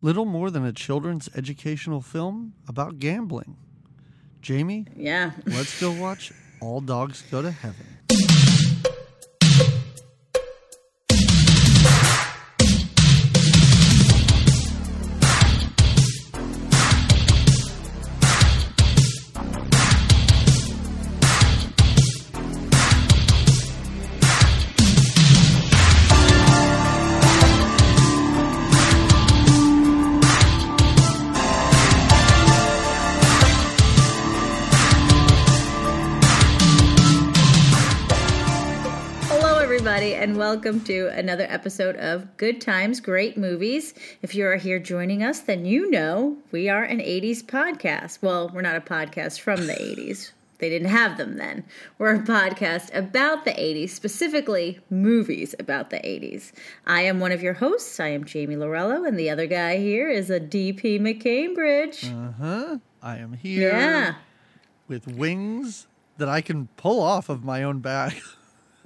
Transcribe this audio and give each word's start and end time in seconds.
little 0.00 0.24
more 0.24 0.50
than 0.50 0.64
a 0.64 0.72
children's 0.72 1.28
educational 1.34 2.00
film 2.00 2.54
about 2.68 2.98
gambling. 2.98 3.56
Jamie, 4.40 4.86
Yeah. 4.96 5.32
let's 5.46 5.80
go 5.80 5.90
watch 5.92 6.32
All 6.60 6.80
Dogs 6.80 7.22
Go 7.30 7.42
to 7.42 7.50
Heaven. 7.50 7.97
Welcome 40.48 40.80
to 40.80 41.08
another 41.08 41.46
episode 41.50 41.94
of 41.96 42.34
Good 42.38 42.58
Times, 42.58 43.00
Great 43.00 43.36
Movies. 43.36 43.92
If 44.22 44.34
you 44.34 44.46
are 44.46 44.56
here 44.56 44.78
joining 44.78 45.22
us, 45.22 45.40
then 45.40 45.66
you 45.66 45.90
know 45.90 46.38
we 46.50 46.70
are 46.70 46.84
an 46.84 47.00
80s 47.00 47.42
podcast. 47.42 48.22
Well, 48.22 48.48
we're 48.48 48.62
not 48.62 48.74
a 48.74 48.80
podcast 48.80 49.40
from 49.40 49.66
the 49.66 49.74
80s. 49.74 50.32
They 50.56 50.70
didn't 50.70 50.88
have 50.88 51.18
them 51.18 51.36
then. 51.36 51.64
We're 51.98 52.14
a 52.14 52.20
podcast 52.20 52.94
about 52.96 53.44
the 53.44 53.50
80s, 53.50 53.90
specifically 53.90 54.80
movies 54.88 55.54
about 55.58 55.90
the 55.90 55.98
80s. 55.98 56.52
I 56.86 57.02
am 57.02 57.20
one 57.20 57.32
of 57.32 57.42
your 57.42 57.52
hosts. 57.52 58.00
I 58.00 58.08
am 58.08 58.24
Jamie 58.24 58.56
Lorello, 58.56 59.06
and 59.06 59.18
the 59.18 59.28
other 59.28 59.46
guy 59.46 59.76
here 59.76 60.08
is 60.08 60.30
a 60.30 60.40
DP 60.40 60.98
McCambridge. 60.98 62.10
Uh 62.10 62.32
huh. 62.32 62.78
I 63.02 63.18
am 63.18 63.34
here 63.34 63.68
yeah. 63.68 64.14
with 64.88 65.06
wings 65.06 65.88
that 66.16 66.30
I 66.30 66.40
can 66.40 66.68
pull 66.78 67.02
off 67.02 67.28
of 67.28 67.44
my 67.44 67.62
own 67.62 67.80
back. 67.80 68.16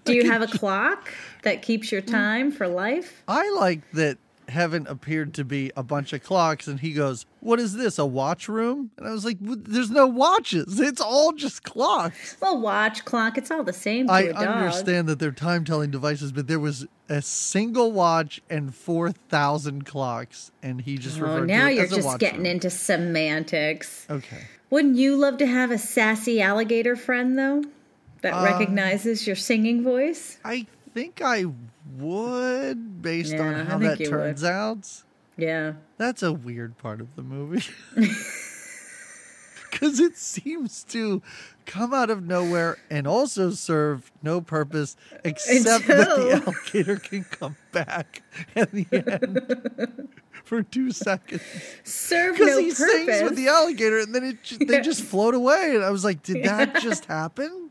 Do 0.05 0.15
you 0.15 0.31
have 0.31 0.43
a 0.43 0.47
clock 0.47 1.13
that 1.43 1.63
keeps 1.63 1.93
your 1.93 2.03
mm. 2.03 2.11
time 2.11 2.51
for 2.51 2.67
life? 2.67 3.23
I 3.29 3.49
like 3.51 3.89
that 3.93 4.19
heaven 4.49 4.87
appeared 4.89 5.35
to 5.35 5.45
be 5.45 5.73
a 5.77 5.83
bunch 5.83 6.13
of 6.13 6.23
clocks, 6.23 6.67
and 6.67 6.81
he 6.81 6.93
goes, 6.93 7.27
What 7.41 7.59
is 7.59 7.75
this, 7.75 7.99
a 7.99 8.07
watch 8.07 8.49
room? 8.49 8.91
And 8.97 9.07
I 9.07 9.13
was 9.13 9.25
like, 9.25 9.39
There's 9.41 9.91
no 9.91 10.07
watches. 10.07 10.79
It's 10.81 11.01
all 11.01 11.33
just 11.33 11.63
clocks. 11.63 12.37
Well, 12.41 12.61
watch, 12.61 13.05
clock, 13.05 13.39
it's 13.39 13.51
all 13.51 13.65
the 13.65 13.73
same 13.73 14.07
to 14.07 14.13
I 14.13 14.29
understand 14.33 15.09
that 15.09 15.19
they're 15.19 15.33
time 15.33 15.65
telling 15.65 15.91
devices, 15.91 16.33
but 16.33 16.47
there 16.47 16.61
was 16.61 16.87
a 17.09 17.23
single 17.23 17.93
watch 17.93 18.41
and 18.49 18.75
4,000 18.75 19.85
clocks, 19.85 20.53
and 20.63 20.81
he 20.81 20.99
just 20.99 21.19
Oh, 21.19 21.23
referred 21.23 21.49
now 21.49 21.67
to 21.67 21.73
it 21.73 21.75
you're 21.75 21.85
as 21.85 21.93
a 21.93 21.97
just 21.97 22.19
getting 22.19 22.39
room. 22.41 22.47
into 22.47 22.71
semantics. 22.71 24.07
Okay. 24.09 24.45
Wouldn't 24.71 24.97
you 24.97 25.17
love 25.17 25.37
to 25.39 25.47
have 25.47 25.71
a 25.71 25.79
sassy 25.79 26.41
alligator 26.41 26.97
friend, 26.97 27.39
though, 27.39 27.65
that 28.23 28.33
Uh, 28.33 28.45
recognizes 28.45 29.27
your 29.27 29.37
singing 29.37 29.83
voice? 29.83 30.39
I 30.45 30.67
think 30.95 31.21
I 31.23 31.45
would, 31.99 33.03
based 33.03 33.35
on 33.35 33.53
Yeah, 33.53 33.61
I 33.61 33.65
how 33.65 33.79
that 33.79 34.05
turns 34.05 34.43
out. 34.45 35.03
Yeah. 35.37 35.75
That's 35.99 36.23
a 36.23 36.33
weird 36.33 36.79
part 36.79 37.01
of 37.01 37.15
the 37.17 37.23
movie. 37.23 37.65
Because 39.71 40.01
it 40.01 40.19
seems 40.19 40.85
to 40.91 41.23
come 41.65 41.95
out 41.95 42.11
of 42.11 42.23
nowhere 42.23 42.77
and 42.91 43.07
also 43.07 43.51
serve 43.53 44.13
no 44.23 44.43
purpose 44.43 44.97
except 45.25 45.87
that 45.87 46.09
the 46.09 46.43
alligator 46.45 46.97
can 46.97 47.25
come 47.25 47.57
back 47.73 48.23
at 48.55 48.71
the 48.71 48.87
end 48.93 50.09
for 50.45 50.63
two 50.63 50.91
seconds. 50.91 51.43
Serve 51.85 52.35
Because 52.37 52.49
no 52.55 52.59
he 52.59 52.71
sings 52.71 53.23
with 53.23 53.35
the 53.35 53.49
alligator 53.49 53.99
and 53.99 54.15
then 54.15 54.25
it, 54.25 54.59
they 54.69 54.75
Yes. 54.77 54.85
just 54.85 55.03
float 55.03 55.35
away. 55.35 55.75
And 55.75 55.83
I 55.83 55.91
was 55.91 56.05
like, 56.05 56.23
did 56.23 56.45
that 56.45 56.77
just 56.83 57.07
happen? 57.07 57.62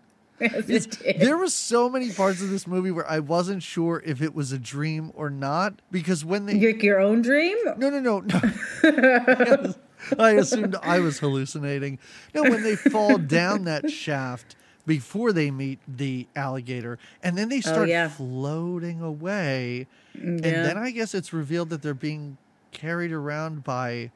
there 1.20 1.38
were 1.38 1.48
so 1.50 1.90
many 1.90 2.12
parts 2.12 2.42
of 2.42 2.50
this 2.50 2.66
movie 2.66 2.92
where 2.92 3.10
I 3.10 3.20
wasn't 3.20 3.64
sure 3.64 4.02
if 4.06 4.22
it 4.22 4.34
was 4.34 4.52
a 4.52 4.58
dream 4.58 5.12
or 5.16 5.30
not 5.30 5.76
because 5.92 6.26
when 6.26 6.46
they 6.46 6.56
your, 6.56 6.72
your 6.72 7.00
own 7.00 7.22
dream? 7.22 7.58
no 7.78 7.90
no 7.90 8.00
no 8.00 8.20
no 8.22 9.74
I 10.20 10.32
assumed 10.32 10.76
I 10.82 11.00
was 11.00 11.20
hallucinating. 11.20 12.00
No, 12.34 12.42
when 12.42 12.64
they 12.64 12.76
fall 12.76 13.18
down 13.20 13.66
that 13.66 13.92
shaft 13.92 14.56
before 14.88 15.32
they 15.32 15.52
meet 15.52 15.80
the 15.88 16.28
alligator 16.36 16.98
and 17.22 17.38
then 17.38 17.50
they 17.50 17.58
oh, 17.58 17.62
start 17.62 17.78
Oh, 17.82 17.84
yeah. 17.84 18.10
floating 18.10 19.02
away 19.02 19.86
and 20.16 20.40
mm, 20.40 20.42
then 20.42 20.78
I 20.78 20.90
guess 20.92 21.14
it's 21.14 21.32
revealed 21.34 21.70
that 21.70 21.84
they're 21.84 21.94
being 21.94 22.38
carried 22.72 23.12
around 23.12 23.64
by 23.64 24.10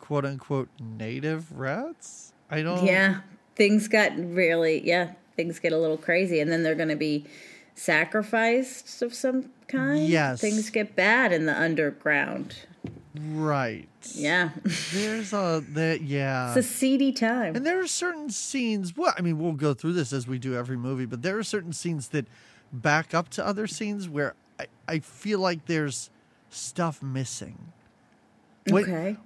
quote 0.00 0.24
unquote 0.24 0.68
native 0.80 1.52
rats. 1.52 2.32
I 2.50 2.62
don't 2.62 2.86
Yeah. 2.86 3.20
Things 3.54 3.88
got 3.88 4.12
really, 4.16 4.86
yeah, 4.86 5.12
things 5.38 5.60
get 5.60 5.72
a 5.72 5.78
little 5.78 5.96
crazy. 5.96 6.40
And 6.40 6.50
then 6.50 6.64
they're 6.64 6.74
going 6.74 6.88
to 6.88 6.96
be 6.96 7.24
sacrificed 7.76 9.02
of 9.02 9.14
some 9.14 9.50
kind. 9.68 10.04
Yes. 10.04 10.40
Things 10.40 10.68
get 10.68 10.96
bad 10.96 11.32
in 11.32 11.46
the 11.46 11.58
underground. 11.58 12.56
right. 13.14 13.88
Yeah. 14.14 14.50
There's 14.92 15.32
a 15.32 15.62
that 15.70 16.02
yeah. 16.02 16.48
it's 16.48 16.66
a 16.66 16.68
seedy 16.68 17.12
time. 17.12 17.54
And 17.54 17.64
there 17.64 17.80
are 17.80 17.86
certain 17.86 18.30
scenes, 18.30 18.96
well, 18.96 19.14
I 19.16 19.22
mean, 19.22 19.38
we'll 19.38 19.52
go 19.52 19.74
through 19.74 19.92
this 19.92 20.12
as 20.12 20.26
we 20.26 20.38
do 20.38 20.56
every 20.56 20.76
movie, 20.76 21.06
but 21.06 21.22
there 21.22 21.38
are 21.38 21.44
certain 21.44 21.72
scenes 21.72 22.08
that 22.08 22.26
back 22.72 23.14
up 23.14 23.28
to 23.30 23.46
other 23.46 23.68
scenes 23.68 24.08
where 24.08 24.34
I, 24.58 24.66
I 24.88 24.98
feel 24.98 25.38
like 25.38 25.66
there's 25.66 26.10
stuff 26.50 27.00
missing. 27.00 27.72
When, 28.68 28.82
okay. 28.82 29.16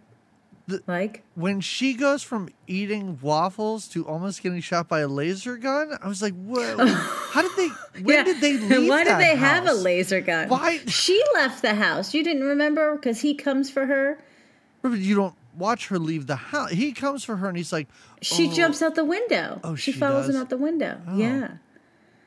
The- 0.67 0.83
like? 0.87 1.23
when 1.35 1.61
she 1.61 1.95
goes 1.95 2.23
from 2.23 2.49
eating 2.67 3.19
waffles 3.21 3.89
to 3.89 4.07
almost 4.07 4.43
getting 4.43 4.61
shot 4.61 4.89
by 4.89 5.01
a 5.01 5.09
laser 5.09 5.57
gun, 5.57 5.97
I 6.03 6.09
was 6.09 6.23
like, 6.23 6.35
whoa. 6.35 6.77
How 6.87 7.43
did 7.43 7.53
they, 7.57 7.69
when 8.03 8.17
Yeah. 8.17 8.25
did 8.25 8.41
they 8.41 8.57
leave 8.59 8.89
Why 8.89 9.05
did 9.05 9.19
they 9.19 9.37
have 9.37 9.67
a 9.67 9.73
laser 9.75 10.21
gun? 10.21 10.49
Why- 10.49 10.79
She 10.87 11.23
left 11.35 11.63
the 11.63 11.75
house. 11.75 12.15
You 12.15 12.23
didn't 12.25 12.45
remember 12.45 12.95
because 12.97 13.21
he 13.21 13.35
comes 13.35 13.71
for 13.71 13.87
her. 13.87 14.19
You 14.85 15.15
don't 15.15 15.35
watch 15.57 15.89
her 15.89 15.99
leave 15.99 16.27
the 16.27 16.37
house. 16.37 16.71
He 16.73 16.93
comes 16.93 17.23
for 17.25 17.37
her 17.37 17.49
and 17.49 17.57
he's 17.57 17.73
like, 17.73 17.89
She 18.21 18.49
"Oh, 18.49 18.53
jumps 18.53 18.83
out 18.83 18.95
the 18.95 19.05
window. 19.05 19.61
Oh, 19.63 19.75
she, 19.75 19.93
she 19.93 19.99
follows 19.99 20.27
does? 20.27 20.35
him 20.35 20.41
out 20.41 20.49
the 20.51 20.57
window. 20.57 21.01
Oh. 21.07 21.17
Yeah. 21.17 21.53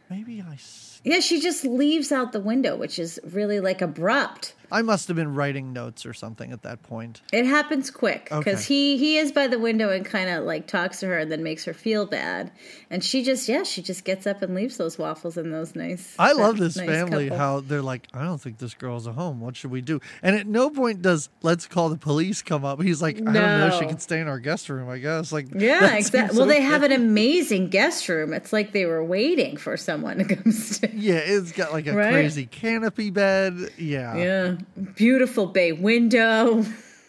Maybe 0.10 0.42
I. 0.42 0.58
Yeah, 1.04 1.20
she 1.20 1.40
just 1.40 1.64
leaves 1.66 2.12
out 2.12 2.32
the 2.32 2.40
window, 2.40 2.76
which 2.76 2.98
is 3.00 3.20
really 3.24 3.60
like 3.60 3.82
abrupt. 3.82 4.54
I 4.72 4.82
must 4.82 5.08
have 5.08 5.18
been 5.18 5.36
writing 5.36 5.74
notes 5.74 6.06
or 6.06 6.14
something 6.14 6.52
at 6.52 6.64
that 6.64 6.84
point. 6.84 7.22
It 7.34 7.46
happens 7.46 7.92
quick 7.92 8.26
because 8.26 8.42
Okay. 8.60 8.64
he 8.64 8.98
he 8.98 9.18
is 9.18 9.32
by 9.32 9.48
the 9.48 9.60
window 9.60 9.90
and 9.90 10.06
kind 10.06 10.30
of 10.30 10.44
like 10.46 10.68
talks 10.68 11.00
to 11.02 11.08
her 11.08 11.20
and 11.20 11.32
then 11.32 11.44
makes 11.44 11.66
her 11.66 11.74
feel 11.74 12.06
bad, 12.06 12.52
and 12.90 13.04
she 13.04 13.24
just 13.24 13.48
yeah 13.50 13.64
she 13.64 13.82
just 13.82 14.04
gets 14.06 14.26
up 14.28 14.42
and 14.42 14.56
leaves 14.56 14.78
those 14.78 14.98
waffles 14.98 15.38
and 15.38 15.54
those 15.54 15.76
nice. 15.76 16.16
I 16.20 16.32
love 16.34 16.58
this 16.58 16.76
nice 16.78 16.88
family. 16.90 17.26
couple. 17.30 17.38
How 17.38 17.60
they're 17.62 17.82
like, 17.82 18.08
I 18.14 18.24
don't 18.24 18.40
think 18.42 18.58
this 18.58 18.74
girl's 18.74 19.08
at 19.08 19.16
home. 19.16 19.40
What 19.42 19.56
should 19.56 19.72
we 19.72 19.82
do? 19.82 20.00
And 20.24 20.36
at 20.36 20.48
no 20.48 20.70
point 20.70 21.02
does 21.02 21.30
let's 21.42 21.68
call 21.68 21.90
the 21.90 21.98
police 21.98 22.42
come 22.42 22.64
up. 22.66 22.82
He's 22.82 23.02
like, 23.02 23.18
I 23.18 23.20
don't 23.22 23.34
know. 23.34 23.78
She 23.80 23.86
can 23.86 24.00
stay 24.00 24.20
in 24.20 24.28
our 24.28 24.40
guest 24.40 24.70
room, 24.70 24.90
I 24.90 24.98
guess. 25.00 25.32
Like, 25.32 25.48
Yeah, 25.54 25.96
exactly. 25.96 26.38
Well, 26.38 26.48
they 26.48 26.62
have 26.62 26.84
an 26.84 26.92
amazing 26.92 27.70
guest 27.70 28.08
room. 28.10 28.34
It's 28.34 28.52
like 28.54 28.72
they 28.72 28.86
were 28.86 29.04
waiting 29.04 29.58
for 29.58 29.78
someone 29.78 30.18
to 30.20 30.36
come 30.36 30.52
stay. 30.52 30.92
Yeah, 30.94 31.16
it's 31.16 31.52
got 31.52 31.72
like 31.74 31.88
a 31.88 31.94
Right? 31.94 32.12
crazy 32.12 32.46
canopy 32.46 33.10
bed. 33.10 33.54
Yeah, 33.78 34.16
Yeah, 34.16 34.55
beautiful 34.96 35.46
bay 35.48 35.72
window. 35.72 36.66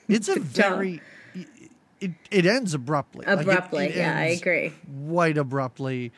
it's 0.08 0.28
a 0.28 0.38
very. 0.40 1.00
It 2.00 2.12
it 2.30 2.44
ends 2.46 2.74
abruptly. 2.74 3.24
Like, 3.26 3.38
it- 3.38 3.42
Abruptly, 3.42 3.86
it 3.86 3.96
yeah, 3.96 4.16
I 4.18 4.24
agree. 4.26 4.72
Quite 5.08 5.38
abruptly, 5.38 6.12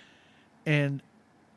and 0.67 1.03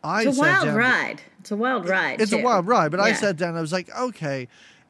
I 0.04 0.24
It's 0.24 0.38
a 0.38 0.40
wild 0.40 0.66
down- 0.66 0.76
ride. 0.76 1.22
It's 1.40 1.52
a 1.52 1.56
wild 1.56 1.90
ride. 1.90 2.22
It's 2.22 2.32
a 2.32 2.38
wild 2.38 2.68
ride, 2.68 2.92
but 2.92 3.00
I 3.00 3.14
sat 3.14 3.36
down 3.38 3.56
I 3.58 3.62
was 3.62 3.74
like, 3.74 3.90
okay, 3.98 4.48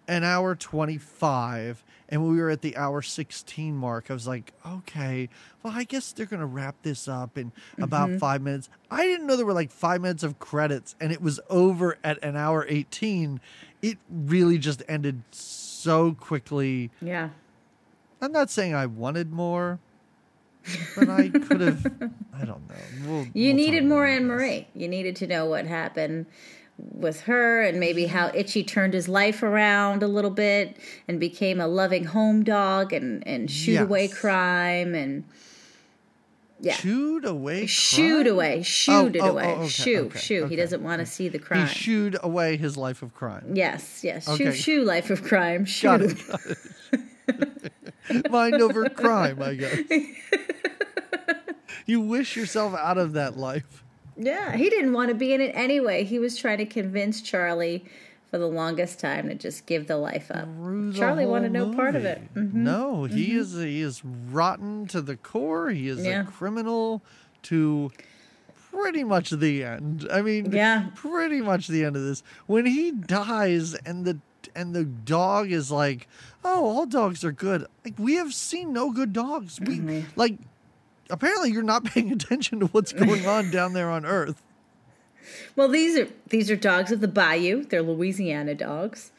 an 0.10 0.24
hour 0.26 0.54
25. 0.56 1.84
And 2.10 2.22
when 2.22 2.34
we 2.34 2.42
were 2.42 2.50
at 2.50 2.62
the 2.62 2.76
hour 2.76 3.02
16 3.02 3.74
mark, 3.74 4.08
I 4.12 4.14
was 4.14 4.28
like, 4.28 4.52
okay, 4.68 5.30
well, 5.64 5.72
I 5.74 5.86
guess 5.86 6.12
they're 6.12 6.26
going 6.26 6.42
to 6.42 6.46
wrap 6.46 6.76
this 6.84 7.08
up 7.08 7.38
in 7.38 7.54
about 7.78 8.10
Mm-hmm. 8.10 8.18
five 8.18 8.42
minutes. 8.42 8.68
I 8.90 9.04
didn't 9.06 9.28
know 9.28 9.38
there 9.38 9.46
were 9.46 9.54
like 9.54 9.72
five 9.72 10.02
minutes 10.02 10.24
of 10.24 10.38
credits 10.40 10.94
and 11.00 11.14
it 11.14 11.22
was 11.22 11.40
over 11.50 11.98
at 12.04 12.22
an 12.22 12.36
hour 12.36 12.66
18. 12.68 13.40
It 13.82 13.98
really 14.10 14.58
just 14.58 14.84
ended 14.88 15.22
so 15.32 16.14
quickly. 16.14 16.92
Yeah. 17.02 17.30
I'm 18.22 18.32
not 18.32 18.50
saying 18.52 18.76
I 18.76 18.86
wanted 18.86 19.32
more, 19.32 19.80
but 20.96 21.10
I 21.10 21.30
could 21.30 21.62
have, 21.62 21.86
I 22.40 22.46
don't 22.46 22.70
know. 22.70 22.76
We'll- 23.06 23.28
You 23.34 23.48
we'll 23.48 23.56
needed 23.56 23.86
more 23.86 24.06
Anne. 24.06 24.28
Marie. 24.28 24.68
You 24.76 24.88
needed 24.88 25.16
to 25.18 25.28
know 25.28 25.46
what 25.46 25.66
happened 25.66 26.28
with 26.78 27.22
her 27.22 27.62
and 27.62 27.80
maybe 27.80 28.06
how 28.08 28.32
Itchy 28.34 28.64
turned 28.64 28.94
his 28.94 29.08
life 29.10 29.42
around 29.44 30.02
a 30.04 30.08
little 30.08 30.32
bit 30.32 30.78
and 31.08 31.20
became 31.20 31.60
a 31.60 31.68
loving 31.68 32.06
home 32.06 32.44
dog 32.44 32.94
and, 32.94 33.26
and 33.28 33.50
shoot 33.52 33.80
away 33.82 34.08
crime 34.08 34.94
and 34.96 35.24
yeah. 36.62 36.76
Chewed 36.76 37.26
away. 37.26 37.66
Shooed 37.66 38.26
crime? 38.26 38.34
away, 38.34 38.58
oh, 38.60 38.64
shoot 38.64 39.16
it 39.16 39.22
oh, 39.22 39.30
away, 39.30 39.46
oh, 39.46 39.62
okay, 39.62 39.68
shoo, 39.68 39.98
okay, 40.06 40.20
shoo. 40.20 40.44
okay. 40.44 40.50
He 40.50 40.56
doesn't 40.56 40.84
want 40.84 41.00
to 41.00 41.06
see 41.06 41.28
the 41.28 41.40
crime. 41.40 41.68
He 41.68 41.74
shooed 41.74 42.18
away 42.22 42.56
his 42.58 42.78
life 42.78 43.02
of 43.02 43.14
crime. 43.14 43.52
yes, 43.54 44.04
yes, 44.04 44.34
shoo, 44.38 44.52
shoo, 44.52 44.84
life 44.84 45.10
of 45.10 45.24
crime, 45.24 45.66
shoo. 45.66 45.88
Got 45.88 46.02
it. 46.02 46.28
Got 46.28 46.42
it. 46.46 46.58
mind 48.32 48.62
over 48.62 48.90
crime, 48.90 49.42
I 49.42 49.56
guess. 49.56 49.80
you 51.86 52.02
wish 52.02 52.36
yourself 52.36 52.76
out 52.76 52.98
of 52.98 53.14
that 53.14 53.38
life. 53.38 53.84
Yeah, 54.16 54.56
he 54.56 54.70
didn't 54.70 54.94
want 54.94 55.10
to 55.10 55.16
be 55.16 55.34
in 55.34 55.42
it 55.42 55.54
anyway. 55.56 56.04
He 56.04 56.20
was 56.20 56.38
trying 56.38 56.60
to 56.60 56.66
convince 56.66 57.22
Charlie 57.22 57.86
for 58.32 58.38
the 58.38 58.48
longest 58.48 58.98
time 59.00 59.28
to 59.28 59.36
just 59.36 59.66
give 59.66 59.88
the 59.88 59.98
life 59.98 60.32
up. 60.32 60.48
the 60.58 60.94
Charlie 60.98 61.26
wanted 61.26 61.52
no 61.52 61.74
part 61.74 61.96
of 61.96 62.04
movie. 62.04 62.08
it. 62.16 62.34
Mhm. 62.34 62.54
No, 62.54 63.04
he 63.04 63.36
is 63.36 63.54
he 63.54 63.82
is 63.82 64.02
rotten 64.06 64.88
to 64.88 65.02
the 65.02 65.18
core. 65.18 65.70
He 65.70 65.88
is 65.90 66.04
Yeah. 66.06 66.22
a 66.22 66.24
criminal 66.26 67.04
to 67.44 67.92
pretty 68.72 69.04
much 69.04 69.32
the 69.32 69.64
end. 69.66 70.08
I 70.12 70.22
mean, 70.22 70.52
Yeah. 70.52 70.88
pretty 70.96 71.42
much 71.42 71.68
the 71.68 71.84
end 71.84 71.98
of 71.98 72.04
this. 72.04 72.24
When 72.48 72.66
he 72.66 72.92
dies 72.92 73.74
and 73.76 74.06
the 74.06 74.18
and 74.56 74.74
the 74.74 74.84
dog 74.86 75.52
is 75.52 75.70
like, 75.72 76.08
"Oh, 76.44 76.66
all 76.66 76.86
dogs 76.86 77.24
are 77.24 77.32
good." 77.32 77.66
Like 77.86 77.96
we 78.00 78.16
have 78.16 78.34
seen 78.34 78.74
no 78.74 78.92
good 78.92 79.14
dogs. 79.14 79.60
We 79.60 79.80
Mhm. 79.80 80.04
like 80.16 80.40
apparently 81.10 81.52
you're 81.52 81.64
not 81.64 81.84
paying 81.84 82.12
attention 82.18 82.62
to 82.62 82.68
what's 82.68 82.94
going 82.94 83.26
on 83.28 83.52
down 83.52 83.74
there 83.74 83.90
on 83.92 84.06
Earth. 84.06 84.42
Well, 85.56 85.68
these 85.68 85.98
are 85.98 86.08
these 86.30 86.50
are 86.52 86.56
dogs 86.56 86.92
of 86.92 87.02
the 87.02 87.08
bayou. 87.08 87.64
They're 87.64 87.82
Louisiana 87.82 88.56
dogs. 88.56 89.12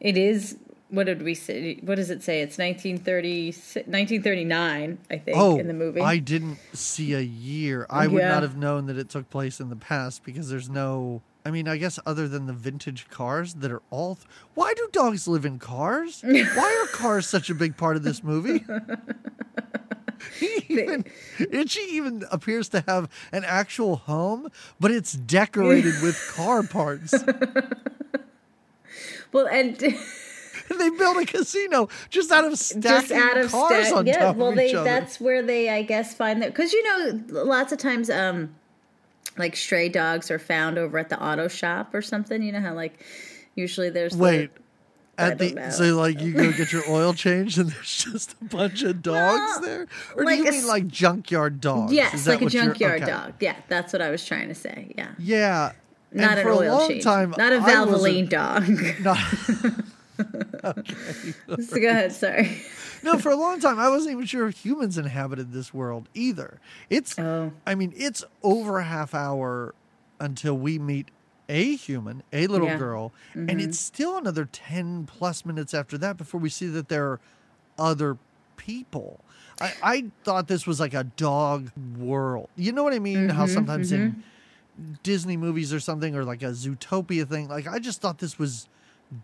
It 0.00 0.16
is 0.16 0.56
what 0.90 1.06
did 1.06 1.22
we 1.22 1.34
say? 1.34 1.76
What 1.82 1.94
does 1.94 2.10
it 2.10 2.22
say? 2.22 2.42
It's 2.42 2.58
1930, 2.58 3.46
1939, 3.46 4.98
I 5.10 5.16
think, 5.16 5.38
Oh, 5.38 5.58
in 5.58 5.66
the 5.66 5.72
movie. 5.72 6.02
I 6.02 6.18
didn't 6.18 6.58
see 6.74 7.14
a 7.14 7.20
year. 7.20 7.86
I 7.88 8.06
would 8.06 8.20
Yeah. 8.20 8.28
not 8.28 8.42
have 8.42 8.58
known 8.58 8.84
that 8.86 8.98
it 8.98 9.08
took 9.08 9.30
place 9.30 9.58
in 9.58 9.70
the 9.70 9.76
past 9.76 10.22
because 10.22 10.50
there's 10.50 10.68
no. 10.68 11.22
I 11.46 11.50
mean, 11.50 11.66
I 11.66 11.76
guess 11.78 11.98
other 12.04 12.28
than 12.28 12.46
the 12.46 12.52
vintage 12.52 13.08
cars 13.08 13.54
that 13.54 13.72
are 13.72 13.80
all. 13.90 14.18
Why 14.54 14.74
do 14.74 14.86
dogs 14.92 15.26
live 15.26 15.44
in 15.46 15.58
cars? 15.58 16.20
Why 16.26 16.84
are 16.84 16.86
cars 16.94 17.26
such 17.26 17.48
a 17.48 17.54
big 17.54 17.76
part 17.78 17.96
of 17.96 18.02
this 18.02 18.22
movie? 18.22 18.62
He 20.38 20.64
even, 20.80 21.04
Itchy 21.38 21.80
even 21.90 22.24
appears 22.30 22.68
to 22.70 22.84
have 22.86 23.08
an 23.32 23.44
actual 23.44 23.96
home, 23.96 24.48
but 24.80 24.90
it's 24.90 25.12
decorated 25.12 25.94
with 26.02 26.18
car 26.34 26.62
parts. 26.62 27.12
well, 29.32 29.46
and 29.46 29.76
they 29.76 30.90
built 30.90 31.16
a 31.18 31.26
casino 31.26 31.88
just 32.10 32.30
out 32.30 32.44
of 32.44 32.58
stacking 32.58 33.16
out 33.16 33.38
of 33.38 33.50
cars 33.50 33.92
on 33.92 34.06
yeah. 34.06 34.18
top 34.18 34.36
Well, 34.36 34.50
of 34.50 34.56
they 34.56 34.68
each 34.70 34.74
other. 34.74 34.84
that's 34.84 35.20
where 35.20 35.42
they, 35.42 35.68
I 35.68 35.82
guess, 35.82 36.14
find 36.14 36.42
that 36.42 36.52
because 36.52 36.72
you 36.72 36.82
know, 36.84 37.20
lots 37.44 37.72
of 37.72 37.78
times, 37.78 38.10
um, 38.10 38.54
like 39.38 39.56
stray 39.56 39.88
dogs 39.88 40.30
are 40.30 40.38
found 40.38 40.78
over 40.78 40.98
at 40.98 41.08
the 41.08 41.22
auto 41.22 41.48
shop 41.48 41.94
or 41.94 42.02
something. 42.02 42.42
You 42.42 42.52
know 42.52 42.60
how 42.60 42.74
like 42.74 43.04
usually 43.54 43.90
there's 43.90 44.16
the- 44.16 44.22
Wait. 44.22 44.50
I 44.50 44.61
At 45.18 45.38
the 45.38 45.52
know. 45.52 45.70
so 45.70 45.94
like 45.96 46.20
you 46.20 46.32
go 46.32 46.50
get 46.52 46.72
your 46.72 46.82
oil 46.88 47.12
changed 47.12 47.58
and 47.58 47.70
there's 47.70 48.04
just 48.04 48.34
a 48.40 48.44
bunch 48.46 48.82
of 48.82 49.02
dogs 49.02 49.38
Well, 49.38 49.60
there, 49.60 49.86
or 50.16 50.24
like 50.24 50.38
do 50.38 50.42
you 50.44 50.48
a 50.48 50.52
mean 50.52 50.66
like 50.66 50.88
junkyard 50.88 51.60
dogs? 51.60 51.92
Yes, 51.92 52.14
Is 52.14 52.24
that 52.24 52.40
like 52.40 52.48
a 52.48 52.50
junkyard 52.50 53.02
okay. 53.02 53.10
dog. 53.10 53.34
Yeah, 53.38 53.56
that's 53.68 53.92
what 53.92 54.00
I 54.00 54.10
was 54.10 54.24
trying 54.24 54.48
to 54.48 54.54
say. 54.54 54.92
Yeah. 54.96 55.12
Yeah, 55.18 55.72
Not 56.12 56.38
and 56.38 56.40
an 56.40 56.46
oil 56.48 56.78
long 56.78 56.88
change. 56.88 57.04
time, 57.04 57.34
not 57.36 57.52
a 57.52 57.58
Valvoline 57.58 58.28
dog. 58.28 58.66
Not, 59.02 59.18
so 61.62 61.80
go 61.80 61.88
ahead. 61.88 62.12
Sorry. 62.12 62.62
no, 63.02 63.18
for 63.18 63.30
a 63.30 63.36
long 63.36 63.60
time 63.60 63.78
I 63.78 63.88
wasn't 63.88 64.12
even 64.12 64.26
sure 64.26 64.46
if 64.48 64.64
humans 64.64 64.98
inhabited 64.98 65.52
this 65.52 65.72
world 65.74 66.08
either. 66.14 66.60
It's, 66.90 67.18
Oh. 67.18 67.52
I 67.66 67.74
mean, 67.74 67.92
it's 67.96 68.24
over 68.42 68.78
a 68.78 68.84
half 68.84 69.14
hour 69.14 69.74
until 70.20 70.56
we 70.56 70.78
meet 70.78 71.08
a 71.48 71.76
human, 71.76 72.22
a 72.32 72.46
little 72.46 72.68
Yeah. 72.68 72.78
girl, 72.78 73.12
and 73.34 73.50
Mm-hmm. 73.50 73.60
it's 73.60 73.78
still 73.78 74.16
another 74.16 74.44
ten 74.44 75.06
plus 75.06 75.44
minutes 75.44 75.74
after 75.74 75.98
that 75.98 76.16
before 76.16 76.40
we 76.40 76.48
see 76.48 76.66
that 76.68 76.88
there 76.88 77.06
are 77.12 77.20
other 77.78 78.18
people. 78.56 79.24
I, 79.60 79.72
I 79.82 80.04
thought 80.24 80.48
this 80.48 80.66
was 80.66 80.78
like 80.80 80.94
a 80.94 81.04
dog 81.04 81.70
world. 81.98 82.48
You 82.56 82.72
know 82.72 82.84
what 82.84 82.92
I 82.94 82.98
mean? 82.98 83.28
How 83.30 83.44
Mm-hmm, 83.44 83.54
sometimes 83.54 83.92
in 83.92 84.22
Disney 85.02 85.36
movies 85.36 85.72
or 85.72 85.80
something, 85.80 86.14
or 86.16 86.24
like 86.24 86.42
a 86.42 86.46
Zootopia 86.52 87.28
thing, 87.28 87.48
like 87.48 87.66
I 87.66 87.78
just 87.78 88.00
thought 88.00 88.18
this 88.18 88.38
was 88.38 88.68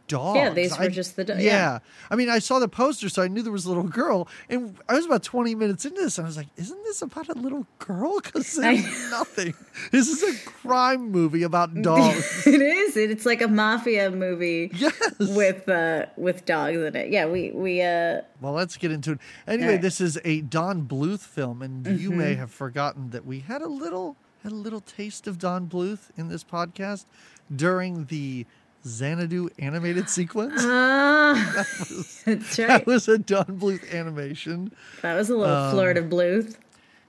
dogs. 0.07 0.37
Yeah, 0.37 0.51
these 0.51 0.77
were 0.79 0.85
I- 0.85 0.89
just 0.89 1.17
the 1.17 1.25
do- 1.25 1.33
yeah. 1.35 1.39
yeah. 1.41 1.79
I 2.11 2.17
mean, 2.17 2.29
I 2.29 2.39
saw 2.39 2.59
the 2.59 2.69
poster, 2.69 3.09
so 3.09 3.23
I 3.23 3.29
knew 3.29 3.43
there 3.43 3.53
was 3.53 3.65
a 3.65 3.69
little 3.69 3.85
girl, 3.85 4.29
and 4.49 4.77
I 4.89 4.95
was 4.95 5.07
about 5.07 5.23
twenty 5.23 5.55
minutes 5.55 5.85
into 5.85 6.01
this, 6.01 6.19
and 6.19 6.27
I 6.27 6.29
was 6.29 6.37
like, 6.37 6.49
"Isn't 6.57 6.83
this 6.85 7.03
about 7.03 7.29
a 7.29 7.35
little 7.35 7.67
girl?" 7.79 8.21
Because 8.21 8.55
there's 8.57 9.11
nothing. 9.11 9.55
This 9.91 10.09
is 10.09 10.23
a 10.23 10.49
crime 10.49 11.11
movie 11.11 11.43
about 11.43 11.81
dogs. 11.83 12.47
it 12.47 12.61
is. 12.61 12.97
It's 12.97 13.25
like 13.27 13.41
a 13.43 13.49
mafia 13.49 14.11
movie 14.11 14.71
yes. 14.75 14.95
with 15.19 15.69
uh 15.69 16.07
with 16.17 16.45
dogs 16.45 16.77
in 16.79 16.95
it. 16.97 17.11
Yeah, 17.11 17.27
we 17.27 17.51
we 17.53 17.83
uh 17.83 18.23
Well, 18.41 18.53
let's 18.53 18.77
get 18.77 18.93
into 18.93 19.13
it. 19.13 19.19
Anyway, 19.47 19.73
right. 19.73 19.83
this 19.83 20.01
is 20.01 20.19
a 20.25 20.41
Don 20.43 20.83
Bluth 20.87 21.21
film, 21.21 21.63
and 21.63 21.87
you 22.01 22.11
may 22.11 22.33
Mm-hmm. 22.33 22.41
have 22.41 22.51
forgotten 22.51 23.11
that 23.11 23.25
we 23.25 23.41
had 23.41 23.63
a 23.63 23.69
little 23.69 24.17
had 24.43 24.53
a 24.53 24.55
little 24.55 24.81
taste 24.81 25.27
of 25.27 25.39
Don 25.39 25.67
Bluth 25.67 26.11
in 26.17 26.29
this 26.29 26.45
podcast 26.45 27.07
during 27.55 28.05
the 28.07 28.47
Xanadu 28.87 29.49
animated 29.59 30.09
sequence. 30.11 30.55
ah, 30.65 31.65
that's 32.25 32.57
That 32.57 32.85
was 32.87 33.09
a 33.09 33.19
Don 33.19 33.45
Bluth 33.59 33.93
animation. 33.93 34.73
That 35.03 35.15
was 35.15 35.31
a 35.31 35.37
little 35.37 35.55
Um, 35.55 35.73
flirt 35.73 35.97
of 35.97 36.07
Bluth. 36.07 36.57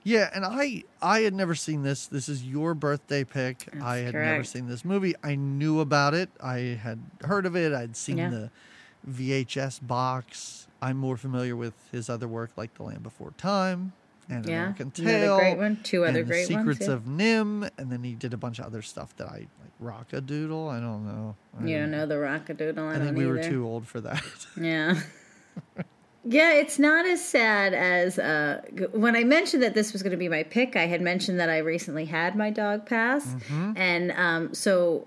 Yeah, 0.02 0.30
and 0.34 0.44
I 0.46 0.84
I 1.02 1.20
had 1.20 1.34
never 1.34 1.54
seen 1.54 1.82
this. 1.82 2.06
This 2.06 2.28
is 2.28 2.42
your 2.44 2.74
birthday 2.74 3.22
pick. 3.24 3.68
I 3.82 3.96
had 3.98 4.14
never 4.14 4.44
seen 4.44 4.66
this 4.66 4.84
movie. 4.84 5.14
I 5.22 5.34
knew 5.34 5.80
about 5.80 6.14
it. 6.14 6.30
I 6.42 6.78
had 6.82 6.98
heard 7.22 7.44
of 7.44 7.54
it. 7.54 7.72
I'd 7.74 7.96
seen 7.96 8.16
Yeah. 8.18 8.30
the 8.30 8.50
VHS 9.06 9.78
box. 9.86 10.66
I'm 10.82 10.96
more 10.96 11.18
familiar 11.18 11.54
with 11.54 11.74
his 11.92 12.08
other 12.08 12.26
work 12.26 12.52
like 12.56 12.74
The 12.74 12.82
Land 12.84 13.02
Before 13.02 13.32
Time 13.36 13.92
and 14.30 14.46
Yeah, 14.46 14.60
American 14.62 14.92
another 14.98 15.18
Tail. 15.18 15.38
great 15.38 15.58
one. 15.58 15.78
Two 15.82 16.04
other 16.04 16.22
great 16.22 16.48
the 16.48 16.54
ones, 16.54 16.66
Secrets 16.78 16.88
of 16.88 17.02
NIMH, 17.04 17.70
and 17.78 17.90
then 17.92 18.02
he 18.04 18.14
did 18.14 18.32
a 18.32 18.36
bunch 18.38 18.58
of 18.58 18.64
other 18.66 18.80
stuff 18.82 19.14
that 19.16 19.26
I 19.28 19.36
like 19.38 19.48
Rock-a-Doodle. 19.80 20.68
I 20.68 20.80
don't 20.80 21.04
know. 21.06 21.36
I 21.60 21.64
You 21.66 21.78
don't 21.80 21.90
know 21.90 22.06
the 22.06 22.18
Rock-a-Doodle. 22.18 22.84
I, 22.84 22.90
I 22.94 22.96
don't 22.98 23.06
think 23.08 23.16
we 23.18 23.26
were 23.26 23.42
too 23.42 23.66
old 23.66 23.86
for 23.86 24.00
that. 24.02 24.22
Yeah. 24.60 24.94
Yeah, 26.22 26.52
it's 26.52 26.78
not 26.78 27.06
as 27.06 27.24
sad 27.24 27.72
as 27.72 28.18
uh, 28.18 28.60
when 28.92 29.16
I 29.16 29.24
mentioned 29.24 29.62
that 29.62 29.72
this 29.72 29.94
was 29.94 30.02
going 30.02 30.10
to 30.10 30.18
be 30.18 30.28
my 30.28 30.42
pick. 30.42 30.76
I 30.76 30.86
had 30.86 31.00
mentioned 31.00 31.40
that 31.40 31.48
I 31.48 31.58
recently 31.58 32.04
had 32.04 32.36
my 32.36 32.50
dog 32.50 32.84
pass, 32.84 33.26
Mm-hmm. 33.26 33.72
and 33.76 34.12
um, 34.12 34.54
so 34.54 35.06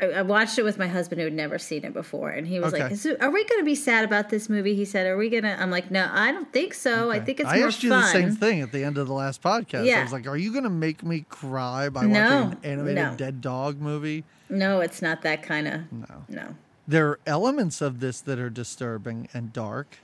I, 0.00 0.06
I 0.06 0.22
watched 0.22 0.58
it 0.58 0.62
with 0.62 0.78
my 0.78 0.86
husband 0.88 1.20
who 1.20 1.24
had 1.26 1.34
never 1.34 1.58
seen 1.58 1.84
it 1.84 1.92
before, 1.92 2.30
and 2.30 2.46
he 2.46 2.58
was 2.60 2.72
like, 2.72 2.82
Okay. 2.82 2.94
Is 2.94 3.04
it, 3.06 3.20
"Are 3.22 3.30
we 3.30 3.44
going 3.44 3.60
to 3.60 3.64
be 3.64 3.74
sad 3.74 4.04
about 4.04 4.30
this 4.30 4.48
movie?" 4.48 4.74
He 4.74 4.84
said, 4.84 5.06
"Are 5.06 5.16
we 5.16 5.28
going 5.28 5.42
to?" 5.42 5.60
I'm 5.60 5.70
like, 5.70 5.90
"No, 5.90 6.08
I 6.12 6.32
don't 6.32 6.52
think 6.52 6.74
so. 6.74 7.10
I 7.10 7.20
think 7.20 7.40
it's 7.40 7.48
I 7.48 7.58
more 7.58 7.66
asked 7.68 7.82
you 7.82 7.90
fun." 7.90 8.00
the 8.02 8.08
same 8.08 8.30
thing 8.36 8.60
at 8.60 8.72
the 8.72 8.84
end 8.84 8.98
of 8.98 9.06
the 9.06 9.12
last 9.14 9.42
podcast. 9.42 9.92
I 9.94 10.02
was 10.02 10.12
like, 10.12 10.26
"Are 10.26 10.36
you 10.36 10.50
going 10.52 10.64
to 10.64 10.70
make 10.70 11.02
me 11.02 11.24
cry 11.28 11.88
by 11.88 12.04
No, 12.06 12.20
watching 12.46 12.52
an 12.52 12.58
animated 12.64 12.94
no. 12.96 13.14
dead 13.16 13.40
dog 13.40 13.80
movie?" 13.80 14.24
No, 14.48 14.80
it's 14.80 15.02
not 15.02 15.22
that 15.22 15.42
kind 15.42 15.66
of. 15.68 15.92
No. 15.92 16.24
No, 16.28 16.54
There 16.86 17.08
are 17.08 17.18
elements 17.26 17.80
of 17.80 18.00
this 18.00 18.20
that 18.22 18.38
are 18.38 18.50
disturbing 18.50 19.28
and 19.32 19.52
dark, 19.52 19.98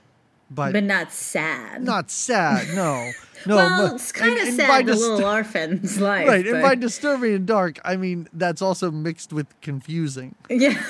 but, 0.51 0.73
but 0.73 0.83
not 0.83 1.11
sad. 1.11 1.83
not 1.83 2.09
sad. 2.11 2.67
No, 2.75 3.11
no. 3.45 3.55
well, 3.55 3.87
but- 3.87 3.95
it's 3.95 4.11
kind 4.11 4.37
of 4.39 4.47
sad. 4.53 4.85
The 4.85 4.91
dis- 4.93 5.01
little 5.01 5.25
orphan's 5.25 5.99
life, 6.01 6.27
right, 6.27 6.45
and 6.47 6.61
by 6.61 6.75
disturbing 6.75 7.33
and 7.35 7.45
dark, 7.45 7.79
I 7.83 7.95
mean 7.95 8.27
that's 8.33 8.61
also 8.61 8.91
mixed 8.91 9.31
with 9.33 9.47
confusing. 9.61 10.35
yeah, 10.49 10.81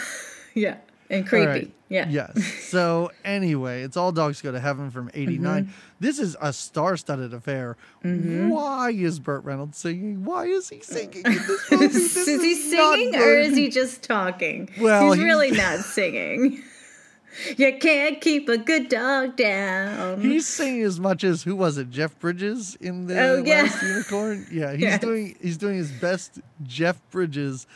yeah, 0.53 0.77
and 1.09 1.27
creepy. 1.27 1.45
right. 1.47 1.71
Yeah, 1.91 2.07
Yes. 2.07 2.43
So 2.69 3.09
anyway, 3.25 3.81
it's 3.81 3.97
all 3.97 4.11
dogs 4.11 4.43
go 4.43 4.51
to 4.51 4.59
heaven 4.59 4.91
from 4.91 5.09
'89. 5.15 5.63
Mm-hmm. 5.63 5.71
This 5.99 6.19
is 6.19 6.37
a 6.39 6.53
star-studded 6.53 7.33
affair. 7.33 7.77
Why 8.03 8.91
is 8.91 9.19
Burt 9.19 9.43
Reynolds 9.43 9.79
singing? 9.79 10.23
Why 10.23 10.45
is 10.45 10.69
he 10.69 10.81
singing 10.81 11.23
in 11.25 11.33
this 11.33 11.71
movie? 11.71 11.87
This 11.87 12.15
is, 12.15 12.41
he 12.43 12.51
is 12.51 12.73
not 12.73 12.93
singing 12.93 13.15
or 13.15 13.37
is 13.39 13.55
he 13.57 13.69
just 13.69 14.03
talking? 14.03 14.69
Well, 14.79 15.05
he's, 15.05 15.15
he's- 15.15 15.25
really 15.25 15.49
not 15.49 15.79
singing. 15.79 16.61
You 17.57 17.77
can't 17.77 18.19
keep 18.21 18.49
a 18.49 18.57
good 18.57 18.89
dog 18.89 19.35
down. 19.35 20.21
He's 20.21 20.45
singing 20.47 20.83
as 20.83 20.99
much 20.99 21.23
as 21.23 21.43
who 21.43 21.55
was 21.55 21.77
it? 21.77 21.89
Jeff 21.89 22.17
Bridges 22.19 22.75
in 22.81 23.07
the 23.07 23.19
Oh, 23.19 23.43
yeah. 23.43 23.63
last 23.63 23.81
unicorn. 23.81 24.47
Yeah, 24.51 24.73
he's 24.75 24.99
doing 24.99 25.35
he's 25.41 25.57
doing 25.57 25.77
his 25.77 25.91
best 25.91 26.39
Jeff 26.63 26.99
Bridges, 27.11 27.67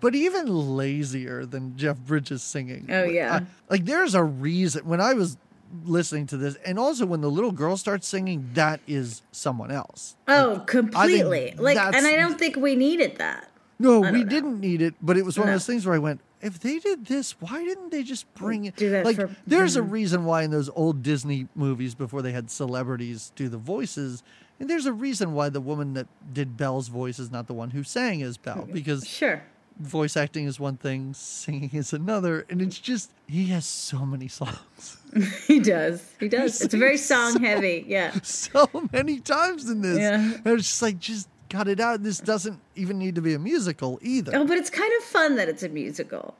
but 0.00 0.14
even 0.14 0.46
lazier 0.76 1.44
than 1.46 1.76
Jeff 1.76 1.98
Bridges 1.98 2.42
singing. 2.42 2.86
Oh, 2.90 3.04
yeah. 3.04 3.40
I- 3.42 3.46
like 3.70 3.84
there's 3.84 4.14
a 4.14 4.22
reason 4.22 4.84
when 4.86 5.00
I 5.00 5.14
was 5.14 5.36
listening 5.84 6.26
to 6.28 6.36
this, 6.38 6.56
and 6.64 6.78
also 6.78 7.04
when 7.04 7.20
the 7.20 7.30
little 7.30 7.52
girl 7.52 7.76
starts 7.76 8.06
singing, 8.08 8.48
that 8.54 8.80
is 8.86 9.20
someone 9.32 9.70
else. 9.70 10.16
oh, 10.26 10.62
completely. 10.66 11.54
Like, 11.58 11.76
and 11.76 12.06
I 12.06 12.16
don't 12.16 12.38
think 12.38 12.56
we 12.56 12.74
needed 12.74 13.16
that. 13.18 13.50
No, 13.78 14.00
we 14.00 14.10
know. 14.10 14.24
didn't 14.24 14.60
need 14.60 14.80
it, 14.82 14.94
but 15.02 15.16
it 15.18 15.24
was 15.26 15.38
one 15.38 15.46
No. 15.46 15.52
of 15.52 15.56
those 15.60 15.66
things 15.66 15.84
where 15.86 15.94
I 15.94 15.98
went, 15.98 16.20
if 16.40 16.60
they 16.60 16.78
did 16.78 17.06
this, 17.06 17.32
why 17.40 17.64
didn't 17.64 17.90
they 17.90 18.02
just 18.02 18.32
bring 18.34 18.64
it? 18.66 18.76
Do 18.76 18.90
that 18.90 19.04
like, 19.04 19.16
for- 19.16 19.26
mm-hmm. 19.26 19.34
there's 19.46 19.76
a 19.76 19.82
reason 19.82 20.24
why 20.24 20.42
in 20.42 20.50
those 20.50 20.68
old 20.70 21.02
Disney 21.02 21.48
movies 21.54 21.94
before 21.94 22.22
they 22.22 22.32
had 22.32 22.50
celebrities 22.50 23.32
do 23.36 23.48
the 23.48 23.58
voices, 23.58 24.22
and 24.60 24.68
there's 24.68 24.86
a 24.86 24.92
reason 24.92 25.34
why 25.34 25.48
the 25.48 25.60
woman 25.60 25.94
that 25.94 26.06
did 26.32 26.56
Belle's 26.56 26.88
voice 26.88 27.18
is 27.18 27.30
not 27.30 27.46
the 27.46 27.54
one 27.54 27.70
who 27.70 27.82
sang 27.82 28.22
as 28.22 28.36
Belle 28.36 28.68
because 28.72 29.06
Sure. 29.06 29.42
voice 29.78 30.16
acting 30.16 30.46
is 30.46 30.58
one 30.58 30.76
thing, 30.76 31.14
singing 31.14 31.70
is 31.72 31.92
another, 31.92 32.44
and 32.50 32.60
it's 32.60 32.78
just 32.78 33.12
he 33.26 33.46
has 33.46 33.66
so 33.66 34.04
many 34.04 34.26
songs, 34.28 34.98
he 35.46 35.60
does. 35.60 36.04
He 36.20 36.28
does. 36.28 36.60
It's 36.60 36.74
very 36.74 36.96
song 36.96 37.40
heavy. 37.42 37.84
Yeah. 37.86 38.12
so 38.22 38.68
many 38.92 39.20
times 39.20 39.68
in 39.70 39.80
this. 39.82 39.98
Yeah. 39.98 40.14
And 40.16 40.46
it's 40.46 40.68
just 40.68 40.82
like 40.82 40.98
just 40.98 41.28
cut 41.48 41.68
it 41.68 41.80
out. 41.80 42.02
This 42.02 42.18
doesn't 42.20 42.60
even 42.76 42.98
need 42.98 43.14
to 43.16 43.20
be 43.22 43.34
a 43.34 43.38
musical 43.38 43.98
either. 44.02 44.32
Oh, 44.34 44.44
but 44.44 44.56
it's 44.58 44.70
kind 44.70 44.92
of 44.98 45.04
fun 45.04 45.36
that 45.36 45.48
it's 45.48 45.62
a 45.62 45.68
musical. 45.68 46.34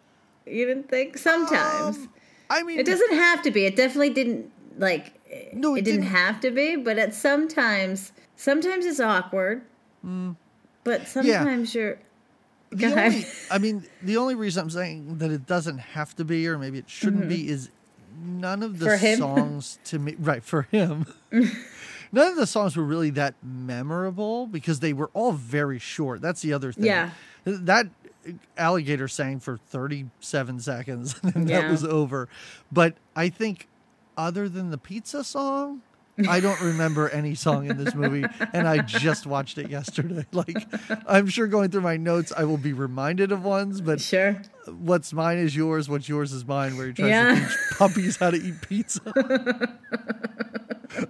You 0.47 0.67
didn't 0.67 0.89
think? 0.89 1.19
Sometimes. 1.19 1.97
Um, 1.99 2.11
I 2.51 2.63
mean, 2.63 2.79
it 2.79 2.87
doesn't 2.87 3.13
have 3.13 3.43
to 3.43 3.51
be. 3.51 3.67
It 3.67 3.77
definitely 3.77 4.11
didn't 4.11 4.51
like 4.79 5.13
No, 5.53 5.75
it, 5.75 5.81
it 5.81 5.85
didn't, 5.85 6.01
didn't. 6.03 6.15
have 6.17 6.41
to 6.41 6.51
be, 6.51 6.77
but 6.77 6.99
at 6.99 7.15
sometimes 7.15 8.13
sometimes 8.37 8.87
it's 8.87 9.01
awkward. 9.01 9.63
But 10.85 11.07
sometimes 11.07 11.75
you're 11.75 11.99
Go 12.77 12.87
ahead. 12.87 13.13
only, 13.13 13.27
I 13.51 13.59
mean, 13.59 13.85
the 14.03 14.17
only 14.17 14.35
reason 14.35 14.63
I'm 14.63 14.71
saying 14.71 15.19
that 15.19 15.31
it 15.31 15.47
doesn't 15.47 15.79
have 15.79 16.15
to 16.17 16.25
be, 16.25 16.47
or 16.49 16.59
maybe 16.59 16.79
it 16.79 16.89
shouldn't 16.89 17.29
be, 17.29 17.49
is 17.49 17.71
none 18.23 18.63
of 18.63 18.79
the 18.79 18.87
Mm-hmm. 18.87 19.19
Songs 19.19 19.79
to 19.85 19.99
me, 19.99 20.17
right, 20.19 20.43
for 20.45 20.63
him. 20.63 21.07
none 22.13 22.29
of 22.29 22.37
the 22.37 22.47
songs 22.47 22.77
were 22.77 22.85
really 22.85 23.11
that 23.11 23.35
memorable 23.43 24.47
because 24.47 24.81
they 24.81 24.93
were 24.93 25.11
all 25.15 25.33
very 25.33 25.79
short. 25.79 26.21
That's 26.21 26.43
the 26.43 26.53
other 26.53 26.73
thing. 26.73 26.85
Yeah. 26.85 27.11
That 27.45 27.87
alligator 28.57 29.09
sang 29.09 29.41
for 29.41 29.57
37 29.57 30.61
seconds 30.61 31.19
and 31.23 31.49
that 31.49 31.63
Yeah. 31.65 31.71
was 31.71 31.85
over. 31.85 32.29
But 32.71 32.95
I 33.17 33.29
think, 33.29 33.69
other 34.17 34.49
than 34.49 34.71
the 34.71 34.79
pizza 34.79 35.23
song, 35.25 35.83
I 36.29 36.41
don't 36.41 36.61
remember 36.61 37.09
any 37.09 37.37
song 37.37 37.71
in 37.71 37.77
this 37.83 37.95
movie, 37.95 38.25
and 38.53 38.67
I 38.67 38.79
just 38.79 39.25
watched 39.25 39.57
it 39.57 39.71
yesterday. 39.71 40.27
Like, 40.33 40.67
I'm 41.07 41.29
sure 41.29 41.47
going 41.47 41.71
through 41.71 41.83
my 41.83 41.97
notes, 41.97 42.33
I 42.37 42.43
will 42.43 42.57
be 42.59 42.73
reminded 42.73 43.31
of 43.31 43.45
ones, 43.45 43.81
but 43.81 44.01
sure. 44.01 44.43
what's 44.67 45.13
mine 45.13 45.39
is 45.39 45.55
yours, 45.55 45.89
what's 45.89 46.09
yours 46.09 46.33
is 46.33 46.45
mine, 46.45 46.77
where 46.77 46.89
he 46.89 46.93
tries 46.93 47.09
Yeah. 47.11 47.35
to 47.37 47.41
teach 47.41 47.57
puppies 47.79 48.17
how 48.17 48.31
to 48.33 48.37
eat 48.37 48.61
pizza. 48.69 49.01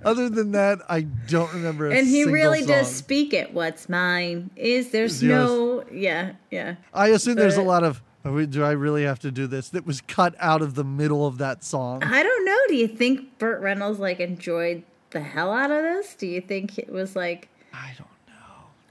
Other 0.04 0.28
than 0.28 0.52
that, 0.52 0.80
I 0.88 1.02
don't 1.02 1.52
remember. 1.52 1.88
A 1.88 1.96
And 1.96 2.06
he 2.06 2.24
really 2.24 2.64
does 2.64 2.92
speak 2.94 3.32
it. 3.32 3.52
What's 3.54 3.88
mine 3.88 4.50
is 4.56 4.90
there's 4.90 5.22
no 5.22 5.84
yeah, 5.92 6.32
yeah. 6.50 6.76
I 6.92 7.08
assume 7.08 7.36
there's 7.36 7.56
a 7.56 7.62
lot 7.62 7.84
of. 7.84 8.02
"Oh, 8.24 8.44
Do 8.44 8.64
I 8.64 8.72
really 8.72 9.04
have 9.04 9.20
to 9.20 9.30
do 9.30 9.46
this? 9.46 9.68
That 9.70 9.86
was 9.86 10.00
cut 10.02 10.34
out 10.38 10.60
of 10.62 10.74
the 10.74 10.84
middle 10.84 11.26
of 11.26 11.38
that 11.38 11.64
song. 11.64 12.02
I 12.02 12.22
don't 12.22 12.44
know. 12.44 12.58
Do 12.68 12.74
you 12.76 12.88
think 12.88 13.38
Burt 13.38 13.60
Reynolds 13.60 13.98
like 14.00 14.20
enjoyed 14.20 14.82
the 15.10 15.20
hell 15.20 15.52
out 15.52 15.70
of 15.70 15.82
this? 15.82 16.14
Do 16.14 16.26
you 16.26 16.40
think 16.40 16.78
it 16.78 16.90
was 16.90 17.14
like 17.16 17.48
I 17.72 17.88
don't 17.96 18.08
know. 18.26 18.34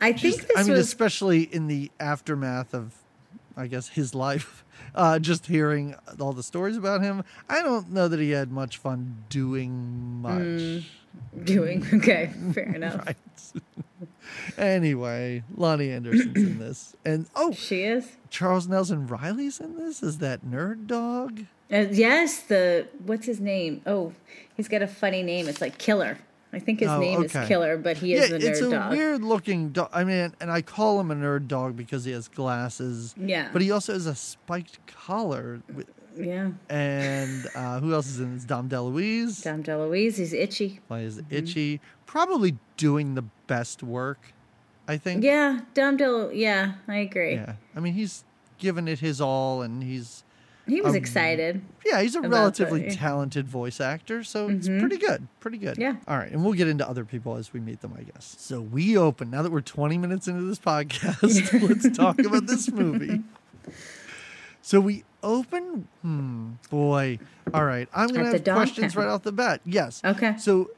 I 0.02 0.14
Just- 0.14 0.22
think 0.40 0.48
this 0.48 0.58
I 0.58 0.64
mean, 0.64 0.72
was 0.72 0.80
especially 0.88 1.44
in 1.44 1.68
the 1.68 1.92
aftermath 2.00 2.74
of, 2.74 2.96
I 3.56 3.68
guess, 3.68 3.90
his 3.90 4.16
life. 4.16 4.64
Uh, 4.96 5.20
just 5.20 5.46
hearing 5.48 5.96
all 6.20 6.34
the 6.34 6.44
stories 6.44 6.78
about 6.78 7.02
him, 7.02 7.24
I 7.50 7.62
don't 7.62 7.92
know 7.92 8.08
that 8.08 8.20
he 8.20 8.32
had 8.32 8.52
much 8.52 8.78
fun 8.78 9.24
doing 9.30 10.22
much. 10.22 10.42
Mm. 10.42 10.84
doing 11.44 11.86
okay, 11.94 12.32
fair 12.54 12.64
enough. 12.76 13.06
Right. 13.06 13.18
anyway, 14.58 15.44
Loni 15.56 15.96
Anderson's 15.96 16.36
in 16.38 16.60
this, 16.60 16.96
and 17.06 17.28
oh, 17.36 17.52
She 17.52 17.84
is. 17.84 18.18
Charles 18.30 18.68
Nelson 18.68 19.08
Reilly's 19.08 19.60
in 19.60 19.78
this. 19.78 20.04
Is 20.04 20.18
that 20.20 20.46
nerd 20.46 20.88
dog? 20.88 21.46
Uh, 21.72 21.86
yes, 21.92 22.40
the 22.42 22.88
what's 23.06 23.26
his 23.26 23.40
name? 23.40 23.82
Oh, 23.86 24.14
he's 24.56 24.68
got 24.68 24.82
a 24.82 24.88
funny 24.88 25.24
name. 25.24 25.48
It's 25.48 25.62
like 25.62 25.78
Killer. 25.78 26.18
I 26.54 26.60
think 26.60 26.80
his 26.80 26.90
Oh, 26.90 27.00
name 27.00 27.20
okay. 27.24 27.42
is 27.42 27.48
Killer, 27.48 27.78
but 27.78 27.98
he 27.98 28.14
is 28.14 28.30
yeah, 28.30 28.38
the 28.38 28.44
nerd 28.44 28.50
it's 28.50 28.62
a 28.62 28.70
dog. 28.72 28.92
weird 28.92 29.22
looking 29.24 29.70
dog. 29.70 29.90
I 29.94 30.04
mean, 30.04 30.34
and 30.40 30.50
I 30.52 30.62
call 30.62 31.00
him 31.00 31.12
a 31.12 31.16
nerd 31.16 31.48
dog 31.48 31.76
because 31.76 32.06
he 32.06 32.12
has 32.12 32.28
glasses. 32.30 33.14
Yeah. 33.18 33.50
But 33.52 33.62
he 33.62 33.70
also 33.72 33.94
has 33.94 34.06
a 34.06 34.16
spiked 34.16 34.80
collar. 34.88 35.62
with- 35.74 35.90
yeah, 36.20 36.50
And 36.70 37.48
uh, 37.54 37.80
who 37.80 37.94
else 37.94 38.08
is 38.08 38.20
in 38.20 38.34
this? 38.34 38.44
Dom 38.44 38.70
DeLuise 38.70 39.44
Dom 39.44 39.62
DeLuise. 39.62 40.18
He's 40.18 40.34
itchy. 40.34 40.80
plays 40.88 41.18
Mm-hmm. 41.18 41.36
Itchy. 41.36 41.82
Probably 42.08 42.58
doing 42.76 43.14
the 43.14 43.22
best 43.46 43.84
work, 43.84 44.34
I 44.88 44.98
think. 44.98 45.24
Yeah, 45.24 45.60
Dom 45.76 45.96
Del. 45.98 46.32
Yeah, 46.32 46.74
I 46.88 46.96
agree. 46.98 47.36
Yeah. 47.36 47.54
I 47.76 47.80
mean, 47.82 47.94
he's 47.94 48.24
given 48.58 48.88
it 48.88 48.98
his 49.00 49.22
all, 49.22 49.62
and 49.62 49.84
he's 49.84 50.24
He 50.68 50.82
was 50.82 50.92
Um, 50.92 50.96
excited. 50.98 51.62
yeah, 51.86 52.02
he's 52.02 52.16
a 52.16 52.22
relatively 52.22 52.92
talented 52.92 53.48
voice 53.48 53.80
actor, 53.80 54.24
so 54.24 54.50
it's 54.50 54.68
pretty 54.68 54.98
good. 54.98 55.28
Pretty 55.40 55.58
good. 55.58 55.74
Mm-hmm. 55.78 55.82
Yeah. 55.82 55.96
All 56.08 56.18
right, 56.18 56.32
and 56.32 56.44
we'll 56.44 56.54
get 56.54 56.68
into 56.68 56.88
other 56.88 57.06
people 57.06 57.36
as 57.38 57.54
we 57.54 57.60
meet 57.60 57.82
them, 57.82 57.94
I 57.98 58.04
guess. 58.04 58.36
So 58.40 58.62
we 58.62 58.98
open 58.98 59.30
now 59.30 59.42
that 59.44 59.52
we're 59.52 59.62
20 59.62 59.98
minutes 59.98 60.28
into 60.28 60.42
this 60.44 60.60
podcast. 60.60 61.22
let's 61.70 61.98
talk 61.98 62.20
about 62.20 62.48
this 62.48 62.70
movie. 62.72 63.22
So 64.62 64.80
we 64.82 65.04
open. 65.24 65.88
Hmm, 66.02 66.52
boy. 66.70 67.20
All 67.54 67.64
right, 67.66 67.88
I'm 67.94 68.10
gonna 68.10 68.32
have 68.32 68.44
questions 68.44 68.96
right 68.96 69.08
off 69.08 69.24
the 69.24 69.32
bat. 69.32 69.62
Yes. 69.66 70.02
Okay. 70.04 70.36
So 70.38 70.72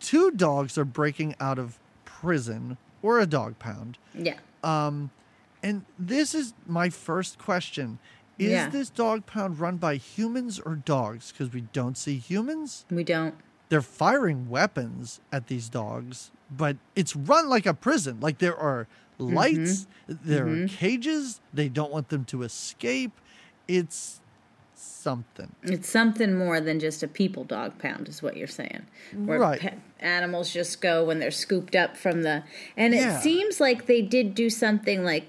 two 0.00 0.30
dogs 0.30 0.78
are 0.78 0.84
breaking 0.84 1.34
out 1.40 1.58
of 1.58 1.78
prison 2.04 2.76
or 3.02 3.18
a 3.18 3.26
dog 3.26 3.58
pound. 3.58 3.98
Yeah. 4.14 4.36
Um, 4.62 5.10
and 5.62 5.84
this 5.98 6.34
is 6.34 6.54
my 6.66 6.88
first 6.90 7.38
question. 7.38 7.98
Is 8.38 8.50
Yeah. 8.50 8.68
this 8.68 8.88
dog 8.90 9.26
pound 9.26 9.58
run 9.58 9.76
by 9.78 9.96
humans 9.96 10.58
or 10.60 10.76
dogs? 10.76 11.32
Because 11.32 11.52
we 11.52 11.62
don't 11.72 11.96
see 11.98 12.16
humans. 12.18 12.84
We 12.90 13.02
don't. 13.04 13.34
They're 13.68 13.82
firing 13.82 14.48
weapons 14.48 15.20
at 15.32 15.48
these 15.48 15.68
dogs, 15.68 16.30
but 16.50 16.76
it's 16.96 17.14
run 17.16 17.48
like 17.48 17.66
a 17.66 17.74
prison. 17.74 18.18
Like 18.20 18.38
there 18.38 18.56
are 18.56 18.86
Mm-hmm. 19.18 19.34
lights, 19.34 19.86
there 20.06 20.46
are 20.46 20.68
cages. 20.68 21.40
They 21.52 21.68
don't 21.68 21.90
want 21.90 22.08
them 22.08 22.24
to 22.26 22.44
escape. 22.44 23.10
It's 23.66 24.20
something. 24.76 25.56
It's 25.64 25.88
something 25.88 26.36
more 26.38 26.60
than 26.60 26.78
just 26.78 27.02
a 27.02 27.08
people 27.08 27.42
dog 27.42 27.78
pound, 27.80 28.08
is 28.08 28.22
what 28.22 28.36
you're 28.36 28.46
saying. 28.46 28.86
Where 29.12 29.40
Right. 29.40 29.58
pe- 29.60 29.74
animals 29.98 30.52
just 30.52 30.80
go 30.80 31.04
when 31.04 31.18
they're 31.18 31.32
scooped 31.32 31.74
up 31.74 31.96
from 31.96 32.22
the. 32.22 32.44
And 32.76 32.94
Yeah. 32.94 33.18
it 33.18 33.22
seems 33.22 33.58
like 33.60 33.86
they 33.86 34.02
did 34.02 34.34
do 34.36 34.48
something 34.50 35.02
like. 35.04 35.26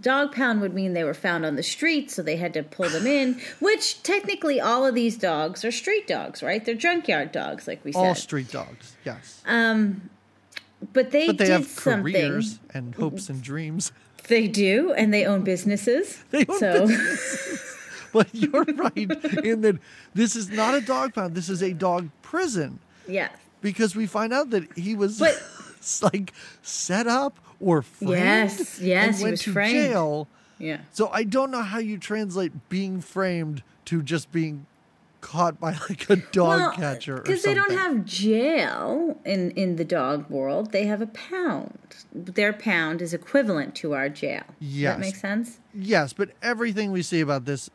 Dog 0.00 0.32
pound 0.32 0.60
would 0.60 0.74
mean 0.74 0.92
they 0.92 1.02
were 1.02 1.12
found 1.14 1.44
on 1.44 1.56
the 1.56 1.62
street, 1.62 2.08
so 2.10 2.22
they 2.22 2.36
had 2.36 2.54
to 2.54 2.62
pull 2.62 2.88
them 2.88 3.06
in. 3.06 3.40
Which 3.58 4.00
technically, 4.04 4.60
all 4.60 4.86
of 4.86 4.94
these 4.94 5.16
dogs 5.16 5.64
are 5.64 5.72
street 5.72 6.06
dogs, 6.06 6.40
right? 6.42 6.64
They're 6.64 6.76
junkyard 6.76 7.32
dogs, 7.32 7.66
like 7.66 7.84
we 7.84 7.92
All 7.92 8.02
said. 8.02 8.08
All 8.08 8.14
street 8.14 8.50
dogs, 8.52 8.94
yes. 9.04 9.42
Um, 9.44 10.08
but 10.92 11.10
they, 11.10 11.26
but 11.26 11.38
they 11.38 11.46
did 11.46 11.52
have 11.52 11.66
something. 11.66 12.12
careers 12.14 12.60
and 12.72 12.94
hopes 12.94 13.28
and 13.28 13.42
dreams. 13.42 13.90
They 14.28 14.46
do, 14.46 14.92
and 14.92 15.12
they 15.12 15.24
own 15.26 15.42
businesses. 15.42 16.22
They 16.30 16.46
own 16.48 16.58
so 16.58 16.86
But 18.12 18.28
you're 18.34 18.64
right 18.64 18.94
in 19.42 19.62
that 19.62 19.78
this 20.14 20.36
is 20.36 20.48
not 20.50 20.74
a 20.74 20.80
dog 20.80 21.14
pound. 21.14 21.34
This 21.34 21.48
is 21.48 21.62
a 21.62 21.72
dog 21.72 22.10
prison. 22.22 22.78
yeah, 23.08 23.30
because 23.62 23.96
we 23.96 24.06
find 24.06 24.32
out 24.32 24.50
that 24.50 24.70
he 24.78 24.94
was 24.94 25.18
But- 25.18 25.42
like 26.12 26.32
set 26.62 27.06
up 27.08 27.38
or 27.62 27.82
framed 27.82 28.18
Yes, 28.18 28.80
yes, 28.80 29.14
and 29.16 29.22
went 29.22 29.32
was 29.32 29.40
to 29.42 29.52
framed. 29.52 29.72
jail. 29.72 30.28
yeah. 30.58 30.78
So 30.92 31.08
I 31.08 31.22
don't 31.24 31.50
know 31.50 31.62
how 31.62 31.78
you 31.78 31.96
translate 31.98 32.68
being 32.68 33.00
framed 33.00 33.62
to 33.86 34.02
just 34.02 34.30
being 34.32 34.66
caught 35.20 35.60
by 35.60 35.70
like 35.88 36.10
a 36.10 36.16
dog 36.16 36.74
catcher 36.74 37.18
Because 37.18 37.44
they 37.44 37.54
don't 37.54 37.70
have 37.72 38.04
jail 38.04 39.16
in 39.24 39.52
in 39.52 39.76
the 39.76 39.84
dog 39.84 40.28
world. 40.28 40.72
They 40.72 40.86
have 40.86 41.00
a 41.00 41.06
pound. 41.06 41.78
Their 42.12 42.52
pound 42.52 43.00
is 43.00 43.14
equivalent 43.14 43.74
to 43.76 43.94
our 43.94 44.08
jail. 44.08 44.42
Does 44.60 44.68
Yes. 44.68 44.94
that 44.96 45.00
makes 45.00 45.20
sense? 45.20 45.60
Yes, 45.72 46.12
but 46.12 46.30
everything 46.42 46.90
we 46.92 47.02
see 47.02 47.20
about 47.20 47.44
this 47.44 47.70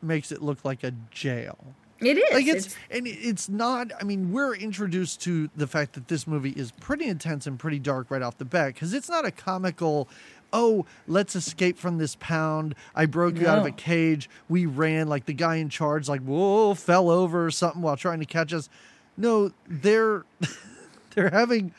makes 0.00 0.30
it 0.32 0.42
look 0.42 0.64
like 0.64 0.82
a 0.84 0.92
jail. 1.10 1.58
It 2.02 2.18
is. 2.18 2.34
Like 2.34 2.46
it's, 2.46 2.76
and 2.90 3.06
it's 3.06 3.48
not. 3.48 3.92
I 4.00 4.04
mean, 4.04 4.32
we're 4.32 4.54
introduced 4.56 5.20
to 5.22 5.48
the 5.56 5.66
fact 5.66 5.92
that 5.94 6.08
this 6.08 6.26
movie 6.26 6.50
is 6.50 6.72
pretty 6.72 7.06
intense 7.06 7.46
and 7.46 7.58
pretty 7.58 7.78
dark 7.78 8.10
right 8.10 8.22
off 8.22 8.38
the 8.38 8.44
bat 8.44 8.74
because 8.74 8.92
it's 8.92 9.08
not 9.08 9.24
a 9.24 9.30
comical. 9.30 10.08
Oh, 10.52 10.84
let's 11.06 11.34
escape 11.34 11.78
from 11.78 11.96
this 11.98 12.16
pound. 12.20 12.74
I 12.94 13.06
broke 13.06 13.38
you 13.38 13.48
out 13.48 13.58
of 13.58 13.64
a 13.66 13.70
cage. 13.70 14.28
We 14.50 14.66
ran 14.66 15.08
like 15.08 15.24
the 15.26 15.32
guy 15.32 15.56
in 15.56 15.68
charge, 15.70 16.08
like 16.08 16.20
whoa, 16.22 16.74
fell 16.74 17.08
over 17.08 17.46
or 17.46 17.50
something 17.50 17.80
while 17.80 17.96
trying 17.96 18.20
to 18.20 18.26
catch 18.26 18.52
us. 18.52 18.68
No, 19.16 19.52
they're 19.66 20.24
they're 21.14 21.30
having 21.30 21.72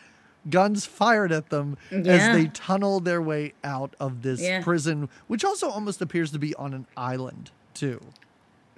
guns 0.50 0.86
fired 0.86 1.32
at 1.32 1.50
them 1.50 1.78
Yeah. 1.92 2.00
as 2.00 2.36
they 2.36 2.48
tunnel 2.48 3.00
their 3.00 3.22
way 3.22 3.54
out 3.64 3.96
of 4.00 4.24
this 4.24 4.42
Yeah. 4.42 4.62
prison, 4.64 5.08
which 5.28 5.46
also 5.46 5.70
almost 5.70 6.02
appears 6.02 6.32
to 6.32 6.40
be 6.40 6.54
on 6.56 6.74
an 6.74 6.88
island 6.98 7.52
too. 7.74 8.02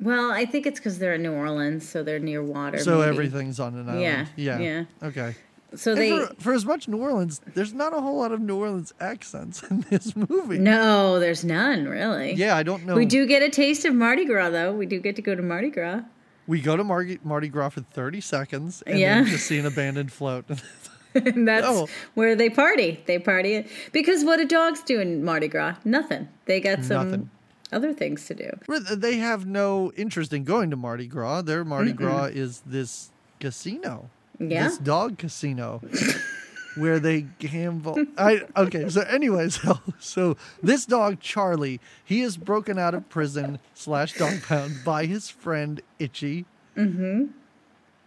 Well, 0.01 0.31
I 0.31 0.45
think 0.45 0.65
it's 0.65 0.79
because 0.79 0.99
they're 0.99 1.13
in 1.15 1.23
New 1.23 1.33
Orleans, 1.33 1.87
so 1.87 2.03
they're 2.03 2.19
near 2.19 2.43
water. 2.43 2.79
So 2.79 2.99
maybe. 2.99 3.09
everything's 3.09 3.59
on 3.59 3.75
an 3.75 3.89
island. 3.89 4.01
Yeah, 4.01 4.25
Yeah. 4.35 4.59
yeah. 4.59 5.07
Okay. 5.07 5.35
So 5.75 5.91
And 5.91 5.99
they. 6.01 6.09
for, 6.11 6.35
for 6.35 6.53
as 6.53 6.65
much 6.65 6.87
New 6.87 6.97
Orleans, 7.01 7.41
there's 7.53 7.73
not 7.73 7.93
a 7.93 7.99
whole 7.99 8.17
lot 8.17 8.31
of 8.31 8.39
New 8.39 8.55
Orleans 8.57 8.93
accents 8.99 9.61
in 9.63 9.81
this 9.89 10.15
movie. 10.15 10.57
No, 10.59 11.19
there's 11.19 11.43
none 11.43 11.85
really. 11.87 12.33
Yeah, 12.33 12.55
I 12.55 12.63
don't 12.63 12.85
know. 12.85 12.95
We 12.95 13.05
do 13.05 13.25
get 13.25 13.41
a 13.43 13.49
taste 13.49 13.83
of 13.85 13.93
Mardi 13.93 14.25
Gras, 14.25 14.49
though. 14.51 14.71
We 14.73 14.85
do 14.85 14.99
get 14.99 15.15
to 15.17 15.21
go 15.21 15.35
to 15.35 15.41
Mardi 15.41 15.69
Gras. 15.69 16.01
We 16.47 16.61
go 16.61 16.77
to 16.77 16.83
Mardi, 16.83 17.19
Mardi 17.23 17.47
Gras 17.49 17.69
for 17.69 17.81
30 17.81 18.21
seconds 18.21 18.83
and 18.85 18.99
Yeah. 18.99 19.15
then 19.15 19.25
just 19.25 19.47
see 19.47 19.57
an 19.57 19.65
abandoned 19.65 20.11
float. 20.13 20.45
and 21.15 21.47
that's 21.47 21.65
No. 21.65 21.87
where 22.13 22.35
they 22.35 22.49
party. 22.49 23.01
They 23.05 23.19
party 23.19 23.65
because 23.93 24.23
what 24.25 24.37
do 24.37 24.45
dogs 24.45 24.81
do 24.83 24.99
in 24.99 25.23
Mardi 25.25 25.47
Gras? 25.47 25.75
Nothing. 25.83 26.27
They 26.45 26.59
got 26.59 26.83
some 26.83 27.09
Nothing. 27.09 27.29
Other 27.71 27.93
things 27.93 28.25
to 28.27 28.35
do. 28.35 28.51
They 28.91 29.17
have 29.17 29.45
no 29.45 29.91
interest 29.93 30.33
in 30.33 30.43
going 30.43 30.69
to 30.69 30.75
Mardi 30.75 31.07
Gras. 31.07 31.41
Their 31.41 31.63
Mardi 31.65 31.93
Gras 31.93 32.25
is 32.25 32.61
this 32.65 33.11
casino. 33.39 34.09
Yeah. 34.39 34.67
This 34.67 34.77
dog 34.77 35.17
casino 35.17 35.81
where 36.75 36.99
they 36.99 37.21
gamble. 37.39 37.97
I 38.17 38.41
okay. 38.55 38.89
So, 38.89 39.01
anyways, 39.01 39.61
so, 39.61 39.79
so 39.99 40.37
this 40.61 40.85
dog 40.85 41.19
Charlie, 41.19 41.79
he 42.03 42.21
is 42.21 42.37
broken 42.37 42.77
out 42.77 42.93
of 42.93 43.07
prison 43.09 43.59
slash 43.73 44.13
dog 44.13 44.43
pound 44.43 44.83
by 44.83 45.05
his 45.05 45.29
friend 45.29 45.81
Itchy. 45.99 46.45
Mm-hmm. 46.75 47.25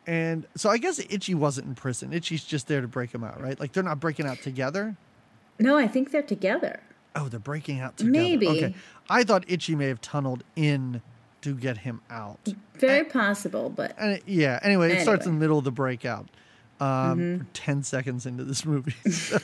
And 0.06 0.46
so 0.54 0.70
I 0.70 0.78
guess 0.78 0.98
Itchy 1.10 1.34
wasn't 1.34 1.66
in 1.66 1.74
prison. 1.74 2.14
Itchy's 2.14 2.44
just 2.44 2.66
there 2.66 2.80
to 2.80 2.88
break 2.88 3.12
him 3.12 3.22
out, 3.22 3.40
right? 3.42 3.58
Like 3.60 3.72
they're 3.72 3.82
not 3.82 4.00
breaking 4.00 4.26
out 4.26 4.38
together. 4.38 4.96
No, 5.58 5.76
I 5.76 5.86
think 5.88 6.12
they're 6.12 6.22
together. 6.22 6.80
Oh, 7.18 7.28
they're 7.28 7.40
breaking 7.40 7.80
out 7.80 7.96
together. 7.96 8.12
Maybe. 8.12 8.48
Okay. 8.48 8.74
I 9.10 9.24
thought 9.24 9.44
Itchy 9.48 9.74
may 9.74 9.88
have 9.88 10.00
tunneled 10.00 10.44
in 10.56 11.02
to 11.42 11.54
get 11.54 11.78
him 11.78 12.00
out. 12.10 12.38
Very 12.76 13.04
possible, 13.04 13.70
but 13.70 13.94
And 13.98 14.20
yeah, 14.26 14.58
anyway, 14.62 14.92
it 14.92 15.02
starts 15.02 15.26
in 15.26 15.32
the 15.34 15.38
middle 15.38 15.58
of 15.58 15.64
the 15.64 15.70
breakout. 15.72 16.28
Um, 16.80 16.86
Mm-hmm. 17.18 17.42
10 17.54 17.82
seconds 17.82 18.24
into 18.26 18.44
this 18.44 18.64
movie. 18.64 18.94
So, 19.10 19.38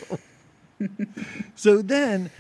so 1.54 1.82
then, 1.82 2.30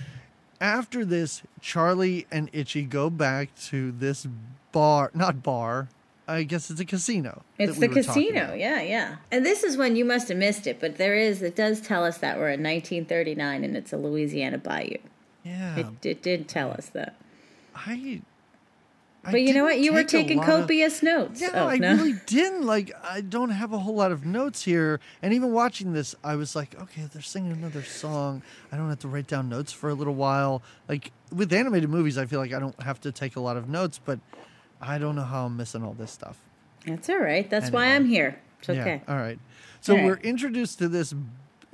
after 0.60 1.04
this, 1.04 1.42
Charlie 1.60 2.26
and 2.30 2.50
Itchy 2.52 2.82
go 2.84 3.08
back 3.10 3.54
to 3.66 3.92
this 3.92 4.26
bar, 4.72 5.10
not 5.14 5.42
bar, 5.42 5.88
I 6.26 6.42
guess 6.44 6.70
it's 6.70 6.80
a 6.80 6.84
casino. 6.84 7.42
it's 7.58 7.78
the 7.78 7.88
casino. 7.88 8.54
Yeah, 8.54 8.80
yeah. 8.80 9.16
And 9.30 9.44
this 9.44 9.62
is 9.62 9.76
when 9.76 9.94
you 9.94 10.04
must 10.04 10.28
have 10.28 10.38
missed 10.38 10.66
it, 10.66 10.80
but 10.80 10.96
there 10.96 11.14
is. 11.16 11.42
It 11.42 11.54
does 11.54 11.80
tell 11.80 12.02
us 12.04 12.18
that 12.18 12.38
we're 12.38 12.50
in 12.50 12.62
1939 12.62 13.62
and 13.64 13.76
it's 13.76 13.92
a 13.92 13.96
Louisiana 13.98 14.58
bayou. 14.58 14.96
Yeah. 15.44 15.76
It, 15.76 15.86
it 16.06 16.22
did 16.22 16.48
tell 16.48 16.70
us 16.70 16.86
that. 16.88 17.14
I. 17.74 18.20
I 19.26 19.30
But 19.32 19.40
you 19.42 19.54
know 19.54 19.64
what? 19.64 19.78
You 19.80 19.94
were 19.94 20.04
taking 20.04 20.36
lot 20.38 20.48
of- 20.50 20.60
copious 20.62 21.02
notes. 21.02 21.40
Yeah, 21.40 21.50
Oh, 21.54 21.66
I 21.68 21.78
no. 21.78 21.94
really 21.94 22.12
didn't. 22.26 22.66
Like, 22.66 22.92
I 23.02 23.22
don't 23.22 23.50
have 23.50 23.72
a 23.72 23.78
whole 23.78 23.94
lot 23.94 24.12
of 24.12 24.26
notes 24.26 24.62
here. 24.64 25.00
And 25.22 25.32
even 25.32 25.50
watching 25.52 25.94
this, 25.94 26.14
I 26.22 26.36
was 26.36 26.54
like, 26.54 26.78
okay, 26.78 27.08
they're 27.10 27.22
singing 27.22 27.52
another 27.52 27.82
song. 27.82 28.42
I 28.70 28.76
don't 28.76 28.88
have 28.90 28.98
to 29.00 29.08
write 29.08 29.26
down 29.26 29.48
notes 29.48 29.72
for 29.72 29.88
a 29.88 29.94
little 29.94 30.14
while. 30.14 30.62
Like, 30.90 31.10
with 31.32 31.52
animated 31.54 31.88
movies, 31.88 32.18
I 32.18 32.26
feel 32.26 32.38
like 32.38 32.52
I 32.52 32.58
don't 32.58 32.78
have 32.82 33.00
to 33.02 33.12
take 33.12 33.36
a 33.36 33.40
lot 33.40 33.56
of 33.56 33.66
notes, 33.68 33.98
but 34.04 34.18
I 34.80 34.98
don't 34.98 35.16
know 35.16 35.22
how 35.24 35.46
I'm 35.46 35.56
missing 35.56 35.82
all 35.82 35.94
this 35.94 36.10
stuff. 36.10 36.36
That's 36.86 37.08
all 37.08 37.18
right. 37.18 37.48
That's 37.48 37.70
why 37.70 37.86
I'm 37.94 38.04
here. 38.04 38.38
It's 38.60 38.68
okay. 38.68 39.00
Yeah. 39.06 39.14
All 39.14 39.18
right. 39.20 39.38
So 39.80 39.94
All 39.94 39.98
right. 40.00 40.06
we're 40.06 40.16
introduced 40.16 40.78
to 40.80 40.88
this 40.88 41.14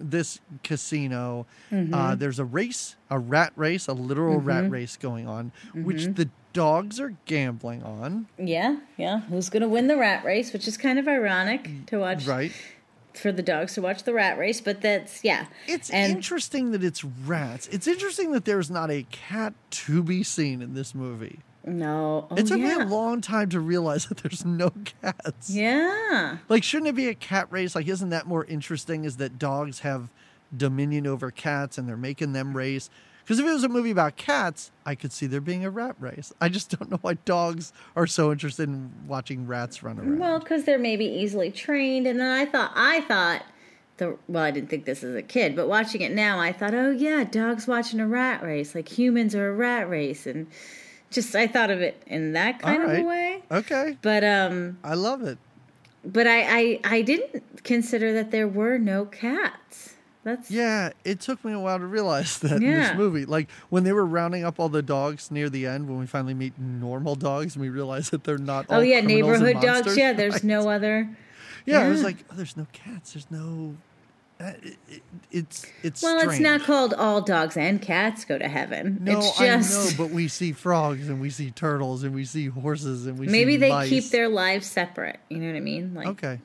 this 0.01 0.41
casino. 0.65 1.47
Mm-hmm. 1.71 1.93
Uh, 1.95 2.15
there's 2.15 2.39
a 2.39 2.45
race, 2.45 2.97
a 3.11 3.19
rat 3.19 3.53
race, 3.57 3.87
a 3.89 3.93
literal 3.93 4.39
rat 4.41 4.71
race 4.71 4.97
going 4.97 5.29
on, 5.29 5.53
which 5.75 5.99
Mm-hmm. 5.99 6.13
the 6.15 6.31
dogs 6.53 6.99
are 6.99 7.15
gambling 7.27 7.83
on. 7.85 8.27
Yeah, 8.39 8.79
yeah. 8.97 9.21
Who's 9.21 9.49
going 9.51 9.63
to 9.63 9.69
win 9.69 9.87
the 9.87 9.97
rat 9.97 10.25
race? 10.25 10.53
Which 10.53 10.67
is 10.67 10.77
kind 10.77 10.99
of 10.99 11.07
ironic 11.07 11.69
to 11.87 11.99
watch 11.99 12.27
Right. 12.27 12.51
for 13.15 13.31
the 13.31 13.43
dogs 13.43 13.75
to 13.75 13.83
watch 13.83 14.03
the 14.05 14.13
rat 14.15 14.39
race, 14.39 14.61
but 14.61 14.81
that's 14.81 15.23
yeah. 15.23 15.47
It's 15.69 15.91
and 15.91 16.13
interesting 16.13 16.71
that 16.73 16.83
it's 16.83 17.05
rats. 17.05 17.69
It's 17.69 17.87
interesting 17.87 18.33
that 18.33 18.45
there's 18.47 18.71
not 18.71 18.91
a 18.91 19.05
cat 19.13 19.55
to 19.71 20.03
be 20.03 20.23
seen 20.25 20.63
in 20.63 20.75
this 20.75 20.95
movie. 20.95 21.41
No, 21.65 22.27
oh, 22.31 22.37
it 22.37 22.47
took 22.47 22.59
yeah. 22.59 22.79
me 22.79 22.85
a 22.85 22.87
long 22.87 23.21
time 23.21 23.49
to 23.51 23.61
realize 23.61 24.07
that 24.09 24.19
there's 24.19 24.45
no 24.45 24.73
cats. 25.03 25.51
Yeah, 25.51 26.39
Like, 26.49 26.65
shouldn't 26.65 26.89
it 26.89 26.95
be 26.95 27.09
a 27.09 27.15
cat 27.15 27.49
race? 27.51 27.75
Like, 27.75 27.89
isn't 27.89 28.11
that 28.11 28.27
more 28.27 28.45
interesting? 28.45 29.05
Is 29.05 29.17
that 29.19 29.39
dogs 29.39 29.81
have 29.81 30.09
dominion 30.57 31.07
over 31.07 31.31
cats 31.31 31.79
and 31.79 31.89
they're 31.89 31.97
making 31.97 32.33
them 32.33 32.57
race? 32.57 32.91
Because 33.23 33.39
if 33.39 33.47
it 33.47 33.53
was 33.53 33.63
a 33.63 33.69
movie 33.69 33.93
about 33.93 34.17
cats, 34.17 34.73
I 34.85 34.97
could 34.97 35.13
see 35.13 35.29
there 35.29 35.41
being 35.41 35.65
a 35.65 35.71
rat 35.71 35.95
race. 36.01 36.33
I 36.41 36.49
just 36.49 36.71
don't 36.79 36.91
know 36.91 36.99
why 37.01 37.15
dogs 37.15 37.73
are 37.95 38.07
so 38.07 38.33
interested 38.33 38.69
in 38.69 38.91
watching 39.07 39.47
rats 39.47 39.83
run 39.83 39.99
around. 39.99 40.19
well, 40.19 40.39
because 40.41 40.65
they're 40.65 40.79
maybe 40.79 41.05
easily 41.05 41.51
trained, 41.51 42.07
and 42.07 42.19
then 42.19 42.31
I 42.31 42.45
thought 42.45 42.73
I 42.75 43.03
thought 43.03 43.45
the 43.99 44.19
well, 44.27 44.43
I 44.43 44.51
didn't 44.51 44.69
think 44.69 44.85
this 44.85 45.05
as 45.05 45.15
a 45.15 45.23
kid, 45.23 45.55
but 45.55 45.69
watching 45.69 46.01
it 46.01 46.11
now, 46.11 46.41
I 46.41 46.53
thought, 46.53 46.75
oh 46.75 46.91
yeah, 46.91 47.23
dogs 47.23 47.69
watching 47.69 48.01
a 48.01 48.09
rat 48.09 48.43
race, 48.43 48.75
like 48.75 48.89
humans 48.89 49.35
are 49.37 49.51
a 49.51 49.55
rat 49.55 49.89
race, 49.89 50.27
and 50.27 50.49
just 51.11 51.35
I 51.35 51.47
thought 51.47 51.71
of 51.71 51.81
it 51.81 52.03
in 52.07 52.33
that 52.35 52.61
kind 52.61 52.83
All 52.83 52.91
of 52.91 52.99
a 52.99 53.03
way. 53.03 53.43
okay, 53.51 53.97
But 54.03 54.25
um, 54.25 54.79
I 54.85 54.95
love 54.95 55.23
it. 55.23 55.39
but 56.05 56.27
I, 56.27 56.41
I 56.59 56.81
I 56.85 57.03
didn't 57.03 57.65
consider 57.65 58.13
that 58.15 58.31
there 58.31 58.49
were 58.49 58.79
no 58.79 59.05
cats. 59.05 59.95
That's 60.23 60.51
Yeah, 60.51 60.91
it 61.05 61.19
took 61.21 61.43
me 61.45 61.53
a 61.53 61.59
while 61.59 61.79
to 61.79 61.87
realize 61.87 62.39
that 62.41 62.53
in 62.53 62.61
this 62.63 62.95
movie. 62.95 63.25
Like 63.25 63.49
when 63.71 63.85
they 63.85 63.93
were 63.93 64.05
rounding 64.05 64.45
up 64.45 64.61
all 64.61 64.69
the 64.69 64.83
dogs 64.83 65.31
near 65.31 65.49
the 65.49 65.67
end, 65.67 65.89
when 65.89 65.99
we 65.99 66.07
finally 66.07 66.35
meet 66.35 66.59
normal 66.59 67.15
dogs, 67.15 67.55
and 67.57 67.63
we 67.63 67.71
realize 67.71 68.11
that 68.11 68.25
they're 68.25 68.37
not. 68.39 68.67
Oh 68.69 68.81
yeah, 68.81 69.01
neighborhood 69.01 69.61
dogs. 69.61 69.97
Yeah, 69.97 70.13
there's 70.13 70.35
Right. 70.45 70.45
no 70.45 70.69
other. 70.69 71.09
Yeah, 71.67 71.81
I 71.81 71.89
was 71.89 72.03
like, 72.03 72.17
oh, 72.31 72.35
there's 72.35 72.57
no 72.57 72.67
cats. 72.73 73.13
There's 73.15 73.31
no. 73.31 73.77
Uh, 74.41 74.53
it, 74.63 74.79
it, 74.89 75.03
it's 75.31 75.67
it's 75.83 76.03
Well, 76.03 76.19
it's 76.29 76.39
not 76.41 76.63
called 76.63 76.95
all 76.95 77.21
dogs 77.21 77.57
and 77.59 77.81
cats 77.83 78.25
go 78.25 78.39
to 78.39 78.49
heaven. 78.49 78.99
No, 79.03 79.19
it's 79.19 79.39
just 79.39 79.41
I 79.41 79.91
know, 79.91 80.07
but 80.07 80.15
we 80.15 80.29
see 80.29 80.53
frogs 80.53 81.09
and 81.11 81.21
we 81.21 81.29
see 81.29 81.51
turtles 81.51 82.03
and 82.05 82.15
we 82.15 82.25
see 82.25 82.47
horses 82.47 83.05
and 83.07 83.19
we 83.19 83.27
maybe 83.27 83.57
they 83.59 83.69
mice. 83.69 83.89
keep 83.91 84.05
their 84.11 84.29
lives 84.31 84.67
separate. 84.67 85.21
You 85.29 85.39
know 85.39 85.49
what 85.49 85.57
I 85.57 85.61
mean? 85.61 85.93
Like, 85.95 86.07
okay. 86.07 86.39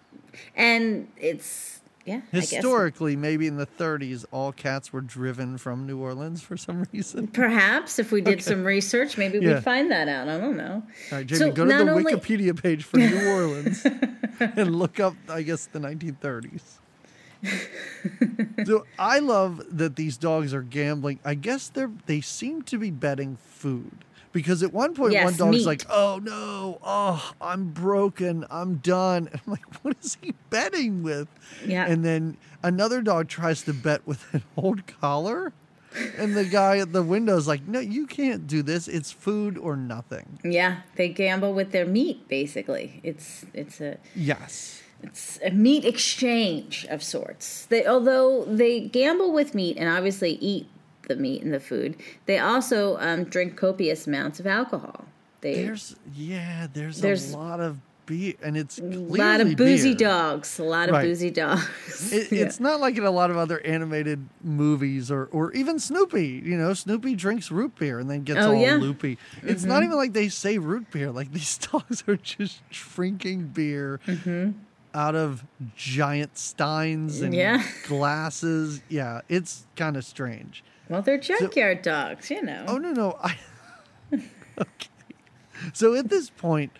and 0.57 1.07
it's 1.17 1.79
yeah. 2.05 2.17
I 2.33 2.35
guess. 2.39 2.49
Historically, 2.51 3.15
maybe 3.15 3.47
in 3.47 3.55
the 3.57 3.65
30s, 3.65 4.25
all 4.31 4.51
cats 4.51 4.91
were 4.93 5.01
driven 5.01 5.57
from 5.57 5.87
New 5.87 5.97
Orleans 5.99 6.41
for 6.41 6.55
some 6.57 6.85
reason. 6.93 7.27
Perhaps 7.27 7.97
if 7.97 8.11
we 8.11 8.19
did 8.21 8.33
Okay. 8.35 8.41
some 8.41 8.63
research, 8.65 9.17
maybe 9.17 9.39
Yeah. 9.39 9.55
we'd 9.55 9.63
find 9.63 9.89
that 9.89 10.07
out. 10.09 10.27
I 10.27 10.37
don't 10.37 10.57
know. 10.57 10.83
All 11.11 11.17
right, 11.17 11.25
Jamie, 11.25 11.39
So 11.39 11.51
go 11.51 11.63
to 11.65 11.71
the 11.85 11.91
only- 11.91 12.13
Wikipedia 12.13 12.61
page 12.61 12.83
for 12.83 12.97
New 12.99 13.27
Orleans 13.31 13.85
and 14.39 14.75
look 14.75 14.99
up, 14.99 15.15
I 15.29 15.41
guess, 15.41 15.65
the 15.65 15.79
1930s. 15.79 16.61
so 18.65 18.85
I 18.97 19.19
love 19.19 19.63
that 19.77 19.95
these 19.95 20.17
dogs 20.17 20.53
are 20.53 20.61
gambling. 20.61 21.19
I 21.23 21.35
guess 21.35 21.67
they're 21.69 21.91
they 22.05 22.21
seem 22.21 22.61
to 22.63 22.77
be 22.77 22.91
betting 22.91 23.37
food 23.37 23.91
because 24.31 24.63
at 24.63 24.73
one 24.73 24.93
point 24.93 25.13
Yes, 25.13 25.23
one 25.23 25.35
dog's 25.35 25.57
meat. 25.57 25.65
like, 25.65 25.83
"Oh 25.89 26.19
no, 26.21 26.79
oh 26.83 27.31
I'm 27.41 27.69
broken, 27.69 28.45
I'm 28.49 28.75
done." 28.77 29.29
And 29.31 29.41
I'm 29.45 29.51
like, 29.51 29.83
"What 29.83 29.95
is 30.03 30.17
he 30.21 30.33
betting 30.49 31.03
with?" 31.03 31.27
Yeah. 31.65 31.85
And 31.87 32.03
then 32.03 32.37
another 32.63 33.01
dog 33.01 33.27
tries 33.27 33.63
to 33.63 33.73
bet 33.73 34.05
with 34.05 34.33
an 34.33 34.43
old 34.57 34.85
collar. 34.87 35.53
And 36.17 36.35
the 36.35 36.43
guy 36.43 36.79
at 36.79 36.91
the 36.91 37.01
window 37.01 37.37
is 37.37 37.47
like, 37.47 37.65
no, 37.69 37.79
you 37.79 38.05
can't 38.05 38.47
do 38.47 38.61
this. 38.61 38.89
It's 38.89 39.13
food 39.13 39.57
or 39.57 39.77
nothing. 39.77 40.39
Yeah, 40.43 40.81
they 40.97 41.07
gamble 41.07 41.53
with 41.53 41.71
their 41.71 41.85
meat. 41.85 42.27
Basically, 42.27 42.99
it's 43.01 43.45
it's 43.53 43.79
a 43.79 43.97
Yes. 44.13 44.81
It's 45.03 45.39
a 45.43 45.51
meat 45.51 45.85
exchange 45.85 46.85
of 46.89 47.03
sorts. 47.03 47.65
They 47.67 47.85
although 47.85 48.45
they 48.45 48.79
gamble 48.81 49.31
with 49.31 49.53
meat 49.55 49.77
and 49.77 49.87
obviously 49.89 50.31
eat 50.41 50.67
the 51.07 51.15
meat 51.15 51.43
and 51.43 51.53
the 51.53 51.59
food, 51.59 51.95
they 52.25 52.39
also 52.39 52.97
um, 52.99 53.25
drink 53.25 53.55
copious 53.57 54.07
amounts 54.07 54.39
of 54.39 54.47
alcohol. 54.47 55.05
They 55.41 55.55
There's 55.63 55.95
yeah, 56.15 56.67
there's, 56.73 57.01
There's- 57.01 57.31
a 57.33 57.37
lot 57.37 57.59
of 57.59 57.77
beer, 58.07 58.33
and 58.43 58.55
it's 58.55 58.77
a 58.79 58.83
lot 58.83 59.41
of 59.41 59.55
boozy 59.55 59.95
beer. 59.95 60.07
dogs. 60.07 60.59
A 60.59 60.63
lot 60.63 60.89
of 60.89 60.93
Right. 60.93 61.03
boozy 61.05 61.29
dogs. 61.31 62.11
It, 62.13 62.31
Yeah. 62.31 62.43
It's 62.45 62.59
not 62.59 62.79
like 62.79 62.97
in 62.97 63.03
a 63.03 63.09
lot 63.11 63.31
of 63.31 63.37
other 63.37 63.59
animated 63.61 64.27
movies, 64.43 65.09
or 65.11 65.25
or 65.31 65.51
even 65.53 65.77
Snoopy. 65.79 66.41
You 66.45 66.57
know, 66.57 66.73
Snoopy 66.73 67.15
drinks 67.15 67.51
root 67.51 67.75
beer 67.77 67.99
and 67.99 68.09
then 68.09 68.23
gets 68.23 68.39
Oh, 68.39 68.49
all 68.53 68.55
yeah. 68.61 68.75
loopy. 68.75 69.17
It's 69.43 69.63
not 69.63 69.83
even 69.83 69.95
like 69.97 70.13
they 70.13 70.29
say 70.29 70.57
root 70.59 70.89
beer. 70.91 71.11
Like 71.11 71.31
these 71.31 71.57
dogs 71.71 72.03
are 72.07 72.17
just 72.17 72.61
drinking 72.71 73.47
beer. 73.49 73.99
Out 74.95 75.13
of 75.13 75.43
giant 75.75 76.37
steins 76.37 77.19
and 77.21 77.33
Yeah. 77.33 77.61
glasses. 77.87 78.81
Yeah, 78.89 79.21
it's 79.27 79.67
kind 79.75 79.97
of 79.97 80.05
strange. 80.05 80.63
well, 80.89 81.01
they're 81.01 81.17
junkyard 81.19 81.81
dogs, 81.81 82.29
you 82.31 82.41
know. 82.41 82.63
Oh 82.67 82.77
no 82.77 82.91
no 82.93 83.17
I 83.21 83.37
okay. 84.13 84.89
So 85.73 85.95
at 85.95 86.09
this 86.09 86.29
point, 86.29 86.71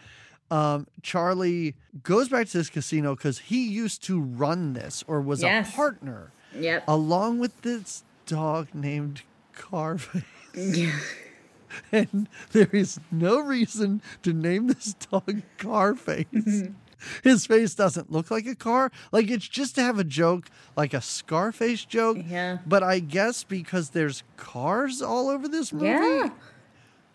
um, 0.49 0.87
Charlie 1.01 1.75
goes 2.03 2.29
back 2.29 2.47
to 2.47 2.57
this 2.59 2.69
casino 2.69 3.15
because 3.15 3.39
he 3.39 3.67
used 3.67 4.01
to 4.03 4.19
run 4.21 4.73
this 4.73 5.03
or 5.07 5.19
was 5.21 5.41
Yes. 5.41 5.69
a 5.69 5.75
partner 5.75 6.31
Yep. 6.57 6.85
along 6.87 7.39
with 7.39 7.61
this 7.63 8.03
dog 8.25 8.69
named 8.73 9.23
Carface. 9.53 10.23
Yeah. 10.55 10.97
And 11.91 12.29
there 12.53 12.69
is 12.71 13.01
no 13.11 13.37
reason 13.39 14.01
to 14.23 14.31
name 14.31 14.67
this 14.67 14.93
dog 14.93 15.41
Carface. 15.57 16.73
His 17.23 17.45
face 17.45 17.75
doesn't 17.75 18.11
look 18.11 18.31
like 18.31 18.45
a 18.45 18.55
car. 18.55 18.91
Like 19.11 19.29
it's 19.29 19.47
just 19.47 19.75
to 19.75 19.81
have 19.81 19.99
a 19.99 20.03
joke, 20.03 20.49
like 20.75 20.93
a 20.93 21.01
Scarface 21.01 21.85
joke. 21.85 22.17
Yeah. 22.25 22.59
But 22.65 22.83
I 22.83 22.99
guess 22.99 23.43
because 23.43 23.89
there's 23.91 24.23
cars 24.37 25.01
all 25.01 25.29
over 25.29 25.47
this 25.47 25.71
movie, 25.73 25.87
Yeah. 25.87 26.29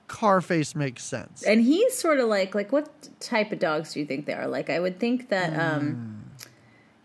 Carface 0.09 0.75
makes 0.75 1.05
sense. 1.05 1.45
And 1.45 1.61
he's 1.63 1.97
sort 1.97 2.19
of 2.19 2.29
like 2.29 2.55
like 2.55 2.73
what 2.73 3.09
type 3.21 3.53
of 3.53 3.59
dogs 3.61 3.93
do 3.95 4.01
you 4.01 4.07
think 4.07 4.27
they 4.27 4.33
are? 4.35 4.49
Like 4.49 4.69
I 4.69 4.81
would 4.81 4.99
think 4.99 5.29
that 5.29 5.57
um 5.59 6.25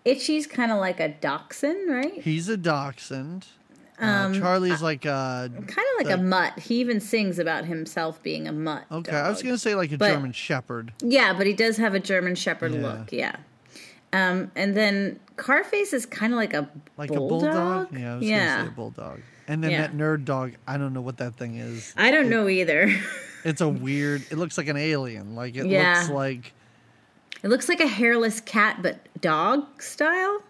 Itchy's 0.03 0.47
kind 0.47 0.71
of 0.71 0.79
like 0.79 0.99
a 0.99 1.09
dachshund, 1.09 1.89
right? 1.89 2.21
He's 2.21 2.49
a 2.49 2.57
dachshund. 2.57 3.45
Uh, 3.99 4.33
Charlie's 4.33 4.81
like 4.81 5.05
a 5.05 5.49
Kind 5.53 5.67
of 5.69 6.05
like 6.05 6.09
a 6.09 6.21
mutt. 6.21 6.59
He 6.59 6.75
even 6.81 6.99
sings 6.99 7.39
about 7.39 7.65
himself 7.65 8.21
being 8.23 8.47
a 8.47 8.51
mutt. 8.51 8.83
okay. 8.91 9.15
I 9.15 9.29
was 9.29 9.41
gonna 9.41 9.57
say 9.57 9.73
like 9.75 9.91
a 9.91 9.97
But- 9.97 10.11
German 10.11 10.31
Shepherd. 10.33 10.91
Yeah, 11.01 11.33
but 11.33 11.47
he 11.47 11.53
does 11.53 11.77
have 11.77 11.93
a 11.93 11.99
German 11.99 12.35
Shepherd 12.35 12.73
Yeah. 12.73 12.81
look. 12.81 13.11
Yeah. 13.11 13.35
Um, 14.13 14.51
and 14.55 14.75
then 14.75 15.19
Carface 15.37 15.93
is 15.93 16.05
kind 16.05 16.31
of 16.33 16.37
like 16.37 16.53
a 16.53 16.69
Like 16.97 17.09
bulldog. 17.09 17.43
a 17.49 17.53
bulldog. 17.53 17.99
Yeah, 17.99 18.13
I 18.13 18.15
was 18.17 18.23
yeah. 18.25 18.47
gonna 18.57 18.63
say 18.63 18.67
a 18.67 18.75
bulldog. 18.75 19.19
And 19.47 19.63
then 19.63 19.71
Yeah. 19.71 19.81
that 19.81 19.95
nerd 19.95 20.25
dog. 20.25 20.53
I 20.67 20.77
don't 20.77 20.93
know 20.93 21.01
what 21.01 21.17
that 21.17 21.35
thing 21.35 21.57
is. 21.57 21.93
I 21.97 22.11
don't 22.11 22.29
know 22.29 22.47
either. 22.47 22.93
It's 23.45 23.61
a 23.61 23.69
weird. 23.69 24.23
It 24.31 24.37
looks 24.39 24.57
like 24.57 24.67
an 24.69 24.75
alien. 24.77 25.35
Like 25.35 25.55
it 25.55 25.67
Yeah. 25.67 25.99
looks 25.99 26.09
like 26.09 26.53
it 27.43 27.47
looks 27.49 27.69
like 27.69 27.79
a 27.79 27.85
hairless 27.87 28.41
cat, 28.41 28.79
but 28.81 28.97
dog 29.21 29.83
style, 29.83 30.41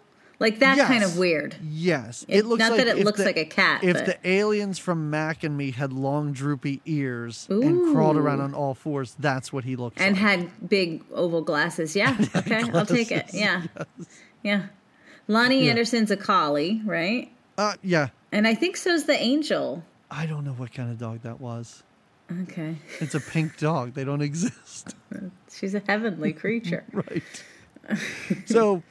like 0.45 0.59
that 0.59 0.77
kind 0.87 1.03
of 1.03 1.17
weird. 1.17 1.55
yes. 1.63 2.23
It- 2.27 2.39
It, 2.39 2.45
looks 2.45 2.59
not 2.59 2.71
like 2.71 2.85
that 2.85 2.97
it 2.97 3.03
looks 3.05 3.17
the- 3.19 3.25
like 3.25 3.37
a 3.37 3.45
cat, 3.45 3.83
If 3.83 3.93
but- 3.97 4.05
the 4.05 4.17
aliens 4.29 4.77
from 4.79 5.09
Mac 5.09 5.43
and 5.43 5.57
Me 5.57 5.71
had 5.71 5.91
long 5.91 6.31
droopy 6.33 6.81
ears 6.85 7.47
and 7.49 7.93
crawled 7.93 8.17
around 8.17 8.41
on 8.41 8.53
all 8.53 8.73
fours, 8.75 9.15
that's 9.19 9.51
what 9.51 9.63
he 9.63 9.75
looked 9.75 9.99
And 9.99 10.15
like. 10.15 10.23
And 10.23 10.41
had 10.49 10.69
big 10.69 11.03
oval 11.13 11.41
glasses. 11.41 11.95
Yeah. 11.95 12.15
Okay. 12.35 12.63
I'll 12.73 12.85
take 12.85 13.11
it. 13.11 13.31
glasses, 13.31 13.39
Yeah. 13.39 13.63
Yeah. 14.43 14.61
Loni 15.27 15.63
Yeah. 15.63 15.71
Anderson's 15.71 16.11
a 16.11 16.17
collie, 16.17 16.81
right? 16.85 17.31
uh, 17.57 17.73
yeah. 17.81 18.09
And 18.31 18.47
I 18.47 18.53
think 18.53 18.77
so's 18.77 19.05
the 19.05 19.17
angel. 19.19 19.83
I 20.11 20.25
don't 20.27 20.43
know 20.45 20.53
what 20.53 20.71
kind 20.73 20.91
of 20.91 20.97
dog 20.99 21.21
that 21.23 21.39
was. 21.41 21.81
Okay. 22.43 22.75
It's 22.99 23.15
a 23.15 23.19
pink 23.19 23.57
dog. 23.57 23.93
They 23.95 24.03
don't 24.03 24.21
exist. 24.31 24.95
She's 25.51 25.73
a 25.73 25.81
heavenly 25.87 26.33
creature. 26.33 26.83
right. 26.91 27.23
so 28.45 28.83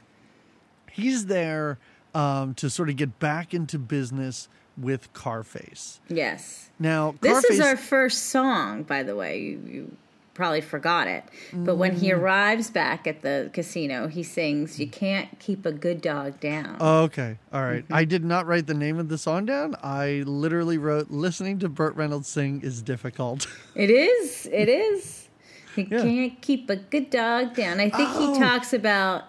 he's 0.95 1.27
there 1.27 1.79
um, 2.15 2.55
to 2.55 2.71
sort 2.71 2.89
of 2.89 2.97
get 2.97 3.19
back 3.19 3.53
into 3.53 3.79
business 3.79 4.49
with 4.77 5.13
Carface. 5.13 5.99
Yes. 6.09 6.71
Now, 6.79 7.15
This 7.21 7.45
is 7.45 7.61
our 7.61 7.77
first 7.77 8.25
song, 8.31 8.83
by 8.85 9.03
the 9.03 9.15
way. 9.15 9.41
You, 9.41 9.63
you 9.69 9.97
probably 10.35 10.61
forgot 10.61 11.07
it. 11.07 11.23
But 11.53 11.77
when 11.77 11.93
Mm. 11.95 11.99
he 12.01 12.13
arrives 12.13 12.71
back 12.71 13.07
at 13.07 13.23
the 13.23 13.51
casino, 13.53 14.09
he 14.09 14.23
sings, 14.25 14.81
You 14.81 14.89
can't 14.89 15.39
keep 15.39 15.65
a 15.65 15.71
good 15.71 16.01
dog 16.01 16.41
down. 16.41 16.77
Oh, 16.81 17.03
okay, 17.05 17.39
all 17.53 17.63
right. 17.63 17.85
Mm-hmm. 17.85 17.95
I 17.95 18.05
did 18.05 18.25
not 18.25 18.47
write 18.47 18.67
the 18.67 18.75
name 18.75 18.99
of 18.99 19.09
the 19.09 19.19
song 19.19 19.47
down. 19.47 19.77
I 19.83 20.23
literally 20.27 20.77
wrote 20.79 21.11
"Listening 21.11 21.61
to 21.61 21.69
Burt 21.69 21.95
Reynolds 21.95 22.27
sing 22.29 22.61
is 22.63 22.83
difficult." 22.83 23.47
It 23.77 23.91
is. 23.91 24.49
It 24.53 24.69
is. 24.69 25.29
He 25.77 25.83
Yeah. 25.83 26.03
can't 26.03 26.41
keep 26.41 26.69
a 26.71 26.77
good 26.77 27.11
dog 27.11 27.55
down. 27.55 27.79
I 27.81 27.91
think 27.91 28.09
Oh. 28.13 28.35
he 28.35 28.41
talks 28.41 28.73
about. 28.73 29.25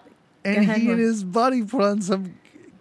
And 0.46 0.58
ahead, 0.58 0.78
he 0.80 0.90
and 0.90 1.00
his 1.00 1.24
buddy 1.24 1.62
put 1.64 1.82
on 1.82 2.02
some 2.02 2.34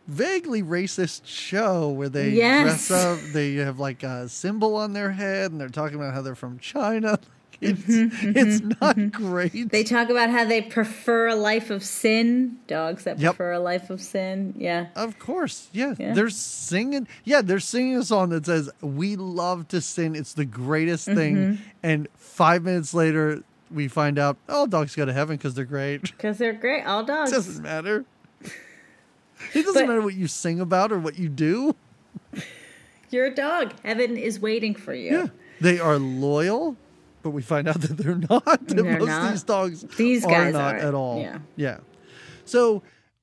vaguely 0.08 0.62
racist 0.62 1.21
show 1.25 1.89
where 1.89 2.10
they 2.10 2.30
Yes. 2.30 2.88
dress 2.88 2.91
up. 2.91 3.19
They 3.34 3.56
have 3.56 3.80
like 3.80 4.04
a 4.04 4.30
symbol 4.30 4.75
on 4.75 4.93
their 4.93 5.12
head, 5.12 5.51
and 5.51 5.60
they're 5.60 5.69
talking 5.69 5.95
about 5.95 6.13
how 6.13 6.21
they're 6.21 6.36
from 6.36 6.60
China. 6.60 7.19
It's 7.62 7.84
it's 7.88 8.62
not 8.82 9.13
great. 9.13 9.54
Mm-hmm. 9.54 9.67
They 9.69 9.86
talk 9.86 10.10
about 10.10 10.30
how 10.30 10.43
they 10.43 10.62
prefer 10.62 11.28
a 11.30 11.36
life 11.36 11.69
of 11.69 11.86
sin. 11.86 12.58
Dogs 12.67 13.06
that 13.06 13.17
Yep. 13.17 13.36
prefer 13.38 13.54
a 13.54 13.60
life 13.62 13.89
of 13.89 14.01
sin. 14.01 14.54
Yeah. 14.58 14.88
Of 14.93 15.17
course, 15.19 15.69
yeah. 15.71 15.95
Yeah. 15.97 16.13
They're 16.13 16.30
singing. 16.30 17.08
Yeah, 17.23 17.41
they're 17.41 17.62
singing 17.62 17.95
a 17.95 18.04
song 18.04 18.30
that 18.32 18.45
says, 18.45 18.69
"We 18.82 19.15
love 19.15 19.69
to 19.69 19.80
sin. 19.80 20.15
It's 20.17 20.34
the 20.34 20.43
greatest 20.43 21.06
thing." 21.06 21.36
Mm-hmm. 21.38 21.63
And 21.82 22.08
five 22.17 22.62
minutes 22.63 22.93
later, 22.93 23.41
we 23.71 23.88
find 23.88 24.17
out, 24.19 24.38
all 24.47 24.67
dogs 24.67 24.95
go 24.95 25.06
to 25.06 25.13
heaven 25.13 25.38
because 25.38 25.54
they're 25.56 25.65
great. 25.65 26.01
Because 26.04 26.38
they're 26.38 26.54
great. 26.54 26.84
All 26.84 27.01
It 27.01 27.08
dogs. 27.08 27.32
doesn't 27.32 27.62
matter. 27.63 28.06
It 29.54 29.63
doesn't 29.63 29.73
But- 29.73 29.88
matter 29.88 30.01
what 30.01 30.13
you 30.13 30.28
sing 30.28 30.60
about 30.60 30.91
or 30.91 30.99
what 30.99 31.17
you 31.19 31.30
do. 31.30 31.75
You're 33.10 33.25
a 33.28 33.36
dog. 33.36 33.73
Heaven 33.84 34.17
is 34.17 34.39
waiting 34.39 34.73
for 34.75 34.93
you. 34.93 35.12
Yeah, 35.12 35.28
they 35.62 35.80
are 35.80 35.97
loyal, 35.97 36.75
but 37.21 37.30
we 37.32 37.41
find 37.41 37.67
out 37.67 37.82
that 37.82 37.97
they're 37.97 38.15
not. 38.15 38.43
That 38.45 38.67
They're 38.67 38.97
most 38.99 39.08
not. 39.08 39.25
of 39.25 39.32
these 39.32 39.43
dogs 39.43 39.82
These 39.97 40.25
are 40.25 40.32
guys 40.32 40.54
not 40.54 40.73
aren't. 40.75 40.84
at 40.84 40.93
all. 40.93 41.19
Yeah. 41.21 41.39
yeah. 41.56 41.78
So 42.45 42.82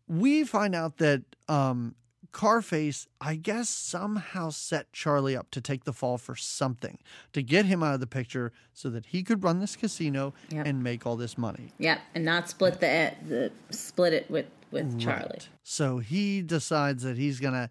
we 0.09 0.45
find 0.45 0.75
out 0.75 0.99
that 0.99 1.23
um, 1.49 1.95
Carface, 2.33 3.07
I 3.21 3.35
guess, 3.37 3.69
somehow 3.69 4.51
set 4.51 4.93
Charlie 4.93 5.37
up 5.37 5.51
to 5.51 5.61
take 5.61 5.85
the 5.85 5.93
fall 5.93 6.17
for 6.19 6.35
something 6.35 6.99
to 7.33 7.43
get 7.43 7.67
him 7.67 7.83
out 7.83 7.95
of 7.95 8.01
the 8.01 8.07
picture 8.07 8.53
so 8.73 8.89
that 8.91 9.07
he 9.07 9.23
could 9.23 9.45
run 9.45 9.61
this 9.61 9.77
casino 9.77 10.33
Yep. 10.51 10.67
and 10.67 10.83
make 10.83 11.07
all 11.07 11.17
this 11.17 11.37
money. 11.37 11.73
Yep. 11.79 12.01
And 12.15 12.25
not 12.25 12.49
split 12.49 12.81
the, 12.81 12.89
eh, 12.89 13.15
the 13.29 13.53
split 13.71 14.13
it 14.15 14.31
with, 14.31 14.47
with 14.71 14.99
Charlie. 14.99 15.27
Right. 15.31 15.49
So 15.63 15.99
he 15.99 16.41
decides 16.43 17.03
that 17.03 17.19
he's 17.19 17.39
going 17.39 17.55
to 17.55 17.69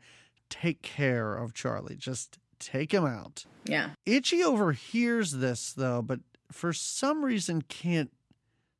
take 0.49 0.81
care 0.83 1.35
of 1.35 1.53
Charlie, 1.53 1.95
just 1.95 2.37
take 2.59 2.93
him 2.93 3.05
out. 3.05 3.45
Yeah. 3.65 3.91
Itchy 4.05 4.43
overhears 4.43 5.31
this 5.33 5.73
though, 5.73 6.01
but 6.01 6.19
for 6.51 6.71
some 6.73 7.23
reason 7.25 7.61
can't 7.63 8.11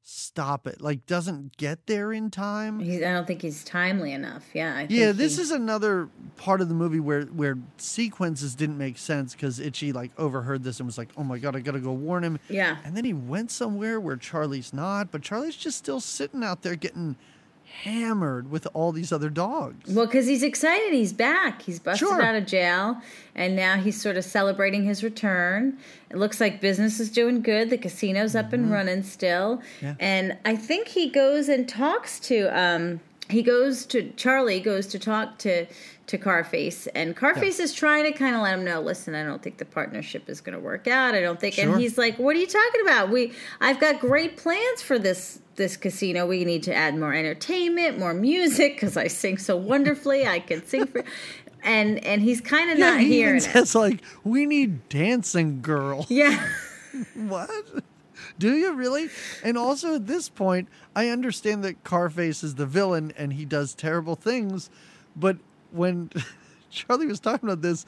stop 0.03 0.67
it. 0.67 0.81
Like 0.81 1.05
doesn't 1.05 1.57
get 1.57 1.85
there 1.87 2.11
in 2.11 2.29
time. 2.31 2.79
He's, 2.79 3.01
I 3.01 3.11
don't 3.13 3.25
think 3.27 3.41
he's 3.41 3.63
timely 3.63 4.11
enough. 4.13 4.43
Yeah. 4.53 4.75
I 4.75 4.87
Yeah, 4.89 5.11
this 5.11 5.35
he- 5.37 5.43
is 5.43 5.51
another 5.51 6.09
part 6.37 6.61
of 6.61 6.69
the 6.69 6.73
movie 6.75 6.99
where 6.99 7.23
where 7.25 7.57
sequences 7.77 8.55
didn't 8.55 8.77
make 8.77 8.97
sense 8.97 9.33
because 9.33 9.59
Itchy 9.59 9.91
like 9.91 10.11
overheard 10.17 10.63
this 10.63 10.79
and 10.79 10.87
was 10.87 10.97
like, 10.97 11.09
"Oh 11.17 11.23
my 11.23 11.37
god, 11.37 11.55
I 11.55 11.59
gotta 11.59 11.79
go 11.79 11.91
warn 11.93 12.23
him." 12.23 12.39
Yeah. 12.49 12.77
And 12.83 12.95
then 12.97 13.05
he 13.05 13.13
went 13.13 13.51
somewhere 13.51 13.99
where 13.99 14.17
Charlie's 14.17 14.73
not, 14.73 15.11
but 15.11 15.21
Charlie's 15.21 15.55
just 15.55 15.77
still 15.77 15.99
sitting 15.99 16.43
out 16.43 16.61
there 16.63 16.75
getting 16.75 17.15
hammered 17.71 18.51
with 18.51 18.67
all 18.73 18.91
these 18.91 19.11
other 19.11 19.29
dogs. 19.29 19.93
Well, 19.93 20.05
because 20.05 20.27
he's 20.27 20.43
excited. 20.43 20.93
He's 20.93 21.13
back. 21.13 21.61
He's 21.61 21.79
busted 21.79 22.07
Sure. 22.07 22.21
out 22.21 22.35
of 22.35 22.45
jail. 22.45 23.01
And 23.33 23.55
now 23.55 23.77
he's 23.77 23.99
sort 23.99 24.17
of 24.17 24.23
celebrating 24.25 24.83
his 24.83 25.03
return. 25.03 25.77
It 26.09 26.17
looks 26.17 26.39
like 26.39 26.61
business 26.61 26.99
is 26.99 27.09
doing 27.09 27.41
good. 27.41 27.69
The 27.69 27.77
casino's 27.77 28.35
up 28.35 28.53
and 28.53 28.69
running 28.71 29.03
still. 29.03 29.57
Mm-hmm. 29.57 29.85
Yeah. 29.85 29.95
And 29.99 30.37
I 30.45 30.55
think 30.55 30.89
he 30.89 31.09
goes 31.09 31.49
and 31.49 31.67
talks 31.67 32.19
to, 32.21 32.47
um, 32.57 32.99
he 33.29 33.41
goes 33.41 33.85
to, 33.87 34.11
Charlie 34.11 34.59
goes 34.59 34.87
to 34.87 34.99
talk 34.99 35.37
to, 35.39 35.65
to 36.07 36.17
Carface. 36.17 36.89
And 36.93 37.15
Carface 37.15 37.59
is 37.61 37.73
trying 37.73 38.03
to 38.03 38.11
kind 38.11 38.35
of 38.35 38.41
let 38.41 38.53
him 38.53 38.65
know, 38.65 38.81
listen, 38.81 39.15
I 39.15 39.23
don't 39.23 39.41
think 39.41 39.57
the 39.57 39.65
partnership 39.65 40.29
is 40.29 40.41
going 40.41 40.55
to 40.55 40.59
work 40.59 40.87
out. 40.87 41.15
I 41.15 41.21
don't 41.21 41.39
think. 41.39 41.55
Sure. 41.55 41.71
And 41.71 41.79
he's 41.79 41.97
like, 41.97 42.19
what 42.19 42.35
are 42.35 42.39
you 42.39 42.47
talking 42.47 42.81
about? 42.81 43.09
We, 43.09 43.31
I've 43.61 43.79
got 43.79 44.01
great 44.01 44.35
plans 44.35 44.81
for 44.81 44.99
this 44.99 45.39
this 45.61 45.77
casino. 45.77 46.25
We 46.25 46.43
need 46.43 46.63
to 46.63 46.73
add 46.73 46.97
more 46.97 47.13
entertainment, 47.13 47.99
more 47.99 48.13
music 48.13 48.75
because 48.75 48.97
I 48.97 49.07
sing 49.07 49.37
so 49.37 49.55
wonderfully. 49.55 50.27
I 50.27 50.39
can 50.39 50.65
sing 50.65 50.87
for, 50.87 51.03
and 51.63 52.03
and 52.03 52.21
he's 52.21 52.41
kind 52.41 52.71
of 52.71 52.79
yeah, 52.79 52.91
not 52.91 52.99
he 52.99 53.07
hearing 53.07 53.41
even 53.41 53.63
it. 53.63 53.75
like, 53.75 54.01
"We 54.23 54.45
need 54.45 54.89
dancing 54.89 55.61
girl." 55.61 56.07
Yeah, 56.09 56.45
what? 57.13 57.49
Do 58.37 58.55
you 58.55 58.73
really? 58.73 59.09
And 59.43 59.57
also 59.57 59.95
at 59.95 60.07
this 60.07 60.27
point, 60.27 60.67
I 60.95 61.09
understand 61.09 61.63
that 61.63 61.83
Carface 61.83 62.43
is 62.43 62.55
the 62.55 62.65
villain 62.65 63.13
and 63.15 63.33
he 63.33 63.45
does 63.45 63.73
terrible 63.73 64.15
things, 64.15 64.69
but 65.15 65.37
when 65.71 66.09
Charlie 66.69 67.05
was 67.05 67.19
talking 67.19 67.47
about 67.47 67.61
this, 67.61 67.85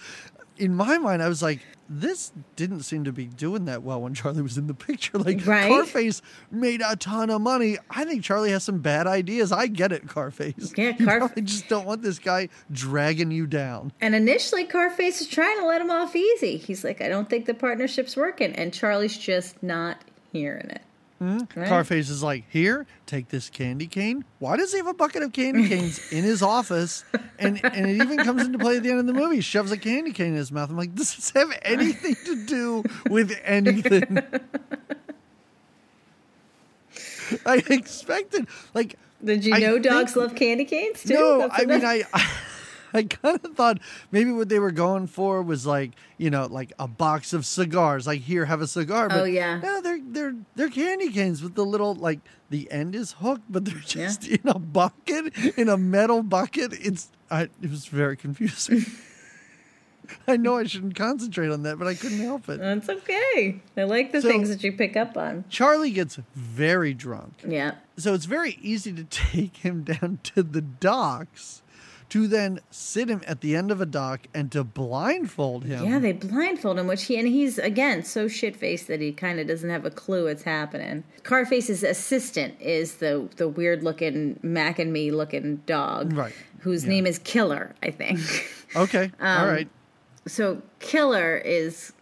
in 0.57 0.75
my 0.75 0.97
mind, 0.97 1.21
I 1.23 1.27
was 1.29 1.41
like, 1.41 1.59
this 1.89 2.31
didn't 2.55 2.81
seem 2.81 3.03
to 3.03 3.11
be 3.11 3.25
doing 3.25 3.65
that 3.65 3.83
well 3.83 4.01
when 4.01 4.13
Charlie 4.13 4.41
was 4.41 4.57
in 4.57 4.67
the 4.67 4.73
picture. 4.73 5.17
Like, 5.17 5.45
Right? 5.45 5.69
Carface 5.69 6.21
made 6.51 6.81
a 6.85 6.95
ton 6.95 7.29
of 7.29 7.41
money. 7.41 7.77
I 7.89 8.05
think 8.05 8.23
Charlie 8.23 8.51
has 8.51 8.63
some 8.63 8.79
bad 8.79 9.05
ideas. 9.07 9.51
I 9.51 9.67
get 9.67 9.91
it, 9.91 10.05
Carface. 10.07 10.75
Yeah, 10.77 10.89
you 10.99 11.05
Carf- 11.05 11.43
just 11.43 11.67
don't 11.69 11.85
want 11.85 12.01
this 12.01 12.19
guy 12.19 12.49
dragging 12.71 13.31
you 13.31 13.45
down. 13.47 13.91
and 14.01 14.15
initially 14.15 14.65
Carface 14.65 15.21
is 15.21 15.27
trying 15.27 15.57
to 15.59 15.65
let 15.65 15.81
him 15.81 15.91
off 15.91 16.15
easy. 16.15 16.57
He's 16.57 16.83
like, 16.83 17.01
I 17.01 17.09
don't 17.09 17.29
think 17.29 17.45
the 17.45 17.53
partnership's 17.53 18.15
working, 18.15 18.53
and 18.53 18.73
Charlie's 18.73 19.17
just 19.17 19.61
not 19.61 19.97
hearing 20.31 20.69
it. 20.69 20.81
Mm-hmm. 21.23 21.59
Right? 21.59 21.69
Carface 21.69 22.09
is 22.09 22.21
like, 22.21 22.43
here, 22.49 22.85
take 23.05 23.29
this 23.29 23.49
candy 23.49 23.87
cane. 23.87 24.25
Why 24.39 24.57
does 24.57 24.71
he 24.71 24.77
have 24.79 24.87
a 24.87 24.93
bucket 24.93 25.23
of 25.23 25.31
candy 25.31 25.67
canes 25.73 26.11
in 26.11 26.23
his 26.23 26.41
office? 26.41 27.05
And 27.39 27.63
and 27.63 27.85
it 27.89 27.95
even 28.03 28.17
comes 28.19 28.43
into 28.43 28.59
play 28.59 28.77
at 28.77 28.83
the 28.83 28.89
end 28.89 28.99
of 28.99 29.05
the 29.07 29.13
movie. 29.13 29.35
He 29.37 29.41
shoves 29.41 29.71
a 29.71 29.77
candy 29.77 30.11
cane 30.11 30.27
in 30.29 30.35
his 30.35 30.51
mouth. 30.51 30.69
I'm 30.69 30.75
like, 30.77 30.93
does 30.95 31.15
this 31.15 31.31
have 31.31 31.49
anything 31.61 32.15
to 32.25 32.45
do 32.45 32.83
with 33.09 33.31
anything? 33.43 34.17
I 37.45 37.63
expected 37.69 38.47
like 38.73 38.95
Did 39.23 39.45
you 39.45 39.55
I 39.55 39.59
know 39.59 39.79
dogs 39.79 40.13
think- 40.13 40.27
love 40.27 40.35
candy 40.35 40.65
canes 40.65 41.01
too? 41.03 41.13
no, 41.15 41.39
That's 41.39 41.53
I 41.55 41.59
mean, 41.65 41.69
another- 41.81 42.07
I, 42.13 42.29
I 42.93 43.03
kind 43.03 43.39
of 43.43 43.55
thought 43.55 43.79
maybe 44.11 44.31
what 44.31 44.49
they 44.49 44.59
were 44.59 44.71
going 44.71 45.07
for 45.07 45.41
was 45.41 45.65
like, 45.65 45.91
you 46.17 46.29
know, 46.29 46.45
like 46.45 46.71
a 46.77 46.87
box 46.87 47.33
of 47.33 47.45
cigars. 47.45 48.05
Like 48.07 48.21
here, 48.21 48.45
have 48.45 48.61
a 48.61 48.67
cigar. 48.67 49.09
But 49.09 49.19
Oh, 49.19 49.23
yeah. 49.23 49.59
no, 49.59 49.81
they're 49.81 49.99
they're 50.03 50.35
they're 50.55 50.69
candy 50.69 51.09
canes 51.11 51.41
with 51.41 51.55
the 51.55 51.65
little 51.65 51.95
like 51.95 52.19
the 52.49 52.71
end 52.71 52.95
is 52.95 53.13
hooked, 53.13 53.51
but 53.51 53.65
they're 53.65 53.75
just 53.79 54.27
in 54.27 54.47
a 54.47 54.59
bucket, 54.59 55.35
in 55.57 55.69
a 55.69 55.77
metal 55.77 56.21
bucket. 56.23 56.73
It's 56.73 57.09
I, 57.31 57.43
it 57.61 57.69
was 57.71 57.85
very 57.87 58.15
confusing. 58.15 58.85
I 60.27 60.35
know 60.37 60.57
I 60.57 60.65
shouldn't 60.65 60.95
concentrate 60.95 61.49
on 61.49 61.63
that, 61.63 61.79
but 61.79 61.87
I 61.87 61.95
couldn't 61.95 62.19
help 62.19 62.47
it. 62.49 62.59
That's 62.59 62.89
okay. 62.89 63.61
I 63.77 63.83
like 63.83 64.11
the 64.11 64.21
So- 64.21 64.27
things 64.27 64.49
that 64.49 64.63
you 64.63 64.73
pick 64.73 64.95
up 64.97 65.17
on. 65.17 65.45
Charlie 65.49 65.91
gets 65.91 66.19
very 66.35 66.93
drunk. 66.93 67.41
Yeah. 67.47 67.75
So 67.97 68.13
it's 68.13 68.25
very 68.25 68.59
easy 68.61 68.91
to 68.93 69.03
take 69.09 69.57
him 69.57 69.83
down 69.83 70.19
to 70.23 70.43
the 70.43 70.61
docks 70.61 71.62
to 72.13 72.27
then 72.27 72.59
sit 72.71 73.09
him 73.09 73.21
at 73.25 73.41
the 73.41 73.55
end 73.55 73.71
of 73.71 73.81
a 73.81 73.85
dock 73.85 74.21
and 74.33 74.51
to 74.51 74.63
blindfold 74.63 75.65
him. 75.65 75.83
Yeah, 75.85 75.97
they 75.99 76.11
blindfold 76.11 76.77
him, 76.77 76.85
which 76.87 77.05
he 77.05 77.17
and 77.17 77.27
he's 77.27 77.57
again 77.57 78.03
so 78.03 78.27
shit 78.27 78.55
faced 78.55 78.87
that 78.87 79.01
he 79.01 79.11
kind 79.11 79.39
of 79.39 79.47
doesn't 79.47 79.69
have 79.69 79.83
a 79.85 79.89
clue 79.89 80.25
what's 80.25 80.43
happening. 80.43 81.03
Carface's 81.23 81.83
assistant 81.83 82.59
is 82.61 82.95
the 82.95 83.27
the 83.37 83.47
weird 83.47 83.83
looking 83.83 84.39
Mac 84.43 84.77
and 84.79 84.93
me 84.93 85.11
looking 85.11 85.57
dog, 85.65 86.13
Right. 86.13 86.33
Whose 86.59 86.83
Yeah. 86.83 86.89
name 86.91 87.07
is 87.07 87.19
Killer, 87.19 87.73
I 87.83 87.91
think. 87.91 88.19
Okay. 88.75 89.11
Um, 89.19 89.39
All 89.41 89.45
right. 89.47 89.67
so 90.27 90.61
Killer 90.79 91.37
is 91.37 91.93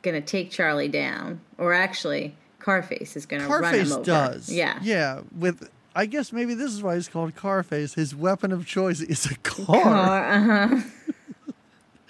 gonna 0.00 0.22
take 0.22 0.50
Charlie 0.50 0.88
down, 0.88 1.40
or 1.58 1.74
actually, 1.74 2.34
Carface 2.60 3.14
is 3.14 3.26
gonna 3.26 3.46
run 3.46 3.74
him 3.74 3.84
Carface 3.86 3.92
over. 3.92 4.04
does. 4.04 4.48
Yeah. 4.50 4.78
Yeah. 4.82 5.20
With 5.36 5.68
I 5.94 6.06
guess 6.06 6.32
maybe 6.32 6.54
this 6.54 6.72
is 6.72 6.82
why 6.82 6.94
he's 6.96 7.08
called 7.08 7.34
Carface. 7.36 7.94
His 7.94 8.14
weapon 8.14 8.50
of 8.52 8.66
choice 8.66 9.00
is 9.00 9.26
a 9.26 9.36
car. 9.36 9.82
Car, 9.82 10.32
uh-huh. 10.32 10.80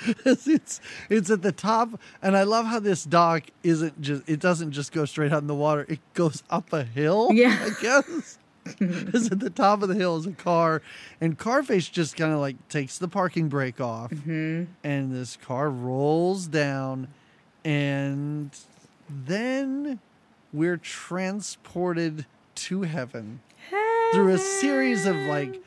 it's 0.24 0.80
it's 1.08 1.30
at 1.30 1.42
the 1.42 1.52
top, 1.52 2.00
and 2.22 2.36
I 2.36 2.42
love 2.42 2.66
how 2.66 2.78
this 2.80 3.04
dock 3.04 3.44
isn't 3.62 4.00
just 4.00 4.22
it 4.28 4.40
doesn't 4.40 4.72
just 4.72 4.92
go 4.92 5.04
straight 5.04 5.32
out 5.32 5.42
in 5.42 5.46
the 5.48 5.54
water. 5.54 5.86
It 5.88 6.00
goes 6.14 6.42
up 6.50 6.72
a 6.72 6.84
hill. 6.84 7.28
Yeah. 7.32 7.56
I 7.60 7.82
guess. 7.82 8.38
Because 8.78 9.30
at 9.30 9.40
the 9.40 9.50
top 9.50 9.82
of 9.82 9.90
the 9.90 9.94
hill 9.94 10.16
is 10.16 10.24
a 10.24 10.32
car, 10.32 10.80
and 11.20 11.38
Carface 11.38 11.92
just 11.92 12.16
kind 12.16 12.32
of 12.32 12.38
like 12.38 12.56
takes 12.70 12.96
the 12.96 13.08
parking 13.08 13.50
brake 13.50 13.78
off, 13.78 14.10
Mm-hmm. 14.10 14.64
and 14.82 15.14
this 15.14 15.36
car 15.36 15.68
rolls 15.68 16.46
down, 16.46 17.08
and 17.62 18.50
then 19.06 19.98
we're 20.50 20.78
transported 20.78 22.24
to 22.54 22.82
heaven 22.84 23.40
through 24.14 24.29
a 24.35 24.38
series 24.38 25.07
of 25.07 25.16
like. 25.16 25.61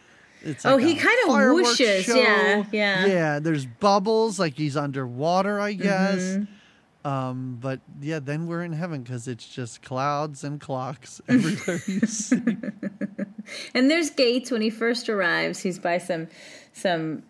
It's 0.43 0.65
Oh, 0.65 0.75
like 0.75 0.85
he 0.85 0.93
kinda 0.93 1.09
fireworks 1.25 1.69
whooshes, 1.79 2.03
show. 2.03 2.15
yeah, 2.15 2.63
yeah. 2.71 3.05
Yeah, 3.05 3.39
there's 3.39 3.65
bubbles 3.65 4.39
like 4.39 4.53
he's 4.55 4.77
underwater, 4.77 5.59
I 5.59 5.73
guess. 5.73 6.19
Mm-hmm. 6.21 7.07
Um, 7.07 7.57
but 7.59 7.79
yeah, 8.01 8.19
then 8.19 8.47
we're 8.47 8.63
in 8.63 8.71
heaven 8.73 9.01
because 9.01 9.27
it's 9.27 9.47
just 9.47 9.81
clouds 9.81 10.43
and 10.43 10.59
clocks 10.61 11.19
everywhere 11.27 11.81
you 11.87 11.99
see. 12.01 12.37
And 13.73 13.89
there's 13.89 14.09
gates 14.09 14.51
when 14.51 14.61
he 14.61 14.69
first 14.69 15.07
arrives. 15.07 15.59
He's 15.61 15.79
by 15.79 15.97
some 15.99 16.27
some 16.73 17.23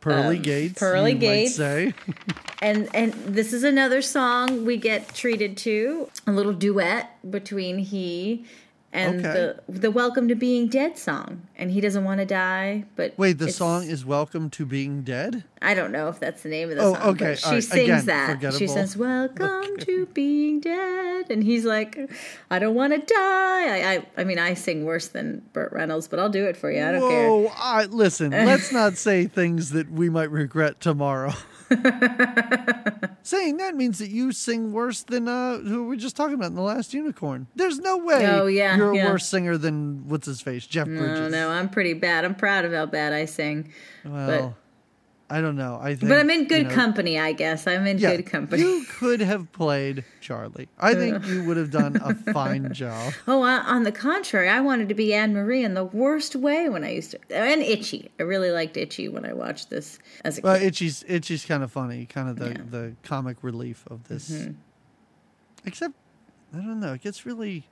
Pearly 0.00 0.36
Um, 0.36 0.42
gates. 0.42 0.78
pearly 0.80 1.14
gates. 1.14 1.54
Say. 1.56 1.94
and 2.62 2.88
and 2.94 3.12
this 3.14 3.52
is 3.54 3.64
another 3.64 4.02
song 4.02 4.64
we 4.66 4.76
get 4.76 5.14
treated 5.14 5.56
to 5.58 6.10
a 6.26 6.32
little 6.32 6.52
duet 6.52 7.10
between 7.30 7.78
he 7.78 8.44
and 8.94 9.24
Okay. 9.24 9.32
the 9.68 9.72
the 9.80 9.90
welcome 9.90 10.28
to 10.28 10.34
being 10.34 10.68
dead 10.68 10.98
song 10.98 11.46
and 11.56 11.70
he 11.70 11.80
doesn't 11.80 12.04
want 12.04 12.20
to 12.20 12.26
die 12.26 12.84
but 12.96 13.14
Wait, 13.16 13.38
the 13.38 13.50
song 13.50 13.84
is 13.84 14.04
"Welcome 14.04 14.50
to 14.50 14.66
Being 14.66 15.02
Dead." 15.02 15.44
i 15.62 15.72
don't 15.74 15.92
know 15.92 16.08
if 16.08 16.18
that's 16.20 16.42
the 16.42 16.48
name 16.48 16.70
of 16.70 16.76
the 16.76 16.82
Oh, 16.82 16.94
song 16.94 17.02
okay, 17.10 17.34
she 17.36 17.48
right. 17.48 17.64
sings 17.64 17.88
Again, 18.04 18.06
that 18.06 18.54
she 18.58 18.66
says 18.66 18.96
welcome 18.96 19.76
to 19.78 20.06
being 20.12 20.60
dead 20.60 21.30
and 21.30 21.42
he's 21.42 21.64
like 21.64 21.98
i 22.50 22.58
don't 22.58 22.74
want 22.74 22.92
to 22.92 22.98
die 22.98 23.14
I, 23.14 23.94
I 23.94 24.06
i 24.18 24.24
mean 24.24 24.38
i 24.38 24.54
sing 24.54 24.84
worse 24.84 25.08
than 25.08 25.42
burt 25.52 25.72
reynolds 25.72 26.08
but 26.08 26.18
i'll 26.18 26.28
do 26.28 26.44
it 26.46 26.56
for 26.56 26.70
you 26.70 26.84
i 26.84 26.92
don't 26.92 27.08
care 27.08 27.28
Whoa! 27.30 27.86
Listen, 27.90 28.30
let's 28.32 28.72
not 28.72 28.96
say 28.98 29.26
things 29.26 29.70
that 29.70 29.90
we 29.90 30.08
might 30.10 30.30
regret 30.30 30.80
tomorrow. 30.80 31.32
Saying 33.24 33.56
that 33.58 33.76
means 33.76 33.98
that 33.98 34.08
you 34.10 34.32
sing 34.32 34.72
worse 34.72 35.02
than 35.04 35.28
uh, 35.28 35.58
who 35.58 35.82
we 35.82 35.88
were 35.90 35.96
just 35.96 36.16
talking 36.16 36.34
about 36.34 36.46
in 36.46 36.54
the 36.56 36.62
last 36.62 36.92
unicorn. 36.92 37.46
There's 37.54 37.78
no 37.78 37.98
way 37.98 38.26
Oh, 38.26 38.46
yeah, 38.46 38.76
you're 38.76 38.90
a 38.92 38.96
yeah. 38.96 39.10
worse 39.12 39.26
singer 39.26 39.56
than 39.56 40.08
what's 40.08 40.26
his 40.26 40.40
face, 40.40 40.66
Jeff 40.66 40.86
no 40.88 40.98
Bridges. 41.00 41.32
no 41.32 41.50
i'm 41.50 41.68
pretty 41.68 41.94
bad 41.94 42.24
i'm 42.24 42.34
proud 42.34 42.64
of 42.64 42.72
how 42.72 42.86
bad 42.86 43.12
i 43.12 43.24
sing 43.24 43.72
Well, 44.04 44.56
I 45.32 45.40
don't 45.40 45.56
know. 45.56 45.78
I 45.80 45.94
think, 45.94 46.08
but 46.10 46.18
i'm 46.18 46.28
in 46.30 46.46
good 46.46 46.62
you 46.64 46.68
know, 46.68 46.74
company 46.74 47.18
i 47.18 47.32
guess 47.32 47.66
i'm 47.66 47.86
in 47.86 47.98
Yeah, 47.98 48.16
good 48.16 48.26
company 48.26 48.62
You 48.62 48.84
could 48.98 49.20
have 49.20 49.50
played 49.52 50.04
Charlie. 50.20 50.68
I 50.78 50.94
think 50.94 51.24
you 51.26 51.42
would 51.44 51.56
have 51.56 51.70
done 51.70 51.96
a 51.96 52.14
fine 52.32 52.72
job. 52.74 53.12
Oh, 53.26 53.42
uh, 53.42 53.62
on 53.66 53.82
the 53.84 53.90
contrary, 53.92 54.48
I 54.48 54.60
wanted 54.60 54.88
to 54.90 54.94
be 54.94 55.12
Anne 55.14 55.32
Marie 55.34 55.64
in 55.64 55.74
the 55.74 55.84
worst 55.84 56.36
way 56.36 56.68
when 56.68 56.84
I 56.84 56.90
used 56.92 57.10
to. 57.12 57.18
And 57.34 57.60
Itchy. 57.62 58.10
I 58.20 58.22
really 58.24 58.50
liked 58.52 58.76
Itchy 58.76 59.08
when 59.08 59.24
I 59.24 59.32
watched 59.32 59.70
this 59.70 59.98
as 60.24 60.38
a 60.38 60.42
Well, 60.42 60.58
kid. 60.58 60.66
Itchy's 60.66 61.04
Itchy's 61.08 61.44
kind 61.44 61.62
of 61.64 61.72
funny, 61.72 62.06
kind 62.06 62.28
of 62.28 62.36
the 62.38 62.48
Yeah. 62.50 62.52
Mm-hmm. 62.58 62.70
the 62.70 62.92
comic 63.02 63.38
relief 63.42 63.84
of 63.90 64.06
this. 64.08 64.46
Except, 65.64 65.94
I 66.54 66.58
don't 66.58 66.78
know. 66.80 66.92
It 66.94 67.02
gets 67.02 67.24
really 67.26 67.64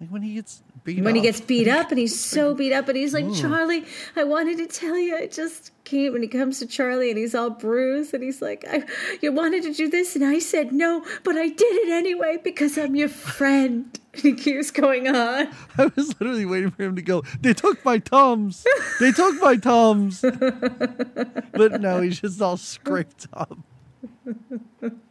like 0.00 0.10
when 0.10 0.22
he 0.22 0.34
gets 0.34 0.62
beat. 0.82 1.02
when 1.02 1.14
he 1.14 1.20
up. 1.20 1.24
gets 1.24 1.40
beat 1.40 1.68
up 1.68 1.90
and 1.90 1.98
he's 1.98 2.18
so 2.18 2.52
beat 2.54 2.72
up 2.72 2.88
and 2.88 2.96
he's 2.96 3.14
like, 3.14 3.32
Charlie, 3.32 3.84
I 4.16 4.24
wanted 4.24 4.58
to 4.58 4.66
tell 4.66 4.98
you, 4.98 5.16
I 5.16 5.26
just 5.28 5.70
can't. 5.84 6.12
When 6.12 6.20
he 6.22 6.28
comes 6.28 6.58
to 6.58 6.66
Charlie 6.66 7.10
and 7.10 7.18
he's 7.18 7.34
all 7.34 7.50
bruised 7.50 8.12
and 8.12 8.22
he's 8.22 8.42
like, 8.42 8.64
I, 8.68 8.82
You 9.22 9.32
wanted 9.32 9.62
to 9.62 9.72
do 9.72 9.88
this 9.88 10.16
and 10.16 10.24
I 10.24 10.40
said 10.40 10.72
no, 10.72 11.04
but 11.22 11.36
I 11.36 11.48
did 11.48 11.62
it 11.86 11.92
anyway 11.92 12.38
because 12.42 12.76
I'm 12.76 12.94
your 12.94 13.08
friend. 13.08 13.98
And 14.14 14.22
he 14.22 14.32
keeps 14.34 14.70
going 14.70 15.08
on. 15.08 15.48
I 15.76 15.90
was 15.96 16.08
literally 16.20 16.46
waiting 16.46 16.70
for 16.70 16.84
him 16.84 16.94
to 16.94 17.02
go. 17.02 17.24
They 17.40 17.52
took 17.52 17.84
my 17.84 17.98
tums. 17.98 18.64
They 19.00 19.10
took 19.10 19.42
my 19.42 19.56
tums. 19.56 20.20
but 20.22 21.80
no, 21.80 22.00
he's 22.00 22.20
just 22.20 22.40
all 22.40 22.56
scraped 22.56 23.26
up. 23.32 23.58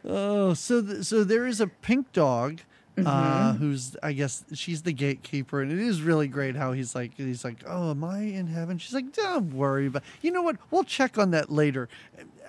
Oh, 0.04 0.54
so 0.54 0.80
th- 0.80 1.04
so 1.04 1.22
there 1.22 1.46
is 1.46 1.60
a 1.60 1.66
pink 1.66 2.12
dog. 2.14 2.60
Uh, 2.96 3.54
who's 3.54 3.96
I 4.04 4.12
guess 4.12 4.44
she's 4.54 4.82
the 4.82 4.92
gatekeeper, 4.92 5.60
and 5.60 5.72
it 5.72 5.80
is 5.80 6.00
really 6.00 6.28
great 6.28 6.54
how 6.54 6.70
he's 6.72 6.94
like 6.94 7.12
he's 7.16 7.42
like, 7.44 7.56
oh, 7.66 7.90
am 7.90 8.04
I 8.04 8.18
in 8.20 8.46
heaven? 8.46 8.78
She's 8.78 8.94
like, 8.94 9.12
don't 9.12 9.52
worry, 9.52 9.88
but 9.88 10.04
you 10.22 10.30
know 10.30 10.42
what? 10.42 10.56
We'll 10.70 10.84
check 10.84 11.18
on 11.18 11.32
that 11.32 11.50
later, 11.50 11.88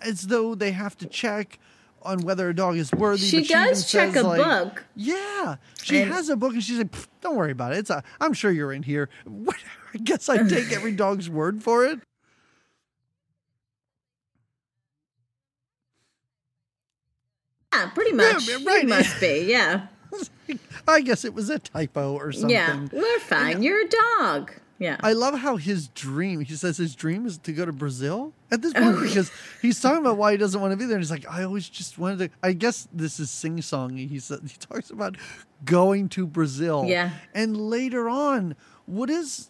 as 0.01 0.27
though 0.27 0.53
they 0.53 0.71
have 0.71 0.95
to 0.99 1.07
check 1.07 1.57
on 2.03 2.19
whether 2.19 2.47
a 2.49 2.53
dog 2.55 2.77
is 2.77 2.91
worthy. 2.91 3.25
She 3.25 3.43
does 3.43 3.89
check 3.89 4.13
says, 4.13 4.23
a 4.23 4.27
like- 4.27 4.43
book. 4.43 4.85
Yeah, 4.95 5.55
she 5.81 6.01
And- 6.01 6.11
has 6.13 6.29
a 6.29 6.35
book, 6.35 6.53
and 6.53 6.63
she's 6.63 6.77
like, 6.77 6.95
"Don't 7.21 7.35
worry 7.35 7.51
about 7.51 7.71
it. 7.73 7.79
It's 7.79 7.89
a, 7.89 8.03
I'm 8.21 8.33
sure 8.33 8.51
you're 8.51 8.71
in 8.73 8.83
here." 8.83 9.09
I 9.95 9.97
guess 9.97 10.29
I 10.29 10.37
take 10.47 10.71
every 10.71 10.91
dog's 10.95 11.27
word 11.27 11.63
for 11.63 11.85
it. 11.85 11.99
Yeah, 17.73 17.89
pretty 17.89 18.13
much. 18.13 18.47
Yeah, 18.47 18.57
He 18.79 18.85
must 18.85 19.19
be, 19.19 19.45
yeah. 19.49 19.87
I 20.87 21.01
guess 21.01 21.25
it 21.25 21.33
was 21.33 21.49
a 21.49 21.59
typo 21.59 22.13
or 22.13 22.31
something. 22.31 22.49
Yeah, 22.51 22.85
we're 22.91 23.19
fine. 23.19 23.61
You're 23.63 23.85
a 23.85 23.89
dog. 24.19 24.51
Yeah. 24.77 24.97
I 25.01 25.13
love 25.13 25.35
how 25.39 25.55
his 25.55 25.87
dream. 25.87 26.41
He 26.41 26.53
says 26.55 26.75
his 26.77 26.95
dream 26.95 27.25
is 27.25 27.37
to 27.39 27.53
go 27.53 27.65
to 27.65 27.71
Brazil 27.71 28.33
at 28.51 28.61
this 28.61 28.73
Oh, 28.75 28.81
point 28.81 29.03
because 29.03 29.31
he's 29.61 29.79
talking 29.79 29.99
about 29.99 30.17
why 30.17 30.31
he 30.33 30.37
doesn't 30.37 30.59
want 30.59 30.71
to 30.71 30.77
be 30.77 30.83
there. 30.85 30.97
And 30.97 31.03
he's 31.03 31.09
like, 31.11 31.25
I 31.31 31.43
always 31.43 31.69
just 31.69 31.97
wanted 31.97 32.19
to. 32.19 32.29
I 32.43 32.51
guess 32.51 32.87
this 32.93 33.19
is 33.19 33.31
sing 33.31 33.57
songy. 33.59 34.09
He 34.09 34.19
said 34.19 34.39
he 34.43 34.57
talks 34.57 34.89
about 34.89 35.15
going 35.63 36.09
to 36.09 36.27
Brazil. 36.27 36.83
Yeah. 36.85 37.11
And 37.33 37.55
later 37.55 38.09
on, 38.09 38.55
what 38.85 39.09
is? 39.09 39.49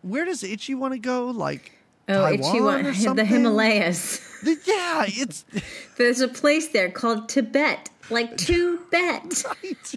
Where 0.00 0.24
does 0.24 0.42
Itchy 0.42 0.74
want 0.74 0.94
to 0.94 0.98
go? 0.98 1.26
Like 1.26 1.72
oh, 2.08 2.14
Taiwan 2.14 2.86
Itchy 2.86 3.06
wa- 3.06 3.12
or 3.12 3.14
the? 3.14 3.24
Himalayas. 3.26 4.20
The- 4.42 4.56
yeah, 4.64 5.04
it's 5.06 5.44
There's 5.98 6.20
a 6.22 6.28
place 6.28 6.68
there 6.68 6.90
called 6.90 7.28
Tibet, 7.28 7.90
like 8.08 8.38
Tibet. 8.38 9.44
right. 9.62 9.94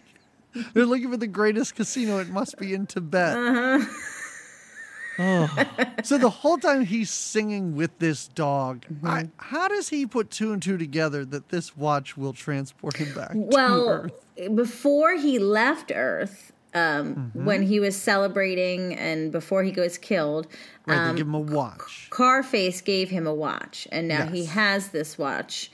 They're 0.73 0.85
looking 0.85 1.11
for 1.11 1.17
the 1.17 1.27
greatest 1.27 1.75
casino. 1.75 2.19
It 2.19 2.29
must 2.29 2.57
be 2.57 2.73
in 2.73 2.85
Tibet. 2.87 3.37
Uh-huh. 3.37 3.85
Oh. 5.17 5.47
So 6.03 6.17
the 6.17 6.29
whole 6.29 6.57
time 6.57 6.83
he's 6.83 7.09
singing 7.09 7.75
with 7.75 7.97
this 7.99 8.27
dog, 8.27 8.85
Mm-hmm. 8.91 9.07
I, 9.07 9.29
how 9.37 9.67
does 9.69 9.87
he 9.89 10.05
put 10.05 10.29
two 10.29 10.51
and 10.51 10.61
two 10.61 10.77
together 10.77 11.23
that 11.25 11.49
this 11.49 11.77
watch 11.77 12.17
will 12.17 12.33
transport 12.33 12.97
him 12.97 13.13
back 13.15 13.31
to 13.31 13.37
Well, 13.39 13.89
Earth? 13.89 14.55
before 14.55 15.13
he 15.15 15.39
left 15.39 15.91
Earth, 15.95 16.51
um, 16.73 17.15
Mm-hmm. 17.15 17.45
when 17.45 17.61
he 17.63 17.79
was 17.79 17.95
celebrating 17.95 18.93
and 18.95 19.31
before 19.31 19.63
he 19.63 19.71
was 19.71 19.97
killed, 19.97 20.47
Right, 20.85 20.97
um, 20.97 21.11
they 21.15 21.19
give 21.19 21.27
him 21.27 21.33
a 21.35 21.39
watch. 21.39 22.09
Carface 22.11 22.83
gave 22.83 23.09
him 23.09 23.25
a 23.25 23.33
watch, 23.33 23.87
and 23.93 24.09
now 24.09 24.25
he 24.27 24.43
has 24.45 24.89
this 24.89 25.17
watch 25.17 25.71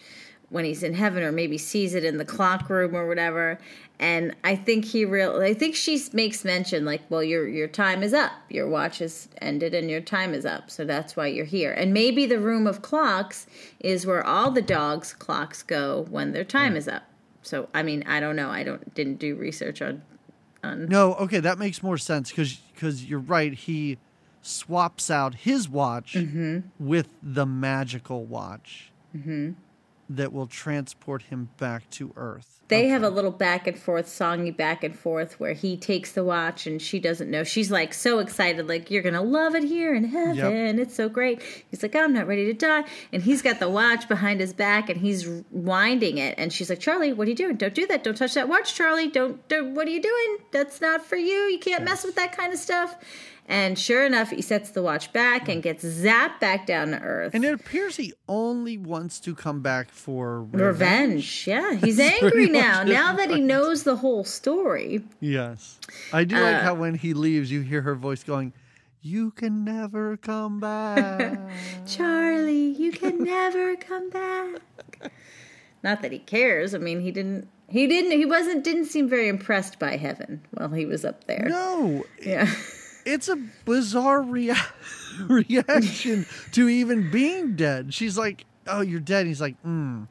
when 0.50 0.66
he's 0.66 0.84
in 0.84 0.94
heaven, 0.94 1.24
or 1.24 1.32
maybe 1.32 1.58
sees 1.58 1.96
it 1.96 2.04
in 2.04 2.18
the 2.20 2.26
clock 2.26 2.70
room 2.70 2.96
or 2.96 3.08
whatever. 3.08 3.58
And 4.02 4.36
I 4.44 4.56
think 4.56 4.84
he 4.86 5.06
real. 5.06 5.40
I 5.42 5.54
think 5.54 5.76
she 5.76 6.02
makes 6.12 6.44
mention 6.44 6.84
like, 6.86 7.04
"Well, 7.10 7.24
your 7.24 7.48
your 7.48 7.68
time 7.68 8.02
is 8.02 8.14
up. 8.14 8.32
Your 8.50 8.68
watch 8.68 8.98
has 8.98 9.30
ended, 9.40 9.74
and 9.76 9.90
your 9.92 10.02
time 10.02 10.34
is 10.34 10.44
up. 10.46 10.72
So 10.72 10.84
that's 10.86 11.16
why 11.16 11.28
you're 11.28 11.46
here." 11.46 11.72
And 11.72 11.94
maybe 11.94 12.26
the 12.26 12.40
room 12.40 12.66
of 12.66 12.82
clocks 12.82 13.46
is 13.80 14.06
where 14.08 14.26
all 14.26 14.50
the 14.50 14.62
dogs' 14.64 15.14
clocks 15.14 15.62
go 15.62 16.08
when 16.10 16.32
their 16.34 16.44
time 16.44 16.76
is 16.76 16.88
up. 16.88 17.04
So 17.44 17.70
I 17.76 17.84
mean, 17.84 18.04
I 18.08 18.20
don't 18.20 18.36
know. 18.36 18.50
I 18.50 18.64
don't 18.64 18.92
didn't 18.96 19.20
do 19.20 19.36
research 19.36 19.82
on. 19.84 20.02
No, 20.64 21.14
okay, 21.16 21.40
that 21.40 21.58
makes 21.60 21.82
more 21.84 21.98
sense 21.98 22.32
because 22.32 23.06
you're 23.06 23.20
right. 23.20 23.54
He 23.54 24.00
swaps 24.42 25.12
out 25.12 25.36
his 25.36 25.70
watch 25.70 26.14
Mm-hmm. 26.14 26.60
with 26.80 27.08
the 27.22 27.46
magical 27.46 28.26
watch. 28.26 28.92
Mm-hmm. 29.16 29.52
that 30.10 30.34
will 30.34 30.48
transport 30.48 31.24
him 31.24 31.50
back 31.58 31.90
to 31.92 32.12
Earth. 32.16 32.61
They 32.72 32.88
have 32.88 33.04
a 33.04 33.10
little 33.10 33.32
back 33.32 33.68
and 33.68 33.78
forth, 33.78 34.08
songy 34.08 34.56
back 34.56 34.82
and 34.82 34.98
forth, 34.98 35.42
where 35.42 35.52
he 35.52 35.76
takes 35.76 36.14
the 36.14 36.24
watch 36.24 36.66
and 36.66 36.82
she 36.82 37.02
doesn't 37.02 37.30
know. 37.30 37.44
She's 37.44 37.70
like 37.70 37.94
so 37.94 38.20
excited, 38.20 38.70
like, 38.70 38.90
you're 38.90 39.02
going 39.02 39.14
to 39.14 39.20
love 39.20 39.56
it 39.56 39.66
here 39.66 39.94
in 39.94 40.06
heaven. 40.06 40.80
It's 40.80 40.96
so 40.96 41.10
great. 41.10 41.42
He's 41.70 41.84
like, 41.84 41.98
I'm 41.98 42.14
not 42.14 42.28
ready 42.28 42.46
to 42.46 42.54
die. 42.54 42.86
And 43.12 43.22
he's 43.22 43.42
got 43.42 43.60
the 43.60 43.68
watch 43.68 44.08
behind 44.08 44.40
his 44.40 44.54
back 44.54 44.90
and 44.90 45.02
he's 45.02 45.28
winding 45.52 46.18
it. 46.18 46.36
And 46.38 46.54
she's 46.54 46.70
like, 46.70 46.80
Charlie, 46.80 47.12
what 47.12 47.28
are 47.28 47.32
you 47.32 47.36
doing? 47.36 47.58
Don't 47.58 47.74
do 47.74 47.86
that. 47.88 48.06
Don't 48.06 48.16
touch 48.16 48.36
that 48.36 48.48
watch, 48.48 48.74
Charlie. 48.74 49.10
Don't, 49.10 49.46
don't 49.50 49.76
what 49.76 49.86
are 49.86 49.92
you 49.92 50.02
doing? 50.02 50.38
That's 50.52 50.80
not 50.80 51.06
for 51.06 51.18
you. 51.18 51.50
You 51.50 51.60
can't 51.60 51.84
mess 51.84 52.06
with 52.06 52.16
that 52.16 52.36
kind 52.38 52.54
of 52.54 52.60
stuff. 52.60 52.96
And 53.48 53.78
sure 53.78 54.06
enough, 54.06 54.30
he 54.30 54.42
sets 54.42 54.70
the 54.70 54.82
watch 54.82 55.12
back 55.12 55.50
and 55.50 55.62
gets 55.62 55.84
zapped 55.84 56.40
back 56.40 56.66
down 56.66 56.92
to 56.92 57.02
Earth. 57.02 57.34
And 57.34 57.44
it 57.44 57.54
appears 57.54 57.98
he 57.98 58.14
only 58.30 58.78
wants 58.78 59.20
to 59.22 59.36
come 59.36 59.62
back 59.62 59.92
for 59.92 60.44
revenge. 60.44 60.62
Revenge. 60.62 61.48
Yeah, 61.48 61.74
he's 61.76 62.00
angry 62.22 62.48
now. 62.48 62.84
Now 62.84 63.14
that 63.14 63.30
he 63.30 63.42
knows 63.42 63.84
the 63.84 63.98
whole 63.98 64.24
story. 64.24 65.04
Yes. 65.20 65.80
I 66.14 66.24
do 66.24 66.36
like 66.36 66.56
Uh, 66.58 66.62
how 66.62 66.76
when 66.76 66.96
he 66.96 67.14
leaves, 67.14 67.52
you 67.52 67.60
hear 67.62 67.82
her 67.82 67.96
voice 67.96 68.24
going, 68.24 68.54
You 69.02 69.32
can 69.32 69.66
never 69.66 70.16
come 70.16 70.62
back. 70.62 71.38
Charlie, 71.86 72.70
you 72.72 72.92
can 72.94 73.22
never 73.24 73.76
come 73.76 74.10
back. 74.12 74.62
Not 75.84 76.02
that 76.04 76.12
he 76.14 76.20
cares. 76.20 76.74
I 76.74 76.78
mean, 76.78 77.02
he 77.02 77.12
didn't. 77.12 77.48
He 77.68 77.88
didn't. 77.88 78.12
He 78.12 78.26
wasn't. 78.26 78.64
Didn't 78.64 78.86
seem 78.86 79.10
very 79.10 79.28
impressed 79.28 79.78
by 79.80 79.98
heaven 79.98 80.42
while 80.52 80.70
he 80.70 80.86
was 80.86 81.04
up 81.04 81.26
there. 81.26 81.48
no, 81.50 82.06
Yeah. 82.22 82.50
It's 83.14 83.28
a 83.28 83.36
bizarre 83.66 84.22
rea- 84.22 84.54
reaction 85.28 86.26
to 86.54 86.70
even 86.70 87.12
being 87.12 87.56
dead. 87.56 87.94
She's 87.94 88.18
like, 88.18 88.46
"Oh, 88.68 88.82
you're 88.82 89.00
dead." 89.00 89.26
He's 89.28 89.42
like, 89.42 89.60
"Hmm, 89.62 90.04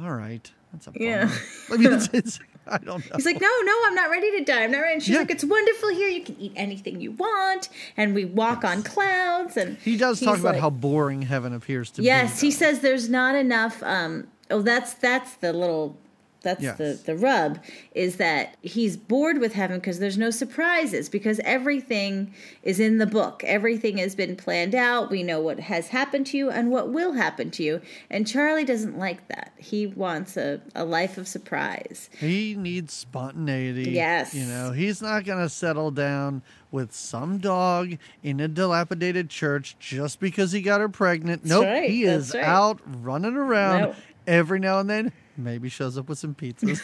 all 0.00 0.12
right, 0.12 0.50
that's 0.72 0.86
a 0.86 0.90
bummer." 0.92 1.04
Yeah. 1.04 1.30
I 1.72 1.76
mean, 1.76 1.92
it's, 1.92 2.08
it's 2.12 2.40
I 2.66 2.78
don't 2.78 2.98
know. 3.08 3.16
He's 3.16 3.24
like, 3.24 3.40
no, 3.40 3.48
no, 3.64 3.74
I'm 3.86 3.94
not 3.94 4.10
ready 4.10 4.30
to 4.38 4.44
die. 4.44 4.62
I'm 4.64 4.70
not 4.70 4.80
ready. 4.80 4.94
And 4.94 5.02
she's 5.02 5.14
Yeah. 5.14 5.20
like, 5.20 5.30
it's 5.30 5.44
wonderful 5.44 5.88
here. 5.88 6.08
You 6.08 6.22
can 6.22 6.36
eat 6.38 6.52
anything 6.54 7.00
you 7.00 7.12
want, 7.12 7.70
and 7.96 8.14
we 8.14 8.26
walk 8.26 8.62
on 8.62 8.82
clouds. 8.82 9.56
And 9.56 9.78
he 9.78 9.96
does 9.96 10.20
talk 10.20 10.38
about 10.38 10.52
like- 10.54 10.60
how 10.60 10.68
boring 10.70 11.22
heaven 11.22 11.54
appears 11.54 11.90
to 11.92 12.02
Yes, 12.02 12.22
be. 12.22 12.32
Yes, 12.34 12.40
he 12.42 12.50
says 12.50 12.80
there's 12.80 13.08
not 13.08 13.34
enough. 13.34 13.82
Um, 13.82 14.28
oh, 14.50 14.60
that's 14.62 14.94
that's 14.94 15.34
the 15.36 15.52
little. 15.52 15.96
That's 16.42 16.62
Yes. 16.62 16.78
the 16.78 16.98
the 17.04 17.16
rub 17.16 17.58
is 17.94 18.16
that 18.16 18.56
he's 18.62 18.96
bored 18.96 19.38
with 19.38 19.54
heaven 19.54 19.78
because 19.78 19.98
there's 19.98 20.16
no 20.16 20.30
surprises 20.30 21.08
because 21.08 21.40
everything 21.44 22.32
is 22.62 22.78
in 22.78 22.98
the 22.98 23.06
book. 23.06 23.42
Everything 23.44 23.98
has 23.98 24.14
been 24.14 24.36
planned 24.36 24.74
out. 24.74 25.10
We 25.10 25.22
know 25.24 25.40
what 25.40 25.58
has 25.60 25.88
happened 25.88 26.26
to 26.28 26.36
you 26.38 26.48
and 26.50 26.70
what 26.70 26.90
will 26.90 27.12
happen 27.14 27.50
to 27.52 27.62
you. 27.64 27.80
And 28.08 28.26
Charlie 28.26 28.64
doesn't 28.64 28.96
like 28.98 29.26
that. 29.28 29.52
He 29.56 29.86
wants 29.88 30.36
a, 30.36 30.60
a 30.76 30.84
life 30.84 31.18
of 31.18 31.26
surprise. 31.26 32.08
He 32.18 32.54
needs 32.54 32.92
spontaneity. 32.94 33.90
Yes. 33.90 34.32
You 34.32 34.44
know, 34.46 34.70
he's 34.70 35.02
not 35.02 35.24
going 35.24 35.40
to 35.40 35.48
settle 35.48 35.90
down 35.90 36.42
with 36.70 36.92
some 36.94 37.38
dog 37.38 37.96
in 38.22 38.38
a 38.40 38.46
dilapidated 38.46 39.28
church 39.28 39.74
just 39.80 40.20
because 40.20 40.52
he 40.52 40.60
got 40.62 40.80
her 40.80 40.88
pregnant. 40.88 41.44
nope. 41.44 41.64
right, 41.64 41.90
He 41.90 42.04
is 42.04 42.32
right. 42.34 42.44
out 42.44 42.80
running 43.02 43.34
around 43.36 43.80
Nope. 43.80 43.94
every 44.26 44.60
now 44.60 44.78
and 44.78 44.88
then. 44.88 45.12
Maybe 45.38 45.68
shows 45.68 45.96
up 45.96 46.08
with 46.08 46.18
some 46.18 46.34
pizzas. 46.34 46.80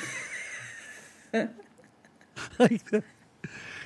like 2.59 2.85
that. 2.91 3.05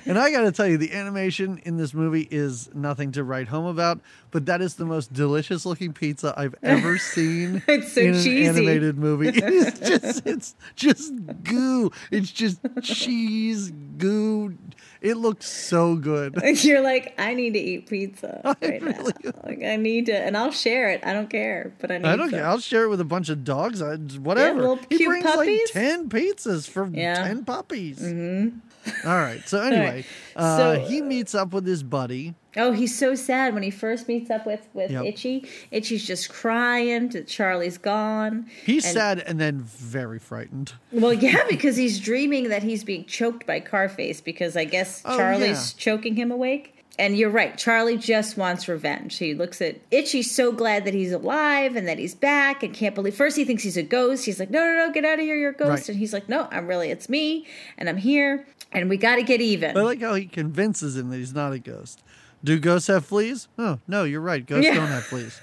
And 0.05 0.17
I 0.17 0.31
got 0.31 0.41
to 0.41 0.51
tell 0.51 0.67
you, 0.67 0.77
the 0.77 0.93
animation 0.93 1.59
in 1.65 1.77
this 1.77 1.93
movie 1.93 2.27
is 2.31 2.69
nothing 2.73 3.11
to 3.13 3.23
write 3.23 3.47
home 3.47 3.65
about, 3.65 3.99
but 4.31 4.45
that 4.47 4.61
is 4.61 4.75
the 4.75 4.85
most 4.85 5.11
delicious 5.13 5.65
looking 5.65 5.93
pizza 5.93 6.33
I've 6.37 6.55
ever 6.63 6.97
seen 6.97 7.61
It's 7.67 7.93
so 7.93 8.01
in 8.01 8.07
an 8.09 8.13
cheesy. 8.23 8.45
animated 8.47 8.97
movie. 8.97 9.27
It 9.39 9.43
is 9.43 9.79
just, 9.79 10.25
it's 10.25 10.55
just 10.75 11.13
goo. 11.43 11.91
It's 12.11 12.31
just 12.31 12.59
cheese, 12.81 13.71
goo. 13.97 14.57
It 15.01 15.15
looks 15.15 15.47
so 15.49 15.95
good. 15.95 16.35
You're 16.63 16.81
like, 16.81 17.13
I 17.17 17.33
need 17.33 17.53
to 17.53 17.59
eat 17.59 17.87
pizza 17.89 18.41
right 18.61 18.81
really 18.81 19.13
now. 19.23 19.31
Like 19.45 19.63
I 19.63 19.77
need 19.77 20.07
to, 20.07 20.13
and 20.17 20.35
I'll 20.35 20.51
share 20.51 20.89
it. 20.91 21.05
I 21.05 21.13
don't 21.13 21.29
care, 21.29 21.73
but 21.79 21.89
I 21.91 21.99
need. 21.99 22.05
I 22.07 22.15
don't 22.17 22.29
some. 22.29 22.39
care. 22.39 22.47
I'll 22.47 22.59
share 22.59 22.83
it 22.83 22.89
with 22.89 22.99
a 22.99 23.05
bunch 23.05 23.29
of 23.29 23.43
dogs. 23.45 23.81
I, 23.81 23.95
whatever. 23.95 24.59
little 24.59 24.79
he 24.89 25.05
brings 25.05 25.23
puppies? 25.25 25.61
like 25.73 25.83
10 25.85 26.09
pizzas 26.09 26.69
for 26.69 26.87
Yeah. 26.87 27.23
10 27.27 27.45
puppies. 27.45 27.99
Mm-hmm. 27.99 28.57
All 29.05 29.17
right. 29.17 29.41
So, 29.47 29.61
anyway, 29.63 30.05
uh, 30.35 30.57
So- 30.57 30.85
he 30.87 31.01
meets 31.01 31.35
up 31.35 31.53
with 31.53 31.65
his 31.65 31.83
buddy. 31.83 32.33
Oh, 32.57 32.71
he's 32.71 32.97
so 32.97 33.13
sad 33.13 33.53
when 33.53 33.61
he 33.61 33.69
first 33.69 34.07
meets 34.07 34.29
up 34.31 34.45
with 34.47 34.67
with 34.73 34.89
Yep. 34.91 35.05
Itchy. 35.05 35.47
Itchy's 35.71 36.05
just 36.05 36.29
crying 36.29 37.09
that 37.09 37.27
Charlie's 37.27 37.77
gone. 37.77 38.47
He's 38.65 38.85
And- 38.85 38.93
sad 38.93 39.19
and 39.19 39.39
then 39.39 39.61
very 39.61 40.17
frightened. 40.19 40.73
Well, 40.91 41.13
yeah, 41.13 41.43
because 41.49 41.77
he's 41.77 41.99
dreaming 41.99 42.49
that 42.49 42.63
he's 42.63 42.83
being 42.83 43.05
choked 43.05 43.45
by 43.45 43.59
Carface 43.61 44.23
because 44.23 44.57
I 44.57 44.65
guess 44.65 45.01
Oh, 45.05 45.15
Charlie's 45.17 45.73
choking 45.73 46.15
him 46.15 46.31
awake. 46.31 46.75
And 46.97 47.15
you're 47.15 47.29
right, 47.29 47.57
Charlie 47.57 47.95
just 47.97 48.35
wants 48.35 48.67
revenge. 48.67 49.19
He 49.19 49.33
looks 49.33 49.61
at 49.61 49.77
Itchy's 49.89 50.29
so 50.29 50.51
glad 50.51 50.83
that 50.83 50.93
he's 50.93 51.13
alive 51.13 51.77
and 51.77 51.87
that 51.87 51.97
he's 51.97 52.13
back 52.13 52.61
and 52.61 52.73
can't 52.73 52.93
believe. 52.93 53.15
First, 53.15 53.37
he 53.37 53.45
thinks 53.45 53.63
he's 53.63 53.77
a 53.77 53.83
ghost. 53.83 54.25
He's 54.25 54.37
like, 54.37 54.49
no, 54.49 54.59
no, 54.59 54.87
no, 54.87 54.91
get 54.91 55.05
out 55.05 55.13
of 55.13 55.21
here, 55.21 55.37
you're 55.37 55.51
a 55.51 55.53
ghost. 55.53 55.69
Right. 55.69 55.89
And 55.89 55.97
he's 55.97 56.11
like, 56.11 56.27
no, 56.27 56.49
I'm 56.51 56.67
really, 56.67 56.89
it's 56.91 57.07
me 57.07 57.45
and 57.77 57.87
I'm 57.87 57.95
here 57.95 58.45
and 58.71 58.89
we 58.89 58.97
got 58.97 59.15
to 59.15 59.23
get 59.23 59.41
even. 59.41 59.77
I 59.77 59.81
like 59.81 60.01
how 60.01 60.13
he 60.15 60.25
convinces 60.25 60.95
him 60.97 61.09
that 61.09 61.17
he's 61.17 61.33
not 61.33 61.53
a 61.53 61.59
ghost. 61.59 62.03
Do 62.43 62.57
ghosts 62.59 62.87
have 62.87 63.05
fleas? 63.05 63.47
Oh, 63.57 63.79
no, 63.87 64.03
you're 64.05 64.21
right. 64.21 64.45
Ghosts 64.45 64.65
Yeah. 64.65 64.75
don't 64.75 64.87
have 64.87 65.03
fleas. 65.05 65.39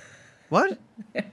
What? 0.48 0.78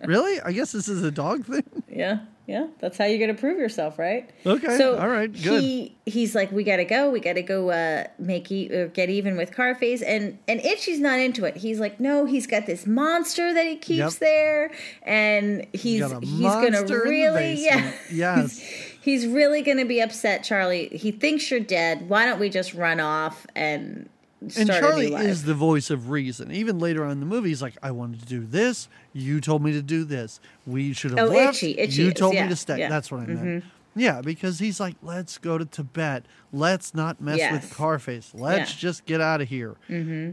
Really? 0.06 0.42
I 0.42 0.52
guess 0.52 0.72
this 0.74 0.90
is 0.90 1.04
a 1.04 1.12
dog 1.12 1.46
thing. 1.46 1.64
Yeah, 1.90 2.20
yeah. 2.48 2.68
That's 2.80 2.98
how 2.98 3.06
you're 3.06 3.20
gonna 3.20 3.38
prove 3.40 3.58
yourself, 3.58 3.98
right? 3.98 4.30
Okay, 4.46 4.78
So 4.78 4.98
all 4.98 5.08
right, 5.08 5.32
good. 5.32 5.62
He 5.64 5.96
he's 6.06 6.36
like, 6.36 6.52
we 6.52 6.66
gotta 6.66 6.84
go. 6.84 7.10
We 7.10 7.22
gotta 7.22 7.42
go 7.42 7.70
uh, 7.70 8.06
make 8.20 8.52
e- 8.52 8.70
or 8.74 8.88
get 8.90 9.10
even 9.10 9.38
with 9.38 9.52
Carface, 9.52 10.04
and 10.06 10.38
and 10.50 10.60
Itchy's 10.60 11.00
not 11.00 11.20
into 11.20 11.46
it. 11.46 11.56
He's 11.58 11.80
like, 11.80 12.00
no, 12.02 12.26
he's 12.26 12.46
got 12.46 12.66
this 12.66 12.86
monster 12.86 13.54
that 13.54 13.66
he 13.66 13.78
keeps 13.78 13.98
Yep. 13.98 14.14
there, 14.16 14.72
and 15.04 15.66
he's 15.72 16.02
got 16.02 16.22
he's 16.24 16.40
in 16.42 16.74
the 16.86 17.02
really 17.06 17.54
yeah. 17.64 17.94
Yes. 18.12 18.62
He's 19.04 19.28
really 19.28 19.62
going 19.62 19.78
to 19.80 19.86
be 19.86 20.00
upset, 20.02 20.44
Charlie. 20.44 20.88
He 20.88 21.12
thinks 21.12 21.52
you're 21.52 21.60
dead. 21.60 22.08
Why 22.08 22.26
don't 22.26 22.40
we 22.40 22.50
just 22.50 22.74
run 22.74 23.02
off 23.02 23.46
and 23.54 24.08
start 24.48 24.62
And 24.62 24.70
a 24.70 24.80
Charlie 24.80 25.06
new 25.08 25.12
life? 25.14 25.26
is 25.28 25.44
the 25.44 25.54
voice 25.54 25.90
of 25.90 26.10
reason. 26.10 26.52
Even 26.54 26.80
later 26.80 27.04
on 27.04 27.12
in 27.12 27.20
the 27.20 27.26
movie, 27.26 27.50
he's 27.50 27.62
like, 27.62 27.76
I 27.84 27.92
wanted 27.92 28.22
to 28.22 28.26
do 28.26 28.46
this. 28.46 28.88
You 29.12 29.42
told 29.42 29.62
me 29.62 29.74
to 29.74 29.82
do 29.82 30.06
this. 30.06 30.40
We 30.66 30.94
should 30.94 31.12
have 31.12 31.20
Oh, 31.20 31.26
left. 31.34 31.58
Itchy, 31.58 31.78
Itchy 31.78 32.02
you 32.02 32.08
is, 32.10 32.14
told 32.14 32.34
yeah, 32.34 32.44
me 32.44 32.50
to 32.50 32.56
stay. 32.56 32.78
yeah. 32.78 32.86
Mm-hmm. 32.86 32.92
That's 32.94 33.12
what 33.12 33.20
I 33.22 33.26
meant. 33.26 33.64
Yeah, 33.96 34.22
because 34.22 34.58
he's 34.60 34.80
like, 34.80 34.96
let's 35.04 35.38
go 35.38 35.58
to 35.58 35.66
Tibet. 35.66 36.26
Let's 36.54 36.96
not 36.96 37.20
mess 37.22 37.38
Yes. 37.40 37.52
with 37.52 37.74
Carface. 37.74 38.32
Let's 38.34 38.72
Yeah. 38.72 38.80
just 38.80 39.06
get 39.06 39.20
out 39.22 39.42
of 39.42 39.50
here. 39.50 39.76
Mm-hmm. 39.90 40.32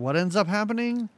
What 0.00 0.16
ends 0.16 0.36
up 0.36 0.46
happening? 0.46 1.08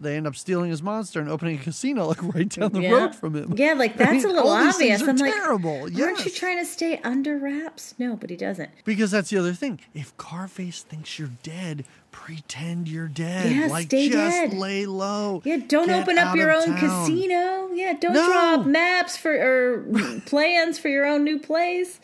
They 0.00 0.16
end 0.16 0.26
up 0.26 0.36
stealing 0.36 0.70
his 0.70 0.82
monster 0.82 1.20
and 1.20 1.28
opening 1.28 1.58
a 1.58 1.62
casino 1.62 2.06
like 2.08 2.22
right 2.34 2.48
down 2.48 2.72
the 2.72 2.80
Yeah. 2.82 2.90
road 2.92 3.14
from 3.14 3.34
him. 3.34 3.54
Yeah, 3.56 3.72
like 3.74 3.94
I 3.94 3.96
that's 3.96 4.12
mean, 4.12 4.24
a 4.24 4.28
little 4.28 4.48
all 4.50 4.64
these 4.64 4.74
obvious. 4.74 5.02
are 5.02 5.10
I'm 5.10 5.16
like, 5.16 5.32
terrible. 5.34 5.80
aren't 6.02 6.24
you 6.24 6.30
trying 6.30 6.58
to 6.58 6.64
stay 6.64 7.00
under 7.02 7.36
wraps? 7.38 7.94
No, 7.98 8.14
but 8.16 8.30
he 8.30 8.36
doesn't. 8.36 8.70
Because 8.84 9.10
that's 9.10 9.30
the 9.30 9.38
other 9.38 9.52
thing. 9.54 9.80
If 9.94 10.16
Carface 10.16 10.82
thinks 10.82 11.18
you're 11.18 11.30
dead, 11.42 11.84
pretend 12.12 12.88
you're 12.88 13.08
dead. 13.08 13.52
Yeah, 13.54 13.66
like 13.66 13.86
stay 13.86 14.08
just 14.08 14.36
dead. 14.50 14.54
lay 14.54 14.86
low. 14.86 15.42
Yeah, 15.44 15.58
don't 15.66 15.88
Get 15.88 16.02
open 16.02 16.18
up 16.18 16.36
your 16.36 16.52
own 16.52 16.66
town. 16.66 16.78
casino. 16.78 17.70
Yeah, 17.72 17.94
don't 18.00 18.14
No. 18.14 18.26
draw 18.26 18.54
up 18.60 18.66
maps 18.66 19.16
for 19.16 19.32
or 19.32 19.84
plans 20.26 20.78
for 20.78 20.88
your 20.88 21.06
own 21.06 21.24
new 21.24 21.38
place. 21.40 22.00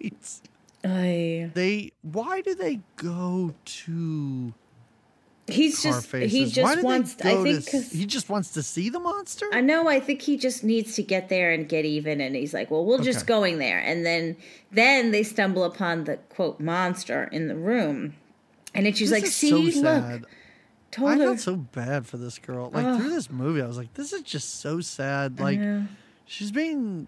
It's- 0.00 0.42
I 0.84 1.50
They 1.54 1.90
why 2.02 2.42
do 2.42 2.54
they 2.54 2.78
go 2.94 3.54
to 3.64 4.54
he's 5.48 5.82
just 5.82 6.10
Carface's? 6.10 6.32
he 6.32 6.46
just 6.46 6.82
wants. 6.82 7.16
I 7.22 7.42
think 7.42 7.64
to, 7.66 7.80
he 7.80 8.06
just 8.06 8.28
wants 8.28 8.50
to 8.50 8.62
see 8.62 8.88
the 8.88 8.98
monster. 9.00 9.46
I 9.52 9.60
know. 9.60 9.88
I 9.88 10.00
think 10.00 10.22
he 10.22 10.36
just 10.36 10.64
needs 10.64 10.94
to 10.96 11.02
get 11.02 11.28
there 11.28 11.52
and 11.52 11.68
get 11.68 11.84
even, 11.84 12.20
and 12.20 12.34
he's 12.34 12.52
like, 12.54 12.70
"Well, 12.70 12.84
we're 12.84 13.02
just 13.02 13.20
Okay. 13.20 13.26
going 13.28 13.58
there." 13.58 13.78
And 13.78 14.04
then, 14.04 14.36
then 14.72 15.10
they 15.10 15.22
stumble 15.22 15.64
upon 15.64 16.04
the 16.04 16.16
quote 16.30 16.58
monster 16.60 17.24
in 17.32 17.48
the 17.48 17.54
room, 17.56 18.14
and 18.74 18.86
it's 18.86 18.98
she's 18.98 19.10
This 19.10 19.22
like, 19.22 19.30
"See, 19.30 19.50
so 19.50 19.80
look, 19.80 19.84
sad. 19.84 20.24
told 20.90 21.10
I 21.10 21.14
her." 21.16 21.24
felt 21.24 21.40
so 21.40 21.56
bad 21.56 22.06
for 22.06 22.16
this 22.16 22.38
girl. 22.38 22.70
Like 22.72 22.96
through 22.98 23.10
this 23.10 23.30
movie, 23.30 23.62
I 23.62 23.66
was 23.66 23.76
like, 23.78 23.94
this 23.94 24.12
is 24.12 24.22
just 24.22 24.60
so 24.60 24.80
sad. 24.80 25.38
Like 25.38 25.60
she's 26.24 26.50
being 26.50 27.06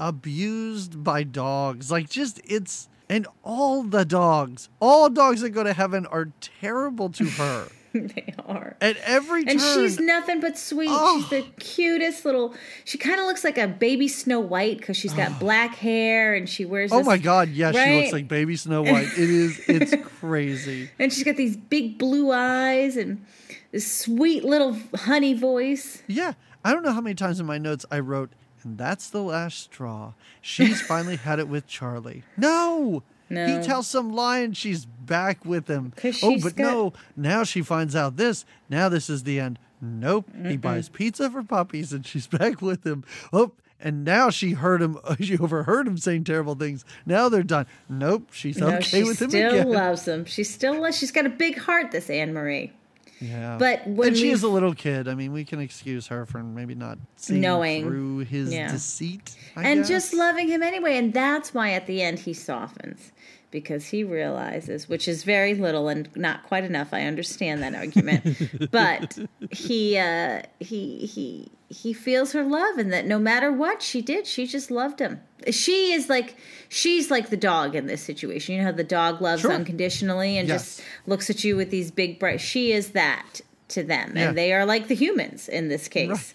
abused 0.00 1.02
by 1.02 1.22
dogs. 1.22 1.90
Like 1.90 2.08
just 2.08 2.40
it's 2.44 2.88
and 3.08 3.26
all 3.44 3.82
the 3.84 4.04
dogs, 4.04 4.68
all 4.80 5.08
dogs 5.08 5.40
that 5.42 5.50
go 5.50 5.62
to 5.62 5.72
heaven 5.72 6.06
are 6.06 6.28
terrible 6.40 7.08
to 7.10 7.24
her. 7.24 7.68
they 8.14 8.34
are. 8.46 8.76
At 8.80 8.96
every 8.98 9.44
turn, 9.44 9.52
And 9.52 9.60
she's 9.60 9.98
nothing 10.00 10.40
but 10.40 10.58
sweet. 10.58 10.88
Oh. 10.90 11.20
She's 11.20 11.30
the 11.30 11.42
cutest 11.58 12.24
little. 12.24 12.54
She 12.84 12.98
kind 12.98 13.20
of 13.20 13.26
looks 13.26 13.44
like 13.44 13.58
a 13.58 13.66
baby 13.66 14.08
Snow 14.08 14.40
White 14.40 14.78
because 14.78 14.96
she's 14.96 15.14
got 15.14 15.38
black 15.40 15.74
hair 15.74 16.34
and 16.34 16.48
she 16.48 16.64
wears. 16.64 16.92
Oh 16.92 16.98
this- 16.98 17.06
my 17.06 17.18
god, 17.18 17.50
yes, 17.50 17.74
she 17.74 18.00
looks 18.00 18.12
like 18.12 18.28
baby 18.28 18.56
Snow 18.56 18.82
White. 18.82 19.08
It 19.12 19.30
is 19.30 19.60
it's 19.68 19.94
crazy. 20.20 20.90
And 20.98 21.12
she's 21.12 21.24
got 21.24 21.36
these 21.36 21.56
big 21.56 21.98
blue 21.98 22.32
eyes 22.32 22.96
and 22.96 23.24
this 23.72 23.90
sweet 23.90 24.44
little 24.44 24.76
honey 24.94 25.34
voice. 25.34 26.02
Yeah. 26.06 26.34
I 26.64 26.72
don't 26.72 26.82
know 26.82 26.92
how 26.92 27.00
many 27.00 27.14
times 27.14 27.38
in 27.38 27.46
my 27.46 27.58
notes 27.58 27.86
I 27.92 28.00
wrote 28.00 28.30
and 28.66 28.76
that's 28.76 29.08
the 29.08 29.22
last 29.22 29.60
straw. 29.60 30.12
She's 30.40 30.82
finally 30.86 31.16
had 31.16 31.38
it 31.38 31.46
with 31.46 31.68
Charlie. 31.68 32.24
No! 32.36 33.04
No. 33.28 33.46
He 33.46 33.64
tells 33.64 33.86
some 33.86 34.12
lie 34.14 34.38
and 34.38 34.56
she's 34.56 34.84
back 34.86 35.44
with 35.44 35.68
him. 35.68 35.92
Oh, 36.22 36.36
but 36.42 36.54
got- 36.56 36.58
no. 36.58 36.92
Now 37.16 37.42
she 37.44 37.62
finds 37.62 37.96
out 37.96 38.16
this. 38.16 38.44
Now 38.68 38.88
this 38.88 39.10
is 39.10 39.22
the 39.24 39.40
end. 39.40 39.58
Nope. 39.80 40.26
He 40.46 40.56
buys 40.56 40.88
pizza 40.88 41.30
for 41.30 41.42
puppies 41.42 41.92
and 41.92 42.06
she's 42.06 42.26
back 42.38 42.62
with 42.62 42.86
him. 42.86 43.04
Oh, 43.32 43.52
and 43.80 44.04
now 44.04 44.30
she 44.30 44.52
heard 44.52 44.80
him. 44.80 44.98
She 45.20 45.36
overheard 45.38 45.86
him 45.86 45.98
saying 45.98 46.24
terrible 46.24 46.54
things. 46.54 46.84
Now 47.04 47.28
they're 47.28 47.42
done. 47.42 47.66
Nope. 47.88 48.28
She's 48.32 48.56
No, 48.56 48.68
okay 48.68 48.80
she 48.80 49.04
with 49.04 49.20
him 49.20 49.30
still 49.30 49.50
again. 49.52 49.68
loves 49.70 50.06
him. 50.08 50.24
She 50.24 50.44
still 50.44 50.80
loves. 50.80 50.96
She's 50.96 51.12
got 51.12 51.26
a 51.26 51.30
big 51.30 51.58
heart. 51.58 51.90
This 51.92 52.08
Anne 52.08 52.32
Marie. 52.32 52.72
Yeah. 53.20 53.56
But 53.58 53.86
when 53.86 54.08
and 54.08 54.16
she 54.16 54.30
is 54.30 54.42
a 54.42 54.48
little 54.48 54.74
kid. 54.74 55.08
I 55.08 55.14
mean, 55.14 55.32
we 55.32 55.44
can 55.44 55.60
excuse 55.60 56.06
her 56.08 56.26
for 56.26 56.42
maybe 56.42 56.74
not 56.74 56.98
seeing 57.16 57.40
Knowing. 57.40 57.84
through 57.84 58.18
his 58.20 58.52
Yeah. 58.52 58.70
deceit. 58.70 59.34
I 59.56 59.64
and 59.68 59.80
guess. 59.80 59.88
just 59.88 60.14
loving 60.14 60.48
him 60.48 60.62
anyway. 60.62 60.98
And 60.98 61.12
that's 61.14 61.54
why 61.54 61.70
at 61.72 61.86
the 61.86 62.02
end 62.02 62.18
he 62.20 62.34
softens 62.34 63.12
because 63.50 63.88
he 63.88 64.04
realizes, 64.04 64.88
which 64.88 65.06
is 65.08 65.24
very 65.24 65.54
little 65.54 65.88
and 65.88 66.08
not 66.16 66.42
quite 66.44 66.64
enough. 66.64 66.88
I 66.92 67.02
understand 67.02 67.62
that 67.62 67.74
argument, 67.74 68.70
but 68.70 69.18
he 69.50 69.96
uh, 69.98 70.42
he 70.60 70.98
he 71.06 71.50
he 71.68 71.92
feels 71.92 72.32
her 72.32 72.44
love, 72.44 72.78
and 72.78 72.92
that 72.92 73.06
no 73.06 73.18
matter 73.18 73.50
what 73.52 73.82
she 73.82 74.02
did, 74.02 74.26
she 74.26 74.46
just 74.46 74.70
loved 74.70 75.00
him. 75.00 75.20
She 75.50 75.92
is 75.92 76.08
like 76.08 76.36
she's 76.68 77.10
like 77.10 77.30
the 77.30 77.36
dog 77.36 77.74
in 77.74 77.86
this 77.86 78.02
situation. 78.02 78.54
You 78.54 78.60
know 78.60 78.66
how 78.66 78.72
the 78.72 78.84
dog 78.84 79.20
loves 79.22 79.42
Sure. 79.42 79.52
unconditionally 79.52 80.38
and 80.38 80.48
Yes. 80.48 80.76
just 80.78 80.82
looks 81.06 81.30
at 81.30 81.44
you 81.44 81.56
with 81.56 81.70
these 81.70 81.90
big 81.90 82.18
bright. 82.18 82.40
She 82.40 82.72
is 82.72 82.90
that 82.90 83.40
to 83.68 83.82
them, 83.82 84.12
Yeah. 84.16 84.28
and 84.28 84.38
they 84.38 84.52
are 84.52 84.64
like 84.64 84.88
the 84.88 84.94
humans 84.94 85.48
in 85.48 85.68
this 85.68 85.88
case. 85.88 86.08
Right. 86.08 86.34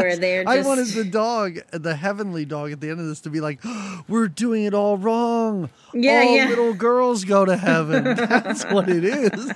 Where 0.00 0.16
they're 0.16 0.44
I 0.46 0.62
wanted 0.62 0.86
the 0.88 1.04
dog, 1.04 1.58
the 1.70 1.94
heavenly 1.94 2.44
dog, 2.44 2.72
at 2.72 2.80
the 2.80 2.90
end 2.90 3.00
of 3.00 3.06
this 3.06 3.20
to 3.22 3.30
be 3.30 3.40
like, 3.40 3.60
"We're 4.08 4.28
doing 4.28 4.64
it 4.64 4.74
all 4.74 4.96
wrong. 4.96 5.70
Yeah, 5.92 6.24
all 6.26 6.36
yeah. 6.36 6.48
little 6.48 6.74
girls 6.74 7.24
go 7.24 7.44
to 7.44 7.56
heaven." 7.56 8.04
That's 8.16 8.64
what 8.64 8.88
it 8.88 9.04
is. 9.04 9.52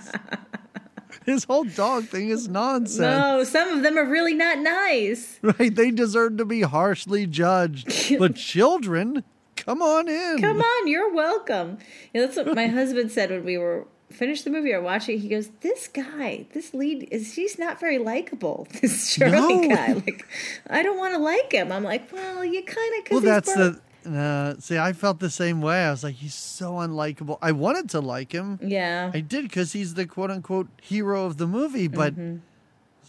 His 1.27 1.43
whole 1.43 1.65
dog 1.65 2.05
thing 2.05 2.29
is 2.29 2.49
nonsense. 2.49 2.99
No, 2.99 3.43
some 3.43 3.69
of 3.71 3.83
them 3.83 3.99
are 3.99 4.05
really 4.05 4.35
not 4.35 4.59
nice. 4.61 5.41
Right? 5.59 5.75
They 5.75 5.91
deserve 5.91 6.37
to 6.39 6.45
be 6.45 6.63
harshly 6.63 7.27
judged. 7.27 8.19
but 8.19 8.37
children, 8.37 9.25
come 9.57 9.83
on 9.83 10.09
in. 10.09 10.41
Come 10.41 10.61
on, 10.61 10.89
you're 10.89 11.13
welcome. 11.13 11.79
Yeah, 12.13 12.23
that's 12.23 12.37
what 12.37 12.55
my 12.55 12.67
husband 12.69 13.11
said 13.11 13.31
when 13.31 13.45
we 13.45 13.59
were 13.59 13.87
finished 14.11 14.45
the 14.45 14.51
movie 14.51 14.73
or 14.73 14.81
watch 14.81 15.09
it, 15.09 15.19
He 15.19 15.29
goes, 15.29 15.51
"This 15.61 15.89
guy, 15.89 16.47
this 16.53 16.73
lead 16.75 17.09
is 17.11 17.35
he's 17.35 17.59
not 17.59 17.81
very 17.81 17.99
likable. 17.99 18.67
This 18.81 19.15
Charlie 19.15 19.69
No. 19.69 19.69
guy, 19.69 19.93
like, 19.95 20.27
I 20.69 20.83
don't 20.83 20.99
want 20.99 21.15
to 21.15 21.19
like 21.21 21.53
him." 21.53 21.73
I'm 21.73 21.85
like, 21.85 22.13
"Well, 22.13 22.45
you 22.45 22.63
kind 22.63 22.93
of 23.07 23.11
Well, 23.13 23.21
that's 23.21 23.53
the. 23.55 23.81
Uh, 24.09 24.55
see, 24.61 24.79
I 24.79 24.93
felt 24.93 25.19
the 25.19 25.31
same 25.31 25.61
way. 25.61 25.85
I 25.85 25.91
was 25.91 26.05
like, 26.05 26.15
he's 26.15 26.35
so 26.35 26.75
unlikable. 26.75 27.39
I 27.43 27.51
wanted 27.53 27.91
to 27.91 28.01
like 28.01 28.31
him. 28.33 28.59
yeah." 28.63 29.11
I 29.13 29.21
did 29.21 29.43
because 29.45 29.73
he's 29.73 29.95
the 29.95 30.07
quote 30.07 30.31
unquote 30.31 30.69
hero 30.81 31.25
of 31.27 31.39
the 31.39 31.47
movie, 31.49 31.89
but 31.89 32.15
Mm-hmm. 32.15 32.37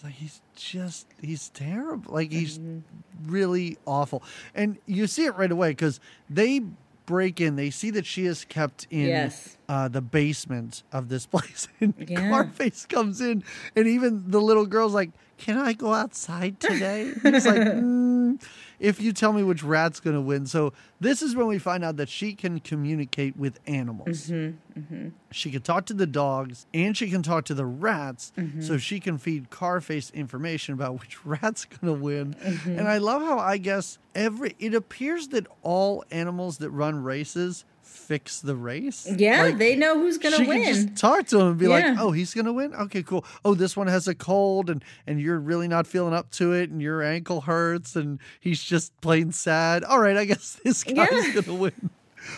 like 0.03 0.13
he's 0.13 0.41
just 0.55 1.05
he's 1.21 1.49
terrible. 1.49 2.11
Like 2.13 2.31
he's 2.31 2.57
Mm-hmm. 2.57 3.31
really 3.31 3.77
awful, 3.85 4.23
and 4.55 4.77
you 4.87 5.05
see 5.07 5.25
it 5.25 5.35
right 5.35 5.51
away 5.51 5.69
because 5.69 5.99
they 6.29 6.61
break 7.07 7.41
in. 7.41 7.55
They 7.55 7.71
see 7.71 7.89
that 7.91 8.05
she 8.05 8.27
is 8.27 8.45
kept 8.45 8.85
in 8.91 9.07
Yes. 9.07 9.57
uh, 9.67 9.87
the 9.87 10.01
basement 10.01 10.83
of 10.91 11.09
this 11.09 11.25
place, 11.33 11.67
and 11.81 11.95
Yeah. 12.07 12.29
Carface 12.29 12.87
comes 12.87 13.19
in, 13.21 13.43
and 13.75 13.87
even 13.87 14.29
the 14.29 14.39
little 14.39 14.67
girl's 14.67 14.93
like, 14.93 15.09
"Can 15.38 15.57
I 15.57 15.73
go 15.73 15.93
outside 15.93 16.59
today?" 16.59 17.13
He's 17.23 17.45
like. 17.45 17.57
"Mm, 17.61 18.39
if 18.79 19.01
you 19.01 19.11
tell 19.11 19.33
me 19.33 19.43
which 19.43 19.63
rat's 19.63 19.99
going 19.99 20.15
to 20.15 20.21
win. 20.21 20.45
So 20.45 20.73
this 20.99 21.21
is 21.21 21.35
when 21.35 21.47
we 21.47 21.57
find 21.57 21.83
out 21.83 21.97
that 21.97 22.09
she 22.09 22.33
can 22.33 22.59
communicate 22.59 23.35
with 23.35 23.59
animals. 23.65 24.29
Mm-hmm, 24.29 24.79
mm-hmm. 24.79 25.09
She 25.31 25.51
can 25.51 25.61
talk 25.61 25.85
to 25.88 25.93
the 25.93 26.05
dogs 26.05 26.65
and 26.73 26.95
she 26.95 27.09
can 27.09 27.23
talk 27.23 27.45
to 27.45 27.53
the 27.53 27.65
rats, 27.65 28.31
mm-hmm. 28.38 28.61
so 28.61 28.77
she 28.77 28.99
can 28.99 29.17
feed 29.17 29.49
Carface 29.49 30.13
information 30.13 30.73
about 30.73 30.99
which 30.99 31.17
rat's 31.25 31.65
going 31.65 31.93
to 31.93 31.99
win. 31.99 32.35
And 32.65 32.88
I 32.88 32.97
love 32.97 33.21
how 33.21 33.39
I 33.39 33.57
guess 33.57 33.97
every 34.13 34.55
it 34.59 34.73
appears 34.73 35.29
that 35.29 35.47
all 35.63 36.03
animals 36.11 36.59
that 36.59 36.69
run 36.69 37.03
races 37.03 37.65
fix 37.88 38.39
the 38.41 38.55
race. 38.55 39.07
Yeah, 39.09 39.43
Like, 39.43 39.57
they 39.57 39.75
know 39.75 39.97
who's 39.99 40.17
gonna 40.17 40.38
she 40.38 40.45
win. 40.47 40.63
can 40.63 40.73
just 40.73 40.95
talk 40.95 41.25
to 41.27 41.39
him 41.39 41.47
and 41.47 41.57
be 41.57 41.67
like, 41.67 41.85
"Oh, 41.97 42.11
he's 42.11 42.33
gonna 42.33 42.53
win. 42.53 42.73
Okay, 42.75 43.01
cool. 43.03 43.25
Oh, 43.43 43.53
this 43.53 43.75
one 43.75 43.88
has 43.88 44.07
a 44.07 44.15
cold, 44.15 44.69
and 44.69 44.83
and 45.07 45.19
you're 45.19 45.39
really 45.39 45.67
not 45.67 45.88
feeling 45.88 46.13
up 46.13 46.29
to 46.31 46.53
it, 46.53 46.69
and 46.69 46.81
your 46.81 47.01
ankle 47.01 47.41
hurts, 47.41 47.95
and 47.95 48.19
he's 48.39 48.61
just 48.61 48.99
plain 49.01 49.31
sad. 49.31 49.83
All 49.83 49.99
right, 49.99 50.17
I 50.17 50.25
guess 50.25 50.59
this 50.63 50.83
guy's 50.83 50.95
Yeah. 51.11 51.41
gonna 51.41 51.55
win." 51.57 51.89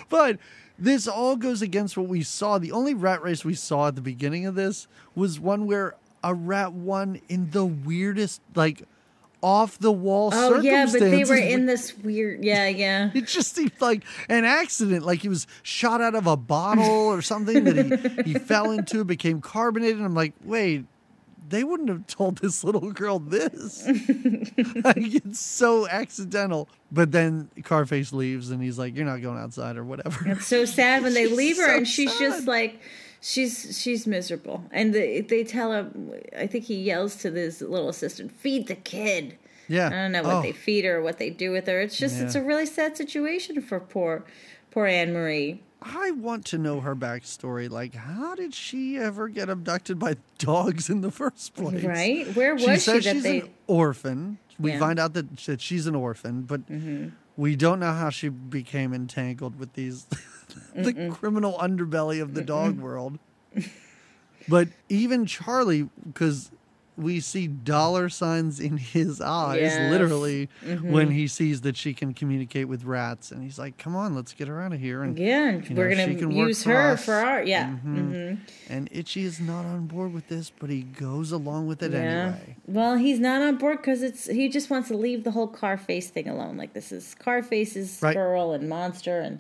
But 0.09 0.37
this 0.77 1.07
all 1.07 1.35
goes 1.35 1.61
against 1.61 1.97
what 1.97 2.07
we 2.07 2.21
saw. 2.23 2.57
The 2.57 2.71
only 2.71 2.93
rat 2.93 3.21
race 3.21 3.43
we 3.43 3.55
saw 3.55 3.87
at 3.89 3.95
the 3.95 4.01
beginning 4.01 4.45
of 4.45 4.55
this 4.55 4.87
was 5.15 5.39
one 5.39 5.65
where 5.65 5.95
a 6.23 6.33
rat 6.33 6.73
won 6.73 7.19
in 7.29 7.51
the 7.51 7.65
weirdest, 7.65 8.41
like, 8.55 8.83
off 9.41 9.79
the 9.79 9.91
wall 9.91 10.31
oh 10.33 10.59
yeah, 10.59 10.85
but 10.91 10.99
they 10.99 11.23
were 11.23 11.35
in 11.35 11.65
this 11.65 11.97
weird. 11.97 12.43
Yeah, 12.43 12.67
yeah. 12.67 13.11
It 13.13 13.27
just 13.27 13.55
seemed 13.55 13.71
like 13.79 14.03
an 14.27 14.45
accident, 14.45 15.05
like 15.05 15.21
he 15.21 15.29
was 15.29 15.47
shot 15.63 16.01
out 16.01 16.15
of 16.15 16.27
a 16.27 16.35
bottle 16.37 16.85
or 16.89 17.21
something 17.21 17.63
that 17.63 18.23
he, 18.25 18.33
he 18.33 18.39
fell 18.39 18.71
into, 18.71 19.03
became 19.03 19.41
carbonated. 19.41 19.97
And 19.97 20.05
I'm 20.05 20.15
like, 20.15 20.33
wait, 20.43 20.85
they 21.49 21.63
wouldn't 21.63 21.89
have 21.89 22.07
told 22.07 22.37
this 22.39 22.63
little 22.63 22.91
girl 22.91 23.19
this. 23.19 23.85
like, 23.87 24.97
it's 24.97 25.39
so 25.39 25.87
accidental. 25.87 26.69
But 26.91 27.11
then 27.11 27.49
Carface 27.61 28.13
leaves 28.13 28.51
and 28.51 28.61
he's 28.61 28.77
like, 28.77 28.95
you're 28.95 29.05
not 29.05 29.21
going 29.21 29.39
outside 29.39 29.77
or 29.77 29.83
whatever. 29.83 30.27
It's 30.27 30.47
so 30.47 30.65
sad 30.65 31.03
when 31.03 31.13
they 31.13 31.27
leave 31.35 31.57
her, 31.57 31.67
so 31.67 31.77
and 31.77 31.87
she's 31.87 32.11
sad. 32.11 32.19
just 32.19 32.47
like, 32.47 32.79
she's 33.21 33.79
she's 33.81 34.05
miserable. 34.07 34.63
And 34.71 34.93
they, 34.93 35.21
they 35.21 35.43
tell 35.43 35.71
him, 35.73 36.11
I 36.37 36.47
think 36.47 36.65
he 36.65 36.75
yells 36.75 37.15
to 37.17 37.31
this 37.31 37.61
little 37.61 37.89
assistant, 37.89 38.31
"Feed 38.31 38.67
the 38.67 38.75
kid." 38.75 39.37
Yeah. 39.67 39.87
I 39.87 39.89
don't 39.91 40.11
know 40.11 40.23
what 40.23 40.35
Oh, 40.37 40.41
they 40.41 40.51
feed 40.51 40.83
her 40.85 40.97
or 40.97 41.01
what 41.03 41.19
they 41.19 41.29
do 41.29 41.51
with 41.51 41.67
her. 41.67 41.79
It's 41.81 41.97
just 41.97 42.19
it's 42.19 42.33
a 42.35 42.41
really 42.41 42.65
sad 42.65 42.97
situation 42.97 43.61
for 43.61 43.79
poor 43.79 44.23
poor 44.71 44.87
Anne 44.87 45.13
Marie. 45.13 45.61
I 45.81 46.11
want 46.11 46.43
to 46.47 46.57
know 46.57 46.81
her 46.81 46.95
backstory. 46.95 47.69
Like, 47.69 47.93
how 47.95 48.35
did 48.35 48.53
she 48.53 48.97
ever 48.97 49.27
get 49.29 49.47
abducted 49.49 49.97
by 49.99 50.17
dogs 50.39 50.89
in 50.89 51.01
the 51.01 51.11
first 51.11 51.53
place? 51.53 51.83
Right? 51.85 52.35
Where 52.35 52.53
was 52.55 52.63
she 52.63 52.67
she 52.73 52.77
says 52.79 53.03
that 53.05 53.13
she's 53.13 53.23
they- 53.23 53.41
an 53.41 53.49
orphan. 53.67 54.39
We 54.59 54.71
Yeah. 54.71 54.75
Mm-hmm. 54.75 54.83
find 54.85 54.99
out 54.99 55.13
that, 55.13 55.37
that 55.45 55.61
she's 55.61 55.87
an 55.87 55.95
orphan, 55.95 56.41
but 56.41 56.61
we 57.37 57.55
don't 57.55 57.79
know 57.79 57.93
how 57.93 58.09
she 58.09 58.27
became 58.27 58.93
entangled 58.93 59.57
with 59.57 59.73
these 59.73 60.05
the 60.75 61.09
criminal 61.11 61.57
underbelly 61.57 62.21
of 62.21 62.33
the 62.33 62.41
dog 62.41 62.79
world. 62.79 63.19
But 64.47 64.69
even 64.87 65.25
Charlie, 65.25 65.89
because 66.05 66.49
we 66.97 67.19
see 67.21 67.47
dollar 67.47 68.09
signs 68.09 68.59
in 68.59 68.75
his 68.77 69.21
eyes, 69.21 69.59
Yes. 69.61 69.77
Mm-hmm. 69.77 69.89
literally, 69.89 70.49
when 70.81 71.11
he 71.11 71.27
sees 71.27 71.61
that 71.61 71.77
she 71.77 71.93
can 71.93 72.13
communicate 72.13 72.67
with 72.67 72.83
rats, 72.83 73.31
and 73.31 73.41
he's 73.43 73.57
like, 73.59 73.77
"Come 73.77 73.95
on, 73.95 74.15
let's 74.15 74.33
get 74.33 74.47
her 74.49 74.59
out 74.61 74.73
of 74.73 74.79
here." 74.81 75.03
And 75.03 75.17
Yeah, 75.17 75.51
You 75.51 75.75
we're 75.75 75.89
know, 75.89 75.95
gonna 76.07 76.15
can 76.15 76.31
use 76.31 76.63
for 76.63 76.71
her 76.71 76.91
us. 76.93 77.05
for 77.05 77.13
our 77.13 77.43
yeah. 77.43 77.67
hmm 77.69 78.33
and 78.67 78.89
Itchy 78.91 79.23
is 79.23 79.39
not 79.39 79.65
on 79.65 79.85
board 79.87 80.13
with 80.13 80.27
this, 80.27 80.51
but 80.59 80.69
he 80.69 80.81
goes 80.81 81.31
along 81.31 81.67
with 81.67 81.81
it 81.83 81.91
Yeah. 81.93 81.99
anyway. 81.99 82.55
Well, 82.67 82.97
he's 82.97 83.19
not 83.19 83.41
on 83.41 83.57
board 83.57 83.77
because 83.77 84.01
it's 84.03 84.25
he 84.27 84.49
just 84.49 84.69
wants 84.69 84.87
to 84.89 84.97
leave 84.97 85.23
the 85.23 85.31
whole 85.31 85.47
Carface 85.47 86.09
thing 86.09 86.27
alone. 86.27 86.57
Like 86.57 86.73
this 86.73 86.91
is 86.91 87.15
Carface's 87.19 87.99
Right. 88.01 88.13
girl 88.15 88.51
and 88.51 88.67
monster, 88.67 89.19
and 89.21 89.39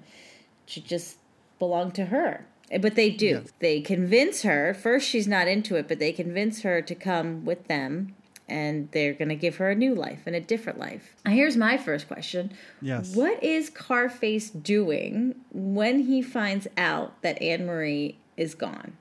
she 0.69 0.79
just 0.81 1.17
belonged 1.57 1.95
to 1.95 2.05
her. 2.05 2.45
Eh, 2.71 2.77
But 2.77 2.93
they 2.95 3.09
do. 3.09 3.25
Yes. 3.41 3.53
They 3.59 3.81
convince 3.81 4.43
her. 4.43 4.73
First, 4.73 5.07
she's 5.09 5.27
not 5.27 5.47
into 5.47 5.75
it, 5.75 5.87
but 5.87 5.97
they 5.99 6.11
convince 6.13 6.61
her 6.61 6.81
to 6.83 6.93
come 6.95 7.43
with 7.43 7.67
them, 7.67 8.13
and 8.47 8.87
they're 8.91 9.13
going 9.13 9.29
to 9.29 9.35
give 9.35 9.55
her 9.57 9.69
a 9.71 9.75
new 9.75 9.95
life 9.95 10.21
and 10.27 10.35
a 10.35 10.39
different 10.39 10.77
life. 10.79 11.15
Now, 11.25 11.31
Here's 11.31 11.57
my 11.57 11.77
first 11.77 12.07
question. 12.07 12.51
Yes. 12.81 13.15
What 13.15 13.43
is 13.43 13.69
Carface 13.71 14.49
doing 14.51 15.35
when 15.51 16.01
he 16.01 16.21
finds 16.21 16.67
out 16.77 17.19
that 17.23 17.41
Anne 17.41 17.65
Marie 17.65 18.17
is 18.37 18.53
gone? 18.55 18.93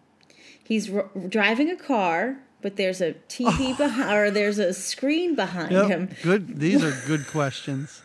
He's 0.64 0.90
r- 0.92 1.10
driving 1.28 1.70
a 1.70 1.76
car, 1.76 2.38
but 2.62 2.76
there's 2.76 3.00
a 3.02 3.12
TV 3.28 3.76
behind, 3.84 4.10
or 4.16 4.30
there's 4.30 4.58
a 4.58 4.72
screen 4.74 5.34
behind 5.34 5.72
Yep. 5.72 5.86
him. 5.88 6.08
Good. 6.22 6.58
These 6.60 6.82
are 6.82 6.94
good 7.06 7.26
questions. 7.26 8.02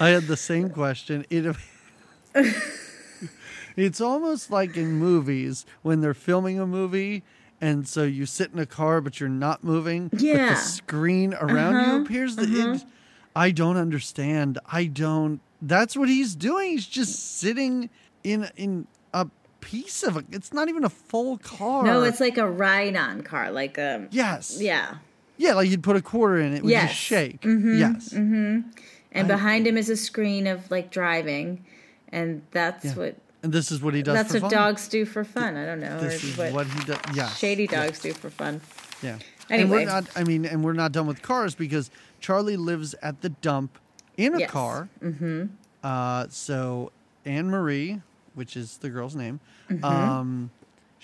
I 0.00 0.08
had 0.08 0.26
the 0.26 0.36
same 0.38 0.70
question. 0.70 1.24
It. 1.30 1.54
It's 3.76 4.00
almost 4.00 4.50
like 4.50 4.76
in 4.76 4.92
movies 4.94 5.64
when 5.82 6.00
they're 6.00 6.14
filming 6.14 6.58
a 6.60 6.66
movie, 6.66 7.22
and 7.60 7.86
so 7.88 8.02
you 8.04 8.26
sit 8.26 8.52
in 8.52 8.58
a 8.58 8.66
car 8.66 9.00
but 9.00 9.20
you're 9.20 9.28
not 9.28 9.62
moving. 9.64 10.08
But 10.08 10.20
Yeah. 10.20 10.48
the 10.50 10.56
screen 10.56 11.34
around 11.34 11.76
Uh-huh, 11.76 11.96
you 11.96 12.02
appears. 12.02 12.36
That 12.36 12.50
it, 12.50 12.84
I 13.34 13.50
don't 13.50 13.76
understand. 13.76 14.58
I 14.70 14.84
don't. 14.84 15.40
That's 15.60 15.96
what 15.96 16.08
he's 16.08 16.34
doing. 16.34 16.70
He's 16.72 16.86
just 16.86 17.38
sitting 17.38 17.88
in 18.24 18.48
in 18.56 18.86
a 19.14 19.28
piece 19.60 20.02
of 20.02 20.16
a. 20.16 20.24
It's 20.30 20.52
not 20.52 20.68
even 20.68 20.84
a 20.84 20.90
full 20.90 21.38
car. 21.38 21.84
No, 21.84 22.02
it's 22.02 22.20
like 22.20 22.36
a 22.36 22.48
ride-on 22.50 23.22
car, 23.22 23.50
like 23.52 23.78
a 23.78 24.06
yes. 24.10 24.58
yeah. 24.60 24.96
Yeah, 25.38 25.54
like 25.54 25.70
you'd 25.70 25.82
put 25.82 25.96
a 25.96 26.02
quarter 26.02 26.38
in 26.38 26.52
it, 26.52 26.56
it 26.58 26.62
would 26.62 26.70
Yes. 26.70 26.90
just 26.90 27.00
shake. 27.00 27.40
Mm-hmm, 27.40 27.78
yes. 27.78 28.12
and 28.12 28.64
I- 29.14 29.22
behind 29.22 29.66
him 29.66 29.76
is 29.76 29.88
a 29.88 29.96
screen 29.96 30.46
of 30.46 30.70
like 30.70 30.90
driving, 30.90 31.64
and 32.10 32.42
that's 32.50 32.84
Yeah. 32.84 32.94
what 32.94 33.16
And 33.42 33.52
this 33.52 33.72
is 33.72 33.82
what 33.82 33.92
he 33.94 34.02
does. 34.02 34.14
that's 34.14 34.32
what 34.34 34.42
fun. 34.42 34.50
dogs 34.50 34.86
do 34.88 35.04
for 35.04 35.24
fun. 35.24 35.56
I 35.56 35.64
don't 35.66 35.80
know, 35.80 35.98
This 36.00 36.22
is 36.22 36.36
what, 36.38 36.52
what 36.52 36.66
he 36.68 36.84
does. 36.84 36.98
Yeah, 37.14 37.28
shady 37.30 37.66
dogs 37.66 37.98
do 38.00 38.12
for 38.12 38.30
fun. 38.30 38.60
Yeah. 39.02 39.18
And 39.50 39.62
Anyway. 39.62 39.78
we're 39.84 39.90
not. 39.90 40.04
I 40.14 40.22
mean, 40.24 40.44
and 40.44 40.62
we're 40.64 40.72
not 40.74 40.92
done 40.92 41.06
with 41.08 41.22
cars 41.22 41.54
because 41.56 41.90
Charlie 42.20 42.56
lives 42.56 42.94
at 43.02 43.20
the 43.20 43.30
dump 43.30 43.78
in 44.16 44.34
a 44.34 44.38
Yes. 44.40 44.50
car. 44.50 44.88
Mm-hmm. 45.02 45.46
Uh, 45.82 46.26
so 46.30 46.92
Anne 47.24 47.50
Marie, 47.50 48.00
which 48.34 48.56
is 48.56 48.76
the 48.78 48.88
girl's 48.90 49.16
name, 49.16 49.40
Mm-hmm. 49.68 49.84
um, 49.84 50.50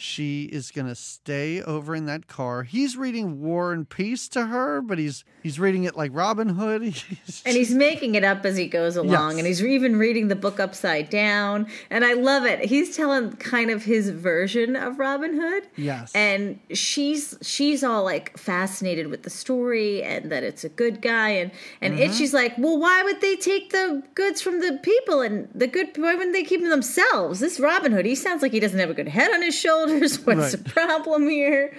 she 0.01 0.45
is 0.45 0.71
gonna 0.71 0.95
stay 0.95 1.61
over 1.61 1.95
in 1.95 2.07
that 2.07 2.29
car. 2.29 2.63
He's 2.63 2.97
reading 2.97 3.41
War 3.43 3.73
and 3.73 3.89
Peace 3.89 4.29
to 4.29 4.47
her, 4.47 4.81
but 4.81 4.97
he's 4.97 5.25
he's 5.43 5.59
reading 5.59 5.85
it 5.85 5.97
like 5.97 6.13
Robin 6.15 6.51
Hood. 6.51 6.83
He's 6.95 7.43
And 7.45 7.57
he's 7.57 7.75
making 7.75 8.15
it 8.15 8.23
up 8.23 8.45
as 8.47 8.57
he 8.57 8.67
goes 8.69 8.97
along, 8.97 9.33
Yes. 9.33 9.39
and 9.39 9.47
he's 9.47 9.65
even 9.65 9.97
reading 9.97 10.29
the 10.29 10.37
book 10.37 10.61
upside 10.61 11.11
down. 11.11 11.67
And 11.91 12.05
I 12.05 12.13
love 12.13 12.45
it. 12.45 12.65
He's 12.65 12.97
telling 12.97 13.33
kind 13.33 13.71
of 13.71 13.83
his 13.85 14.11
version 14.11 14.77
of 14.77 14.99
Robin 15.01 15.35
Hood. 15.41 15.65
Yes. 15.77 16.13
And 16.15 16.61
she's 16.73 17.37
she's 17.43 17.83
all 17.83 18.05
like 18.05 18.39
fascinated 18.39 19.09
with 19.09 19.25
the 19.25 19.31
story 19.31 20.03
and 20.05 20.31
that 20.31 20.45
it's 20.45 20.63
a 20.63 20.69
good 20.69 21.03
guy. 21.03 21.31
And 21.31 21.51
and 21.81 21.95
Mm-hmm. 21.95 22.03
Itchy's 22.13 22.35
like, 22.35 22.57
well, 22.59 22.79
why 22.79 23.03
would 23.03 23.21
they 23.21 23.35
take 23.35 23.71
the 23.71 24.03
goods 24.15 24.41
from 24.43 24.61
the 24.61 24.79
people 24.83 25.23
and 25.23 25.49
the 25.55 25.67
good? 25.67 25.89
Why 25.97 26.15
wouldn't 26.15 26.35
they 26.35 26.45
keep 26.45 26.61
them 26.61 26.71
themselves? 26.71 27.41
This 27.41 27.59
Robin 27.59 27.91
Hood, 27.93 28.07
he 28.07 28.15
sounds 28.15 28.43
like 28.43 28.53
he 28.53 28.61
doesn't 28.61 28.79
have 28.79 28.91
a 28.91 28.95
good 28.95 29.09
head 29.09 29.33
on 29.33 29.43
his 29.43 29.55
shoulders. 29.89 30.21
What's 30.27 30.39
Right. 30.55 30.65
the 30.65 30.71
problem 30.71 31.29
here? 31.29 31.77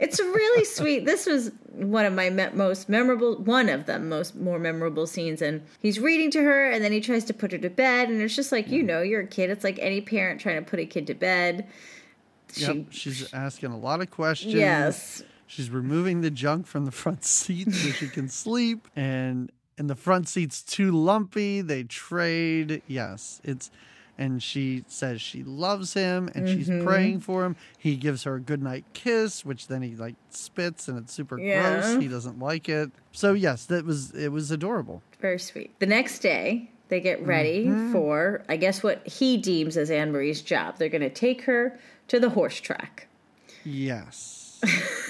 It's 0.00 0.18
really 0.20 0.64
sweet. 0.64 1.04
This 1.04 1.26
was 1.26 1.50
one 1.72 2.04
of 2.06 2.12
my 2.12 2.30
me- 2.30 2.48
most 2.54 2.88
memorable, 2.88 3.36
one 3.36 3.68
of 3.68 3.86
the 3.86 3.98
most 3.98 4.36
more 4.36 4.58
memorable 4.58 5.06
scenes. 5.06 5.42
And 5.42 5.62
he's 5.80 6.00
reading 6.00 6.30
to 6.32 6.42
her, 6.42 6.70
and 6.70 6.82
then 6.84 6.92
he 6.92 7.00
tries 7.00 7.24
to 7.24 7.34
put 7.34 7.52
her 7.52 7.58
to 7.58 7.70
bed, 7.70 8.08
and 8.08 8.20
it's 8.22 8.34
just 8.36 8.52
like 8.52 8.68
you 8.70 8.82
know, 8.82 9.02
you're 9.02 9.22
a 9.22 9.26
kid. 9.26 9.50
It's 9.50 9.64
like 9.64 9.78
any 9.80 10.00
parent 10.00 10.40
trying 10.40 10.62
to 10.64 10.68
put 10.70 10.80
a 10.80 10.86
kid 10.86 11.06
to 11.08 11.14
bed. 11.14 11.66
Yep, 12.56 12.86
she's 12.90 13.32
asking 13.34 13.72
a 13.72 13.78
lot 13.78 14.00
of 14.00 14.10
questions. 14.10 14.54
Yes. 14.54 15.22
She's 15.46 15.70
removing 15.70 16.20
the 16.20 16.30
junk 16.30 16.66
from 16.66 16.84
the 16.84 16.90
front 16.92 17.24
seat 17.26 17.72
so 17.72 17.90
she 17.90 18.08
can 18.08 18.28
sleep 18.28 18.88
and 18.96 19.50
and 19.76 19.90
the 19.90 19.96
front 19.96 20.28
seat's 20.28 20.62
too 20.62 20.92
lumpy. 20.92 21.60
They 21.60 21.82
trade. 21.82 22.80
Yes, 22.86 23.40
it's 23.44 23.70
and 24.18 24.42
she 24.42 24.84
says 24.88 25.20
she 25.20 25.42
loves 25.42 25.94
him 25.94 26.28
and 26.34 26.48
she's 26.48 26.68
Mm-hmm. 26.68 26.86
praying 26.86 27.20
for 27.20 27.44
him. 27.44 27.56
He 27.78 27.96
gives 27.96 28.22
her 28.24 28.36
a 28.36 28.40
goodnight 28.40 28.84
kiss, 28.92 29.44
which 29.44 29.66
then 29.68 29.82
he 29.82 29.96
like 29.96 30.14
spits 30.30 30.88
and 30.88 30.98
it's 30.98 31.12
super 31.12 31.38
Yeah. 31.38 31.80
gross. 31.80 32.02
He 32.02 32.08
doesn't 32.08 32.38
like 32.38 32.68
it. 32.68 32.90
So 33.12 33.32
yes, 33.32 33.64
that 33.66 33.84
was 33.84 34.12
it 34.12 34.30
was 34.32 34.50
adorable. 34.50 35.02
Very 35.20 35.38
sweet. 35.38 35.78
The 35.80 35.86
next 35.86 36.20
day, 36.20 36.70
they 36.88 37.00
get 37.00 37.24
ready 37.26 37.66
Mm-hmm. 37.66 37.92
for, 37.92 38.44
I 38.48 38.56
guess, 38.56 38.82
what 38.82 39.06
he 39.06 39.36
deems 39.36 39.76
as 39.76 39.90
Anne 39.90 40.12
Marie's 40.12 40.42
job. 40.42 40.76
They're 40.78 40.88
going 40.90 41.00
to 41.02 41.10
take 41.10 41.42
her 41.42 41.78
to 42.08 42.20
the 42.20 42.30
horse 42.30 42.60
track. 42.60 43.08
Yes. 43.64 44.60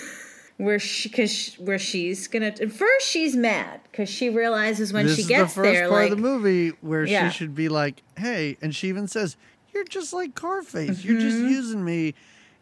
where 0.64 0.78
she 0.78 1.08
because 1.08 1.54
where 1.56 1.78
she's 1.78 2.26
gonna 2.28 2.46
at 2.46 2.72
first 2.72 3.06
she's 3.06 3.36
mad 3.36 3.80
because 3.90 4.08
she 4.08 4.30
realizes 4.30 4.92
when 4.92 5.06
this 5.06 5.16
she 5.16 5.22
is 5.22 5.28
gets 5.28 5.54
the 5.54 5.62
first 5.62 5.72
there 5.74 5.88
part 5.88 6.02
like 6.04 6.12
of 6.12 6.16
the 6.18 6.22
movie 6.22 6.70
where 6.80 7.04
Yeah. 7.04 7.28
she 7.28 7.36
should 7.38 7.54
be 7.54 7.68
like, 7.68 8.02
"Hey," 8.16 8.56
and 8.62 8.74
she 8.74 8.88
even 8.88 9.06
says, 9.06 9.36
"You're 9.72 9.84
just 9.84 10.12
like 10.12 10.34
Carface. 10.34 11.04
You're 11.04 11.20
just 11.20 11.36
Mm-hmm. 11.36 11.48
using 11.48 11.84
me." 11.84 12.14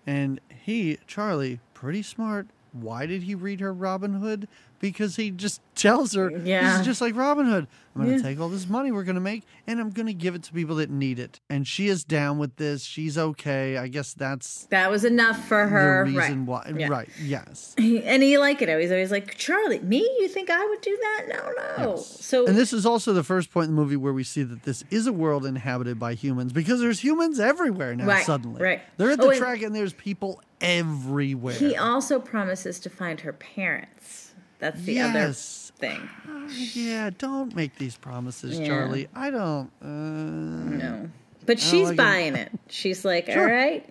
And 0.06 0.40
he, 0.64 0.98
Charlie, 1.06 1.60
pretty 1.74 2.02
smart. 2.02 2.48
Why 2.72 3.06
did 3.06 3.22
he 3.24 3.34
read 3.34 3.60
her 3.60 3.72
Robin 3.72 4.14
Hood? 4.14 4.48
Because 4.82 5.16
he 5.16 5.30
just 5.30 5.62
tells 5.76 6.12
her, 6.14 6.28
"This 6.28 6.80
is 6.80 6.84
just 6.84 7.00
like 7.00 7.16
Robin 7.16 7.46
Hood. 7.46 7.66
I'm 7.94 8.02
going 8.02 8.16
to 8.16 8.22
Yeah. 8.22 8.28
take 8.30 8.40
all 8.40 8.48
this 8.48 8.68
money 8.68 8.90
we're 8.90 9.04
going 9.04 9.14
to 9.14 9.20
make, 9.20 9.44
and 9.66 9.78
I'm 9.78 9.90
going 9.90 10.06
to 10.06 10.12
give 10.14 10.34
it 10.34 10.42
to 10.44 10.52
people 10.52 10.76
that 10.76 10.90
need 10.90 11.18
it." 11.20 11.38
And 11.48 11.66
she 11.68 11.86
is 11.88 12.02
down 12.04 12.38
with 12.38 12.56
this. 12.56 12.82
She's 12.82 13.16
okay. 13.16 13.76
I 13.78 13.86
guess 13.86 14.12
that's 14.12 14.64
that 14.70 14.90
was 14.90 15.04
enough 15.04 15.46
for 15.46 15.68
her 15.68 16.04
the 16.04 16.18
reason 16.18 16.44
right 16.46 16.74
why. 16.74 16.74
Yeah. 16.76 16.88
Right? 16.88 17.08
Yes. 17.22 17.74
and 17.78 18.22
he 18.24 18.38
like 18.38 18.60
it 18.60 18.68
he's 18.80 18.90
always 18.90 19.10
like 19.12 19.36
charlie 19.36 19.78
me 19.80 19.98
you 20.20 20.26
think 20.28 20.50
i 20.50 20.64
would 20.66 20.80
do 20.80 20.98
that 21.00 21.24
no 21.28 21.52
no 21.84 21.90
Yes. 21.94 22.06
so 22.24 22.44
and 22.46 22.56
this 22.56 22.72
is 22.72 22.84
also 22.84 23.12
the 23.12 23.22
first 23.22 23.50
point 23.52 23.68
in 23.68 23.76
the 23.76 23.80
movie 23.80 23.96
where 23.96 24.12
we 24.12 24.24
see 24.24 24.42
that 24.42 24.64
this 24.64 24.82
is 24.90 25.06
a 25.06 25.12
world 25.12 25.46
inhabited 25.46 25.98
by 25.98 26.14
humans 26.14 26.52
because 26.52 26.80
there's 26.80 27.00
humans 27.00 27.38
everywhere 27.38 27.94
now. 27.94 28.06
Right, 28.06 28.26
suddenly, 28.26 28.60
right. 28.60 28.80
They're 28.96 29.12
at 29.12 29.20
Oh, 29.20 29.24
the 29.24 29.28
and- 29.30 29.38
track 29.38 29.62
and 29.62 29.74
there's 29.74 29.92
people 29.92 30.42
everywhere. 30.60 31.54
he 31.54 31.76
also 31.76 32.18
promises 32.18 32.78
to 32.80 32.90
find 32.90 33.20
her 33.20 33.32
parents 33.32 34.21
that's 34.62 34.80
the 34.82 34.94
Yes. 34.94 35.72
other 35.78 35.78
thing 35.86 36.08
Uh, 36.28 36.48
yeah, 36.74 37.10
don't 37.18 37.54
make 37.54 37.76
these 37.76 37.96
promises, 37.96 38.58
Yeah. 38.58 38.66
Charlie. 38.66 39.08
I 39.14 39.30
don't. 39.30 39.70
Uh, 39.82 39.86
no 39.86 41.10
but 41.44 41.58
she's 41.58 41.88
like 41.88 41.96
buying 41.96 42.36
it 42.36 42.50
she's 42.68 43.04
like 43.04 43.26
Sure. 43.26 43.40
all 43.40 43.52
right 43.52 43.84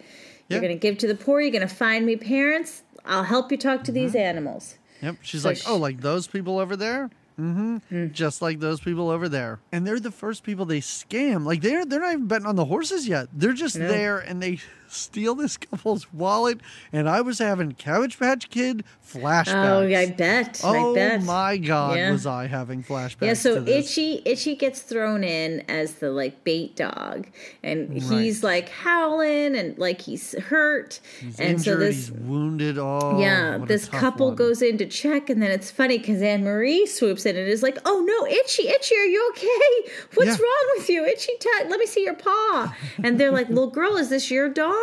you're 0.49 0.61
gonna 0.61 0.75
give 0.75 0.97
to 0.99 1.07
the 1.07 1.15
poor 1.15 1.41
you're 1.41 1.51
gonna 1.51 1.67
find 1.67 2.05
me 2.05 2.15
parents 2.15 2.83
i'll 3.05 3.23
help 3.23 3.51
you 3.51 3.57
talk 3.57 3.83
to 3.83 3.91
Mm-hmm. 3.91 4.01
these 4.01 4.15
animals 4.15 4.75
Yep. 5.01 5.15
She's 5.23 5.41
So 5.41 5.49
like, 5.49 5.57
sh- 5.57 5.63
oh, 5.67 5.77
like 5.77 6.01
those 6.01 6.27
people 6.27 6.59
over 6.59 6.75
there. 6.75 7.09
Mm-hmm. 7.39 7.77
Hmm. 7.89 8.07
Just 8.11 8.39
like 8.39 8.59
those 8.59 8.79
people 8.79 9.09
over 9.09 9.27
there, 9.27 9.59
and 9.71 9.87
they're 9.87 9.99
the 9.99 10.11
first 10.11 10.43
people 10.43 10.63
they 10.65 10.79
scam. 10.79 11.43
Like 11.43 11.61
they're 11.61 11.85
they're 11.85 12.01
not 12.01 12.13
even 12.13 12.27
betting 12.27 12.45
on 12.45 12.55
the 12.55 12.65
horses 12.65 13.07
yet. 13.07 13.27
They're 13.33 13.53
just 13.53 13.79
there, 13.79 14.19
and 14.19 14.43
they 14.43 14.59
steal 14.91 15.35
this 15.35 15.57
couple's 15.57 16.11
wallet. 16.13 16.59
And 16.93 17.07
I 17.09 17.21
was 17.21 17.39
having 17.39 17.71
Cabbage 17.73 18.19
Patch 18.19 18.49
Kid 18.49 18.83
flashbacks. 19.05 19.53
oh 19.53 19.81
yeah 19.85 19.99
i 19.99 20.09
bet 20.09 20.61
Oh 20.63 20.91
i 20.91 20.95
bet 20.95 21.23
my 21.23 21.57
god, 21.57 21.97
Yeah. 21.97 22.11
was 22.11 22.25
I 22.25 22.47
having 22.47 22.81
flashbacks? 22.83 23.21
Yeah, 23.27 23.33
so. 23.33 23.65
Itchy 23.67 24.21
Itchy 24.25 24.55
gets 24.55 24.81
thrown 24.81 25.23
in 25.25 25.61
as 25.69 25.95
the 25.95 26.11
like 26.11 26.43
bait 26.45 26.75
dog, 26.77 27.27
and 27.61 27.91
he's 28.01 28.41
like 28.43 28.69
howling 28.69 29.55
and 29.57 29.77
like 29.77 29.99
he's 30.01 30.37
hurt, 30.39 30.99
He's 31.19 31.39
and 31.39 31.49
injured. 31.51 31.63
so 31.63 31.77
this 31.77 31.95
he's 32.07 32.11
wounded. 32.11 32.77
Oh, 32.77 33.19
yeah 33.19 33.57
this 33.65 33.87
couple 33.89 34.27
one. 34.27 34.35
goes 34.35 34.61
in 34.61 34.77
to 34.77 34.85
check, 34.85 35.29
and 35.29 35.41
then 35.41 35.51
it's 35.51 35.69
funny 35.71 35.97
because 35.97 36.21
Anne 36.21 36.43
Marie 36.45 36.85
swoops 36.85 37.25
in 37.25 37.35
and 37.35 37.47
is 37.49 37.61
like, 37.63 37.77
"Oh 37.85 37.99
no, 38.05 38.27
Itchy 38.27 38.67
Itchy, 38.69 38.95
are 38.95 39.05
you 39.05 39.29
okay? 39.35 39.91
What's 40.15 40.27
Yeah. 40.39 40.45
wrong 40.45 40.67
with 40.77 40.89
you, 40.89 41.03
Itchy? 41.05 41.33
T- 41.39 41.49
let 41.67 41.79
me 41.79 41.85
see 41.85 42.03
your 42.05 42.15
paw." 42.15 42.73
And 43.03 43.19
they're 43.19 43.31
like, 43.31 43.49
"Little 43.49 43.69
girl, 43.69 43.97
is 43.97 44.07
this 44.09 44.31
your 44.31 44.47
dog?" 44.47 44.77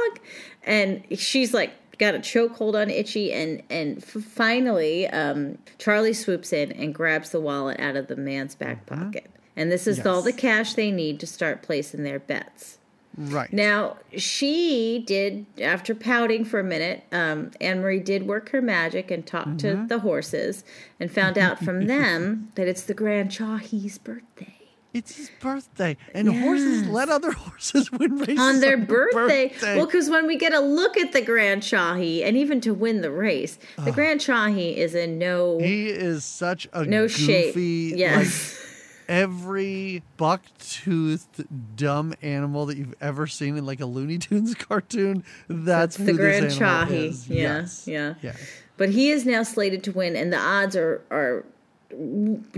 And 0.64 1.02
she's 1.18 1.52
like. 1.54 1.72
Got 1.98 2.14
a 2.14 2.18
chokehold 2.20 2.80
on 2.80 2.90
Itchy, 2.90 3.32
and 3.32 3.60
and 3.68 3.98
f- 3.98 4.22
finally, 4.22 5.08
um, 5.08 5.58
Charlie 5.78 6.12
swoops 6.12 6.52
in 6.52 6.70
and 6.70 6.94
grabs 6.94 7.30
the 7.30 7.40
wallet 7.40 7.80
out 7.80 7.96
of 7.96 8.06
the 8.06 8.14
man's 8.14 8.54
back 8.54 8.86
pocket. 8.86 9.28
And 9.56 9.72
this 9.72 9.88
is 9.88 10.06
all 10.06 10.18
Mm-hmm. 10.18 10.26
The 10.26 10.32
cash 10.32 10.74
they 10.74 10.92
need 10.92 11.18
to 11.18 11.26
start 11.26 11.60
placing 11.62 12.04
their 12.04 12.20
bets. 12.20 12.78
Right 13.16 13.52
Now, 13.52 13.96
she 14.16 15.02
did, 15.04 15.44
after 15.60 15.92
pouting 15.92 16.44
for 16.44 16.60
a 16.60 16.64
minute, 16.64 17.02
um, 17.10 17.50
Anne 17.60 17.80
Marie 17.80 17.98
did 17.98 18.28
work 18.28 18.50
her 18.50 18.62
magic 18.62 19.10
and 19.10 19.26
talked 19.26 19.56
Mm-hmm. 19.56 19.82
to 19.82 19.88
the 19.88 19.98
horses 19.98 20.62
and 21.00 21.10
found 21.10 21.36
out 21.36 21.58
from 21.58 21.86
them 21.88 22.52
that 22.54 22.68
it's 22.68 22.82
the 22.82 22.94
Grand 22.94 23.30
Chahi's 23.32 23.98
birthday. 23.98 24.57
It's 24.94 25.16
his 25.16 25.30
birthday, 25.40 25.96
and 26.14 26.28
horses 26.28 26.86
let 26.88 27.08
other 27.10 27.30
horses 27.44 27.92
win 27.92 28.16
races 28.18 28.38
On 28.38 28.60
their 28.60 28.76
their 28.76 28.86
birthday. 28.86 29.48
birthday. 29.48 29.76
Well, 29.76 29.84
because 29.86 30.08
when 30.08 30.26
we 30.26 30.36
get 30.36 30.54
a 30.54 30.60
look 30.60 30.96
at 30.96 31.12
the 31.12 31.20
Grand 31.20 31.62
Chahi, 31.62 32.24
and 32.24 32.36
even 32.38 32.60
to 32.62 32.72
win 32.72 33.02
the 33.02 33.10
race, 33.10 33.58
the 33.84 33.92
Grand 33.92 34.20
Chahi 34.20 34.74
is 34.76 34.94
in 34.94 35.18
no 35.18 35.58
he 35.58 35.88
is 35.88 36.24
such 36.24 36.66
a 36.72 36.84
no 36.84 37.06
shape. 37.06 37.54
Yes. 37.56 38.54
like 38.58 38.64
every 39.08 40.02
buck-toothed 40.16 41.46
dumb 41.76 42.14
animal 42.22 42.66
that 42.66 42.76
you've 42.76 42.94
ever 43.00 43.26
seen 43.26 43.56
in 43.56 43.64
like 43.66 43.80
a 43.80 43.86
Looney 43.86 44.18
Tunes 44.18 44.54
cartoon. 44.58 45.24
That's, 45.48 45.96
the 45.96 46.04
who 46.04 46.14
Grand 46.16 46.46
Chahi. 46.46 47.26
Yeah, 47.28 47.36
Yes. 47.60 47.86
yeah. 47.86 48.14
Yeah. 48.22 48.32
But 48.76 48.90
he 48.90 49.10
is 49.10 49.26
now 49.26 49.42
slated 49.42 49.82
to 49.84 49.92
win, 49.92 50.14
and 50.16 50.32
the 50.32 50.38
odds 50.38 50.76
are 50.76 51.02
are 51.10 51.44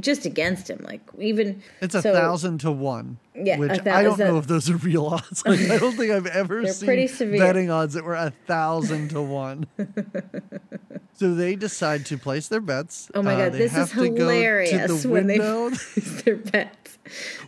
just 0.01 0.27
against 0.27 0.69
him. 0.69 0.81
Like 0.85 1.01
even 1.19 1.63
It's 1.81 1.95
a 1.95 2.03
so- 2.03 2.13
thousand 2.13 2.59
to 2.61 2.73
one. 2.73 3.19
Yeah, 3.43 3.59
which 3.59 3.87
I 3.87 4.03
don't 4.03 4.19
know 4.19 4.39
if 4.39 4.47
those 4.47 4.69
are 4.71 4.77
real 4.77 5.07
odds. 5.15 5.43
Like, 5.47 5.61
I 5.71 5.79
don't 5.79 5.97
think 5.97 6.11
I've 6.13 6.27
ever 6.43 6.67
seen 6.67 7.09
betting 7.39 7.71
odds 7.71 7.95
that 7.95 8.05
were 8.05 8.15
a 8.15 8.33
thousand 8.47 9.11
to 9.11 9.23
one. 9.23 9.67
so 11.15 11.35
they 11.35 11.57
decide 11.57 12.07
to 12.07 12.19
place 12.19 12.49
their 12.49 12.61
bets. 12.61 13.11
Oh 13.15 13.23
my 13.23 13.35
Uh, 13.35 13.37
god, 13.45 13.53
they 13.53 13.59
this 13.59 13.73
is 13.73 13.93
have 13.93 13.93
to 13.93 14.09
go 14.11 14.15
hilarious 14.29 14.71
To 15.03 15.09
the 15.09 15.09
when 15.09 15.27
they 15.27 15.39
window. 15.39 15.71
place 15.71 16.23
their 16.23 16.37
bets. 16.37 16.99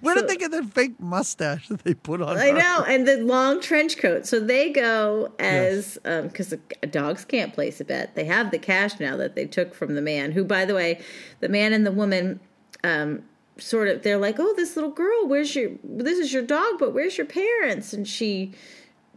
Where 0.01 0.15
So- 0.17 0.23
did 0.23 0.31
they 0.31 0.37
get 0.37 0.51
that 0.53 0.65
fake 0.73 0.99
mustache 0.99 1.69
that 1.69 1.85
they 1.85 1.95
put 1.95 2.21
on? 2.23 2.37
I 2.37 2.49
her? 2.51 2.59
know, 2.59 2.85
and 2.89 3.07
the 3.07 3.19
long 3.19 3.61
trench 3.61 3.99
coat. 3.99 4.27
So 4.27 4.41
they 4.41 4.71
go 4.71 5.33
as 5.39 5.99
because 6.05 6.55
dogs 6.91 7.25
can't 7.25 7.53
place 7.53 7.81
a 7.81 7.85
bet. 7.85 8.15
They 8.15 8.25
have 8.25 8.51
the 8.51 8.59
cash 8.59 8.99
now 8.99 9.17
that 9.19 9.35
they 9.37 9.47
took 9.47 9.75
from 9.75 9.95
the 9.95 10.03
man. 10.03 10.33
Who, 10.33 10.45
by 10.45 10.65
the 10.65 10.75
way, 10.75 11.01
the 11.41 11.49
man 11.49 11.73
and 11.73 11.87
the 11.87 11.93
woman, 11.93 12.41
um, 12.83 13.23
sort 13.59 13.89
of, 13.89 14.03
they're 14.03 14.19
like, 14.19 14.37
"Oh, 14.39 14.55
this 14.57 14.77
little 14.77 14.91
girl, 14.91 15.27
where's 15.27 15.55
your? 15.55 15.71
This 15.85 16.19
is 16.19 16.33
your 16.33 16.43
dog, 16.43 16.79
but 16.79 16.93
where's 16.93 17.17
your 17.19 17.27
parents?" 17.27 17.93
And 17.93 18.07
she 18.09 18.53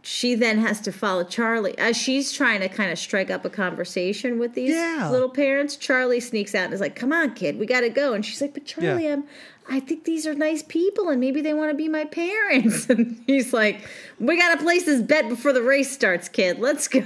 she 0.02 0.36
then 0.36 0.58
has 0.58 0.80
to 0.82 0.92
follow 0.92 1.24
Charlie 1.24 1.76
as 1.78 1.96
she's 1.96 2.30
trying 2.30 2.60
to 2.60 2.68
kind 2.68 2.92
of 2.92 2.98
strike 2.98 3.28
up 3.28 3.44
a 3.44 3.50
conversation 3.50 4.38
with 4.38 4.54
these 4.54 4.70
Yeah. 4.70 5.08
little 5.10 5.28
parents. 5.28 5.74
Charlie 5.74 6.20
sneaks 6.20 6.54
out 6.54 6.66
and 6.66 6.74
is 6.74 6.80
like, 6.80 6.94
"Come 6.94 7.12
on, 7.12 7.34
kid, 7.34 7.58
we 7.58 7.66
got 7.66 7.80
to 7.80 7.88
go." 7.90 8.12
And 8.12 8.24
she's 8.24 8.40
like, 8.40 8.54
"But 8.54 8.66
Charlie, 8.66 9.04
Yeah. 9.04 9.14
I'm, 9.14 9.24
I 9.68 9.80
think 9.80 10.04
these 10.04 10.24
are 10.24 10.34
nice 10.34 10.62
people, 10.62 11.08
and 11.08 11.20
maybe 11.20 11.40
they 11.40 11.54
want 11.54 11.70
to 11.72 11.76
be 11.76 11.88
my 11.88 12.04
parents." 12.04 12.86
And 12.90 13.20
he's 13.26 13.52
like, 13.52 13.80
"We 14.20 14.36
got 14.38 14.56
to 14.56 14.62
place 14.62 14.84
this 14.84 15.02
bet 15.02 15.28
before 15.28 15.52
the 15.52 15.62
race 15.62 15.90
starts, 15.90 16.28
kid. 16.28 16.60
Let's 16.60 16.86
go." 16.86 17.02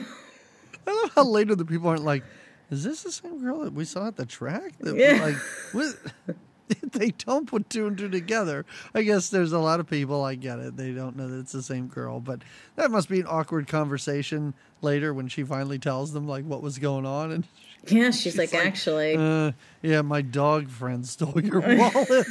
I 0.86 0.92
love 1.02 1.12
how 1.14 1.24
later 1.24 1.54
the 1.54 1.64
people 1.64 1.88
aren't 1.88 2.04
like, 2.04 2.24
is 2.70 2.84
this 2.84 3.02
the 3.04 3.12
same 3.12 3.40
girl 3.42 3.60
that 3.60 3.72
we 3.72 3.84
saw 3.86 4.08
at 4.08 4.16
the 4.16 4.26
track? 4.26 4.72
That 4.80 4.96
Yeah. 4.96 5.22
Like, 5.22 5.36
what? 5.72 5.96
they 6.92 7.10
don't 7.10 7.46
put 7.46 7.68
two 7.70 7.86
and 7.86 7.96
two 7.98 8.08
together. 8.08 8.64
I 8.94 9.02
guess 9.02 9.28
there's 9.30 9.52
a 9.52 9.58
lot 9.58 9.80
of 9.80 9.88
people, 9.88 10.24
I 10.24 10.34
get 10.34 10.58
it. 10.58 10.76
They 10.76 10.92
don't 10.92 11.16
know 11.16 11.28
that 11.28 11.38
it's 11.38 11.52
the 11.52 11.62
same 11.62 11.88
girl, 11.88 12.20
but 12.20 12.40
that 12.76 12.90
must 12.90 13.08
be 13.08 13.20
an 13.20 13.26
awkward 13.26 13.68
conversation 13.68 14.54
later 14.82 15.12
when 15.12 15.28
she 15.28 15.44
finally 15.44 15.78
tells 15.78 16.12
them 16.12 16.26
like 16.26 16.44
what 16.44 16.62
was 16.62 16.78
going 16.78 17.06
on. 17.06 17.32
And 17.32 17.44
Yeah, 17.88 18.10
she's, 18.10 18.36
like, 18.36 18.52
like, 18.52 18.66
"Actually, 18.66 19.16
uh, 19.16 19.52
yeah, 19.80 20.02
my 20.02 20.20
dog 20.20 20.68
friend 20.68 21.06
stole 21.06 21.40
your 21.40 21.60
wallet, 21.66 22.26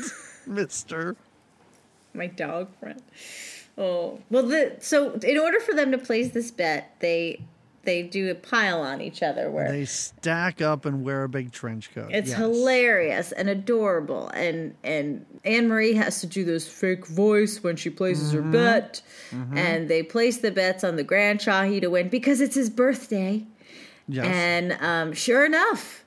mister. 0.46 1.16
my 2.14 2.28
dog 2.28 2.70
friend." 2.80 3.02
Oh 3.76 4.20
well, 4.30 4.44
the 4.44 4.76
so 4.80 5.14
in 5.14 5.40
order 5.40 5.60
for 5.60 5.74
them 5.74 5.92
to 5.92 5.98
place 5.98 6.34
this 6.34 6.52
bet, 6.52 6.96
they 7.00 7.42
they 7.84 8.04
do 8.04 8.30
a 8.30 8.36
pile 8.36 8.82
on 8.82 9.02
each 9.02 9.24
other 9.24 9.50
where 9.50 9.72
They 9.72 9.86
stack 9.86 10.62
up 10.62 10.86
and 10.86 11.04
wear 11.04 11.24
a 11.24 11.30
big 11.30 11.52
trench 11.52 11.94
coat. 11.94 12.10
It's 12.12 12.30
Yes. 12.30 12.38
hilarious 12.38 13.32
and 13.32 13.50
adorable, 13.50 14.30
and 14.30 14.76
and 14.84 15.26
Anne 15.46 15.68
Marie 15.68 15.94
has 15.94 16.22
to 16.22 16.28
do 16.28 16.44
this 16.44 16.68
fake 16.68 17.08
voice 17.08 17.64
when 17.64 17.76
she 17.76 17.90
places 17.90 18.34
Mm-hmm. 18.34 18.46
her 18.46 18.52
bet, 18.52 19.02
and 19.56 19.90
they 19.90 20.04
place 20.04 20.38
the 20.38 20.52
bets 20.52 20.84
on 20.84 20.96
the 20.98 21.04
Grand 21.04 21.40
Chahi 21.40 21.80
to 21.82 21.88
win 21.88 22.10
because 22.10 22.42
it's 22.42 22.56
his 22.56 22.70
birthday, 22.70 23.46
Yes. 24.08 24.26
and 24.26 24.74
um, 24.82 25.14
sure 25.14 25.46
enough, 25.46 25.99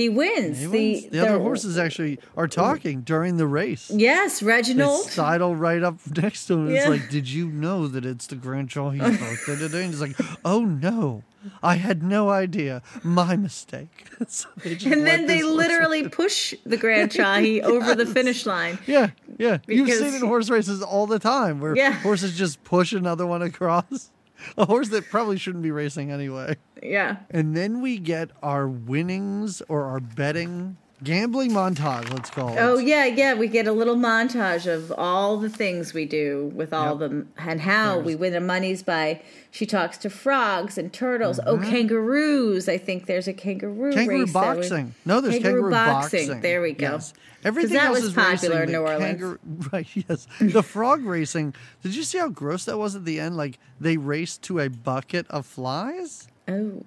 he 0.00 0.08
wins. 0.08 0.58
He 0.58 0.64
the 0.66 0.70
wins. 0.70 1.06
the 1.10 1.20
other 1.20 1.38
horses 1.38 1.78
actually 1.78 2.18
are 2.36 2.48
talking 2.48 3.02
during 3.02 3.36
the 3.36 3.46
race. 3.46 3.90
Yes, 3.94 4.40
They 4.40 4.46
Reginald. 4.46 5.06
sidle 5.06 5.54
right 5.54 5.82
up 5.82 5.98
next 6.16 6.46
to 6.46 6.54
him. 6.54 6.70
Yeah. 6.70 6.80
It's 6.80 6.88
like, 6.88 7.10
did 7.10 7.28
you 7.28 7.48
know 7.48 7.86
that 7.88 8.04
it's 8.04 8.26
the 8.26 8.36
Grand 8.36 8.68
Chahi's 8.70 9.18
birthday 9.18 9.56
today? 9.56 9.84
And 9.84 9.92
he's 9.92 10.00
like, 10.00 10.16
oh 10.44 10.64
no, 10.64 11.22
I 11.62 11.76
had 11.76 12.02
no 12.02 12.30
idea. 12.30 12.82
My 13.02 13.36
mistake. 13.36 14.06
So 14.28 14.48
And 14.66 15.06
then 15.06 15.26
they 15.26 15.42
literally 15.42 16.08
push 16.08 16.54
the 16.66 16.76
Grand 16.76 17.10
Chahi 17.16 17.62
over 17.62 17.94
the 17.94 18.04
finish 18.06 18.44
line. 18.46 18.78
Yeah, 18.86 19.10
yeah. 19.38 19.58
You've 19.66 19.88
seen 19.90 20.14
it 20.14 20.20
in 20.22 20.26
horse 20.28 20.50
races 20.50 20.82
all 20.82 21.06
the 21.06 21.18
time 21.18 21.58
where 21.60 21.74
Yeah. 21.76 21.92
horses 21.92 22.36
just 22.36 22.62
push 22.64 22.92
another 22.92 23.26
one 23.26 23.40
across. 23.42 24.10
A 24.56 24.64
horse 24.66 24.88
that 24.90 25.08
probably 25.10 25.38
shouldn't 25.38 25.62
be 25.62 25.70
racing 25.70 26.10
anyway. 26.10 26.56
Yeah. 26.82 27.16
And 27.30 27.56
then 27.56 27.82
we 27.82 27.98
get 27.98 28.30
our 28.42 28.66
winnings 28.68 29.62
or 29.68 29.84
our 29.84 30.00
betting 30.00 30.76
gambling 31.02 31.50
montage, 31.50 32.10
let's 32.12 32.30
call 32.30 32.50
it. 32.50 32.58
Oh 32.58 32.78
yeah, 32.78 33.04
yeah. 33.06 33.34
We 33.34 33.48
get 33.48 33.66
a 33.66 33.72
little 33.72 33.96
montage 33.96 34.66
of 34.72 34.92
all 34.96 35.36
the 35.36 35.48
things 35.48 35.92
we 35.94 36.04
do 36.06 36.50
with 36.54 36.72
all 36.72 36.90
Yep. 36.90 36.98
them 36.98 37.28
and 37.38 37.60
how 37.60 37.98
we 37.98 38.14
win 38.14 38.32
the 38.32 38.40
monies 38.40 38.82
by. 38.82 39.22
She 39.52 39.66
talks 39.66 39.98
to 39.98 40.10
frogs 40.10 40.78
and 40.78 40.92
turtles. 40.92 41.40
Oh, 41.44 41.58
kangaroos! 41.58 42.68
I 42.68 42.78
think 42.78 43.06
there's 43.06 43.26
a 43.28 43.32
kangaroo. 43.32 43.90
Mm-hmm. 43.90 43.98
Kangaroo 43.98 44.20
race 44.20 44.32
that 44.32 44.50
we- 44.56 44.62
boxing. 44.62 44.94
No, 45.04 45.20
there's 45.20 45.42
kangaroo, 45.42 45.70
boxing. 45.70 46.40
There 46.40 46.62
we 46.62 46.72
go. 46.72 46.92
Yes. 46.92 47.14
Everything 47.42 47.72
that 47.72 47.86
else 47.86 47.96
was 47.96 48.04
is 48.08 48.12
popular 48.14 48.60
racing, 48.60 48.60
in 48.60 48.66
the 48.66 48.72
New 48.72 48.78
Orleans. 48.80 49.00
kangaroo- 49.20 49.38
right, 49.72 49.86
yes. 50.08 50.26
The 50.40 50.62
frog 50.62 51.04
racing. 51.04 51.54
Did 51.82 51.96
you 51.96 52.02
see 52.02 52.18
how 52.18 52.28
gross 52.28 52.66
that 52.66 52.78
was 52.78 52.94
at 52.94 53.04
the 53.04 53.18
end? 53.18 53.36
Like 53.36 53.58
they 53.80 53.96
raced 53.96 54.42
to 54.42 54.60
a 54.60 54.68
bucket 54.68 55.26
of 55.30 55.46
flies. 55.46 56.28
Oh, 56.46 56.82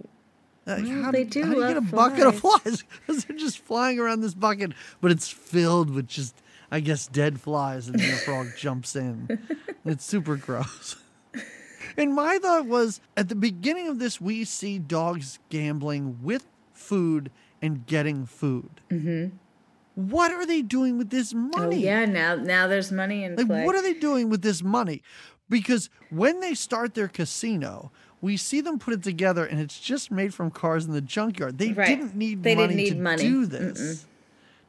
Like, 0.66 0.84
Well, 0.84 1.04
how 1.04 1.12
they 1.12 1.24
do 1.26 1.44
how 1.44 1.54
do 1.54 1.60
you 1.60 1.68
get 1.68 1.78
a 1.78 1.82
love 1.82 1.92
bucket 1.92 2.26
of 2.28 2.40
flies? 2.40 2.84
Because 3.06 3.26
they're 3.28 3.38
just 3.38 3.60
flying 3.60 4.00
around 4.00 4.22
this 4.22 4.34
bucket, 4.34 4.72
but 5.02 5.12
it's 5.12 5.28
filled 5.28 5.90
with 5.90 6.08
just, 6.08 6.36
I 6.72 6.80
guess, 6.80 7.08
dead 7.08 7.40
flies, 7.42 7.88
and 7.88 8.00
then 8.00 8.12
the 8.12 8.18
frog 8.18 8.48
jumps 8.58 8.96
in. 8.96 9.28
It's 9.86 10.06
super 10.06 10.38
gross. 10.38 10.96
And 11.98 12.16
my 12.16 12.38
thought 12.38 12.66
was 12.66 13.02
at 13.18 13.28
the 13.28 13.36
beginning 13.36 13.90
of 13.90 14.00
this, 14.00 14.22
we 14.22 14.46
see 14.46 14.80
dogs 14.80 15.40
gambling 15.50 16.20
with 16.24 16.48
food 16.72 17.30
and 17.62 17.86
getting 17.86 18.26
food. 18.26 18.70
Mm-hmm. 18.90 19.36
What 19.96 20.32
are 20.32 20.46
they 20.46 20.62
doing 20.62 20.98
with 20.98 21.10
this 21.10 21.34
oh 21.36 21.38
money? 21.38 21.78
yeah. 21.84 22.06
Now, 22.06 22.36
now 22.36 22.68
there's 22.68 22.94
money 22.94 23.26
in 23.26 23.36
Like, 23.36 23.48
play. 23.48 23.66
what 23.66 23.76
are 23.76 23.82
they 23.82 23.94
doing 23.94 24.30
with 24.30 24.42
this 24.42 24.64
money? 24.64 25.04
Because 25.50 25.90
when 26.10 26.40
they 26.40 26.54
start 26.56 26.94
their 26.94 27.10
casino, 27.10 27.92
we 28.24 28.38
see 28.38 28.62
them 28.62 28.80
put 28.80 28.94
it 28.94 29.04
together, 29.04 29.44
and 29.46 29.60
it's 29.60 29.78
just 29.78 30.10
made 30.10 30.34
from 30.34 30.50
cars 30.50 30.86
in 30.86 30.94
the 30.94 31.02
junkyard. 31.02 31.58
They 31.58 31.74
Right. 31.74 31.90
didn't 31.90 32.16
need 32.16 32.42
They 32.42 32.56
money 32.56 32.68
didn't 32.70 32.84
need 32.86 32.90
to 32.92 33.02
money. 33.02 33.22
do 33.24 33.46
this. 33.46 34.06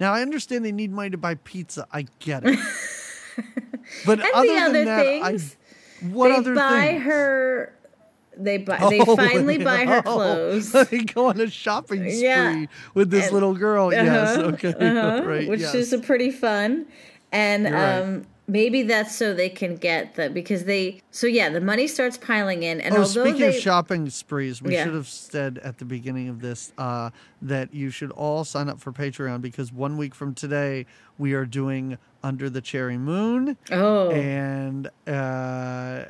Now 0.00 0.12
I 0.12 0.22
understand 0.22 0.64
they 0.64 0.72
need 0.72 0.90
money 0.90 1.11
to 1.11 1.16
buy 1.16 1.36
pizza. 1.36 1.86
I 1.92 2.07
get 2.18 2.42
it. 2.44 2.59
but 4.07 4.18
and 4.20 4.28
other 4.34 4.48
the 4.48 4.55
than 4.55 4.62
other 4.70 4.84
that, 4.86 5.05
things. 5.05 5.57
I, 6.02 6.07
what 6.07 6.28
they 6.30 6.34
other 6.36 6.55
buy 6.57 6.80
things? 6.88 7.02
her. 7.05 7.72
They 8.36 8.59
buy. 8.59 8.78
They 8.90 8.98
Oh, 9.00 9.14
finally 9.30 9.59
buy 9.59 9.84
her 9.86 9.98
oh, 10.05 10.14
clothes. 10.14 10.72
they 10.90 11.05
go 11.05 11.26
on 11.28 11.40
a 11.40 11.48
shopping 11.48 12.00
spree 12.11 12.22
Yeah. 12.24 12.66
with 12.94 13.11
this 13.11 13.26
And- 13.26 13.34
little 13.34 13.55
girl. 13.55 13.92
yes, 13.92 14.36
Uh-huh, 14.36 14.48
okay, 14.48 14.74
uh-huh, 14.74 15.22
right. 15.24 15.48
which 15.48 15.61
yes. 15.61 15.74
is 15.76 15.92
a 15.92 15.98
pretty 15.98 16.32
fun 16.32 16.86
and 17.30 17.64
right. 17.66 18.00
um 18.00 18.26
maybe 18.47 18.82
that's 18.82 19.14
so 19.16 19.32
they 19.32 19.49
can 19.49 19.76
get 19.76 20.14
the 20.16 20.28
because 20.28 20.64
they 20.64 21.01
so 21.11 21.26
yeah 21.26 21.49
the 21.49 21.61
money 21.61 21.86
starts 21.86 22.18
piling 22.18 22.62
in 22.62 22.80
and 22.80 22.95
Oh, 22.95 22.99
although 22.99 23.24
speaking 23.24 23.40
they 23.40 23.57
of 23.57 23.62
shopping 23.62 24.11
sprees, 24.11 24.61
we 24.61 24.74
Yeah. 24.74 24.84
should 24.84 24.95
have 24.95 25.09
said 25.09 25.59
at 25.64 25.78
the 25.78 25.84
beginning 25.84 26.28
of 26.28 26.40
this 26.40 26.72
uh, 26.76 27.11
that 27.40 27.72
you 27.72 27.90
should 27.90 28.11
all 28.12 28.45
sign 28.45 28.68
up 28.68 28.80
for 28.80 28.92
Patreon 28.92 29.40
because 29.40 29.72
one 29.72 29.97
week 29.97 30.14
from 30.14 30.34
today 30.34 30.84
we 31.18 31.32
are 31.32 31.47
doing 31.47 31.97
Under 32.22 32.51
the 32.51 32.61
Cherry 32.61 32.99
Moon, 32.99 33.57
oh 33.72 34.11
and 34.11 34.88
uh, 35.07 36.05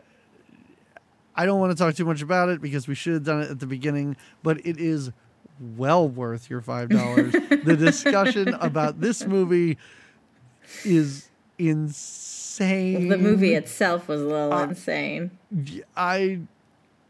I 1.36 1.46
don't 1.46 1.58
want 1.60 1.72
to 1.72 1.78
talk 1.78 1.94
too 1.94 2.04
much 2.04 2.22
about 2.22 2.48
it 2.48 2.60
because 2.60 2.86
we 2.88 2.94
should 2.94 3.14
have 3.14 3.24
done 3.24 3.42
it 3.42 3.50
at 3.50 3.60
the 3.60 3.66
beginning, 3.66 4.16
but 4.42 4.64
it 4.66 4.78
is 4.78 5.10
well 5.76 6.08
worth 6.08 6.50
your 6.50 6.60
five 6.60 6.88
dollars. 6.88 7.32
the 7.64 7.76
discussion 7.76 8.54
about 8.54 9.00
this 9.00 9.24
movie 9.26 9.78
is 10.84 11.28
insane. 11.58 13.08
the 13.08 13.18
movie 13.18 13.54
itself 13.54 14.08
was 14.08 14.20
a 14.20 14.24
little 14.24 14.52
Uh, 14.52 14.64
insane 14.68 15.30
I 15.96 16.40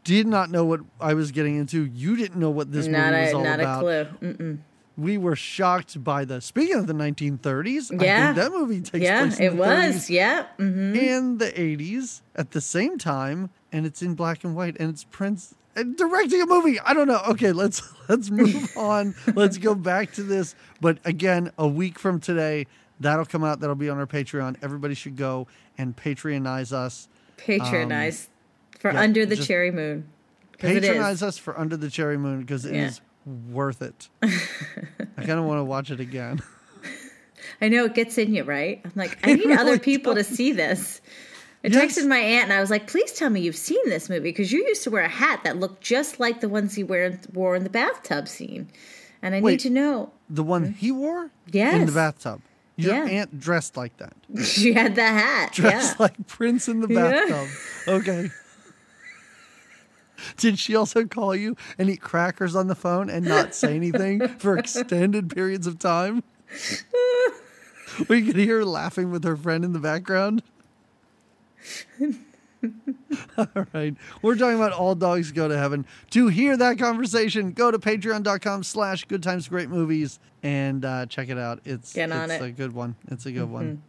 did 0.03 0.27
not 0.27 0.49
know 0.51 0.65
what 0.65 0.81
I 1.01 1.13
was 1.15 1.31
getting 1.31 1.55
into. 1.55 1.85
You 1.85 2.15
didn't 2.15 2.39
know 2.39 2.49
what 2.51 2.71
this 2.71 2.87
not 2.87 3.11
movie 3.13 3.23
was 3.25 3.33
a 3.33 3.37
all 3.37 3.43
not 3.43 3.59
about. 3.59 3.79
a 3.79 4.05
clue 4.15 4.33
Mm-mm. 4.33 4.59
We 4.97 5.17
were 5.17 5.35
shocked 5.35 6.01
by 6.03 6.23
the. 6.23 6.39
Speaking 6.39 6.75
of 6.75 6.87
the 6.87 6.93
1930s, 6.93 7.91
I 7.99 8.03
Yeah. 8.05 8.33
think 8.33 8.35
that 8.37 8.51
movie 8.51 8.79
takes 8.81 9.03
yeah 9.03 9.19
place 9.23 9.39
in 9.39 9.45
it 9.45 9.55
was 9.55 9.67
30s 9.67 10.09
yeah 10.09 10.45
hmm 10.57 10.95
and 10.95 11.39
the 11.39 11.51
80s 11.51 12.21
at 12.35 12.51
the 12.51 12.61
same 12.61 12.97
time, 12.97 13.49
and 13.73 13.85
it's 13.85 14.01
in 14.01 14.13
black 14.15 14.43
and 14.45 14.55
white, 14.55 14.77
and 14.79 14.89
it's 14.89 15.03
Prince 15.03 15.53
and 15.75 15.97
directing 15.97 16.41
a 16.41 16.45
movie. 16.45 16.79
I 16.79 16.93
don't 16.93 17.07
know. 17.09 17.21
Okay, 17.31 17.51
let's 17.51 17.81
let's 18.09 18.29
move 18.31 18.69
on. 18.77 19.15
Let's 19.35 19.57
go 19.57 19.75
back 19.75 20.13
to 20.13 20.23
this. 20.23 20.55
But 20.79 20.99
again, 21.03 21.51
a 21.57 21.67
week 21.67 21.99
from 21.99 22.21
today, 22.21 22.67
that'll 22.99 23.25
come 23.25 23.43
out. 23.43 23.59
That'll 23.59 23.75
be 23.75 23.89
on 23.89 23.97
our 23.97 24.07
Patreon. 24.07 24.57
Everybody 24.61 24.93
should 24.93 25.15
go 25.15 25.47
and 25.77 25.95
patronize 25.95 26.71
us. 26.73 27.07
patronize 27.37 28.29
for 28.79 28.89
Um, 28.89 28.95
yeah, 28.95 29.01
under 29.01 29.25
the 29.25 29.35
cherry 29.35 29.71
moon 29.71 30.07
is. 30.53 30.81
patronize 30.81 31.21
us 31.23 31.37
for 31.37 31.57
Under 31.59 31.75
the 31.77 31.89
Cherry 31.89 32.17
Moon 32.17 32.39
because 32.41 32.65
it 32.65 32.75
is 32.75 33.01
Yeah. 33.25 33.33
worth 33.53 33.81
it. 33.81 34.07
I 34.23 34.29
kind 35.17 35.31
of 35.39 35.45
want 35.45 35.59
to 35.59 35.63
watch 35.65 35.91
it 35.91 35.99
again. 35.99 36.41
I 37.61 37.69
know 37.69 37.85
it 37.85 37.93
gets 37.93 38.17
in 38.17 38.33
you, 38.33 38.43
right? 38.43 38.81
I'm 38.85 38.91
like, 38.95 39.17
I 39.23 39.33
need 39.35 39.51
other 39.51 39.65
really 39.71 39.79
people 39.79 40.15
to 40.15 40.23
see 40.23 40.51
this. 40.51 41.01
I 41.63 41.67
Yes. 41.67 41.97
texted 41.97 42.07
my 42.07 42.17
aunt 42.17 42.45
and 42.45 42.53
I 42.53 42.59
was 42.61 42.69
like, 42.69 42.87
please 42.87 43.11
tell 43.11 43.29
me 43.29 43.41
you've 43.41 43.55
seen 43.55 43.79
this 43.85 44.09
movie 44.09 44.21
because 44.29 44.51
you 44.51 44.65
used 44.67 44.83
to 44.83 44.91
wear 44.91 45.03
a 45.03 45.09
hat 45.09 45.41
that 45.43 45.57
looked 45.57 45.81
just 45.81 46.19
like 46.19 46.39
the 46.39 46.49
ones 46.49 46.77
you 46.77 46.85
wear, 46.85 47.19
wore 47.33 47.55
in 47.55 47.63
the 47.63 47.69
bathtub 47.69 48.27
scene. 48.27 48.69
And 49.21 49.33
I 49.35 49.41
Wait. 49.41 49.51
need 49.53 49.59
to 49.61 49.69
know. 49.71 50.11
The 50.29 50.43
one 50.43 50.73
he 50.73 50.91
wore 50.91 51.31
in 51.53 51.85
the 51.85 51.91
bathtub. 51.91 52.41
Your 52.77 52.93
Yeah. 52.95 53.03
aunt 53.21 53.39
dressed 53.39 53.77
like 53.77 53.95
that. 53.97 54.13
She 54.43 54.73
had 54.73 54.95
the 54.95 55.03
hat. 55.03 55.53
Dressed 55.53 55.95
yeah. 55.97 56.03
like 56.03 56.27
Prince 56.27 56.67
in 56.67 56.81
the 56.81 56.87
Yeah. 56.93 57.11
bathtub. 57.25 57.47
Okay. 57.87 58.29
Did 60.37 60.57
she 60.59 60.75
also 60.75 61.05
call 61.05 61.35
you 61.35 61.55
and 61.77 61.89
eat 61.89 62.01
crackers 62.01 62.55
on 62.55 62.67
the 62.67 62.75
phone 62.75 63.09
and 63.09 63.25
not 63.25 63.53
say 63.53 63.75
anything 63.75 64.27
for 64.39 64.57
extended 64.57 65.29
periods 65.29 65.67
of 65.67 65.77
time? 65.79 66.23
We 68.09 68.25
could 68.25 68.35
hear 68.35 68.57
her 68.59 68.65
laughing 68.65 69.11
with 69.11 69.23
her 69.23 69.37
friend 69.37 69.63
in 69.63 69.73
the 69.73 69.79
background. 69.79 70.41
All 73.37 73.65
right. 73.73 73.95
We're 74.21 74.35
talking 74.35 74.55
about 74.57 74.71
all 74.73 74.95
dogs 74.95 75.31
go 75.31 75.47
to 75.47 75.57
heaven. 75.57 75.85
To 76.11 76.27
hear 76.27 76.55
that 76.57 76.77
conversation, 76.77 77.51
go 77.51 77.71
to 77.71 77.79
patreon.com 77.79 78.63
slash 78.63 79.05
good 79.05 79.23
times 79.23 79.47
great 79.47 79.69
movies 79.69 80.19
and 80.43 80.83
uh, 80.85 81.05
check 81.07 81.29
it 81.29 81.37
out. 81.37 81.59
It's, 81.65 81.93
Get 81.93 82.11
on 82.11 82.29
it's 82.31 82.41
it. 82.43 82.45
a 82.47 82.51
good 82.51 82.73
one. 82.73 82.95
It's 83.09 83.25
a 83.25 83.31
good 83.31 83.49
one. 83.49 83.81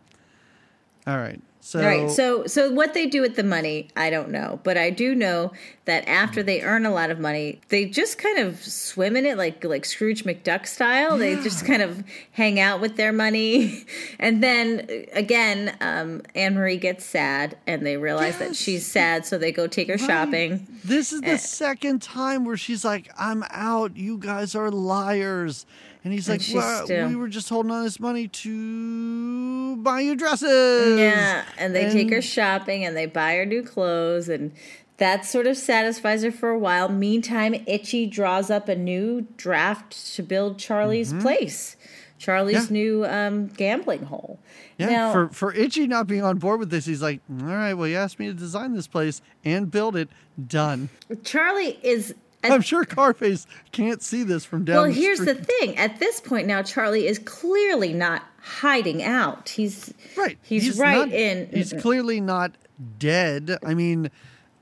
All 1.06 1.16
right. 1.18 1.40
So, 1.66 1.80
Right. 1.80 2.08
So 2.08 2.46
so 2.46 2.70
what 2.70 2.94
they 2.94 3.06
do 3.06 3.20
with 3.20 3.34
the 3.34 3.42
money, 3.42 3.88
I 3.96 4.08
don't 4.08 4.30
know, 4.30 4.60
but 4.62 4.76
I 4.78 4.90
do 4.90 5.16
know 5.16 5.50
that 5.84 6.06
after 6.08 6.40
they 6.40 6.62
earn 6.62 6.86
a 6.86 6.92
lot 6.92 7.10
of 7.10 7.18
money, 7.18 7.60
they 7.70 7.86
just 7.86 8.18
kind 8.18 8.38
of 8.38 8.64
swim 8.64 9.16
in 9.16 9.26
it 9.26 9.36
like 9.36 9.64
like 9.64 9.84
Scrooge 9.84 10.22
McDuck 10.22 10.68
style. 10.68 11.18
They 11.18 11.34
just 11.42 11.66
kind 11.66 11.82
of 11.82 12.04
hang 12.30 12.60
out 12.60 12.80
with 12.80 12.96
their 12.96 13.12
money. 13.12 13.84
And 14.20 14.44
then 14.44 14.86
again, 15.12 15.76
um, 15.80 16.22
Anne 16.36 16.54
Marie 16.54 16.76
gets 16.76 17.04
sad 17.04 17.56
and 17.66 17.84
they 17.84 17.96
realize 17.96 18.38
that 18.38 18.54
she's 18.54 18.86
sad, 18.86 19.26
so 19.26 19.36
they 19.36 19.50
go 19.50 19.66
take 19.66 19.88
her 19.88 19.98
shopping. 19.98 20.66
This 20.84 21.12
is 21.12 21.20
the 21.20 21.30
Eh. 21.32 21.36
second 21.36 22.00
time 22.00 22.44
where 22.44 22.56
she's 22.56 22.84
like, 22.84 23.10
"I'm 23.18 23.42
out. 23.50 23.96
You 23.96 24.18
guys 24.18 24.54
are 24.54 24.70
liars." 24.70 25.66
And 26.06 26.12
he's 26.12 26.28
like, 26.28 26.40
well, 26.54 26.84
still- 26.84 27.08
"We 27.08 27.16
were 27.16 27.26
just 27.26 27.48
holding 27.48 27.72
on 27.72 27.82
this 27.82 27.98
money 27.98 28.28
to 28.28 29.76
buy 29.78 30.02
you 30.02 30.14
dresses." 30.14 31.00
Yeah, 31.00 31.44
and 31.58 31.74
they 31.74 31.90
take 31.90 32.10
her 32.10 32.22
shopping 32.22 32.84
and 32.84 32.96
they 32.96 33.06
buy 33.06 33.34
her 33.34 33.44
new 33.44 33.64
clothes 33.64 34.28
and 34.28 34.52
that 34.98 35.26
sort 35.26 35.48
of 35.48 35.56
satisfies 35.56 36.22
her 36.22 36.30
for 36.30 36.50
a 36.50 36.58
while. 36.58 36.88
Meantime, 36.88 37.56
Itchy 37.66 38.06
draws 38.06 38.50
up 38.50 38.68
a 38.68 38.76
new 38.76 39.26
draft 39.36 40.14
to 40.14 40.22
build 40.22 40.58
Charlie's 40.60 41.12
place. 41.12 41.76
Charlie's 42.18 42.66
Mm-hmm. 42.66 42.74
Yeah. 42.76 42.82
new 42.82 43.04
um, 43.04 43.46
gambling 43.48 44.04
hole. 44.04 44.38
Yeah, 44.78 44.86
now, 44.86 45.12
for 45.12 45.28
for 45.30 45.52
Itchy 45.52 45.86
not 45.88 46.06
being 46.06 46.22
on 46.22 46.38
board 46.38 46.60
with 46.60 46.70
this, 46.70 46.86
he's 46.86 47.02
like, 47.02 47.20
"All 47.28 47.46
right, 47.46 47.74
well, 47.74 47.88
you 47.88 47.96
asked 47.96 48.18
me 48.20 48.26
to 48.28 48.32
design 48.34 48.74
this 48.74 48.86
place 48.86 49.20
and 49.44 49.70
build 49.72 49.96
it. 49.96 50.08
Done." 50.46 50.88
Charlie 51.24 51.78
is. 51.82 52.14
At, 52.42 52.52
I'm 52.52 52.60
sure 52.60 52.84
Carface 52.84 53.46
can't 53.72 54.02
see 54.02 54.22
this 54.22 54.44
from 54.44 54.64
down. 54.64 54.76
well, 54.76 54.84
the 54.86 54.92
here's 54.92 55.18
the 55.20 55.34
thing. 55.34 55.76
At 55.78 55.98
this 55.98 56.20
point 56.20 56.46
now, 56.46 56.62
Charlie 56.62 57.06
is 57.06 57.18
clearly 57.18 57.92
not 57.92 58.22
hiding 58.40 59.02
out. 59.02 59.48
He's 59.48 59.92
right. 60.16 60.38
He's, 60.42 60.78
right 60.78 60.98
not- 61.08 61.12
in. 61.12 61.48
He's 61.52 61.72
clearly 61.72 62.20
not 62.20 62.52
dead. 62.98 63.58
I 63.64 63.74
mean, 63.74 64.10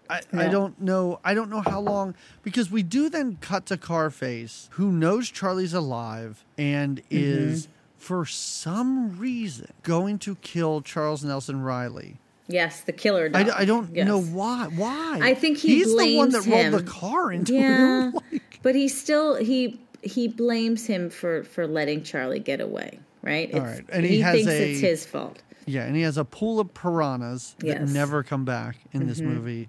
I, 0.08 0.20
I 0.32 0.48
don't 0.48 0.80
know. 0.80 1.18
I 1.24 1.34
don't 1.34 1.50
know 1.50 1.60
how 1.62 1.80
long 1.80 2.14
because 2.42 2.70
we 2.70 2.82
do 2.82 3.08
then 3.08 3.38
cut 3.40 3.66
to 3.66 3.76
Carface, 3.76 4.68
who 4.72 4.92
knows 4.92 5.30
Charlie's 5.30 5.74
alive 5.74 6.44
and 6.56 6.98
Mm-hmm. 6.98 7.06
is 7.10 7.68
for 7.96 8.26
some 8.26 9.18
reason 9.18 9.72
going 9.82 10.18
to 10.20 10.36
kill 10.36 10.80
Charles 10.82 11.24
Nelson 11.24 11.62
Reilly. 11.62 12.18
Yes, 12.46 12.82
the 12.82 12.92
killer. 12.92 13.30
I, 13.32 13.42
Dog. 13.44 13.54
I 13.56 13.64
don't 13.64 13.94
Yes. 13.94 14.06
know 14.06 14.20
why. 14.20 14.68
Why? 14.74 15.18
I 15.22 15.34
think 15.34 15.58
he 15.58 15.76
he's 15.76 15.96
the 15.96 16.16
one 16.16 16.30
that 16.30 16.44
him. 16.44 16.72
rolled 16.72 16.84
the 16.86 16.90
car 16.90 17.32
into 17.32 17.54
Yeah, 17.54 18.10
him. 18.10 18.12
Like, 18.32 18.60
but 18.62 18.74
he 18.74 18.88
still 18.88 19.36
he 19.36 19.80
he 20.02 20.28
blames 20.28 20.86
him 20.86 21.08
for 21.10 21.44
for 21.44 21.66
letting 21.66 22.02
Charlie 22.02 22.40
get 22.40 22.60
away. 22.60 22.98
Right? 23.22 23.48
It's- 23.48 23.62
right, 23.62 23.84
and 23.90 24.04
he 24.04 24.20
has 24.20 24.34
thinks 24.34 24.50
a- 24.50 24.70
it's 24.72 24.80
his 24.80 25.06
fault. 25.06 25.42
yeah, 25.64 25.84
and 25.84 25.96
he 25.96 26.02
has 26.02 26.18
a 26.18 26.24
pool 26.26 26.60
of 26.60 26.74
piranhas 26.74 27.54
that 27.60 27.66
Yes. 27.66 27.78
Mm-hmm. 27.82 27.94
never 27.94 28.22
come 28.22 28.44
back 28.44 28.76
in 28.92 29.06
this 29.06 29.20
movie. 29.20 29.68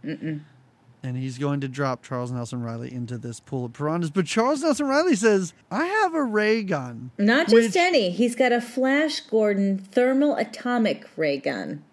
And 1.03 1.15
he's 1.15 1.37
going 1.37 1.61
to 1.61 1.67
drop 1.67 2.01
Charles 2.03 2.31
Nelson 2.31 2.63
Reilly 2.63 2.91
into 2.91 3.19
this 3.19 3.39
pool 3.39 3.65
of 3.65 3.73
piranhas. 3.73 4.09
But 4.09 4.25
Charles 4.25 4.63
Nelson 4.63 4.87
Reilly 4.87 5.15
says, 5.15 5.53
I 5.69 5.85
have 5.85 6.15
a 6.15 6.23
ray 6.23 6.63
gun. 6.63 7.11
Not 7.19 7.43
just 7.47 7.53
Which- 7.53 7.75
any. 7.75 8.09
He's 8.09 8.33
got 8.35 8.51
a 8.51 8.59
Flash 8.59 9.19
Gordon 9.21 9.77
thermal 9.77 10.35
atomic 10.35 11.05
ray 11.15 11.37
gun. 11.37 11.83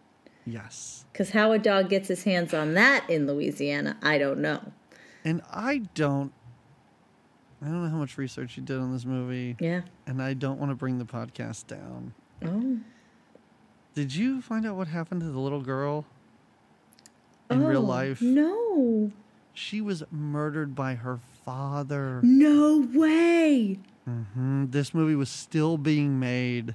Yes. 0.47 1.05
Because 1.13 1.31
how 1.31 1.53
a 1.53 1.59
dog 1.59 1.89
gets 1.89 2.09
his 2.09 2.25
hands 2.25 2.53
on 2.55 2.75
that 2.75 3.09
in 3.09 3.27
Louisiana, 3.27 3.97
I 4.03 4.19
don't 4.19 4.41
know. 4.41 4.73
And 5.25 5.41
I 5.53 5.83
don't 5.95 6.33
I 7.63 7.67
don't 7.67 7.85
know 7.85 7.91
how 7.91 7.97
much 7.99 8.19
research 8.19 8.57
you 8.57 8.63
did 8.65 8.79
on 8.79 8.93
this 8.93 9.05
movie. 9.05 9.57
Yeah. 9.61 9.83
And 10.07 10.21
I 10.21 10.35
don't 10.35 10.59
want 10.59 10.71
to 10.73 10.75
bring 10.75 10.99
the 10.99 11.05
podcast 11.05 11.69
down. 11.69 12.13
Oh. 12.45 12.79
Did 13.95 14.15
you 14.15 14.41
find 14.41 14.67
out 14.67 14.75
what 14.77 14.89
happened 14.89 15.21
to 15.21 15.29
the 15.29 15.39
little 15.39 15.61
girl 15.61 16.05
in 17.51 17.63
real 17.65 17.83
Oh, 17.83 17.89
life? 17.89 18.21
No. 18.21 19.13
She 19.55 19.81
was 19.81 20.03
murdered 20.11 20.75
by 20.75 20.95
her 20.97 21.21
father. 21.45 22.21
No 22.25 22.89
way. 22.93 23.79
Mm, 24.09 24.73
This 24.73 24.93
movie 24.93 25.15
was 25.15 25.29
still 25.29 25.77
being 25.79 26.19
made. 26.19 26.75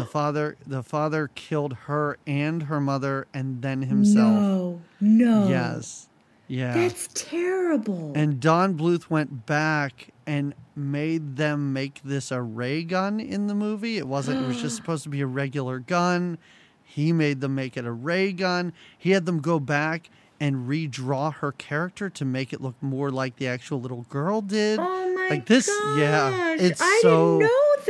The 0.00 0.06
father 0.16 0.56
the 0.66 0.82
father 0.82 1.30
killed 1.34 1.74
her 1.86 2.18
and 2.26 2.64
her 2.64 2.80
mother 2.80 3.26
and 3.34 3.62
then 3.62 3.82
himself. 3.82 4.32
No. 4.32 4.80
No. 5.00 5.48
Yes. 5.48 6.08
Yeah. 6.48 6.74
That's 6.74 7.08
terrible. 7.14 8.12
and 8.16 8.40
Don 8.40 8.76
Bluth 8.76 9.08
went 9.08 9.46
back 9.46 10.08
and 10.26 10.54
made 10.74 11.36
them 11.36 11.72
make 11.72 12.00
this 12.04 12.30
a 12.30 12.42
ray 12.42 12.82
gun 12.82 13.20
in 13.20 13.46
the 13.46 13.54
movie. 13.54 13.98
It 13.98 14.06
wasn't 14.08 14.42
it 14.44 14.46
was 14.48 14.60
just 14.60 14.76
supposed 14.80 15.04
to 15.04 15.08
be 15.08 15.20
a 15.20 15.26
regular 15.26 15.78
gun. 15.78 16.38
He 16.82 17.12
made 17.12 17.40
them 17.40 17.54
make 17.54 17.76
it 17.76 17.84
a 17.86 17.92
ray 17.92 18.32
gun. 18.32 18.72
He 18.98 19.10
had 19.12 19.26
them 19.26 19.40
go 19.40 19.60
back 19.60 20.10
and 20.40 20.68
redraw 20.68 21.34
her 21.34 21.52
character 21.52 22.08
to 22.10 22.24
make 22.24 22.52
it 22.52 22.60
look 22.60 22.74
more 22.82 23.10
like 23.10 23.36
the 23.36 23.46
actual 23.46 23.80
little 23.80 24.06
girl 24.08 24.40
did. 24.40 24.78
oh 24.80 25.14
my 25.14 25.28
like 25.28 25.46
this 25.46 25.68
gosh. 25.68 25.98
yeah. 25.98 26.56
It's 26.58 26.80
I 26.82 26.98
so 27.02 27.38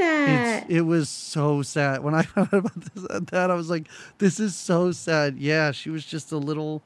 that. 0.00 0.62
it's, 0.64 0.70
it 0.72 0.80
was 0.82 1.08
so 1.08 1.62
sad 1.62 2.02
when 2.02 2.14
I 2.14 2.22
found 2.32 2.48
out 2.52 2.58
about 2.66 2.80
this, 2.94 3.06
that. 3.30 3.50
I 3.50 3.54
was 3.54 3.70
like, 3.70 3.88
"This 4.18 4.40
is 4.40 4.54
so 4.56 4.92
sad." 4.92 5.38
Yeah, 5.38 5.70
she 5.72 5.90
was 5.90 6.04
just 6.04 6.32
a 6.32 6.38
little, 6.38 6.82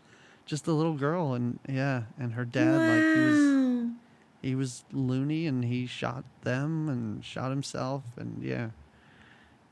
just 0.47 0.67
a 0.67 0.73
little 0.73 0.95
girl, 0.95 1.35
and 1.35 1.59
yeah, 1.69 2.03
and 2.19 2.33
her 2.35 2.45
dad 2.45 2.77
like 2.77 3.17
he 3.17 3.21
was 3.31 3.91
he 4.43 4.55
was 4.55 4.85
loony, 4.93 5.47
and 5.47 5.65
he 5.65 5.87
shot 5.87 6.25
them 6.43 6.89
and 6.89 7.25
shot 7.25 7.51
himself, 7.51 8.03
and 8.17 8.43
yeah, 8.43 8.69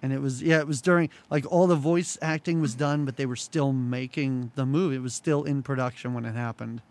and 0.02 0.12
it 0.12 0.20
was 0.20 0.42
yeah, 0.42 0.58
it 0.60 0.66
was 0.66 0.80
during 0.80 1.10
like 1.30 1.44
all 1.50 1.66
the 1.66 1.76
voice 1.76 2.16
acting 2.22 2.60
was 2.60 2.74
done, 2.74 3.04
but 3.04 3.16
they 3.16 3.26
were 3.26 3.36
still 3.36 3.72
making 3.72 4.50
the 4.54 4.64
movie. 4.66 4.96
It 4.96 5.02
was 5.02 5.14
still 5.14 5.44
in 5.44 5.62
production 5.62 6.14
when 6.14 6.24
it 6.24 6.34
happened. 6.34 6.82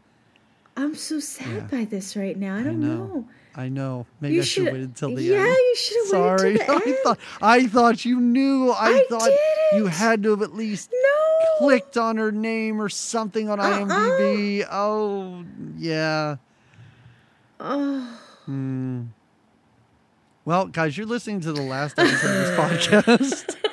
I'm 0.78 0.96
so 0.96 1.20
sad 1.20 1.48
Yeah. 1.54 1.68
by 1.80 1.86
this 1.86 2.16
right 2.16 2.38
now. 2.38 2.56
I 2.56 2.60
I 2.60 2.64
don't 2.64 2.80
know. 2.80 2.96
know. 3.06 3.26
I 3.56 3.68
know. 3.70 4.06
Maybe 4.22 4.36
You 4.36 4.42
I 4.42 4.44
should 4.46 4.66
have 4.66 4.74
waited 4.74 4.96
till 4.96 5.14
the 5.16 5.24
yeah, 5.24 5.40
end. 5.40 5.48
you 5.48 5.76
should 5.76 5.98
have 5.98 6.08
Sorry, 6.08 6.52
waited 6.54 6.68
the 6.68 6.72
I 6.72 6.82
end. 6.88 6.98
thought 7.04 7.20
I 7.42 7.68
thought 7.68 8.06
you 8.06 8.20
knew. 8.22 8.70
I, 8.72 8.88
I 8.88 9.06
thought 9.10 9.30
you 9.74 9.80
didn't. 9.84 9.94
had 9.94 10.24
to 10.24 10.30
have 10.32 10.42
at 10.42 10.56
least 10.56 10.90
No. 10.94 11.58
clicked 11.58 11.98
on 11.98 12.16
her 12.18 12.32
name 12.32 12.82
or 12.82 12.88
something 12.88 13.50
on 13.50 13.60
Uh-uh. 13.60 13.68
IMDb. 13.86 14.66
Oh, 14.72 15.44
yeah. 15.78 16.38
Oh. 17.60 18.20
Hmm. 18.46 19.02
Well, 20.46 20.68
guys, 20.68 20.98
you're 20.98 21.06
listening 21.06 21.42
to 21.42 21.52
the 21.54 21.62
last 21.62 22.00
episode 22.00 22.28
of 22.28 22.68
this 22.68 22.96
podcast. 22.96 23.56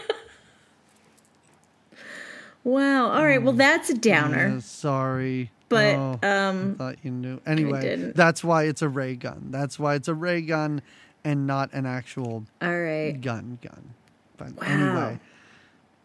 Wow. 2.64 3.11
All 3.12 3.24
right. 3.24 3.43
Well, 3.43 3.55
that's 3.55 3.89
a 3.89 3.95
downer. 3.95 4.57
Uh, 4.59 4.61
sorry. 4.61 5.51
But, 5.68 5.94
Oh, 5.96 6.18
I 6.22 6.28
um, 6.46 6.74
thought 6.76 6.96
you 7.02 7.10
knew. 7.10 7.40
Anyway, 7.46 8.12
that's 8.14 8.42
why 8.42 8.64
it's 8.64 8.80
a 8.82 8.88
ray 8.88 9.16
gun. 9.16 9.48
That's 9.50 9.78
why 9.78 9.94
it's 9.96 10.08
a 10.08 10.14
ray 10.14 10.40
gun 10.40 10.80
and 11.24 11.46
not 11.46 11.72
an 11.74 11.84
actual 11.84 12.44
All 12.62 12.78
right. 12.80 13.12
gun 13.20 13.58
gun. 13.60 13.94
But 14.38 14.52
Wow. 14.56 14.66
anyway. 14.66 15.20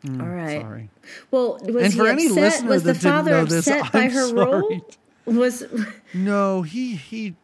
mm, 0.06 0.22
All 0.22 0.28
right. 0.28 0.62
Sorry. 0.62 0.90
Well, 1.32 1.60
was 1.64 1.84
and 1.86 1.94
he 1.94 2.00
for 2.00 2.08
any 2.08 2.26
upset? 2.26 2.44
listener 2.44 2.70
was 2.70 2.84
the 2.84 2.94
that 2.94 3.02
father 3.02 3.32
know 3.32 3.46
this, 3.46 3.68
upset 3.68 3.92
by 3.94 4.00
I'm 4.02 4.12
her 4.12 4.28
sorry. 4.28 4.46
role? 4.46 4.86
Was 5.26 5.64
No, 6.14 6.64
he 6.64 6.96
he 6.96 7.36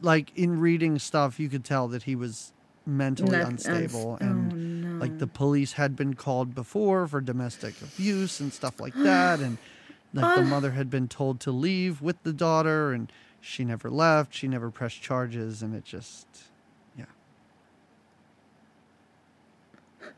like 0.00 0.32
in 0.36 0.58
reading 0.60 0.98
stuff 0.98 1.38
you 1.38 1.50
could 1.50 1.64
tell 1.64 1.88
that 1.88 2.04
he 2.04 2.14
was 2.16 2.52
mentally 2.86 3.36
Not- 3.36 3.48
unstable 3.50 4.12
uns- 4.12 4.22
and 4.22 4.52
oh, 4.52 4.56
no. 4.96 4.98
like 4.98 5.18
the 5.18 5.26
police 5.26 5.72
had 5.72 5.94
been 5.96 6.14
called 6.14 6.54
before 6.54 7.06
for 7.06 7.20
domestic 7.20 7.74
abuse 7.82 8.40
and 8.40 8.50
stuff 8.54 8.80
like 8.80 8.94
that 8.94 9.40
and 9.40 9.58
like 10.12 10.36
the 10.36 10.44
mother 10.44 10.72
had 10.72 10.90
been 10.90 11.08
told 11.08 11.40
to 11.40 11.50
leave 11.50 12.02
with 12.02 12.22
the 12.22 12.32
daughter 12.32 12.92
and 12.92 13.10
she 13.40 13.64
never 13.64 13.90
left, 13.90 14.34
she 14.34 14.48
never 14.48 14.70
pressed 14.70 15.00
charges 15.00 15.62
and 15.62 15.74
it 15.74 15.84
just 15.84 16.26
yeah. 16.96 17.04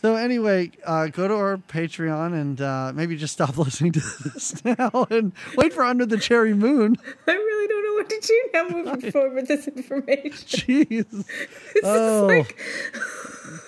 So 0.00 0.14
anyway, 0.14 0.70
uh, 0.84 1.08
go 1.08 1.26
to 1.26 1.34
our 1.34 1.56
Patreon 1.56 2.32
and 2.32 2.60
uh, 2.60 2.92
maybe 2.94 3.16
just 3.16 3.32
stop 3.32 3.58
listening 3.58 3.92
to 3.92 4.00
this 4.24 4.64
now 4.64 5.06
and 5.10 5.32
wait 5.56 5.72
for 5.72 5.84
Under 5.84 6.06
the 6.06 6.18
Cherry 6.18 6.54
Moon. 6.54 6.96
I 7.26 7.32
really 7.32 7.66
don't 7.66 7.84
know 7.84 7.94
what 7.94 8.08
to 8.10 8.20
do 8.20 8.50
now 8.54 8.68
moving 8.92 9.10
forward 9.10 9.34
with 9.34 9.48
this 9.48 9.66
information. 9.66 10.30
Jeez. 10.32 11.24
oh, 11.82 12.44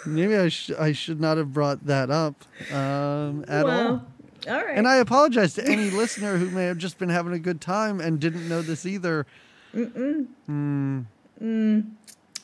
maybe 0.06 0.36
I, 0.36 0.48
sh- 0.50 0.70
I 0.78 0.92
should 0.92 1.20
not 1.20 1.36
have 1.36 1.52
brought 1.52 1.84
that 1.86 2.10
up 2.12 2.44
um, 2.72 3.44
at 3.48 3.66
wow. 3.66 3.88
all. 3.88 4.06
All 4.48 4.54
right. 4.64 4.76
And 4.76 4.86
I 4.88 4.96
apologize 4.96 5.54
to 5.54 5.66
any 5.66 5.90
listener 5.90 6.36
who 6.38 6.50
may 6.50 6.64
have 6.64 6.78
just 6.78 6.98
been 6.98 7.08
having 7.10 7.32
a 7.32 7.38
good 7.38 7.60
time 7.60 8.00
and 8.00 8.18
didn't 8.20 8.48
know 8.48 8.62
this 8.62 8.86
either. 8.86 9.26
Hmm. 9.72 10.22
Mm. 10.48 11.04
Um. 11.40 11.96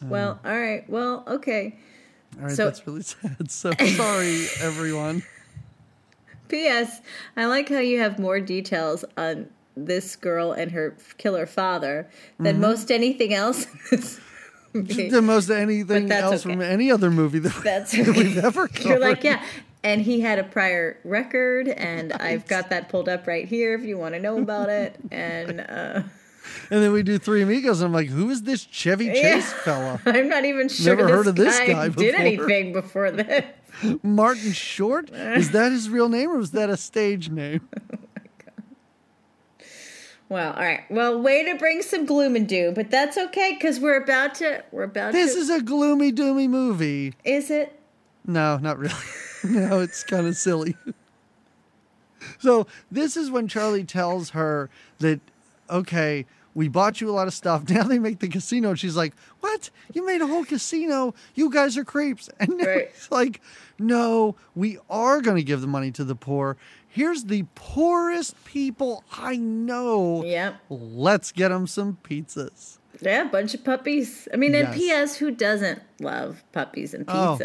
well, 0.02 0.38
all 0.44 0.58
right. 0.58 0.88
Well, 0.88 1.24
okay. 1.26 1.76
All 2.38 2.46
right, 2.46 2.52
So- 2.56 2.64
that's 2.66 2.86
really 2.86 3.02
sad. 3.02 3.50
So 3.50 3.72
sorry, 3.72 4.46
everyone. 4.60 5.22
P.S. 6.48 7.00
I 7.36 7.46
like 7.46 7.68
how 7.68 7.78
you 7.78 7.98
have 8.00 8.18
more 8.20 8.38
details 8.40 9.04
on 9.16 9.48
this 9.76 10.14
girl 10.16 10.52
and 10.52 10.70
her 10.72 10.96
killer 11.18 11.44
father 11.46 12.08
than 12.38 12.54
Mm-hmm. 12.54 12.62
most 12.62 12.90
anything 12.92 13.34
else. 13.34 13.64
in 13.66 13.78
this 13.90 14.20
movie. 14.72 15.08
The 15.10 15.22
most 15.22 15.50
anything 15.50 16.10
else 16.12 16.46
okay. 16.46 16.52
from 16.54 16.62
any 16.62 16.90
other 16.90 17.10
movie 17.10 17.40
that 17.40 17.64
That's 17.64 17.92
we've 17.96 18.38
ever 18.38 18.68
ever 18.68 18.70
You're 18.88 19.00
like, 19.00 19.24
yeah. 19.24 19.42
And 19.86 20.02
he 20.02 20.20
had 20.20 20.38
a 20.38 20.44
prior 20.44 20.98
record, 21.04 21.68
and 21.90 22.12
I've 22.12 22.46
got 22.46 22.70
that 22.70 22.88
pulled 22.88 23.08
up 23.08 23.26
right 23.26 23.46
here 23.46 23.74
if 23.74 23.82
you 23.82 23.96
want 23.96 24.14
to 24.14 24.20
know 24.20 24.38
about 24.38 24.68
it. 24.68 24.96
And 25.12 25.60
uh, 25.60 26.02
And 26.70 26.82
then 26.82 26.92
we 26.92 27.02
do 27.02 27.18
Three 27.18 27.42
Amigos, 27.42 27.80
and 27.80 27.86
I'm 27.88 27.92
like, 27.92 28.08
who 28.08 28.28
is 28.30 28.42
this 28.42 28.62
Chevy 28.70 29.06
Chase 29.08 29.22
Yeah. 29.52 29.62
fella? 29.64 30.00
I'm 30.06 30.28
not 30.28 30.44
even 30.44 30.68
sure 30.68 30.96
Never 30.96 31.06
this 31.08 31.16
heard 31.16 31.26
of 31.28 31.36
this 31.36 31.58
guy, 31.58 31.66
guy 31.68 31.88
did 31.88 32.14
anything 32.14 32.72
before 32.72 33.10
this. 33.12 33.44
Martin 34.02 34.52
Short? 34.52 35.10
Is 35.10 35.50
that 35.52 35.70
his 35.72 35.88
real 35.90 36.08
name, 36.08 36.30
or 36.30 36.38
was 36.38 36.50
that 36.52 36.68
a 36.70 36.76
stage 36.76 37.30
name? 37.30 37.68
Well, 40.28 40.54
all 40.54 40.62
right. 40.62 40.80
Well, 40.90 41.20
way 41.22 41.44
to 41.44 41.56
bring 41.56 41.82
some 41.82 42.04
gloom 42.04 42.34
and 42.34 42.48
doom, 42.48 42.74
but 42.74 42.90
that's 42.90 43.16
okay 43.16 43.52
because 43.54 43.78
we're 43.78 44.02
about 44.02 44.34
to. 44.36 44.64
We're 44.72 44.82
about 44.84 45.12
This 45.12 45.34
to. 45.34 45.40
is 45.40 45.50
a 45.50 45.60
gloomy, 45.60 46.10
doomy 46.12 46.48
movie. 46.48 47.14
is 47.24 47.48
it? 47.50 47.75
No, 48.26 48.58
not 48.58 48.78
really. 48.78 48.94
no, 49.44 49.80
it's 49.80 50.02
kind 50.02 50.26
of 50.26 50.36
silly. 50.36 50.76
so 52.38 52.66
this 52.90 53.16
is 53.16 53.30
when 53.30 53.48
Charlie 53.48 53.84
tells 53.84 54.30
her 54.30 54.68
that, 54.98 55.20
okay, 55.70 56.26
we 56.54 56.68
bought 56.68 57.00
you 57.00 57.10
a 57.10 57.12
lot 57.12 57.26
of 57.28 57.34
stuff. 57.34 57.64
Now 57.70 57.84
they 57.84 57.98
make 57.98 58.18
the 58.20 58.28
casino. 58.28 58.70
And 58.70 58.78
she's 58.78 58.96
like, 58.96 59.14
what? 59.40 59.70
You 59.92 60.04
made 60.06 60.22
a 60.22 60.26
whole 60.26 60.44
casino? 60.44 61.14
You 61.34 61.50
guys 61.50 61.76
are 61.76 61.84
creeps. 61.84 62.28
And 62.40 62.58
Right. 62.58 62.88
it's 62.94 63.10
like, 63.10 63.40
no, 63.78 64.36
we 64.54 64.78
are 64.88 65.20
going 65.20 65.36
to 65.36 65.42
give 65.42 65.60
the 65.60 65.66
money 65.66 65.90
to 65.92 66.04
the 66.04 66.14
poor. 66.16 66.56
Here's 66.88 67.24
the 67.24 67.44
poorest 67.54 68.42
people 68.46 69.04
I 69.12 69.36
know. 69.36 70.24
Yep. 70.24 70.56
Let's 70.70 71.30
get 71.30 71.48
them 71.50 71.66
some 71.66 71.98
pizzas. 72.02 72.78
Yeah, 73.02 73.22
a 73.22 73.28
bunch 73.28 73.52
of 73.52 73.62
puppies. 73.62 74.26
I 74.32 74.36
mean, 74.36 74.54
and 74.54 74.72
P.S. 74.74 75.16
Who 75.18 75.30
doesn't 75.30 75.82
love 76.00 76.42
puppies 76.52 76.94
and 76.94 77.04
Oh. 77.06 77.36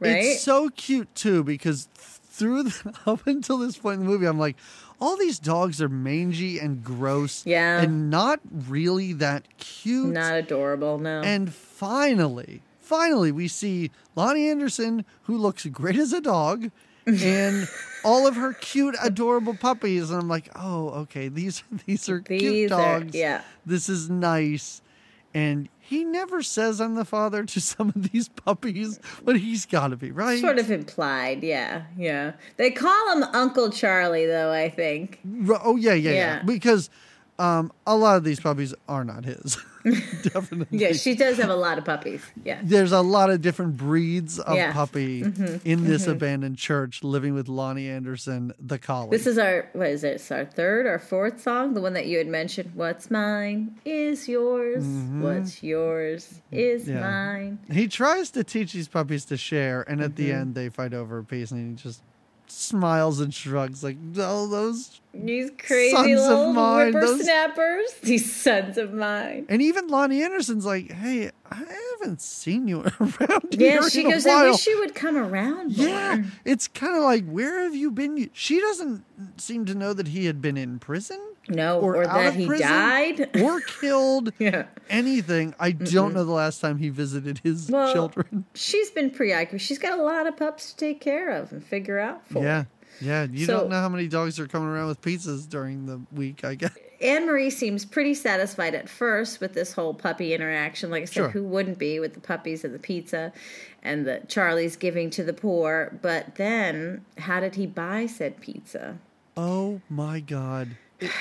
Right? 0.00 0.16
It's 0.24 0.42
so 0.42 0.68
cute 0.70 1.12
too 1.14 1.42
because 1.44 1.88
through 1.94 2.64
the, 2.64 2.94
up 3.06 3.26
until 3.26 3.58
this 3.58 3.76
point 3.78 4.00
in 4.00 4.06
the 4.06 4.10
movie, 4.12 4.26
I'm 4.26 4.38
like, 4.38 4.56
all 5.00 5.16
these 5.16 5.38
dogs 5.38 5.80
are 5.80 5.88
mangy 5.88 6.58
and 6.58 6.82
gross, 6.82 7.44
Yeah. 7.46 7.80
and 7.80 8.10
not 8.10 8.40
really 8.52 9.12
that 9.14 9.44
cute. 9.58 10.12
Not 10.12 10.34
adorable. 10.34 10.98
No. 10.98 11.20
and 11.22 11.52
finally, 11.54 12.62
finally, 12.80 13.30
we 13.32 13.46
see 13.48 13.90
Loni 14.16 14.50
Anderson, 14.50 15.04
who 15.22 15.36
looks 15.38 15.64
great 15.66 15.96
as 15.96 16.12
a 16.12 16.20
dog, 16.20 16.70
and 17.06 17.68
all 18.04 18.26
of 18.26 18.34
her 18.36 18.52
cute, 18.54 18.96
adorable 19.02 19.54
puppies, 19.54 20.10
and 20.10 20.20
I'm 20.20 20.28
like, 20.28 20.48
oh, 20.56 20.88
okay, 21.02 21.28
these 21.28 21.62
these 21.86 22.08
are 22.08 22.20
cute 22.20 22.40
These 22.40 22.72
are- 22.72 23.00
dogs. 23.00 23.14
yeah. 23.14 23.42
this 23.66 23.88
is 23.88 24.08
nice, 24.10 24.80
and. 25.34 25.68
He 25.88 26.04
never 26.04 26.42
says 26.42 26.82
I'm 26.82 26.96
the 26.96 27.04
father 27.06 27.44
to 27.44 27.60
some 27.62 27.88
of 27.88 28.12
these 28.12 28.28
puppies, 28.28 29.00
but 29.24 29.38
he's 29.38 29.64
got 29.64 29.88
to 29.88 29.96
be 29.96 30.10
right. 30.10 30.38
Sort 30.38 30.58
of 30.58 30.70
implied, 30.70 31.42
yeah, 31.42 31.84
yeah. 31.96 32.32
They 32.58 32.70
call 32.70 33.12
him 33.12 33.22
Uncle 33.32 33.70
Charlie, 33.70 34.26
though. 34.26 34.52
I 34.52 34.68
think. 34.68 35.18
Oh 35.64 35.76
yeah, 35.76 35.94
yeah, 35.94 36.10
yeah. 36.10 36.16
Yeah. 36.16 36.42
Because 36.42 36.90
um, 37.38 37.72
a 37.86 37.96
lot 37.96 38.18
of 38.18 38.24
these 38.24 38.38
puppies 38.38 38.74
are 38.86 39.02
not 39.02 39.24
his. 39.24 39.56
Definitely. 40.22 40.78
Yeah, 40.78 40.92
she 40.92 41.14
does 41.14 41.36
have 41.38 41.50
a 41.50 41.56
lot 41.56 41.78
of 41.78 41.84
puppies. 41.84 42.22
Yeah. 42.44 42.60
There's 42.62 42.92
a 42.92 43.00
lot 43.00 43.30
of 43.30 43.40
different 43.40 43.76
breeds 43.76 44.38
of 44.38 44.56
Yeah. 44.56 44.72
Mm-hmm. 44.72 44.78
puppy 44.78 45.60
in 45.64 45.84
this 45.84 46.06
abandoned 46.06 46.58
church 46.58 47.02
living 47.02 47.34
with 47.34 47.46
Loni 47.46 47.88
Anderson, 47.88 48.52
the 48.58 48.78
collie. 48.78 49.10
This 49.10 49.26
is 49.26 49.38
our 49.38 49.68
what 49.72 49.88
is 49.88 50.04
it? 50.04 50.14
It's 50.14 50.30
our 50.30 50.44
third 50.44 50.86
or 50.86 50.98
fourth 50.98 51.40
song, 51.40 51.74
the 51.74 51.80
one 51.80 51.92
that 51.94 52.06
you 52.06 52.18
had 52.18 52.26
mentioned. 52.26 52.72
What's 52.74 53.10
mine 53.10 53.78
is 53.84 54.28
yours. 54.28 54.84
What's 54.84 55.62
yours 55.62 56.40
is 56.52 56.82
Mm-hmm. 56.84 56.92
Yeah. 56.92 57.00
mine. 57.00 57.58
he 57.70 57.88
tries 57.88 58.30
to 58.32 58.44
teach 58.44 58.72
these 58.72 58.88
puppies 58.88 59.24
to 59.26 59.36
share, 59.36 59.82
and 59.82 60.00
at 60.00 60.10
Mm-hmm. 60.12 60.22
the 60.22 60.32
end 60.32 60.54
they 60.54 60.68
fight 60.68 60.94
over 60.94 61.18
a 61.18 61.24
piece, 61.24 61.50
and 61.50 61.76
he 61.78 61.82
just 61.82 62.02
smiles 62.48 63.20
and 63.20 63.32
shrugs 63.32 63.82
like, 63.84 63.96
"Oh, 64.16 64.46
those." 64.48 65.00
These 65.14 65.50
crazy 65.58 65.90
Sons 65.94 66.20
of 66.20 66.28
little 66.28 66.52
mine, 66.52 66.92
those- 66.92 67.10
whippersnappers. 67.18 67.92
These 68.02 68.32
sons 68.34 68.76
of 68.78 68.92
mine. 68.92 69.46
And 69.48 69.60
even 69.62 69.88
Loni 69.88 70.22
Anderson's 70.22 70.64
like, 70.64 70.92
"Hey, 70.92 71.30
I 71.50 71.64
haven't 71.98 72.20
seen 72.20 72.68
you 72.68 72.82
around 73.00 73.46
Yeah, 73.50 73.80
she 73.88 74.02
goes. 74.04 74.26
I 74.26 74.34
while." 74.44 74.50
wish 74.52 74.66
you 74.66 74.78
would 74.80 74.94
come 74.94 75.16
around 75.16 75.76
more. 75.76 75.88
Yeah, 75.88 76.22
it's 76.44 76.68
kind 76.68 76.96
of 76.96 77.02
like, 77.02 77.26
where 77.28 77.62
have 77.64 77.74
you 77.74 77.90
been? 77.90 78.30
She 78.32 78.60
doesn't 78.60 79.04
seem 79.40 79.64
to 79.64 79.74
know 79.74 79.92
that 79.92 80.08
he 80.08 80.26
had 80.26 80.40
been 80.40 80.56
in 80.56 80.78
prison 80.78 81.18
No, 81.48 81.80
or, 81.80 81.96
or, 81.96 82.04
that 82.06 82.34
he 82.34 82.46
prison 82.46 82.66
died. 82.68 83.36
or 83.42 83.60
killed. 83.60 84.32
Yeah. 84.38 84.66
anything. 84.90 85.54
I 85.58 85.72
don't 85.72 86.14
know 86.14 86.24
the 86.24 86.32
last 86.32 86.60
time 86.60 86.78
he 86.78 86.88
visited 86.90 87.40
his 87.42 87.70
Well, 87.70 87.92
children. 87.92 88.44
She's 88.54 88.90
been 88.90 89.10
preoccupied. 89.10 89.60
She's 89.60 89.78
got 89.78 89.98
a 89.98 90.02
lot 90.02 90.26
of 90.26 90.36
pups 90.36 90.72
to 90.72 90.76
take 90.76 91.00
care 91.00 91.30
of 91.30 91.52
and 91.52 91.64
figure 91.64 91.98
out 91.98 92.26
for. 92.28 92.42
Yeah, 92.42 92.64
yeah. 93.00 93.26
You 93.30 93.46
So- 93.46 93.60
don't 93.60 93.70
know 93.70 93.80
how 93.80 93.88
many 93.88 94.08
dogs 94.08 94.38
are 94.38 94.46
coming 94.46 94.68
around 94.68 94.88
with 94.88 95.00
pizzas 95.02 95.48
during 95.48 95.86
the 95.86 96.00
week. 96.12 96.44
I 96.44 96.54
guess. 96.54 96.72
Anne 97.00 97.26
Marie 97.26 97.50
seems 97.50 97.84
pretty 97.84 98.12
satisfied 98.14 98.74
at 98.74 98.88
first 98.88 99.40
with 99.40 99.54
this 99.54 99.72
whole 99.72 99.94
puppy 99.94 100.34
interaction. 100.34 100.90
Like 100.90 101.02
I 101.02 101.04
said, 101.04 101.14
Sure. 101.14 101.28
who 101.30 101.44
wouldn't 101.44 101.78
be 101.78 102.00
with 102.00 102.14
the 102.14 102.20
puppies 102.20 102.64
and 102.64 102.74
the 102.74 102.78
pizza 102.80 103.32
and 103.84 104.04
the 104.04 104.22
Charlie's 104.26 104.74
giving 104.74 105.08
to 105.10 105.22
the 105.22 105.32
poor? 105.32 105.96
But 106.02 106.34
then, 106.34 107.04
how 107.18 107.38
did 107.38 107.54
he 107.54 107.66
buy 107.66 108.06
said 108.06 108.40
pizza? 108.40 108.98
Oh 109.36 109.80
my 109.88 110.18
God! 110.18 110.76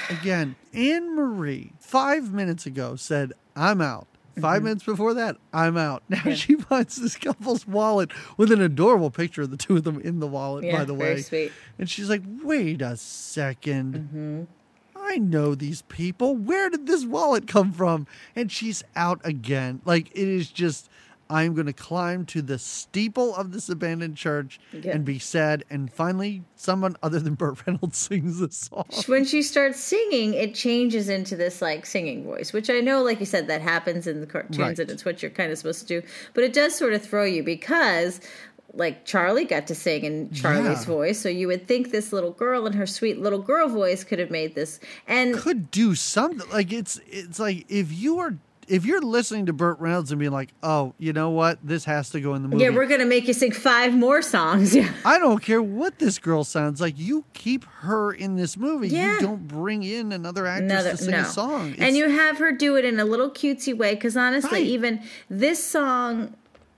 Again, 0.09 0.55
Anne 0.73 1.15
Marie 1.15 1.73
five 1.79 2.33
minutes 2.33 2.65
ago 2.65 2.95
said, 2.95 3.33
"I'm 3.55 3.81
out." 3.81 4.07
5 4.39 4.61
minutes 4.61 4.83
before 4.83 5.15
that, 5.15 5.35
I'm 5.51 5.77
out. 5.77 6.03
Now 6.09 6.17
Mm-hmm. 6.17 6.29
Yeah. 6.29 6.35
she 6.35 6.55
finds 6.57 6.95
this 6.97 7.15
couple's 7.15 7.65
wallet 7.67 8.11
with 8.37 8.51
an 8.51 8.61
adorable 8.61 9.09
picture 9.09 9.41
of 9.41 9.49
the 9.49 9.57
two 9.57 9.77
of 9.77 9.83
them 9.83 9.99
in 9.99 10.19
the 10.19 10.27
wallet, 10.27 10.63
Yeah, 10.63 10.77
by 10.77 10.85
the 10.85 10.93
way. 10.93 11.23
sweet. 11.23 11.51
And 11.79 11.89
she's 11.89 12.07
like, 12.07 12.21
wait 12.43 12.79
a 12.83 12.89
2nd 12.91 13.93
Mm-hmm. 13.93 14.43
I 14.95 15.17
know 15.17 15.55
these 15.55 15.81
people. 15.83 16.35
Where 16.35 16.69
did 16.69 16.85
this 16.85 17.03
wallet 17.03 17.47
come 17.47 17.71
from? 17.73 18.05
And 18.35 18.51
she's 18.51 18.83
out 18.95 19.19
again. 19.23 19.81
Like, 19.85 20.11
it 20.11 20.27
is 20.27 20.51
just, 20.51 20.87
I'm 21.29 21.53
going 21.53 21.67
to 21.67 21.73
climb 21.73 22.25
to 22.27 22.41
the 22.41 22.57
steeple 22.59 23.35
of 23.35 23.51
this 23.51 23.69
abandoned 23.69 24.15
church 24.17 24.59
Yeah. 24.71 24.91
and 24.91 25.03
be 25.05 25.19
sad. 25.19 25.63
And 25.69 25.91
finally, 25.91 26.43
someone 26.55 26.95
other 27.03 27.19
than 27.19 27.33
Burt 27.35 27.57
Reynolds 27.67 27.97
sings 27.97 28.39
this 28.39 28.55
song. 28.57 28.85
When 29.07 29.25
she 29.25 29.41
starts 29.41 29.79
singing, 29.79 30.33
it 30.33 30.55
changes 30.55 31.09
into 31.09 31.35
this 31.35 31.61
like 31.61 31.85
singing 31.85 32.23
voice, 32.23 32.53
which 32.53 32.69
I 32.69 32.79
know, 32.79 33.03
like 33.03 33.19
you 33.19 33.25
said, 33.25 33.47
that 33.47 33.61
happens 33.61 34.07
in 34.07 34.21
the 34.21 34.27
cartoons 34.27 34.57
Right. 34.59 34.79
and 34.79 34.89
it's 34.89 35.03
what 35.05 35.21
you're 35.21 35.31
kind 35.31 35.51
of 35.51 35.57
supposed 35.57 35.87
to 35.87 36.01
do. 36.01 36.07
But 36.33 36.43
it 36.43 36.53
does 36.53 36.75
sort 36.75 36.93
of 36.93 37.03
throw 37.05 37.23
you 37.25 37.43
because 37.43 38.21
like 38.73 39.05
Charlie 39.05 39.45
got 39.45 39.65
to 39.67 39.73
sing 39.75 40.03
in 40.03 40.31
Charlie's 40.31 40.81
Yeah. 40.81 40.85
voice, 40.93 41.19
so 41.19 41.29
you 41.29 41.47
would 41.47 41.67
think 41.67 41.89
this 41.91 42.13
little 42.13 42.31
girl 42.31 42.65
and 42.67 42.75
her 42.75 42.85
sweet 42.85 43.19
little 43.19 43.41
girl 43.41 43.67
voice 43.69 44.03
could 44.03 44.19
have 44.19 44.29
made 44.29 44.53
this. 44.55 44.79
And 45.07 45.35
Could 45.35 45.71
do 45.71 45.95
something. 45.95 46.47
Like, 46.51 46.71
it's, 46.71 46.99
it's 47.07 47.39
like 47.39 47.65
if 47.69 47.91
you 47.91 48.19
are. 48.19 48.35
If 48.67 48.85
you're 48.85 49.01
listening 49.01 49.45
to 49.47 49.53
Burt 49.53 49.79
Reynolds 49.79 50.11
and 50.11 50.19
being 50.19 50.31
like, 50.31 50.49
"Oh, 50.61 50.93
you 50.97 51.13
know 51.13 51.29
what? 51.29 51.59
This 51.63 51.85
has 51.85 52.09
to 52.11 52.19
go 52.19 52.35
in 52.35 52.41
the 52.43 52.49
movie," 52.49 52.63
yeah, 52.63 52.69
we're 52.69 52.85
gonna 52.87 53.05
make 53.05 53.27
you 53.27 53.33
sing 53.33 53.51
five 53.51 53.93
more 53.93 54.21
songs. 54.21 54.75
Yeah. 54.77 54.91
I 55.05 55.17
don't 55.19 55.41
care 55.41 55.61
what 55.63 55.97
this 55.99 56.19
girl 56.19 56.43
sounds 56.43 56.79
like. 56.81 56.95
You 56.99 57.23
keep 57.33 57.63
her 57.81 58.11
in 58.11 58.35
this 58.35 58.57
movie. 58.57 58.89
Yeah. 58.89 59.15
You 59.15 59.21
don't 59.21 59.47
bring 59.47 59.81
in 59.83 60.11
another 60.11 60.45
actress 60.45 60.71
Another 60.71 60.91
to 60.91 60.97
sing 60.97 61.11
no, 61.11 61.21
a 61.21 61.25
song. 61.25 61.75
and 61.79 61.95
you 61.95 62.09
have 62.09 62.37
her 62.39 62.51
do 62.51 62.75
it 62.75 62.85
in 62.85 62.99
a 62.99 63.05
little 63.05 63.29
cutesy 63.29 63.75
way. 63.75 63.95
Because 63.95 64.15
honestly, 64.17 64.59
Right. 64.59 64.67
even 64.67 65.01
this 65.29 65.63
song, 65.63 66.35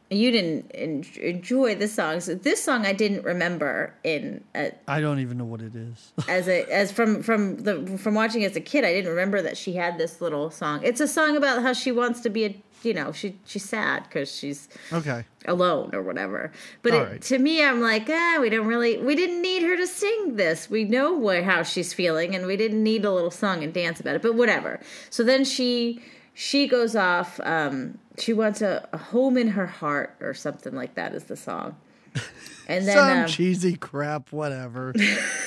you 0.09 0.31
didn't 0.31 0.71
en- 0.73 1.05
enjoy 1.21 1.75
the 1.75 1.87
song. 1.87 2.19
So 2.19 2.33
this 2.33 2.63
song 2.63 2.85
I 2.85 2.93
didn't 2.93 3.23
remember 3.23 3.93
in 4.03 4.43
I 4.87 5.01
don't 5.01 5.19
even 5.19 5.37
know 5.37 5.45
what 5.45 5.61
it 5.61 5.75
is. 5.75 6.13
as 6.27 6.47
a 6.47 6.63
as 6.71 6.91
from 6.91 7.21
from 7.21 7.57
the 7.57 7.97
from 7.97 8.15
watching 8.15 8.43
as 8.43 8.55
a 8.55 8.61
kid. 8.61 8.83
I 8.83 8.93
didn't 8.93 9.11
remember 9.11 9.41
that 9.41 9.57
she 9.57 9.73
had 9.73 9.97
this 9.97 10.21
little 10.21 10.49
song. 10.49 10.81
It's 10.83 10.99
a 10.99 11.07
song 11.07 11.37
about 11.37 11.61
how 11.61 11.73
she 11.73 11.91
wants 11.91 12.21
to 12.21 12.29
be 12.29 12.45
a 12.45 12.63
you 12.81 12.93
know 12.93 13.11
she 13.11 13.37
she's 13.45 13.67
sad 13.67 14.03
because 14.03 14.33
she's 14.33 14.67
okay. 14.91 15.25
alone 15.45 15.93
or 15.93 16.01
whatever. 16.01 16.51
But 16.81 16.93
it, 16.93 16.97
right. 16.97 17.21
to 17.23 17.37
me, 17.37 17.63
I'm 17.63 17.81
like, 17.81 18.09
ah, 18.09 18.37
we 18.41 18.49
don't 18.49 18.67
really, 18.67 18.97
we 18.97 19.15
didn't 19.15 19.41
need 19.41 19.63
her 19.63 19.77
to 19.77 19.85
sing 19.85 20.37
this. 20.37 20.69
We 20.69 20.85
know 20.85 21.13
what, 21.13 21.43
how 21.43 21.63
she's 21.63 21.93
feeling, 21.93 22.35
and 22.35 22.47
we 22.47 22.57
didn't 22.57 22.81
need 22.81 23.05
a 23.05 23.11
little 23.11 23.31
song 23.31 23.63
and 23.63 23.73
dance 23.73 23.99
about 23.99 24.15
it. 24.15 24.21
But 24.21 24.35
whatever. 24.35 24.79
So 25.09 25.23
then 25.23 25.43
she 25.45 26.01
she 26.39 26.69
goes 26.69 26.95
off. 26.95 27.37
Um, 27.43 27.99
she 28.17 28.31
wants 28.31 28.61
a, 28.61 28.87
a 28.93 28.97
home 28.97 29.35
in 29.35 29.49
her 29.49 29.67
heart 29.67 30.15
or 30.21 30.33
something 30.33 30.73
like 30.73 30.95
that 30.95 31.13
is 31.13 31.25
the 31.25 31.35
song. 31.35 31.75
And 32.69 32.87
then 32.87 32.95
Some 32.95 33.17
um, 33.21 33.27
cheesy 33.27 33.75
crap, 33.75 34.31
whatever. 34.31 34.93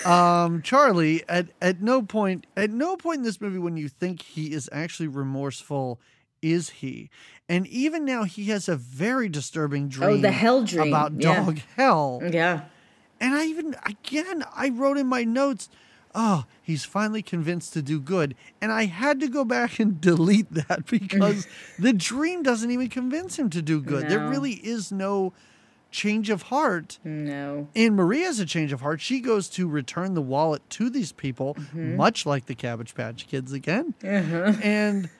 um, 0.04 0.60
Charlie, 0.62 1.22
at 1.28 1.50
at 1.60 1.80
no 1.80 2.02
point, 2.02 2.48
at 2.56 2.68
no 2.70 2.96
point 2.96 3.18
in 3.18 3.22
this 3.22 3.40
movie, 3.40 3.58
when 3.58 3.76
you 3.76 3.88
think 3.88 4.22
he 4.22 4.52
is 4.52 4.68
actually 4.72 5.06
remorseful, 5.06 6.00
is 6.42 6.70
he? 6.70 7.10
And 7.48 7.64
even 7.68 8.04
now, 8.04 8.24
he 8.24 8.46
has 8.46 8.68
a 8.68 8.74
very 8.74 9.28
disturbing 9.28 9.88
dream. 9.88 10.10
Oh, 10.10 10.16
the 10.16 10.32
hell 10.32 10.64
dream, 10.64 10.88
about 10.88 11.12
yeah. 11.16 11.44
dog 11.44 11.60
hell. 11.76 12.20
yeah, 12.28 12.62
And 13.20 13.34
I 13.36 13.44
even 13.44 13.76
again 13.86 14.42
I 14.56 14.70
wrote 14.70 14.98
in 14.98 15.06
my 15.06 15.22
notes, 15.22 15.68
oh, 16.14 16.44
he's 16.62 16.84
finally 16.84 17.22
convinced 17.22 17.72
to 17.74 17.82
do 17.82 17.98
good. 18.00 18.34
And 18.60 18.70
I 18.72 18.84
had 18.86 19.20
to 19.20 19.28
go 19.28 19.44
back 19.44 19.78
and 19.78 20.00
delete 20.10 20.52
that 20.52 20.86
because 20.86 21.46
the 21.78 21.92
dream 21.92 22.42
doesn't 22.42 22.70
even 22.70 22.88
convince 22.88 23.38
him 23.38 23.48
to 23.50 23.62
do 23.62 23.80
good. 23.80 24.08
There 24.08 24.28
really 24.28 24.52
is 24.52 24.92
no 24.92 25.32
change 25.90 26.30
of 26.30 26.42
heart. 26.42 26.98
No. 27.04 27.68
And 27.76 27.94
Marie 27.96 28.22
has 28.22 28.40
a 28.40 28.46
change 28.46 28.72
of 28.72 28.80
heart. 28.80 29.00
She 29.00 29.20
goes 29.20 29.48
to 29.50 29.68
return 29.68 30.14
the 30.14 30.22
wallet 30.22 30.62
to 30.70 30.88
these 30.88 31.12
people, 31.12 31.54
Mm-hmm. 31.54 31.96
much 31.96 32.24
like 32.24 32.46
the 32.46 32.54
Cabbage 32.54 32.94
Patch 32.94 33.26
Kids 33.26 33.52
again. 33.52 33.92
Uh-huh. 34.02 34.54
And 34.62 35.10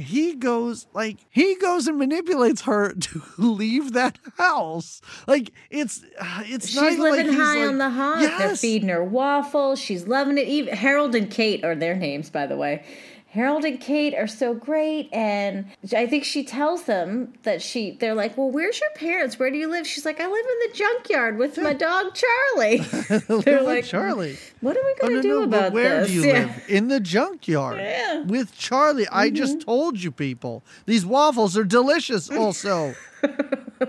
he 0.00 0.34
goes 0.34 0.86
like 0.92 1.18
he 1.30 1.54
goes 1.56 1.86
and 1.86 1.98
manipulates 1.98 2.62
her 2.62 2.92
to 3.00 3.22
leave 3.38 3.92
that 3.92 4.18
house. 4.38 5.00
Like 5.26 5.52
it's 5.70 6.02
it's 6.40 6.74
not 6.74 6.90
She's 6.90 6.98
like 6.98 7.12
living 7.12 7.32
he's 7.32 7.36
high 7.40 7.56
like- 7.60 7.68
on 7.68 7.78
the 7.78 7.90
hog. 7.90 8.20
They're 8.38 8.56
feeding 8.56 8.88
her 8.88 9.04
waffles. 9.04 9.78
She's 9.78 10.06
loving 10.06 10.38
it. 10.38 10.48
Even 10.48 10.74
Harold 10.74 11.14
and 11.14 11.30
Kate 11.30 11.64
are 11.64 11.74
their 11.74 11.94
names, 11.94 12.30
by 12.30 12.46
the 12.46 12.56
way. 12.56 12.84
Harold 13.32 13.64
and 13.64 13.80
Kate 13.80 14.12
are 14.12 14.26
so 14.26 14.54
great, 14.54 15.08
and 15.12 15.66
I 15.96 16.08
think 16.08 16.24
she 16.24 16.42
tells 16.42 16.82
them 16.84 17.32
that 17.44 17.62
she. 17.62 17.92
They're 17.92 18.14
like, 18.14 18.36
"Well, 18.36 18.50
where's 18.50 18.80
your 18.80 18.90
parents? 18.96 19.38
Where 19.38 19.52
do 19.52 19.56
you 19.56 19.68
live?" 19.70 19.86
She's 19.86 20.04
like, 20.04 20.20
"I 20.20 20.26
live 20.26 20.44
in 20.44 20.68
the 20.70 20.76
junkyard 20.76 21.38
with 21.38 21.56
my 21.56 21.72
dog 21.72 22.12
Charlie." 22.14 22.78
they're 23.44 23.62
like, 23.62 23.84
Charlie. 23.84 24.36
"What 24.60 24.76
are 24.76 24.82
we 24.84 24.94
Oh, 25.02 25.06
going 25.06 25.14
no, 25.14 25.22
to 25.22 25.28
do 25.28 25.28
no, 25.28 25.42
about 25.44 25.60
but 25.62 25.72
where 25.74 26.00
this?" 26.00 26.08
do 26.08 26.14
you 26.14 26.24
Yeah. 26.24 26.32
live? 26.46 26.64
In 26.68 26.88
the 26.88 26.98
junkyard. 26.98 27.78
Yeah. 27.78 28.16
Mm-hmm. 28.16 28.28
With 28.30 28.56
Charlie. 28.58 29.06
I 29.12 29.30
just 29.30 29.60
told 29.60 30.02
you 30.02 30.10
people. 30.10 30.64
These 30.86 31.06
waffles 31.06 31.56
are 31.56 31.62
delicious 31.64 32.28
also. 32.30 32.94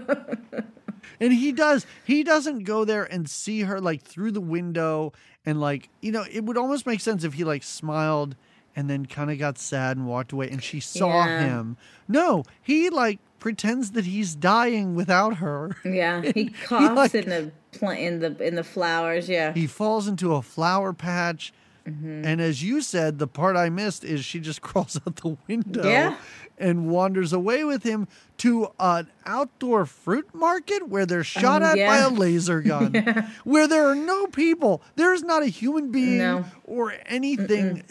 and 1.20 1.34
he 1.34 1.52
does. 1.52 1.86
He 2.06 2.24
doesn't 2.24 2.64
go 2.64 2.86
there 2.86 3.06
and 3.06 3.30
see 3.30 3.62
her 3.62 3.80
like 3.82 4.04
through 4.04 4.34
the 4.34 4.42
window 4.42 5.14
and 5.46 5.60
like, 5.60 5.90
you 6.02 6.12
know, 6.12 6.26
it 6.32 6.44
would 6.44 6.58
almost 6.58 6.86
make 6.86 7.00
sense 7.00 7.24
if 7.24 7.34
he 7.34 7.44
like 7.44 7.64
smiled 7.64 8.36
and 8.76 8.90
then 8.90 9.06
kind 9.06 9.30
of 9.32 9.38
got 9.40 9.58
sad 9.58 9.98
and 9.98 10.08
walked 10.08 10.32
away 10.32 10.50
and 10.50 10.64
she 10.64 10.80
saw 10.80 11.26
Yeah. 11.26 11.40
him. 11.46 11.78
No, 12.08 12.44
he 12.62 12.90
like 12.90 13.20
pretends 13.40 13.92
that 13.92 14.06
he's 14.06 14.36
dying 14.36 14.96
without 14.96 15.38
her. 15.38 15.76
Yeah, 15.84 16.22
he 16.36 16.50
coughs 16.50 16.96
like- 16.96 17.16
in 17.16 17.30
the 17.30 17.52
pla- 17.72 17.92
in 17.92 18.20
the 18.20 18.36
in 18.46 18.56
the 18.56 18.64
flowers. 18.64 19.28
Yeah, 19.30 19.54
He 19.54 19.68
falls 19.68 20.08
into 20.08 20.36
a 20.36 20.42
flower 20.42 20.94
patch. 20.94 21.54
Mm-hmm. 21.88 22.26
And 22.26 22.40
as 22.40 22.62
you 22.64 22.82
said, 22.82 23.18
the 23.18 23.26
part 23.26 23.58
I 23.58 23.70
missed 23.70 24.04
is 24.04 24.24
she 24.24 24.40
just 24.40 24.62
crawls 24.68 24.98
out 25.06 25.16
the 25.18 25.36
window 25.48 25.84
Yeah. 25.88 26.16
And 26.62 26.88
wanders 26.90 27.34
away 27.34 27.64
with 27.64 27.84
him 27.84 28.08
to 28.38 28.70
an 28.80 29.08
outdoor 29.26 29.86
fruit 29.86 30.34
market 30.34 30.88
where 30.88 31.06
they're 31.06 31.24
shot 31.24 31.62
Oh, 31.62 31.66
at 31.66 31.76
by 31.76 31.98
a 31.98 32.10
laser 32.10 32.62
gun, 32.62 32.94
where 33.44 33.68
there 33.68 33.88
are 33.90 33.96
no 33.96 34.28
people. 34.28 34.82
There's 34.96 35.24
not 35.24 35.44
a 35.44 35.48
human 35.48 35.92
being 35.92 36.18
No. 36.20 36.46
or 36.64 36.94
anything. 37.08 37.84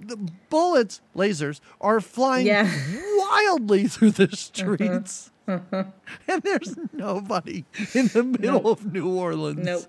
The 0.00 0.16
bullets, 0.48 1.00
lasers, 1.14 1.60
are 1.80 2.00
flying 2.00 2.46
Yeah. 2.46 2.62
Uh-huh. 2.62 3.18
wildly 3.18 3.86
through 3.88 4.12
the 4.12 4.28
streets. 4.34 5.30
and 5.46 6.42
there's 6.42 6.76
nobody 6.92 7.64
in 7.94 8.06
the 8.08 8.22
middle 8.22 8.70
of 8.70 8.92
New 8.92 9.08
Orleans. 9.08 9.64
Nope. 9.64 9.84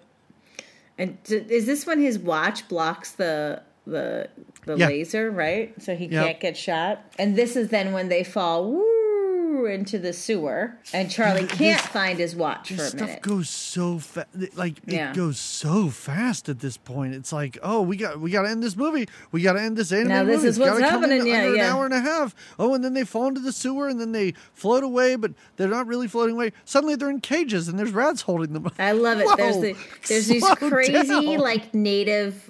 And 0.97 1.17
is 1.29 1.65
this 1.65 1.86
when 1.86 1.99
his 1.99 2.17
watch 2.19 2.67
blocks 2.67 3.11
the 3.11 3.61
the 3.86 4.29
the 4.65 4.77
Yeah. 4.77 4.88
laser, 4.88 5.29
right? 5.29 5.73
So 5.81 5.95
he 5.95 6.05
Yep. 6.05 6.25
can't 6.25 6.39
get 6.39 6.57
shot. 6.57 7.01
And 7.19 7.36
this 7.36 7.55
is 7.57 7.67
then 7.69 7.91
when 7.91 8.07
they 8.09 8.23
fall 8.23 8.71
woo 8.71 9.65
into 9.65 9.99
the 9.99 10.11
sewer, 10.13 10.77
and 10.93 11.09
Charlie 11.11 11.45
can't 11.45 11.79
find 11.81 12.17
his 12.17 12.36
watch 12.36 12.69
for 12.69 12.81
a 12.81 12.86
stuff 12.88 13.01
minute. 13.01 13.21
goes 13.21 13.49
so 13.49 13.99
fast. 13.99 14.27
Like 14.55 14.75
Yeah. 14.88 15.11
it 15.11 15.15
goes 15.15 15.38
so 15.39 15.89
fast 15.89 16.49
at 16.49 16.59
this 16.59 16.75
point. 16.77 17.13
It's 17.13 17.31
like, 17.31 17.57
oh, 17.61 17.81
we 17.81 17.95
got 17.97 18.19
we 18.19 18.31
got 18.31 18.43
to 18.43 18.49
end 18.49 18.63
this 18.63 18.75
movie. 18.75 19.07
We 19.31 19.41
got 19.41 19.53
to 19.53 19.61
end 19.61 19.77
this 19.77 19.91
anime 19.91 20.07
Now 20.09 20.23
this 20.23 20.38
movie. 20.38 20.47
is 20.49 20.59
what's 20.59 20.79
gotta 20.79 20.91
come 20.91 21.03
in 21.03 21.09
happening. 21.11 21.27
Yeah, 21.27 21.43
yeah. 21.47 21.53
an 21.53 21.59
hour 21.59 21.86
and 21.86 21.93
a 21.93 21.99
half. 22.01 22.34
Oh, 22.57 22.73
and 22.73 22.84
then 22.84 22.93
they 22.93 23.03
fall 23.03 23.27
into 23.27 23.41
the 23.41 23.51
sewer, 23.53 23.88
and 23.89 23.99
then 24.01 24.11
they 24.11 24.34
float 24.53 24.84
away, 24.84 25.15
but 25.17 25.31
they're 25.57 25.67
not 25.67 25.88
really 25.88 26.07
floating 26.07 26.36
away. 26.36 26.51
Suddenly 26.65 26.95
they're 26.95 27.09
in 27.09 27.21
cages, 27.21 27.67
and 27.67 27.77
there's 27.77 27.91
rats 27.91 28.21
holding 28.21 28.53
them. 28.53 28.69
I 28.79 28.93
love 28.93 29.19
it. 29.19 29.27
there's 29.38 29.57
the 29.61 29.75
there's 30.07 30.27
these 30.27 30.45
crazy 30.55 31.07
down. 31.07 31.38
like 31.38 31.73
native 31.73 32.49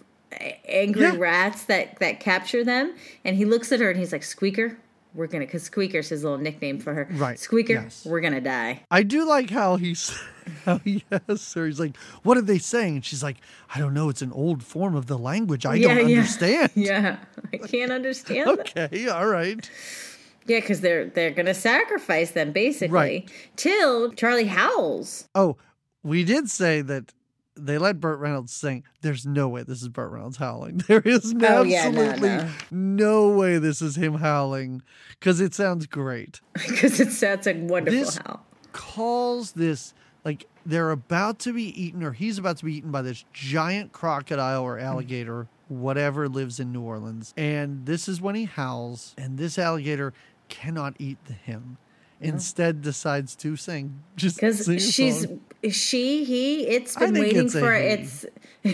angry 0.67 1.03
Yeah. 1.03 1.15
rats 1.17 1.63
that 1.65 1.99
that 1.99 2.19
capture 2.19 2.63
them, 2.63 2.93
and 3.25 3.35
he 3.35 3.45
looks 3.45 3.71
at 3.71 3.79
her 3.79 3.89
and 3.89 3.99
he's 3.99 4.11
like, 4.11 4.23
"Squeaker, 4.23 4.77
we're 5.13 5.27
gonna," 5.27 5.45
because 5.45 5.63
Squeaker's 5.63 6.09
his 6.09 6.23
little 6.23 6.37
nickname 6.37 6.79
for 6.79 6.93
her. 6.93 7.07
Right, 7.11 7.39
Squeaker, 7.39 7.73
yes. 7.73 8.05
we're 8.05 8.21
gonna 8.21 8.41
die. 8.41 8.81
I 8.91 9.03
do 9.03 9.25
like 9.25 9.49
how 9.49 9.75
he's 9.77 10.17
how 10.65 10.77
he 10.79 11.03
asks 11.11 11.53
her. 11.53 11.65
He's 11.65 11.79
like, 11.79 11.95
"What 12.23 12.37
are 12.37 12.41
they 12.41 12.57
saying?" 12.57 12.95
And 12.95 13.05
she's 13.05 13.23
like, 13.23 13.37
"I 13.73 13.79
don't 13.79 13.93
know. 13.93 14.09
It's 14.09 14.21
an 14.21 14.31
old 14.31 14.63
form 14.63 14.95
of 14.95 15.07
the 15.07 15.17
language. 15.17 15.65
I 15.65 15.75
Yeah, 15.75 15.95
don't 15.95 16.09
yeah. 16.09 16.17
understand." 16.17 16.71
Yeah, 16.75 17.17
I 17.53 17.57
can't 17.57 17.91
understand. 17.91 18.49
that. 18.59 18.73
Okay, 18.87 19.07
all 19.07 19.27
right. 19.27 19.69
Yeah, 20.45 20.59
because 20.59 20.81
they're 20.81 21.05
they're 21.05 21.31
gonna 21.31 21.53
sacrifice 21.53 22.31
them 22.31 22.51
basically. 22.51 22.89
Right. 22.93 23.31
Till 23.55 24.11
Charlie 24.11 24.45
howls. 24.47 25.29
Oh, 25.33 25.55
we 26.03 26.25
did 26.25 26.49
say 26.49 26.81
that 26.81 27.13
they 27.55 27.77
let 27.77 27.99
Burt 27.99 28.19
Reynolds 28.19 28.53
sing. 28.53 28.83
There's 29.01 29.25
no 29.25 29.47
way 29.47 29.63
this 29.63 29.81
is 29.81 29.89
Burt 29.89 30.11
Reynolds 30.11 30.37
howling. 30.37 30.83
There 30.87 31.01
is 31.01 31.33
Oh, 31.41 31.63
yeah, 31.63 31.89
no, 31.89 32.01
absolutely 32.01 32.29
no. 32.29 32.49
no. 32.71 33.29
way 33.29 33.57
this 33.57 33.81
is 33.81 33.95
him 33.95 34.15
howling 34.15 34.81
because 35.11 35.39
it 35.39 35.53
sounds 35.53 35.85
great. 35.85 36.41
Because 36.53 36.99
it 36.99 37.11
sounds 37.11 37.45
like 37.45 37.57
wonderful 37.59 37.99
This- 37.99 38.17
howl. 38.17 38.45
Calls 38.71 39.51
this 39.51 39.93
like 40.25 40.47
they're 40.65 40.91
about 40.91 41.37
to 41.39 41.53
be 41.53 41.79
eaten 41.79 42.03
or 42.03 42.11
he's 42.13 42.37
about 42.37 42.57
to 42.57 42.65
be 42.65 42.77
eaten 42.77 42.91
by 42.91 43.01
this 43.01 43.23
giant 43.33 43.91
crocodile 43.91 44.63
or 44.63 44.77
hmm. 44.77 44.85
alligator, 44.85 45.47
whatever 45.67 46.27
lives 46.27 46.59
in 46.59 46.71
New 46.71 46.81
Orleans. 46.81 47.33
And 47.37 47.85
this 47.85 48.07
is 48.07 48.19
when 48.21 48.35
he 48.35 48.45
howls, 48.45 49.13
and 49.17 49.37
this 49.37 49.59
alligator 49.59 50.13
cannot 50.49 50.95
eat 50.99 51.17
him. 51.45 51.77
Instead, 52.19 52.81
decides 52.81 53.35
to 53.35 53.57
sing. 53.57 54.01
Just 54.15 54.37
Because 54.37 54.65
she's. 54.93 55.27
She 55.71 56.23
he. 56.23 56.67
it's 56.67 56.95
been 56.95 57.13
waiting 57.13 57.45
it's 57.45 57.53
for 57.53 57.73
its. 57.73 58.25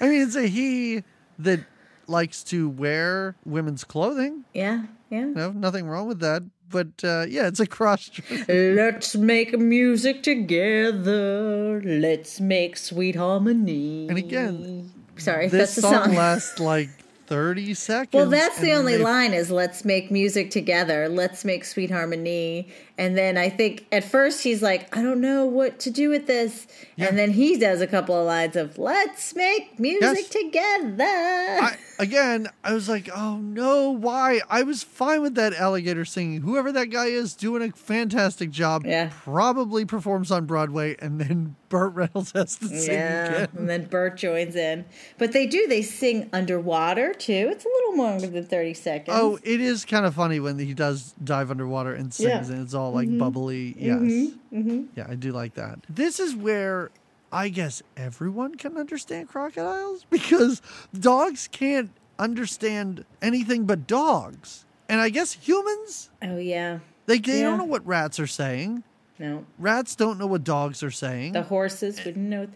I 0.00 0.08
mean, 0.08 0.22
it's 0.22 0.36
a 0.36 0.46
he 0.46 1.02
that 1.38 1.60
likes 2.06 2.42
to 2.44 2.68
wear 2.68 3.36
women's 3.44 3.84
clothing. 3.84 4.44
Yeah, 4.52 4.84
yeah. 5.10 5.26
No, 5.26 5.52
nothing 5.52 5.86
wrong 5.86 6.08
with 6.08 6.20
that. 6.20 6.42
But 6.68 7.04
uh, 7.04 7.26
yeah, 7.28 7.48
it's 7.48 7.60
a 7.60 7.66
cross. 7.66 8.10
Let's 8.48 9.14
make 9.14 9.58
music 9.58 10.22
together. 10.22 11.82
Let's 11.84 12.40
make 12.40 12.76
sweet 12.76 13.14
harmony. 13.14 14.08
And 14.08 14.18
again, 14.18 14.90
sorry, 15.16 15.48
this 15.48 15.58
that's 15.58 15.74
the 15.76 15.82
song, 15.82 16.04
song. 16.04 16.14
lasts 16.14 16.58
like 16.58 16.88
thirty 17.26 17.74
seconds. 17.74 18.14
Well, 18.14 18.30
that's 18.30 18.58
the 18.58 18.72
only 18.72 18.98
line 18.98 19.34
is 19.34 19.50
let's 19.50 19.84
make 19.84 20.10
music 20.10 20.50
together. 20.50 21.08
Let's 21.08 21.44
make 21.44 21.64
sweet 21.64 21.90
harmony. 21.90 22.68
And 22.98 23.16
then 23.16 23.38
I 23.38 23.48
think 23.48 23.86
at 23.90 24.04
first 24.04 24.42
he's 24.42 24.62
like, 24.62 24.94
I 24.96 25.02
don't 25.02 25.20
know 25.20 25.46
what 25.46 25.78
to 25.80 25.90
do 25.90 26.10
with 26.10 26.26
this. 26.26 26.66
Yeah. 26.96 27.06
And 27.06 27.18
then 27.18 27.30
he 27.32 27.56
does 27.58 27.80
a 27.80 27.86
couple 27.86 28.14
of 28.14 28.26
lines 28.26 28.54
of 28.54 28.76
let's 28.78 29.34
make 29.34 29.78
music 29.80 30.02
Yes. 30.02 30.28
together. 30.28 31.02
I, 31.04 31.76
again, 31.98 32.48
I 32.62 32.74
was 32.74 32.88
like, 32.88 33.08
oh 33.16 33.38
no, 33.38 33.90
why? 33.90 34.40
I 34.50 34.62
was 34.62 34.82
fine 34.82 35.22
with 35.22 35.34
that 35.36 35.54
alligator 35.54 36.04
singing. 36.04 36.42
Whoever 36.42 36.70
that 36.72 36.86
guy 36.90 37.06
is, 37.06 37.34
doing 37.34 37.62
a 37.62 37.72
fantastic 37.72 38.50
job. 38.50 38.84
Yeah. 38.84 39.10
Probably 39.24 39.84
performs 39.84 40.30
on 40.30 40.44
Broadway, 40.46 40.96
and 40.98 41.20
then 41.20 41.56
Burt 41.68 41.94
Reynolds 41.94 42.32
has 42.32 42.56
to 42.56 42.68
sing 42.68 42.92
yeah. 42.94 43.24
again. 43.26 43.48
And 43.56 43.68
then 43.70 43.84
Burt 43.86 44.18
joins 44.18 44.54
in. 44.56 44.84
But 45.16 45.32
they 45.32 45.46
do, 45.46 45.66
they 45.68 45.80
sing 45.80 46.28
underwater 46.32 47.14
too. 47.14 47.48
It's 47.50 47.64
a 47.64 47.68
little 47.68 47.96
longer 48.04 48.26
than 48.26 48.44
30 48.44 48.74
seconds. 48.74 49.16
Oh, 49.18 49.38
it 49.42 49.60
is 49.62 49.86
kind 49.86 50.04
of 50.04 50.14
funny 50.14 50.38
when 50.40 50.58
he 50.58 50.74
does 50.74 51.14
dive 51.24 51.50
underwater 51.50 51.94
and 51.94 52.12
sings, 52.12 52.48
Yeah. 52.50 52.54
And 52.54 52.62
it's 52.62 52.74
all 52.74 52.81
like 52.90 53.08
mm-hmm. 53.08 53.18
bubbly. 53.18 53.74
Mm-hmm. 53.74 53.84
Yes, 53.84 54.32
mm-hmm. 54.52 54.82
yeah, 54.96 55.06
I 55.08 55.14
do 55.14 55.32
like 55.32 55.54
that. 55.54 55.80
This 55.88 56.18
is 56.18 56.34
where 56.34 56.90
I 57.30 57.48
guess 57.48 57.82
everyone 57.96 58.56
can 58.56 58.76
understand 58.76 59.28
crocodiles 59.28 60.04
because 60.10 60.60
dogs 60.98 61.48
can't 61.50 61.90
understand 62.18 63.04
anything 63.20 63.64
but 63.64 63.86
dogs, 63.86 64.64
and 64.88 65.00
I 65.00 65.08
guess 65.08 65.32
humans 65.32 66.10
oh 66.22 66.38
yeah. 66.38 66.80
they, 67.06 67.18
they 67.18 67.38
Yeah. 67.40 67.44
don't 67.50 67.58
know 67.58 67.64
what 67.64 67.86
rats 67.86 68.18
are 68.20 68.26
saying. 68.26 68.82
No. 69.18 69.44
Rats 69.58 69.94
don't 69.94 70.18
know 70.18 70.26
what 70.26 70.42
dogs 70.42 70.82
are 70.82 70.90
saying. 70.90 71.32
The 71.32 71.42
horses 71.42 72.04
wouldn't 72.04 72.28
know. 72.28 72.48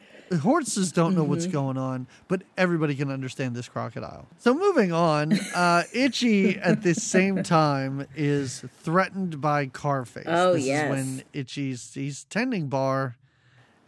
Horses 0.43 0.93
don't 0.93 1.15
know 1.15 1.23
Mm-hmm. 1.23 1.31
what's 1.31 1.47
going 1.47 1.79
on, 1.79 2.07
but 2.29 2.43
everybody 2.57 2.95
can 2.95 3.11
understand 3.11 3.55
this 3.55 3.69
crocodile. 3.69 4.27
So 4.39 4.55
moving 4.55 4.93
on, 4.93 5.33
uh, 5.55 5.83
Itchy 5.93 6.59
at 6.59 6.83
the 6.83 6.95
same 6.95 7.43
time 7.43 8.07
is 8.17 8.65
threatened 8.83 9.41
by 9.41 9.67
Carface. 9.67 10.25
Oh, 10.27 10.55
this 10.55 10.65
yes. 10.65 10.85
is 10.85 10.91
when 10.91 11.23
Itchy's 11.33 11.93
he's 11.95 12.25
tending 12.25 12.69
bar 12.69 13.17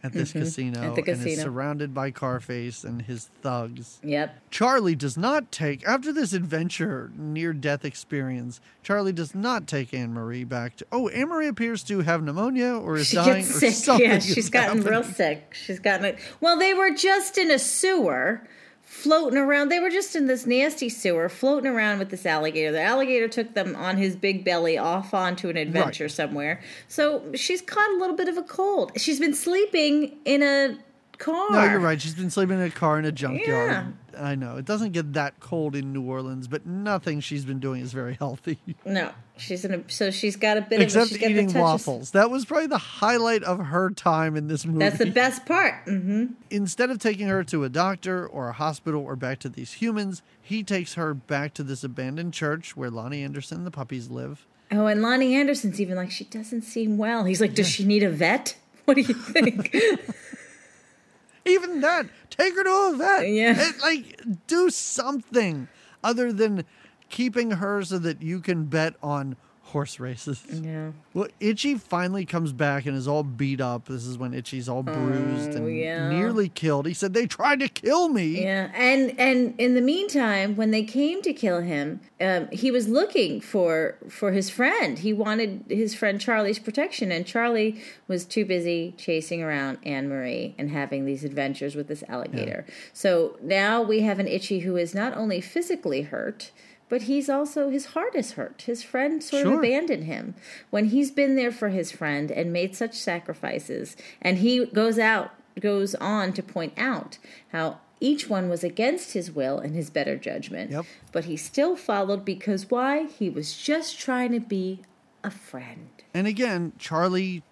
at 0.03 0.13
this 0.13 0.31
casino, 0.31 0.79
Mm-hmm. 0.79 0.89
At 0.89 1.05
the 1.05 1.11
and 1.11 1.27
is 1.27 1.41
surrounded 1.41 1.93
by 1.93 2.11
Carface 2.11 2.83
and 2.83 3.01
his 3.01 3.25
thugs. 3.41 3.99
Yep. 4.03 4.39
Charlie 4.49 4.95
does 4.95 5.17
not 5.17 5.51
take 5.51 5.85
after 5.87 6.13
this 6.13 6.33
adventure 6.33 7.11
near 7.17 7.53
death 7.53 7.83
experience. 7.83 8.61
Charlie 8.83 9.11
does 9.13 9.35
not 9.35 9.67
take 9.67 9.93
Anne 9.93 10.13
Marie 10.13 10.43
back 10.45 10.77
to. 10.77 10.85
Oh, 10.91 11.09
Anne 11.09 11.27
Marie 11.29 11.47
appears 11.47 11.83
to 11.83 12.01
have 12.01 12.23
pneumonia 12.23 12.73
or 12.75 12.95
is 12.97 13.07
She 13.07 13.15
dying 13.17 13.43
gets 13.43 13.55
or 13.55 13.59
sick. 13.59 13.73
something. 13.73 14.05
Yeah, 14.09 14.19
she's 14.19 14.49
gotten 14.49 14.83
real 14.83 15.03
sick. 15.03 15.53
She's 15.53 15.79
gotten 15.79 16.05
it. 16.05 16.19
Well, 16.39 16.57
they 16.57 16.73
were 16.73 16.91
just 16.91 17.37
in 17.37 17.51
a 17.51 17.59
sewer 17.59 18.47
floating 18.89 19.37
around. 19.37 19.69
They 19.69 19.79
were 19.79 19.91
just 19.91 20.15
in 20.15 20.25
this 20.25 20.47
nasty 20.47 20.89
sewer, 20.89 21.29
floating 21.29 21.69
around 21.71 21.99
with 21.99 22.09
this 22.09 22.25
alligator. 22.25 22.71
The 22.71 22.81
alligator 22.81 23.27
took 23.27 23.53
them 23.53 23.75
on 23.75 23.97
his 23.97 24.15
big 24.15 24.43
belly 24.43 24.79
off 24.79 25.13
onto 25.13 25.47
an 25.47 25.57
adventure 25.57 26.05
Right. 26.05 26.11
somewhere. 26.11 26.59
So 26.87 27.23
she's 27.35 27.61
caught 27.61 27.89
a 27.91 27.97
little 27.97 28.15
bit 28.15 28.27
of 28.27 28.35
a 28.37 28.41
cold. 28.41 28.91
She's 28.97 29.19
been 29.19 29.35
sleeping 29.35 30.17
in 30.25 30.41
a 30.41 30.75
car. 31.19 31.51
No, 31.51 31.63
you're 31.65 31.79
right. 31.79 32.01
She's 32.01 32.15
been 32.15 32.31
sleeping 32.31 32.57
in 32.59 32.65
a 32.65 32.71
car 32.71 32.97
in 32.97 33.05
a 33.05 33.11
junkyard. 33.11 33.69
Yeah. 33.71 33.85
I 34.21 34.33
know. 34.35 34.57
It 34.57 34.65
doesn't 34.65 34.91
get 34.91 35.13
that 35.13 35.39
cold 35.39 35.75
in 35.75 35.93
New 35.93 36.01
Orleans, 36.01 36.47
but 36.47 36.65
nothing 36.65 37.19
she's 37.19 37.45
been 37.45 37.59
doing 37.59 37.81
is 37.81 37.93
very 37.93 38.15
healthy. 38.15 38.57
No, 38.85 39.11
she's 39.39 39.65
in 39.65 39.73
a. 39.73 39.83
So 39.89 40.11
she's 40.11 40.35
got 40.35 40.57
a 40.57 40.61
bit 40.61 40.81
Except 40.81 41.03
of. 41.03 41.09
She's 41.09 41.17
got 41.17 41.27
the 41.27 41.41
eating 41.41 41.53
waffles. 41.53 42.11
That 42.11 42.29
was 42.29 42.45
probably 42.45 42.67
the 42.67 42.77
highlight 42.77 43.43
of 43.43 43.59
her 43.59 43.89
time 43.89 44.35
in 44.35 44.47
this 44.47 44.65
movie. 44.65 44.79
That's 44.79 44.97
the 44.97 45.11
best 45.11 45.45
part. 45.45 45.75
hmm 45.85 46.27
Instead 46.49 46.89
of 46.89 46.99
taking 46.99 47.27
her 47.27 47.43
to 47.45 47.63
a 47.63 47.69
doctor 47.69 48.27
or 48.27 48.49
a 48.49 48.53
hospital 48.53 49.03
or 49.03 49.15
back 49.15 49.39
to 49.39 49.49
these 49.49 49.73
humans, 49.73 50.21
he 50.41 50.63
takes 50.63 50.93
her 50.95 51.13
back 51.13 51.53
to 51.55 51.63
this 51.63 51.83
abandoned 51.83 52.33
church 52.33 52.75
where 52.77 52.89
Loni 52.91 53.23
Anderson 53.23 53.59
and 53.59 53.67
the 53.67 53.71
puppies 53.71 54.09
live. 54.09 54.45
Oh, 54.71 54.85
and 54.85 55.01
Loni 55.01 55.33
Anderson's 55.33 55.81
even 55.81 55.95
like, 55.95 56.11
she 56.11 56.25
doesn't 56.25 56.61
seem 56.61 56.97
well. 56.97 57.23
He's 57.23 57.41
like, 57.41 57.55
does 57.55 57.67
she 57.67 57.85
need 57.85 58.03
a 58.03 58.09
vet? 58.09 58.55
What 58.85 58.95
do 58.95 59.01
you 59.01 59.13
think? 59.13 59.75
Even 61.45 61.81
that, 61.81 62.07
take 62.31 62.55
her 62.55 62.63
to 62.63 62.69
a 62.69 62.95
vet. 62.97 63.27
Yeah. 63.29 63.53
It, 63.55 63.81
like, 63.81 64.19
do 64.47 64.71
something 64.71 65.67
other 66.03 66.33
than 66.33 66.65
keeping 67.09 67.51
her 67.51 67.83
so 67.83 67.97
that 67.99 68.21
you 68.21 68.39
can 68.39 68.65
bet 68.65 68.95
on 69.03 69.35
horse 69.63 69.99
races. 69.99 70.43
yeah. 70.51 70.89
Well, 71.13 71.27
Itchy 71.39 71.75
finally 71.75 72.25
comes 72.25 72.51
back 72.51 72.87
and 72.87 72.97
is 72.97 73.07
all 73.07 73.21
beat 73.21 73.61
up. 73.61 73.85
This 73.85 74.03
is 74.07 74.17
when 74.17 74.33
Itchy's 74.33 74.67
all 74.67 74.81
bruised 74.81 75.51
and 75.51 75.65
Oh, 75.65 75.67
yeah. 75.67 76.09
nearly 76.09 76.49
killed. 76.49 76.87
He 76.87 76.95
said, 76.95 77.13
They 77.13 77.27
tried 77.27 77.59
to 77.59 77.67
kill 77.69 78.09
me. 78.09 78.41
Yeah, 78.41 78.71
and 78.73 79.13
and 79.19 79.53
in 79.59 79.75
the 79.75 79.81
meantime, 79.81 80.55
when 80.55 80.71
they 80.71 80.81
came 80.81 81.21
to 81.21 81.33
kill 81.33 81.61
him, 81.61 81.99
um, 82.19 82.47
he 82.51 82.71
was 82.71 82.87
looking 82.87 83.41
for 83.41 83.95
for 84.09 84.31
his 84.31 84.49
friend. 84.49 84.97
He 84.97 85.13
wanted 85.13 85.65
his 85.69 85.93
friend 85.93 86.19
Charlie's 86.19 86.57
protection, 86.57 87.11
and 87.11 87.23
Charlie 87.23 87.79
was 88.07 88.25
too 88.25 88.45
busy 88.45 88.95
chasing 88.97 89.43
around 89.43 89.77
Anne 89.83 90.09
Marie 90.09 90.55
and 90.57 90.71
having 90.71 91.05
these 91.05 91.23
adventures 91.23 91.75
with 91.75 91.87
this 91.87 92.03
alligator. 92.09 92.65
So 92.91 93.37
now 93.39 93.83
we 93.83 93.99
have 94.01 94.17
an 94.17 94.27
Itchy 94.27 94.61
who 94.61 94.77
is 94.77 94.95
not 94.95 95.15
only 95.15 95.41
physically 95.41 96.01
hurt. 96.01 96.49
But 96.89 97.03
he's 97.03 97.29
also 97.29 97.69
his 97.69 97.87
heart 97.87 98.15
is 98.15 98.31
hurt. 98.33 98.63
His 98.65 98.81
friend 98.83 99.23
sort 99.23 99.45
of 99.47 99.53
abandoned 99.53 100.05
him 100.05 100.33
when 100.71 100.85
he's 100.85 101.11
been 101.11 101.35
there 101.35 101.51
for 101.51 101.69
his 101.69 101.91
friend 101.91 102.31
and 102.31 102.51
made 102.51 102.75
such 102.75 102.95
sacrifices. 102.95 103.95
And 104.21 104.39
he 104.39 104.65
goes 104.65 104.97
out 104.99 105.31
goes 105.59 105.93
on 105.95 106.33
to 106.33 106.41
point 106.41 106.73
out 106.77 107.17
how 107.51 107.79
each 107.99 108.29
one 108.29 108.47
was 108.49 108.63
against 108.63 109.11
his 109.13 109.29
will 109.29 109.59
and 109.59 109.75
his 109.75 109.89
better 109.89 110.15
judgment. 110.15 110.71
Yep. 110.71 110.85
But 111.11 111.25
he 111.25 111.35
still 111.35 111.75
followed 111.75 112.23
because 112.23 112.71
why? 112.71 113.03
He 113.07 113.29
was 113.29 113.55
just 113.57 113.99
trying 113.99 114.31
to 114.31 114.39
be 114.39 114.81
a 115.23 115.29
friend. 115.29 115.89
And 116.13 116.25
again, 116.25 116.71
Charlie 116.79 117.43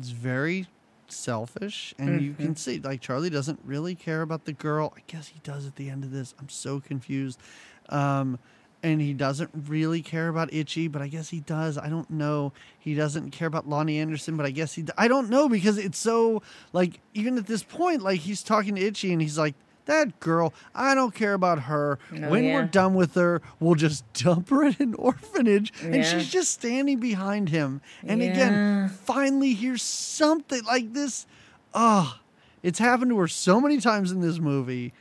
is 0.00 0.10
very 0.12 0.68
selfish, 1.08 1.92
and 1.98 2.20
you 2.22 2.30
Mm-hmm. 2.32 2.42
can 2.42 2.56
see 2.56 2.78
like 2.78 3.00
Charlie 3.00 3.30
doesn't 3.30 3.58
really 3.64 3.94
care 3.96 4.22
about 4.22 4.44
the 4.44 4.52
girl. 4.52 4.94
I 4.96 5.00
guess 5.08 5.28
he 5.28 5.40
does 5.42 5.66
at 5.66 5.76
the 5.76 5.90
end 5.90 6.04
of 6.04 6.12
this. 6.12 6.34
I'm 6.38 6.48
so 6.48 6.78
confused. 6.80 7.40
Um, 7.88 8.38
and 8.82 9.00
he 9.00 9.12
doesn't 9.12 9.50
really 9.68 10.00
care 10.02 10.28
about 10.28 10.52
Itchy, 10.52 10.88
but 10.88 11.02
I 11.02 11.08
guess 11.08 11.28
he 11.30 11.40
does. 11.40 11.76
I 11.76 11.88
don't 11.88 12.08
know. 12.10 12.52
He 12.78 12.94
doesn't 12.94 13.30
care 13.30 13.46
about 13.48 13.68
Loni 13.68 13.96
Anderson, 14.00 14.36
but 14.36 14.46
I 14.46 14.50
guess 14.50 14.74
he. 14.74 14.82
d- 14.82 14.92
I 14.96 15.06
don't 15.08 15.28
know 15.28 15.48
because 15.48 15.76
it's 15.78 15.98
so 15.98 16.42
like 16.72 17.00
even 17.14 17.36
at 17.36 17.46
this 17.46 17.62
point, 17.62 18.02
like 18.02 18.20
he's 18.20 18.42
talking 18.42 18.74
to 18.76 18.80
Itchy, 18.80 19.12
and 19.12 19.20
he's 19.22 19.38
like. 19.38 19.54
That 19.86 20.20
girl, 20.20 20.54
I 20.72 20.94
don't 20.94 21.12
care 21.16 21.32
about 21.32 21.62
her. 21.62 21.98
Oh, 22.14 22.28
when 22.28 22.44
yeah. 22.44 22.54
we're 22.54 22.66
done 22.66 22.94
with 22.94 23.14
her, 23.16 23.42
we'll 23.58 23.74
just 23.74 24.04
dump 24.12 24.50
her 24.50 24.62
in 24.64 24.76
an 24.78 24.94
orphanage. 24.94 25.72
And 25.82 26.04
she's 26.04 26.30
just 26.30 26.52
standing 26.52 27.00
behind 27.00 27.48
him. 27.48 27.80
And 28.06 28.20
Yeah. 28.22 28.28
again, 28.30 28.88
finally 28.90 29.52
here's 29.54 29.82
something 29.82 30.62
like 30.64 30.92
this. 30.92 31.26
Oh, 31.74 32.20
it's 32.62 32.78
happened 32.78 33.10
to 33.10 33.18
her 33.18 33.26
so 33.26 33.60
many 33.60 33.78
times 33.80 34.12
in 34.12 34.20
this 34.20 34.38
movie. 34.38 34.92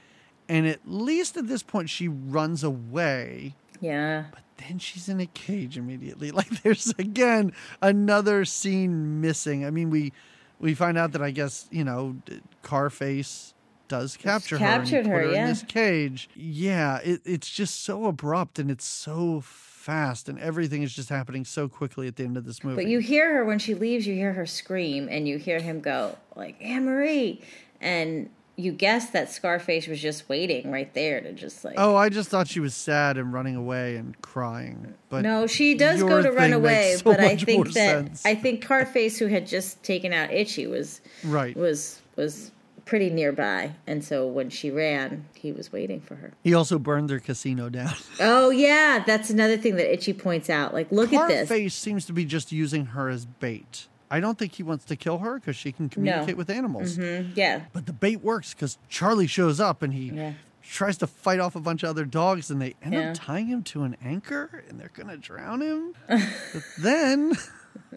And 0.48 0.66
at 0.66 0.80
least 0.86 1.38
at 1.38 1.48
this 1.48 1.62
point, 1.62 1.92
she 1.92 2.08
runs 2.08 2.64
away. 2.64 3.54
Yeah. 3.80 4.26
But 4.32 4.44
then 4.68 4.80
she's 4.80 5.10
in 5.10 5.20
a 5.20 5.26
cage 5.26 5.78
immediately. 5.78 6.32
Like 6.40 6.64
there's 6.64 6.94
again 6.98 7.54
another 7.82 8.46
scene 8.46 9.20
missing. 9.20 9.66
I 9.66 9.72
mean, 9.72 9.90
we 9.90 10.14
we 10.60 10.74
find 10.74 10.98
out 10.98 11.12
that 11.14 11.22
I 11.22 11.32
guess 11.32 11.68
you 11.72 11.84
know 11.84 12.16
Carface 12.64 13.54
does 13.90 14.16
capture 14.16 14.58
her, 14.58 14.66
captured 14.66 15.06
her, 15.06 15.24
her 15.24 15.32
yeah. 15.32 15.42
in 15.42 15.48
this 15.48 15.64
cage. 15.64 16.30
Yeah, 16.36 17.00
it, 17.00 17.22
it's 17.26 17.50
just 17.50 17.84
so 17.84 18.06
abrupt 18.06 18.60
and 18.60 18.72
it's 18.72 18.86
so 18.86 19.42
fast, 19.42 20.30
and 20.30 20.40
everything 20.40 20.84
is 20.84 20.94
just 20.94 21.10
happening 21.10 21.44
so 21.44 21.68
quickly 21.68 22.08
at 22.08 22.16
the 22.16 22.24
end 22.24 22.38
of 22.38 22.46
this 22.46 22.64
movie. 22.64 22.76
But 22.76 22.88
you 22.88 23.00
hear 23.00 23.34
her 23.36 23.46
when 23.46 23.60
she 23.60 23.74
leaves, 23.74 24.08
you 24.08 24.14
hear 24.14 24.34
her 24.34 24.46
scream 24.46 25.10
and 25.10 25.28
you 25.28 25.38
hear 25.38 25.60
him 25.60 25.82
go, 25.82 26.16
like, 26.36 26.56
Anne 26.62 26.86
Marie. 26.86 27.42
And 27.82 28.30
you 28.60 28.74
guessed 28.74 29.14
that 29.14 29.32
Scarface 29.32 29.88
was 29.88 30.02
just 30.02 30.28
waiting 30.28 30.70
right 30.70 30.94
there 30.94 31.22
to 31.22 31.32
just 31.32 31.64
like 31.64 31.76
Oh, 31.78 31.96
I 31.96 32.10
just 32.10 32.30
thought 32.30 32.48
she 32.48 32.60
was 32.60 32.76
sad 32.76 33.18
and 33.18 33.32
running 33.32 33.56
away 33.56 33.96
and 33.96 34.22
crying. 34.22 34.96
But 35.08 35.22
No, 35.22 35.48
she 35.48 35.76
does 35.76 36.04
go 36.04 36.22
to 36.22 36.32
run 36.32 36.52
away, 36.52 36.96
so 36.98 37.06
but 37.06 37.22
I 37.22 37.38
think 37.38 37.68
that 37.68 37.74
sense. 37.74 38.26
I 38.26 38.36
think 38.36 38.64
Carface, 38.66 39.18
who 39.18 39.28
had 39.28 39.48
just 39.48 39.82
taken 39.82 40.12
out 40.12 40.32
Itchy, 40.32 40.68
was 40.68 41.00
right. 41.24 41.56
was 41.56 42.02
was 42.18 42.52
pretty 42.84 43.10
nearby, 43.10 43.72
and 43.88 44.04
so 44.04 44.28
when 44.28 44.50
she 44.50 44.70
ran, 44.70 45.26
he 45.36 45.54
was 45.54 45.72
waiting 45.72 46.02
for 46.02 46.16
her. 46.16 46.34
He 46.44 46.54
also 46.54 46.78
burned 46.78 47.10
their 47.10 47.20
casino 47.20 47.70
down. 47.70 47.94
Oh 48.20 48.50
yeah, 48.50 49.02
that's 49.06 49.30
another 49.30 49.56
thing 49.56 49.78
that 49.78 49.94
Itchy 49.94 50.12
points 50.12 50.50
out. 50.50 50.74
Like, 50.74 50.92
look 50.92 51.14
at 51.14 51.30
this. 51.30 51.50
Carface 51.50 51.72
seems 51.72 52.06
to 52.08 52.14
be 52.14 52.26
just 52.26 52.52
using 52.52 52.88
her 52.88 53.08
as 53.08 53.26
bait. 53.26 53.88
I 54.12 54.20
don't 54.20 54.38
think 54.38 54.54
he 54.56 54.64
wants 54.64 54.86
to 54.86 54.96
kill 54.96 55.20
her 55.20 55.36
because 55.36 55.56
she 55.56 55.72
can 55.72 55.88
communicate 55.90 56.36
with 56.38 56.50
animals. 56.50 56.98
Mhm, 56.98 57.36
Yeah, 57.36 57.62
But 57.74 57.86
the 57.86 57.94
bait 57.94 58.22
works 58.22 58.54
because 58.54 58.78
Charlie 58.90 59.28
shows 59.28 59.60
up 59.60 59.82
and 59.84 59.94
he 59.94 60.10
Yeah. 60.10 60.34
tries 60.64 60.98
to 60.98 61.08
fight 61.08 61.40
off 61.40 61.56
a 61.56 61.60
bunch 61.60 61.84
of 61.84 61.90
other 61.90 62.06
dogs, 62.06 62.50
and 62.52 62.62
they 62.62 62.76
end 62.84 62.94
Yeah. 62.94 63.10
up 63.12 63.16
tying 63.16 63.48
him 63.48 63.62
to 63.64 63.84
an 63.84 63.96
anchor, 64.04 64.64
and 64.68 64.80
they're 64.80 64.92
gonna 64.94 65.18
drown 65.18 65.62
him. 65.62 65.94
but 66.08 66.64
then 66.80 67.34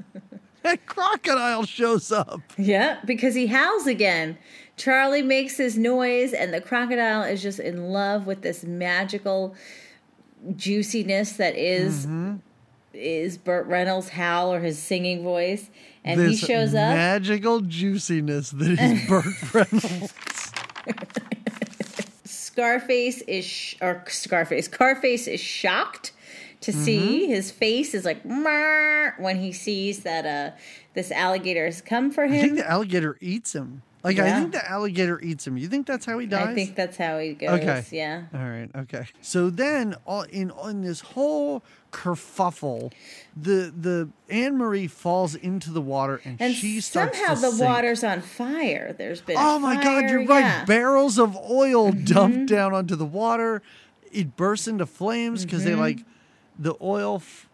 that 0.62 0.84
crocodile 0.86 1.64
shows 1.64 2.12
up. 2.12 2.40
yeah, 2.56 2.98
because 3.04 3.34
he 3.34 3.46
howls 3.48 3.86
again. 3.86 4.36
Charlie 4.76 5.22
makes 5.22 5.56
his 5.58 5.76
noise, 5.76 6.32
and 6.32 6.52
the 6.52 6.60
crocodile 6.60 7.22
is 7.22 7.42
just 7.42 7.58
in 7.60 7.88
love 7.90 8.26
with 8.26 8.42
this 8.42 8.64
magical 8.64 9.54
juiciness 10.56 11.32
that 11.32 11.56
is- 11.56 12.06
Mm-hmm. 12.06 12.36
is 12.94 13.38
Burt 13.38 13.66
Reynolds' 13.66 14.10
howl 14.10 14.52
or 14.52 14.60
his 14.60 14.78
singing 14.78 15.22
voice, 15.22 15.70
and 16.05 16.20
he 16.20 16.26
this 16.28 16.40
shows 16.40 16.70
up. 16.70 16.94
magical 16.94 17.61
juiciness 17.61 18.50
that 18.50 18.78
is 18.80 19.07
Burt 19.09 19.55
Reynolds. 19.55 20.12
Scarface 22.24 23.22
is 23.22 23.44
sh- 23.44 23.76
or 23.80 24.05
Scarface 24.09 24.68
Carface 24.68 25.26
is 25.26 25.40
shocked 25.40 26.12
to 26.61 26.70
Mm-hmm. 26.70 26.84
see 26.84 27.26
his 27.26 27.50
face 27.50 27.92
is 27.94 28.05
like 28.05 28.22
when 28.24 29.40
he 29.40 29.53
sees 29.53 30.05
that 30.05 30.24
uh 30.26 30.57
this 30.94 31.11
alligator 31.11 31.64
has 31.64 31.80
come 31.80 32.11
for 32.12 32.24
him. 32.24 32.32
I 32.34 32.40
think 32.42 32.57
the 32.57 32.70
alligator 32.70 33.16
eats 33.20 33.55
him. 33.55 33.82
Like 34.05 34.18
I 34.18 34.40
think 34.40 34.53
the 34.53 34.68
alligator 34.70 35.20
eats 35.20 35.46
him. 35.46 35.57
You 35.57 35.68
think 35.68 35.86
that's 35.86 36.05
how 36.07 36.18
he 36.18 36.26
dies? 36.26 36.48
I 36.48 36.55
think 36.55 36.74
that's 36.76 36.96
how 36.96 37.18
he 37.18 37.34
goes. 37.34 37.50
Okay. 37.61 37.84
Yeah. 37.92 38.24
All 38.34 38.48
right. 38.48 38.68
Okay. 38.76 39.07
So 39.22 39.48
then, 39.48 39.94
all, 40.07 40.22
in 40.22 40.53
in 40.68 40.82
this 40.82 41.00
whole 41.00 41.62
kerfuffle, 41.93 42.93
the 43.36 43.72
the 43.78 44.09
Anne 44.28 44.57
Marie 44.57 44.86
falls 44.86 45.34
into 45.34 45.70
the 45.70 45.80
water 45.80 46.20
and, 46.24 46.40
And 46.40 46.55
she 46.55 46.80
starts 46.80 47.18
somehow 47.18 47.34
the 47.34 47.51
sink. 47.51 47.61
water's 47.62 48.03
on 48.04 48.21
fire. 48.22 48.92
There's 48.96 49.21
been 49.21 49.37
Oh 49.38 49.58
my 49.58 49.83
God! 49.83 50.08
You're 50.11 50.26
fire, 50.26 50.42
right. 50.42 50.45
Mm-hmm. 50.54 50.64
Barrels 50.66 51.18
of 51.18 51.37
oil 51.37 51.92
dumped 51.92 52.46
down 52.46 52.75
onto 52.75 52.96
the 52.96 53.04
water. 53.07 53.62
It 54.11 54.37
bursts 54.37 54.66
into 54.68 54.87
flames 54.87 55.45
because 55.45 55.62
Mm-hmm. 55.62 55.71
they 55.71 55.76
like 55.76 56.04
the 56.58 56.75
oil 56.83 57.16
f- 57.16 57.49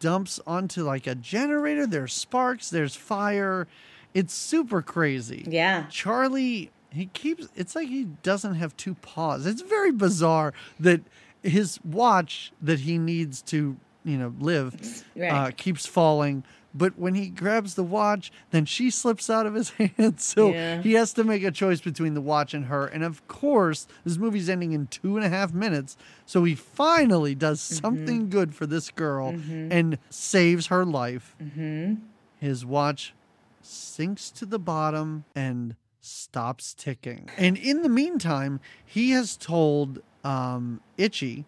dumps 0.00 0.40
onto 0.46 0.82
like 0.84 1.06
a 1.06 1.14
generator. 1.14 1.86
There's 1.86 2.12
sparks. 2.12 2.68
There's 2.70 2.94
fire. 2.96 3.66
It's 4.14 4.34
super 4.34 4.82
crazy. 4.82 5.44
Yeah. 5.48 5.86
Charlie, 5.88 6.70
he 6.90 7.06
keeps. 7.06 7.48
It's 7.56 7.74
like 7.74 7.88
he 7.88 8.04
doesn't 8.22 8.56
have 8.56 8.76
two 8.76 8.94
paws. 8.96 9.46
It's 9.46 9.62
very 9.62 9.90
bizarre 9.92 10.52
that 10.78 11.00
his 11.42 11.80
watch 11.82 12.52
that 12.60 12.80
he 12.80 12.98
needs 12.98 13.40
to, 13.42 13.76
you 14.04 14.18
know, 14.18 14.34
live, 14.40 15.04
Right. 15.16 15.28
uh, 15.30 15.50
keeps 15.56 15.86
falling. 15.86 16.44
But 16.74 16.98
when 16.98 17.14
he 17.14 17.28
grabs 17.28 17.74
the 17.74 17.82
watch, 17.84 18.32
then 18.50 18.64
she 18.64 18.88
slips 18.90 19.28
out 19.28 19.44
of 19.44 19.52
his 19.54 19.70
hand. 19.98 20.20
So 20.20 20.52
Yeah. 20.54 20.80
he 20.80 20.94
has 20.94 21.12
to 21.14 21.24
make 21.24 21.42
a 21.44 21.50
choice 21.50 21.82
between 21.82 22.14
the 22.14 22.22
watch 22.22 22.54
and 22.54 22.64
her. 22.66 22.86
And 22.86 23.04
of 23.04 23.26
course, 23.28 23.86
this 24.04 24.16
movie's 24.16 24.48
ending 24.48 24.72
in 24.72 24.86
two 24.86 25.16
and 25.18 25.24
a 25.26 25.28
half 25.28 25.52
minutes. 25.52 25.96
So 26.24 26.44
he 26.44 26.54
finally 26.54 27.34
does 27.34 27.60
Mm-hmm. 27.60 27.74
something 27.86 28.28
good 28.30 28.54
for 28.54 28.64
this 28.66 28.90
girl 28.90 29.28
and 29.50 29.98
saves 30.08 30.68
her 30.68 30.84
life. 30.86 31.36
Mm-hmm. 31.42 31.94
His 32.40 32.64
watch 32.64 33.12
sinks 33.60 34.30
to 34.30 34.46
the 34.46 34.58
bottom 34.58 35.24
and 35.36 35.76
stops 36.00 36.74
ticking. 36.74 37.28
And 37.36 37.56
in 37.58 37.82
the 37.82 37.88
meantime, 37.88 38.60
he 38.84 39.10
has 39.10 39.36
told 39.36 40.00
um, 40.24 40.80
Itchy 40.96 41.44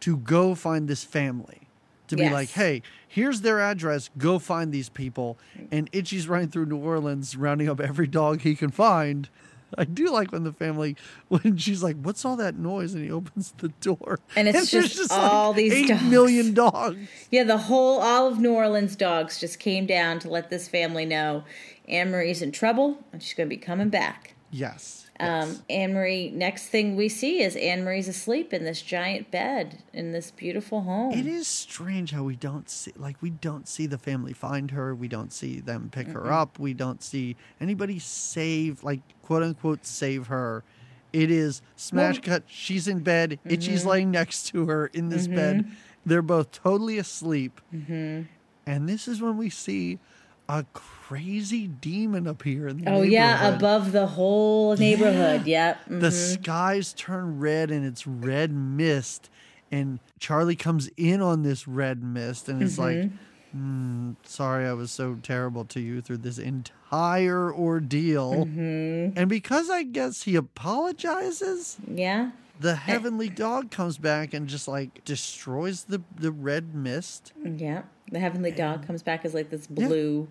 to 0.00 0.18
go 0.18 0.54
find 0.54 0.86
this 0.86 1.02
family. 1.02 1.65
To 2.08 2.16
be 2.16 2.28
like, 2.30 2.50
hey, 2.50 2.82
here's 3.08 3.40
their 3.40 3.60
address. 3.60 4.10
Go 4.18 4.38
find 4.38 4.72
these 4.72 4.88
people. 4.88 5.38
And 5.70 5.88
Itchy's 5.92 6.28
running 6.28 6.48
through 6.48 6.66
New 6.66 6.76
Orleans, 6.78 7.36
rounding 7.36 7.68
up 7.68 7.80
every 7.80 8.06
dog 8.06 8.42
he 8.42 8.54
can 8.54 8.70
find. 8.70 9.28
I 9.76 9.84
do 9.84 10.10
like 10.10 10.30
when 10.30 10.44
the 10.44 10.52
family, 10.52 10.94
when 11.28 11.56
she's 11.56 11.82
like, 11.82 11.96
"What's 12.00 12.24
all 12.24 12.36
that 12.36 12.56
noise?" 12.56 12.94
and 12.94 13.02
he 13.04 13.10
opens 13.10 13.52
the 13.58 13.68
door, 13.80 14.20
And 14.36 14.46
it's 14.46 14.70
there's 14.70 14.94
just 14.94 15.10
all 15.10 15.52
these 15.52 15.72
eight 15.72 15.88
dogs. 15.88 16.02
million 16.04 16.54
dogs. 16.54 17.08
Yeah, 17.32 17.42
the 17.42 17.58
whole 17.58 18.00
all 18.00 18.28
of 18.28 18.38
New 18.38 18.52
Orleans 18.52 18.94
dogs 18.94 19.40
just 19.40 19.58
came 19.58 19.84
down 19.84 20.20
to 20.20 20.28
let 20.30 20.50
this 20.50 20.68
family 20.68 21.04
know 21.04 21.42
Anne 21.88 22.12
Marie's 22.12 22.42
in 22.42 22.52
trouble 22.52 22.98
and 23.12 23.20
she's 23.20 23.34
going 23.34 23.48
to 23.48 23.54
be 23.54 23.60
coming 23.60 23.88
back. 23.88 24.34
Yes. 24.52 25.05
Um, 25.18 25.48
yes. 25.48 25.62
Anne 25.70 25.94
Marie. 25.94 26.30
Next 26.30 26.66
thing 26.66 26.94
we 26.96 27.08
see 27.08 27.42
is 27.42 27.56
Anne 27.56 27.84
Marie's 27.84 28.08
asleep 28.08 28.52
in 28.52 28.64
this 28.64 28.82
giant 28.82 29.30
bed 29.30 29.78
in 29.92 30.12
this 30.12 30.30
beautiful 30.30 30.82
home. 30.82 31.12
It 31.12 31.26
is 31.26 31.46
strange 31.48 32.10
how 32.10 32.22
we 32.24 32.36
don't 32.36 32.68
see, 32.68 32.92
like, 32.96 33.20
we 33.22 33.30
don't 33.30 33.66
see 33.68 33.86
the 33.86 33.98
family 33.98 34.32
find 34.32 34.70
her. 34.72 34.94
We 34.94 35.08
don't 35.08 35.32
see 35.32 35.60
them 35.60 35.88
pick 35.90 36.08
her 36.08 36.30
up. 36.32 36.58
We 36.58 36.74
don't 36.74 37.02
see 37.02 37.36
anybody 37.60 37.98
save, 37.98 38.84
like, 38.84 39.00
quote 39.22 39.42
unquote, 39.42 39.86
save 39.86 40.26
her. 40.28 40.64
It 41.12 41.30
is 41.30 41.62
smash 41.76 42.16
Well- 42.16 42.22
cut. 42.22 42.42
She's 42.46 42.86
in 42.88 43.00
bed. 43.00 43.38
Itchy's 43.44 43.80
Mm-hmm. 43.80 43.88
laying 43.88 44.10
next 44.10 44.48
to 44.48 44.66
her 44.66 44.86
in 44.88 45.08
this 45.08 45.26
bed. 45.26 45.70
They're 46.04 46.20
both 46.22 46.52
totally 46.52 46.98
asleep. 46.98 47.60
Mm-hmm. 47.74 48.22
And 48.66 48.88
this 48.88 49.08
is 49.08 49.22
when 49.22 49.36
we 49.38 49.48
see 49.48 49.98
a 50.48 50.64
crazy 50.72 51.66
demon 51.66 52.26
appear 52.26 52.68
in 52.68 52.78
the 52.84 52.90
Oh 52.90 53.02
yeah, 53.02 53.54
above 53.54 53.92
the 53.92 54.06
whole 54.06 54.76
neighborhood. 54.76 55.46
Yep. 55.46 55.78
the 55.88 56.08
mhm. 56.08 56.32
skies 56.34 56.92
turn 56.92 57.38
red 57.40 57.70
and 57.70 57.84
it's 57.84 58.06
red 58.06 58.52
mist 58.52 59.28
and 59.72 59.98
charlie 60.20 60.54
comes 60.56 60.88
in 60.96 61.20
on 61.20 61.42
this 61.42 61.66
red 61.66 62.02
mist 62.02 62.48
and 62.48 62.62
it's 62.62 62.78
like 62.78 62.96
Mm-hmm. 62.96 64.10
mm, 64.12 64.16
sorry 64.24 64.66
i 64.66 64.72
was 64.72 64.90
so 64.92 65.16
terrible 65.22 65.64
to 65.66 65.80
you 65.80 66.00
through 66.00 66.18
this 66.18 66.38
entire 66.38 67.52
ordeal 67.52 68.44
Mm-hmm. 68.46 69.18
and 69.18 69.28
because 69.28 69.68
i 69.70 69.82
guess 69.82 70.22
he 70.22 70.36
apologizes 70.36 71.76
Yeah. 71.92 72.30
The 72.60 72.74
heavenly 72.76 73.28
dog 73.28 73.70
comes 73.70 73.98
back 73.98 74.32
and 74.34 74.48
just 74.48 74.66
like 74.68 75.04
destroys 75.04 75.84
the 75.84 76.02
the 76.16 76.30
red 76.32 76.74
mist 76.74 77.32
Yeah. 77.44 77.82
The 78.10 78.18
heavenly 78.20 78.52
dog 78.52 78.86
comes 78.86 79.02
back 79.02 79.24
as 79.24 79.34
like 79.34 79.50
this 79.50 79.66
blue 79.66 80.28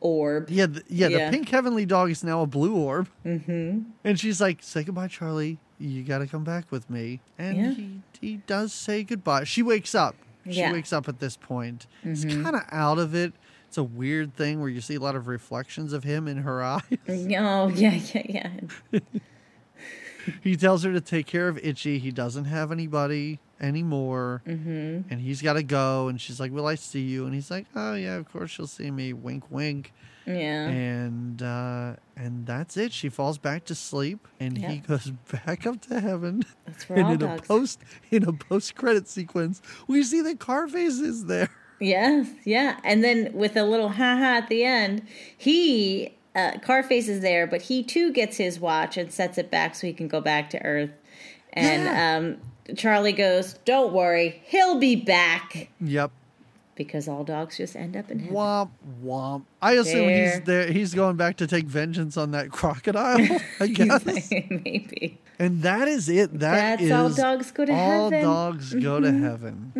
orb. 0.00 0.48
yeah 0.50 0.66
the, 0.66 0.82
yeah, 0.88 1.08
Yeah. 1.08 1.30
the 1.30 1.36
pink 1.36 1.48
heavenly 1.48 1.84
dog 1.86 2.10
is 2.10 2.22
now 2.24 2.42
a 2.42 2.46
blue 2.46 2.74
orb 2.76 3.08
mm-hmm. 3.24 3.80
and 4.04 4.20
she's 4.20 4.40
like 4.40 4.58
say 4.62 4.84
goodbye 4.84 5.08
charlie 5.08 5.58
you 5.80 6.02
gotta 6.04 6.26
come 6.26 6.44
back 6.44 6.70
with 6.70 6.88
me 6.88 7.20
and 7.36 7.56
Yeah. 7.56 7.72
he, 7.74 8.00
he 8.20 8.36
does 8.46 8.72
say 8.72 9.02
goodbye 9.02 9.44
she 9.44 9.62
wakes 9.62 9.94
up 9.94 10.14
she 10.48 10.58
Yeah. 10.60 10.72
wakes 10.72 10.92
up 10.92 11.08
at 11.08 11.18
this 11.20 11.36
point 11.36 11.86
he's 12.02 12.24
Mm-hmm. 12.24 12.42
kind 12.44 12.56
of 12.56 12.62
out 12.70 12.98
of 12.98 13.14
it 13.14 13.32
it's 13.66 13.76
a 13.76 13.82
weird 13.84 14.34
thing 14.34 14.60
where 14.60 14.70
you 14.70 14.80
see 14.80 14.94
a 14.94 15.00
lot 15.00 15.14
of 15.16 15.26
reflections 15.28 15.92
of 15.92 16.04
him 16.04 16.26
in 16.28 16.38
her 16.38 16.62
eyes 16.74 16.82
Oh 17.08 17.68
yeah, 17.68 17.94
yeah, 18.14 18.22
yeah. 18.92 19.00
He 20.42 20.56
tells 20.56 20.82
her 20.84 20.92
to 20.92 21.00
take 21.00 21.26
care 21.26 21.48
of 21.48 21.58
itchy 21.58 21.98
he 21.98 22.10
doesn't 22.10 22.44
have 22.46 22.70
anybody 22.72 23.38
anymore 23.60 24.42
mm-hmm. 24.46 25.00
and 25.10 25.20
he's 25.20 25.42
got 25.42 25.54
to 25.54 25.62
go 25.62 26.08
and 26.08 26.20
she's 26.20 26.38
like 26.38 26.52
will 26.52 26.66
i 26.66 26.74
see 26.74 27.00
you 27.02 27.24
and 27.26 27.34
he's 27.34 27.50
like 27.50 27.66
oh 27.74 27.94
yeah 27.94 28.14
of 28.16 28.30
course 28.30 28.56
you'll 28.56 28.66
see 28.66 28.90
me 28.90 29.12
wink 29.12 29.44
wink 29.50 29.92
Yeah. 30.26 30.68
and 30.68 31.42
uh, 31.42 31.96
and 32.16 32.46
that's 32.46 32.76
it. 32.76 32.92
She 32.92 33.08
falls 33.08 33.38
back 33.38 33.64
to 33.64 33.74
sleep, 33.74 34.28
and 34.38 34.58
he 34.58 34.78
goes 34.78 35.10
back 35.46 35.66
up 35.66 35.80
to 35.88 36.00
heaven. 36.00 36.42
That's 36.66 36.84
and 36.90 37.22
in 37.22 37.22
a 37.22 37.38
post 37.40 37.80
in 38.10 38.24
a 38.24 38.32
post 38.34 38.74
credit 38.74 39.08
sequence, 39.08 39.62
we 39.86 40.02
see 40.02 40.20
that 40.20 40.38
Carface 40.38 41.00
is 41.00 41.24
there. 41.26 41.48
Yes, 41.80 42.26
yeah. 42.44 42.78
And 42.84 43.02
then 43.02 43.32
with 43.32 43.56
a 43.56 43.62
little 43.64 43.88
ha 43.88 44.16
ha 44.18 44.38
at 44.42 44.48
the 44.48 44.64
end, 44.64 45.02
he 45.38 46.17
uh, 46.38 46.58
Carface 46.58 47.08
is 47.08 47.20
there, 47.20 47.46
but 47.46 47.62
he 47.62 47.82
too 47.82 48.12
gets 48.12 48.36
his 48.36 48.60
watch 48.60 48.96
and 48.96 49.12
sets 49.12 49.38
it 49.38 49.50
back 49.50 49.74
so 49.74 49.86
he 49.86 49.92
can 49.92 50.08
go 50.08 50.20
back 50.20 50.50
to 50.50 50.62
Earth. 50.64 50.90
And 51.52 51.84
Yeah. 51.84 52.16
um, 52.16 52.76
Charlie 52.76 53.12
goes, 53.12 53.54
"Don't 53.64 53.92
worry, 53.92 54.42
he'll 54.46 54.78
be 54.78 54.94
back." 54.96 55.68
Yep. 55.80 56.10
Because 56.74 57.08
all 57.08 57.24
dogs 57.24 57.56
just 57.56 57.74
end 57.74 57.96
up 57.96 58.08
in 58.10 58.20
heaven. 58.20 58.34
Womp 58.36 58.70
womp. 59.04 59.42
I 59.60 59.72
assume 59.72 60.06
There. 60.06 60.30
he's 60.32 60.40
there. 60.42 60.70
He's 60.72 60.94
going 60.94 61.16
back 61.16 61.36
to 61.38 61.46
take 61.48 61.64
vengeance 61.64 62.16
on 62.16 62.30
that 62.32 62.50
crocodile. 62.52 63.18
I 63.60 63.66
guess. 63.66 64.04
Maybe. 64.30 65.18
and 65.40 65.62
that 65.62 65.88
is 65.88 66.08
it. 66.08 66.38
That 66.38 66.78
That's 66.78 66.92
all 66.92 67.10
dogs 67.10 67.50
go 67.50 67.64
to 67.64 67.72
all 67.72 68.10
heaven. 68.10 68.20
Mm-hmm. 68.20 68.30
dogs 68.30 68.74
go 68.74 69.00
to 69.00 69.10
heaven. 69.12 69.72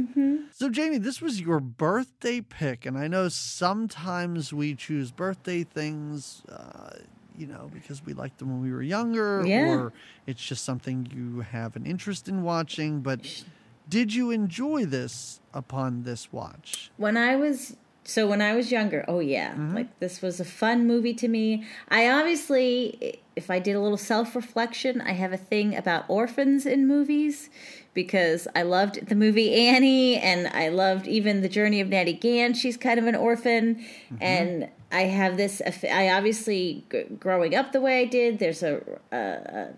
So, 0.59 0.69
Jamie, 0.69 0.99
this 0.99 1.23
was 1.23 1.41
your 1.41 1.61
birthday 1.61 2.41
pick, 2.41 2.85
and 2.85 2.99
I 2.99 3.07
know 3.07 3.29
sometimes 3.29 4.53
we 4.53 4.75
choose 4.75 5.13
birthday 5.13 5.63
things, 5.63 6.43
uh, 6.49 6.97
you 7.37 7.47
know, 7.47 7.71
because 7.73 8.05
we 8.05 8.13
liked 8.13 8.39
them 8.39 8.51
when 8.51 8.61
we 8.61 8.73
were 8.73 8.83
younger, 8.83 9.45
Yeah. 9.47 9.69
or 9.69 9.93
it's 10.27 10.43
just 10.45 10.65
something 10.65 11.09
you 11.15 11.43
have 11.43 11.77
an 11.77 11.87
interest 11.87 12.27
in 12.27 12.43
watching. 12.43 13.03
But 13.03 13.45
did 13.89 14.13
you 14.13 14.33
enjoy 14.33 14.85
this 14.85 15.39
upon 15.55 16.03
this 16.03 16.33
watch? 16.33 16.91
when 16.97 17.17
I 17.17 17.37
was 17.37 17.77
so 18.09 18.27
when 18.27 18.41
I 18.41 18.55
was 18.55 18.73
younger, 18.73 19.05
oh 19.07 19.21
yeah, 19.21 19.51
mm-hmm. 19.51 19.75
like 19.75 20.01
this 20.01 20.23
was 20.23 20.41
a 20.41 20.45
fun 20.45 20.87
movie 20.87 21.13
to 21.13 21.29
me. 21.29 21.67
I 21.91 22.09
obviously, 22.09 23.21
if 23.37 23.51
I 23.51 23.59
did 23.59 23.77
a 23.77 23.81
little 23.81 23.99
self 23.99 24.35
reflection, 24.35 25.03
I 25.03 25.13
have 25.13 25.35
a 25.35 25.37
thing 25.37 25.77
about 25.77 26.07
orphans 26.09 26.65
in 26.65 26.89
movies 26.89 27.51
because 27.93 28.49
I 28.57 28.63
loved 28.63 29.09
the 29.09 29.15
movie 29.15 29.53
Annie, 29.69 30.17
and 30.17 30.47
I 30.47 30.69
loved 30.71 31.07
even 31.07 31.43
the 31.43 31.51
Journey 31.51 31.83
of 31.83 31.89
Natty 31.91 32.15
Gann. 32.15 32.55
She's 32.55 32.79
kind 32.79 32.99
of 32.99 33.07
an 33.07 33.15
orphan, 33.15 33.75
mm-hmm. 33.75 34.17
and 34.23 34.71
I 34.91 35.03
have 35.03 35.37
this. 35.37 35.61
I 35.85 36.09
obviously, 36.09 36.87
growing 37.21 37.55
up 37.55 37.73
the 37.73 37.83
way 37.83 38.01
I 38.01 38.05
did, 38.07 38.39
there's 38.39 38.63
a. 38.63 38.81
a, 39.13 39.19
a 39.19 39.69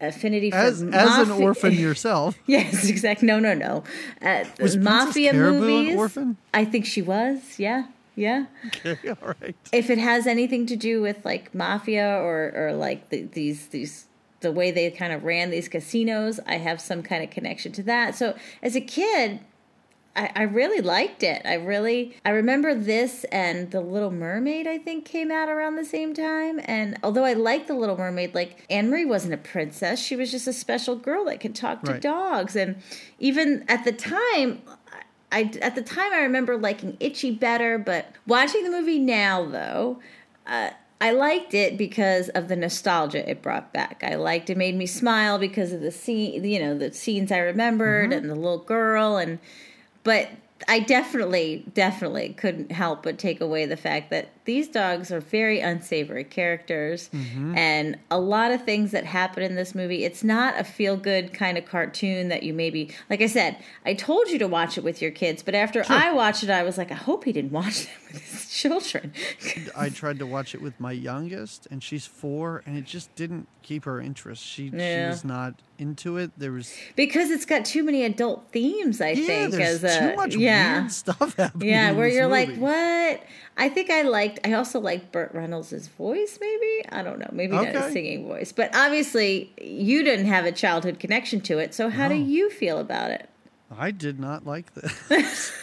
affinity 0.00 0.50
for 0.50 0.56
As 0.56 0.82
as 0.82 1.28
an 1.28 1.30
orphan 1.30 1.72
yourself, 1.74 2.38
Yes, 2.46 2.88
exactly. 2.88 3.26
No, 3.26 3.38
no, 3.38 3.54
no. 3.54 3.84
Uh, 4.22 4.44
was 4.60 4.76
mafia 4.76 5.32
Caraboo 5.32 5.60
movies. 5.60 5.92
an 5.92 5.98
orphan? 5.98 6.36
I 6.52 6.64
think 6.64 6.86
she 6.86 7.02
was. 7.02 7.58
Yeah, 7.58 7.86
yeah. 8.14 8.46
Okay, 8.66 8.98
all 9.08 9.34
right. 9.40 9.56
If 9.72 9.90
it 9.90 9.98
has 9.98 10.26
anything 10.26 10.66
to 10.66 10.76
do 10.76 11.02
with 11.02 11.24
like 11.24 11.54
mafia 11.54 12.18
or 12.20 12.52
or 12.54 12.72
like 12.72 13.10
the, 13.10 13.22
these 13.22 13.68
these 13.68 14.06
the 14.40 14.52
way 14.52 14.70
they 14.70 14.90
kind 14.90 15.12
of 15.12 15.24
ran 15.24 15.50
these 15.50 15.68
casinos, 15.68 16.40
I 16.46 16.56
have 16.58 16.80
some 16.80 17.02
kind 17.02 17.24
of 17.24 17.30
connection 17.30 17.72
to 17.72 17.82
that. 17.84 18.14
So 18.14 18.36
as 18.62 18.76
a 18.76 18.80
kid. 18.80 19.40
I, 20.16 20.30
I 20.34 20.42
really 20.44 20.80
liked 20.80 21.22
it. 21.22 21.42
I 21.44 21.54
really 21.54 22.16
I 22.24 22.30
remember 22.30 22.74
this 22.74 23.24
and 23.24 23.70
The 23.70 23.80
Little 23.80 24.10
Mermaid 24.10 24.66
I 24.66 24.78
think 24.78 25.04
came 25.04 25.30
out 25.30 25.48
around 25.48 25.76
the 25.76 25.84
same 25.84 26.14
time. 26.14 26.60
And 26.64 26.98
although 27.02 27.24
I 27.24 27.34
liked 27.34 27.68
The 27.68 27.74
Little 27.74 27.96
Mermaid, 27.96 28.34
like 28.34 28.64
Anne 28.70 28.88
Marie 28.90 29.04
wasn't 29.04 29.34
a 29.34 29.38
princess. 29.38 30.00
She 30.00 30.16
was 30.16 30.30
just 30.30 30.46
a 30.48 30.52
special 30.52 30.96
girl 30.96 31.26
that 31.26 31.40
could 31.40 31.54
talk 31.54 31.82
to 31.84 31.92
Right. 31.92 32.00
dogs. 32.02 32.56
And 32.56 32.76
even 33.18 33.64
at 33.68 33.84
the 33.84 33.92
time 33.92 34.62
I 35.30 35.50
at 35.60 35.74
the 35.74 35.82
time 35.82 36.12
I 36.12 36.20
remember 36.20 36.56
liking 36.56 36.96
Itchy 36.98 37.30
better, 37.30 37.78
but 37.78 38.06
watching 38.26 38.64
the 38.64 38.70
movie 38.70 38.98
now 38.98 39.44
though, 39.44 40.00
uh, 40.46 40.70
I 40.98 41.10
liked 41.10 41.52
it 41.52 41.76
because 41.76 42.30
of 42.30 42.48
the 42.48 42.56
nostalgia 42.56 43.28
it 43.28 43.42
brought 43.42 43.70
back. 43.74 44.02
I 44.02 44.14
liked 44.14 44.48
it 44.48 44.56
made 44.56 44.76
me 44.76 44.86
smile 44.86 45.38
because 45.38 45.74
of 45.74 45.82
the 45.82 45.90
scene, 45.90 46.42
you 46.42 46.58
know, 46.58 46.78
the 46.78 46.90
scenes 46.92 47.30
I 47.30 47.38
remembered 47.38 48.14
and 48.14 48.30
the 48.30 48.34
little 48.34 48.60
girl 48.64 49.18
and 49.18 49.38
but 50.06 50.30
I 50.68 50.78
definitely, 50.78 51.64
definitely 51.74 52.32
couldn't 52.34 52.70
help 52.70 53.02
but 53.02 53.18
take 53.18 53.40
away 53.40 53.66
the 53.66 53.76
fact 53.76 54.10
that 54.10 54.28
these 54.46 54.68
dogs 54.68 55.12
are 55.12 55.20
very 55.20 55.60
unsavory 55.60 56.24
characters, 56.24 57.10
mm-hmm. 57.12 57.56
and 57.56 57.98
a 58.10 58.18
lot 58.18 58.52
of 58.52 58.64
things 58.64 58.92
that 58.92 59.04
happen 59.04 59.42
in 59.42 59.56
this 59.56 59.74
movie. 59.74 60.04
It's 60.04 60.24
not 60.24 60.58
a 60.58 60.64
feel 60.64 60.96
good 60.96 61.34
kind 61.34 61.58
of 61.58 61.66
cartoon 61.66 62.28
that 62.28 62.42
you 62.42 62.54
maybe, 62.54 62.90
like 63.10 63.20
I 63.20 63.26
said, 63.26 63.58
I 63.84 63.94
told 63.94 64.28
you 64.28 64.38
to 64.38 64.48
watch 64.48 64.78
it 64.78 64.84
with 64.84 65.02
your 65.02 65.10
kids, 65.10 65.42
but 65.42 65.54
after 65.54 65.84
I 65.88 66.12
watched 66.12 66.42
it, 66.42 66.50
I 66.50 66.62
was 66.62 66.78
like, 66.78 66.90
I 66.90 66.94
hope 66.94 67.24
he 67.24 67.32
didn't 67.32 67.52
watch 67.52 67.84
them 67.84 67.94
with 68.12 68.22
his 68.22 68.48
children. 68.56 69.12
I 69.76 69.90
tried 69.90 70.18
to 70.20 70.26
watch 70.26 70.54
it 70.54 70.62
with 70.62 70.78
my 70.80 70.92
youngest, 70.92 71.66
and 71.70 71.82
she's 71.82 72.06
four, 72.06 72.62
and 72.64 72.78
it 72.78 72.84
just 72.84 73.14
didn't 73.16 73.48
keep 73.62 73.84
her 73.84 74.00
interest. 74.00 74.44
She 74.44 74.70
she 74.70 74.76
was 74.76 75.24
not 75.24 75.54
into 75.78 76.16
it. 76.16 76.30
There 76.38 76.52
was 76.52 76.72
because 76.94 77.30
it's 77.30 77.44
got 77.44 77.64
too 77.64 77.82
many 77.82 78.04
adult 78.04 78.46
themes, 78.52 79.00
I 79.00 79.10
yeah, 79.10 79.26
think. 79.26 79.50
there's 79.52 79.84
as 79.84 79.96
a, 79.96 80.10
too 80.10 80.16
much 80.16 80.36
yeah. 80.36 80.80
weird 80.80 80.92
stuff 80.92 81.36
happening. 81.36 81.68
Yeah, 81.68 81.92
where 81.92 82.08
you're 82.08 82.28
like, 82.28 82.54
what? 82.56 83.22
I 83.56 83.68
think 83.68 83.90
I 83.90 84.02
liked. 84.02 84.40
I 84.46 84.52
also 84.52 84.78
liked 84.80 85.12
Burt 85.12 85.32
Reynolds' 85.32 85.86
voice. 85.88 86.38
Maybe 86.40 86.84
I 86.90 87.02
don't 87.02 87.18
know. 87.18 87.30
Maybe 87.32 87.52
not 87.52 87.68
Okay. 87.68 87.80
his 87.80 87.92
singing 87.92 88.26
voice. 88.26 88.52
But 88.52 88.74
obviously, 88.76 89.52
you 89.60 90.04
didn't 90.04 90.26
have 90.26 90.44
a 90.44 90.52
childhood 90.52 90.98
connection 90.98 91.40
to 91.42 91.58
it. 91.58 91.74
So 91.74 91.88
how 91.88 92.08
do 92.08 92.14
you 92.14 92.50
feel 92.50 92.78
about 92.78 93.10
it? 93.10 93.28
I 93.76 93.90
did 93.90 94.20
not 94.20 94.46
like 94.46 94.74
this. 94.74 95.52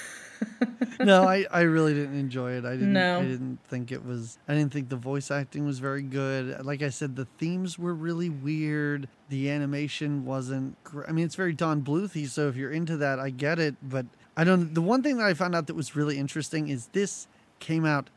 no, 1.00 1.24
I, 1.24 1.46
I 1.52 1.62
really 1.62 1.94
didn't 1.94 2.20
enjoy 2.20 2.52
it. 2.54 2.66
I 2.66 2.72
didn't. 2.74 2.94
No. 2.94 3.20
I 3.20 3.24
didn't 3.24 3.60
think 3.68 3.92
it 3.92 4.04
was. 4.06 4.38
I 4.48 4.54
didn't 4.54 4.74
think 4.74 4.90
the 4.90 4.96
voice 4.96 5.32
acting 5.32 5.66
was 5.66 5.80
very 5.80 6.02
good. 6.02 6.66
Like 6.66 6.82
I 6.82 6.90
said, 6.90 7.16
the 7.16 7.26
themes 7.38 7.78
were 7.78 7.94
really 7.94 8.30
weird. 8.30 9.08
The 9.30 9.50
animation 9.50 10.26
wasn't. 10.26 10.78
I 11.08 11.12
mean, 11.12 11.26
it's 11.26 11.36
very 11.36 11.54
Don 11.54 11.82
Bluthy, 11.82 12.28
so 12.28 12.48
if 12.50 12.56
you're 12.56 12.72
into 12.72 12.98
that, 12.98 13.20
I 13.20 13.30
get 13.30 13.60
it. 13.60 13.76
But 13.82 14.06
I 14.36 14.44
don't. 14.44 14.74
The 14.74 14.82
one 14.82 15.04
thing 15.04 15.18
that 15.18 15.26
I 15.28 15.34
found 15.34 15.56
out 15.56 15.68
that 15.68 15.76
was 15.76 15.96
really 15.96 16.18
interesting 16.18 16.70
is 16.70 16.88
this 16.88 17.28
came 17.64 17.86
out 17.86 18.10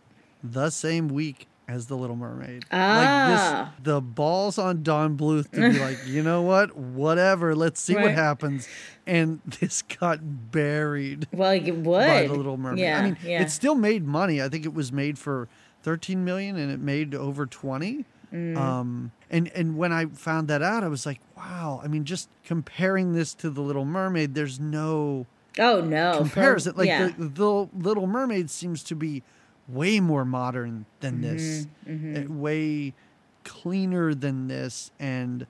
the 0.43 0.71
same 0.71 1.09
week 1.09 1.47
as 1.69 1.87
The 1.87 1.97
Little 1.97 2.17
Mermaid. 2.17 2.65
Ah. 2.71 2.97
Like 2.99 3.77
this, 3.77 3.85
the 3.85 4.01
balls 4.01 4.59
on 4.59 4.83
Don 4.83 5.17
Bluth 5.17 5.51
to 5.53 5.73
be 5.73 5.79
like, 5.81 5.99
you 6.07 6.23
know 6.23 6.43
what? 6.43 6.77
Whatever. 6.77 7.55
Let's 7.55 7.81
see 7.81 7.95
what 7.95 8.13
happens. 8.13 8.69
And 9.07 9.41
this 9.61 9.83
got 9.83 10.51
buried 10.51 11.29
Well, 11.33 11.55
you 11.55 11.75
would. 11.75 12.07
by 12.07 12.27
the 12.27 12.35
Little 12.35 12.57
Mermaid. 12.57 12.81
Yeah, 12.81 12.99
I 12.99 13.03
mean, 13.03 13.17
yeah. 13.25 13.43
it 13.43 13.51
still 13.51 13.75
made 13.75 14.05
money. 14.05 14.43
I 14.43 14.49
think 14.49 14.65
it 14.65 14.75
was 14.75 14.93
made 14.93 15.19
for 15.19 15.49
13 15.83 16.25
million 16.25 16.57
and 16.57 16.71
it 16.71 16.81
made 16.81 17.15
over 17.15 17.47
20. 17.47 18.05
Mm. 18.33 18.57
Um, 18.57 19.13
and 19.31 19.49
and 19.55 19.77
when 19.77 19.93
I 19.93 20.07
found 20.07 20.49
that 20.49 20.61
out, 20.63 20.83
I 20.83 20.89
was 20.89 21.07
like, 21.07 21.21
wow. 21.37 21.81
I 21.83 21.87
mean, 21.87 22.05
just 22.05 22.29
comparing 22.45 23.13
this 23.13 23.33
to 23.35 23.51
the 23.51 23.61
Little 23.61 23.85
Mermaid, 23.85 24.35
there's 24.35 24.59
no 24.59 25.27
oh 25.59 25.81
no 25.81 26.13
for- 26.13 26.19
comparison. 26.25 26.75
like 26.77 26.87
yeah. 26.89 27.09
the, 27.19 27.29
the 27.29 27.69
Little 27.89 28.07
Mermaid 28.07 28.51
seems 28.51 28.83
to 28.85 28.95
be 28.95 29.23
way 29.69 30.01
more 30.01 30.25
modern 30.25 30.87
than 31.01 31.21
this, 31.23 31.67
Mm-hmm, 31.89 32.33
uh, 32.33 32.35
way 32.37 32.95
cleaner 33.45 34.15
than 34.15 34.49
this, 34.49 34.91
and. 34.99 35.47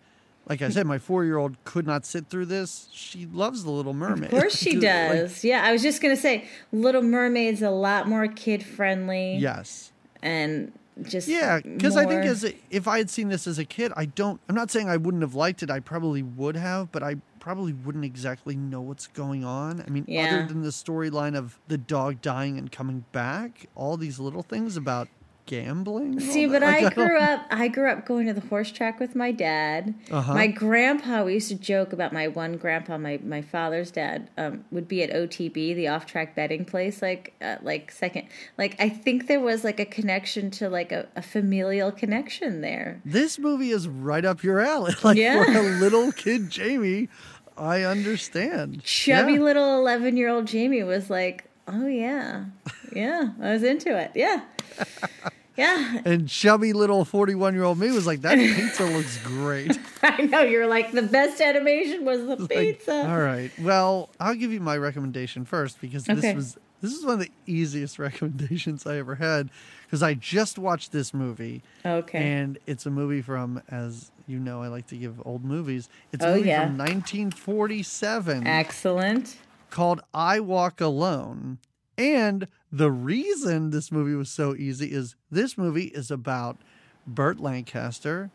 Like 0.48 0.62
I 0.62 0.68
said, 0.68 0.86
my 0.86 0.98
four-year-old 0.98 1.56
could 1.64 1.88
not 1.88 2.06
sit 2.06 2.28
through 2.28 2.46
this. 2.46 2.88
She 2.92 3.26
loves 3.26 3.64
the 3.64 3.70
Little 3.72 3.94
Mermaid. 3.94 4.32
Of 4.32 4.38
course 4.38 4.54
she 4.56 4.74
Like, 4.74 4.80
does. 4.82 5.42
yeah, 5.42 5.64
I 5.64 5.72
was 5.72 5.82
just 5.82 6.00
gonna 6.00 6.14
say, 6.14 6.46
Little 6.70 7.02
Mermaid's 7.02 7.62
a 7.62 7.70
lot 7.70 8.08
more 8.08 8.28
kid 8.28 8.62
friendly. 8.64 9.38
yes. 9.38 9.90
and 10.22 10.70
just 11.02 11.26
Yeah, 11.26 11.58
because 11.58 11.96
I 11.96 12.06
think 12.06 12.24
as 12.26 12.44
a, 12.44 12.54
if 12.70 12.86
I 12.86 12.98
had 12.98 13.10
seen 13.10 13.26
this 13.28 13.48
as 13.48 13.58
a 13.58 13.64
kid, 13.64 13.92
I 13.96 14.04
don't. 14.04 14.40
I'm 14.48 14.54
not 14.54 14.70
saying 14.70 14.88
I 14.88 14.98
wouldn't 14.98 15.24
have 15.24 15.34
liked 15.34 15.64
it. 15.64 15.70
I 15.70 15.80
probably 15.80 16.22
would 16.22 16.54
have, 16.54 16.92
but 16.92 17.02
I 17.02 17.16
probably 17.46 17.72
wouldn't 17.72 18.04
exactly 18.04 18.56
know 18.56 18.80
what's 18.80 19.06
going 19.06 19.44
on. 19.44 19.80
I 19.86 19.88
mean, 19.88 20.04
Yeah. 20.08 20.34
other 20.38 20.48
than 20.48 20.62
the 20.62 20.70
storyline 20.70 21.36
of 21.36 21.60
the 21.68 21.78
dog 21.78 22.20
dying 22.20 22.58
and 22.58 22.72
coming 22.72 23.04
back, 23.12 23.66
all 23.76 23.96
these 23.96 24.18
little 24.18 24.42
things 24.42 24.76
about 24.76 25.06
gambling. 25.46 26.18
See, 26.18 26.46
but 26.46 26.60
like, 26.62 26.76
I 26.78 26.80
don't- 26.80 26.94
grew 26.94 27.18
up. 27.20 27.46
I 27.52 27.68
grew 27.68 27.88
up 27.88 28.04
going 28.04 28.26
to 28.26 28.32
the 28.34 28.40
horse 28.40 28.72
track 28.72 28.98
with 28.98 29.14
my 29.14 29.30
dad. 29.30 29.94
Uh-huh. 30.10 30.34
My 30.34 30.48
grandpa. 30.48 31.22
We 31.22 31.34
used 31.34 31.50
to 31.50 31.54
joke 31.54 31.92
about 31.92 32.12
my 32.12 32.26
one 32.26 32.56
grandpa, 32.56 32.98
my 32.98 33.20
my 33.22 33.42
father's 33.42 33.92
dad, 33.92 34.28
um, 34.36 34.64
would 34.72 34.88
be 34.88 35.04
at 35.04 35.10
OTB, 35.10 35.72
the 35.72 35.86
off 35.86 36.04
track 36.04 36.34
betting 36.34 36.64
place, 36.64 37.00
like 37.00 37.34
uh, 37.40 37.58
like 37.62 37.92
second. 37.92 38.26
Like 38.58 38.74
I 38.80 38.88
think 38.88 39.28
there 39.28 39.38
was 39.38 39.62
like 39.62 39.78
a 39.78 39.84
connection 39.84 40.50
to 40.52 40.68
like 40.68 40.90
a, 40.90 41.06
a 41.14 41.22
familial 41.22 41.92
connection 41.92 42.60
there. 42.60 43.00
This 43.04 43.38
movie 43.38 43.70
is 43.70 43.86
right 43.86 44.24
up 44.24 44.42
your 44.42 44.58
alley. 44.58 44.94
Like 45.04 45.16
Yeah. 45.16 45.44
for 45.44 45.52
a 45.60 45.62
little 45.78 46.10
kid, 46.10 46.50
Jamie, 46.50 47.08
I 47.58 47.82
understand. 47.82 48.82
Chubby 48.84 49.34
Yeah. 49.34 49.40
little 49.40 49.78
eleven 49.78 50.16
year 50.16 50.28
old 50.28 50.46
Jamie 50.46 50.82
was 50.82 51.08
like, 51.10 51.44
"Oh 51.66 51.86
yeah, 51.86 52.46
yeah, 52.92 53.30
I 53.40 53.52
was 53.52 53.62
into 53.62 53.96
it. 53.98 54.12
Yeah, 54.14 54.42
yeah." 55.56 56.00
And 56.04 56.28
chubby 56.28 56.72
little 56.72 57.04
41 57.04 57.54
year 57.54 57.62
old 57.64 57.78
me 57.78 57.90
was 57.90 58.06
like, 58.06 58.20
that 58.22 58.36
pizza 58.56 58.84
looks 58.86 59.18
great. 59.18 59.78
I 60.02 60.22
know 60.22 60.42
you're 60.42 60.66
like 60.66 60.92
the 60.92 61.02
best 61.02 61.40
animation 61.40 62.04
was 62.04 62.26
the 62.26 62.46
pizza. 62.46 63.08
all 63.08 63.18
right. 63.18 63.52
Well, 63.58 64.10
I'll 64.20 64.34
give 64.34 64.52
you 64.52 64.60
my 64.60 64.76
recommendation 64.76 65.44
first 65.44 65.80
because 65.80 66.04
this 66.04 66.18
Okay. 66.18 66.34
was 66.34 66.58
this 66.82 66.92
is 66.92 67.04
one 67.06 67.14
of 67.14 67.20
the 67.20 67.32
easiest 67.46 67.98
recommendations 67.98 68.86
I 68.86 68.98
ever 68.98 69.14
had 69.14 69.50
because 69.86 70.02
I 70.02 70.12
just 70.14 70.58
watched 70.58 70.92
this 70.92 71.14
movie 71.14 71.62
Okay. 71.84 72.18
and 72.18 72.58
it's 72.66 72.84
a 72.84 72.90
movie 72.90 73.22
from 73.22 73.62
as 73.68 74.10
you 74.26 74.38
know 74.38 74.62
I 74.62 74.68
like 74.68 74.86
to 74.88 74.96
give 74.96 75.20
old 75.24 75.44
movies. 75.44 75.88
It's 76.12 76.24
a 76.24 76.28
Oh, 76.28 76.36
movie 76.36 76.48
yeah. 76.48 76.66
from 76.66 76.78
1947 76.78 78.46
Excellent. 78.46 79.36
called 79.70 80.00
I 80.14 80.40
Walk 80.40 80.80
Alone. 80.80 81.58
And 81.98 82.48
the 82.70 82.90
reason 82.90 83.70
this 83.70 83.90
movie 83.90 84.14
was 84.14 84.28
so 84.28 84.54
easy 84.54 84.92
is 84.92 85.14
this 85.30 85.56
movie 85.56 85.84
is 85.86 86.10
about 86.10 86.58
Burt 87.06 87.40
Lancaster 87.40 88.30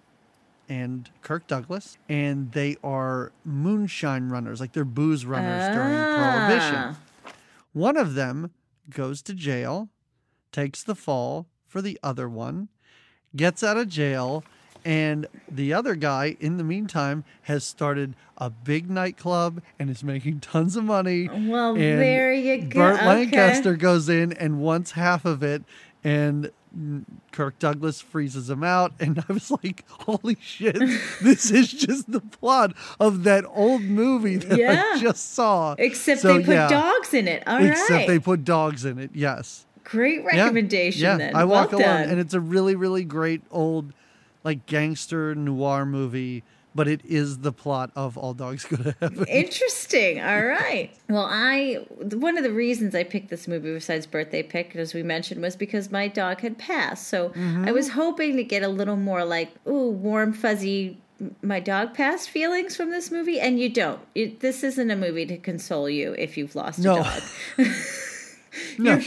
and 0.70 1.10
Kirk 1.22 1.46
Douglas, 1.48 1.98
and 2.08 2.52
they 2.54 2.78
are 2.84 3.34
moonshine 3.44 4.30
runners, 4.30 4.60
like 4.62 4.72
they're 4.74 4.86
booze 4.86 5.26
runners 5.26 5.76
during 5.76 5.98
Prohibition. 6.16 6.76
Ah. 6.76 7.00
One 7.74 7.98
of 7.98 8.14
them 8.16 8.52
goes 8.90 9.22
to 9.24 9.34
jail, 9.34 9.90
takes 10.52 10.82
the 10.84 10.96
fall 10.96 11.48
for 11.68 11.82
the 11.82 12.00
other 12.02 12.30
one, 12.30 12.70
gets 13.36 13.64
out 13.64 13.78
of 13.78 13.90
jail, 13.90 14.44
and 14.84 15.28
the 15.50 15.74
other 15.74 15.96
guy, 15.96 16.38
in 16.40 16.58
the 16.58 16.64
meantime, 16.64 17.24
has 17.44 17.64
started 17.64 18.16
a 18.38 18.50
big 18.50 18.90
nightclub 18.90 19.62
and 19.78 19.90
is 19.90 20.04
making 20.04 20.40
tons 20.40 20.76
of 20.76 20.84
money. 20.84 21.28
Well, 21.30 21.72
And 21.72 21.78
there 22.02 22.34
you 22.34 22.62
go. 22.64 22.80
Burt 22.80 22.96
Okay. 22.98 23.06
Lancaster 23.06 23.76
goes 23.76 24.10
in 24.10 24.34
and 24.34 24.60
wants 24.60 24.92
half 24.92 25.26
of 25.26 25.44
it, 25.44 25.64
and 26.04 26.52
Kirk 27.32 27.60
Douglas 27.60 28.00
freezes 28.02 28.50
him 28.50 28.64
out. 28.64 28.94
And 29.00 29.24
I 29.30 29.34
was 29.34 29.52
like, 29.52 29.84
"Holy 29.90 30.38
shit! 30.42 30.78
this 31.22 31.52
is 31.52 31.72
just 31.72 32.12
the 32.12 32.22
plot 32.22 32.74
of 33.00 33.24
that 33.24 33.44
old 33.48 33.82
movie 33.84 34.38
that 34.38 34.58
Yeah. 34.58 34.82
I 34.96 35.00
just 35.00 35.34
saw." 35.34 35.76
Except 35.78 36.22
So, 36.22 36.38
they 36.38 36.44
put 36.46 36.54
yeah. 36.54 36.68
dogs 36.70 37.14
in 37.14 37.28
it. 37.28 37.44
All 37.46 37.58
right. 37.58 37.68
Except 37.72 38.08
they 38.08 38.20
put 38.20 38.44
dogs 38.46 38.86
in 38.86 39.00
it. 39.00 39.12
Yes. 39.14 39.66
Great 39.84 40.24
recommendation 40.24 41.02
Yeah. 41.04 41.18
then. 41.18 41.36
I 41.36 41.44
well 41.44 41.64
walk 41.64 41.72
done. 41.72 42.10
and 42.10 42.20
it's 42.20 42.34
a 42.34 42.40
really, 42.40 42.76
really 42.76 43.04
great 43.04 43.42
old, 43.52 43.92
like 44.44 44.66
gangster 44.66 45.36
noir 45.36 45.86
movie. 45.86 46.44
But 46.74 46.88
it 46.88 47.02
is 47.04 47.40
the 47.40 47.52
plot 47.52 47.92
of 47.98 48.18
All 48.18 48.34
Dogs 48.34 48.64
Go 48.64 48.78
to 48.78 48.96
Heaven. 49.02 49.26
Interesting. 49.30 50.22
All 50.22 50.46
right. 50.46 50.90
Well, 51.10 51.28
I 51.30 51.86
one 52.00 52.38
of 52.38 52.46
the 52.46 52.52
reasons 52.54 52.96
I 52.96 53.04
picked 53.04 53.30
this 53.30 53.46
movie 53.46 53.74
besides 53.74 54.06
birthday 54.08 54.42
pick, 54.42 54.74
as 54.78 54.94
we 54.94 55.04
mentioned, 55.04 55.42
was 55.42 55.58
because 55.58 55.92
my 55.92 56.08
dog 56.08 56.40
had 56.40 56.58
passed. 56.58 57.10
So 57.10 57.30
Mm-hmm. 57.32 57.66
I 57.68 57.74
was 57.74 57.90
hoping 57.90 58.38
to 58.38 58.44
get 58.46 58.64
a 58.64 58.70
little 58.70 58.96
more 58.96 59.26
like 59.26 59.50
ooh 59.68 59.90
warm 59.90 60.32
fuzzy. 60.32 60.98
My 61.44 61.60
dog 61.60 61.94
passed 61.94 62.30
feelings 62.30 62.76
from 62.78 62.90
this 62.90 63.12
movie, 63.12 63.40
and 63.40 63.60
you 63.60 63.68
don't. 63.68 64.00
It, 64.16 64.40
this 64.40 64.64
isn't 64.64 64.90
a 64.90 64.96
movie 64.96 65.26
to 65.26 65.38
console 65.38 65.90
you 65.90 66.14
if 66.18 66.38
you've 66.38 66.56
lost 66.56 66.80
No. 66.80 67.02
a 67.02 67.04
dog. 67.04 67.22
No. 68.78 69.00